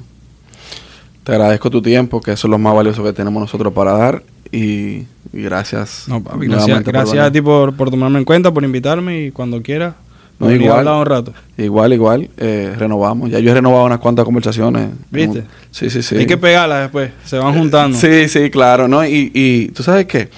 Te 1.23 1.31
agradezco 1.33 1.69
tu 1.69 1.81
tiempo, 1.81 2.19
que 2.21 2.31
eso 2.31 2.47
es 2.47 2.51
lo 2.51 2.57
más 2.57 2.73
valioso 2.73 3.03
que 3.03 3.13
tenemos 3.13 3.41
nosotros 3.41 3.71
para 3.73 3.93
dar. 3.93 4.23
Y, 4.51 5.05
y 5.31 5.41
gracias. 5.43 6.05
No, 6.07 6.21
papi, 6.21 6.47
gracias, 6.47 6.83
gracias 6.83 7.25
a 7.25 7.31
ti 7.31 7.41
por, 7.41 7.73
por 7.75 7.89
tomarme 7.89 8.19
en 8.19 8.25
cuenta, 8.25 8.51
por 8.51 8.63
invitarme 8.63 9.25
y 9.25 9.31
cuando 9.31 9.61
quiera. 9.61 9.95
No, 10.39 10.47
venir 10.47 10.63
igual. 10.63 10.87
un 10.87 11.05
rato. 11.05 11.33
Igual, 11.57 11.93
igual. 11.93 12.29
eh, 12.37 12.73
renovamos. 12.75 13.29
Ya 13.29 13.37
yo 13.39 13.51
he 13.51 13.53
renovado 13.53 13.85
unas 13.85 13.99
cuantas 13.99 14.25
conversaciones. 14.25 14.89
¿Viste? 15.11 15.43
Sí, 15.69 15.91
sí, 15.91 16.01
sí. 16.01 16.17
Hay 16.17 16.25
que 16.25 16.37
pegarlas 16.37 16.81
después, 16.81 17.11
se 17.23 17.37
van 17.37 17.53
juntando. 17.53 17.95
Sí, 17.97 18.27
sí, 18.27 18.49
claro, 18.49 18.87
¿no? 18.87 19.05
Y, 19.05 19.31
y 19.35 19.67
tú 19.67 19.83
sabes 19.83 20.07
qué, 20.07 20.29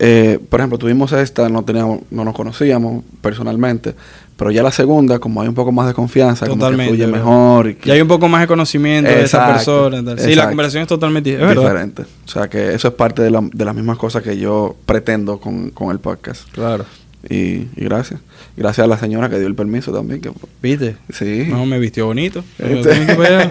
eh, 0.00 0.38
por 0.48 0.60
ejemplo, 0.60 0.78
tuvimos 0.78 1.12
esta, 1.12 1.48
no 1.48 1.62
teníamos, 1.62 2.00
no 2.10 2.24
nos 2.24 2.34
conocíamos 2.34 3.04
personalmente, 3.20 3.94
pero 4.40 4.50
ya 4.50 4.62
la 4.62 4.72
segunda, 4.72 5.18
como 5.18 5.42
hay 5.42 5.48
un 5.48 5.54
poco 5.54 5.70
más 5.70 5.86
de 5.86 5.92
confianza, 5.92 6.46
como 6.46 6.66
que 6.70 6.74
fluye 6.86 7.06
mejor. 7.06 7.68
Y 7.68 7.74
que 7.74 7.88
Ya 7.88 7.94
hay 7.94 8.00
un 8.00 8.08
poco 8.08 8.26
más 8.26 8.40
de 8.40 8.46
conocimiento 8.46 9.10
de 9.10 9.22
esa 9.24 9.36
Exacto, 9.52 9.52
persona. 9.90 10.02
tal. 10.02 10.18
Sí, 10.18 10.24
la 10.24 10.30
exacto. 10.30 10.48
conversación 10.52 10.82
es 10.82 10.88
totalmente 10.88 11.34
es 11.34 11.48
diferente. 11.56 12.02
O 12.24 12.28
sea, 12.28 12.48
que 12.48 12.72
eso 12.74 12.88
es 12.88 12.94
parte 12.94 13.20
de, 13.20 13.30
la- 13.30 13.46
de 13.52 13.64
las 13.66 13.74
mismas 13.74 13.98
cosas 13.98 14.22
que 14.22 14.38
yo 14.38 14.76
pretendo 14.86 15.38
con, 15.38 15.68
con 15.70 15.90
el 15.90 15.98
podcast. 15.98 16.48
Claro. 16.52 16.86
Y, 17.28 17.34
y 17.36 17.84
gracias. 17.84 18.18
Gracias 18.56 18.82
a 18.82 18.88
la 18.88 18.96
señora 18.96 19.28
que 19.28 19.38
dio 19.38 19.46
el 19.46 19.54
permiso 19.54 19.92
también. 19.92 20.22
Que, 20.22 20.32
¿Viste? 20.62 20.96
sí. 21.12 21.44
No, 21.46 21.66
me 21.66 21.78
vistió 21.78 22.06
bonito. 22.06 22.42
Este. 22.58 23.50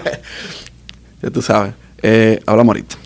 Ya 1.22 1.30
tú 1.30 1.40
sabes. 1.42 1.74
Eh, 2.02 2.40
hablamos 2.46 2.70
ahorita. 2.70 2.96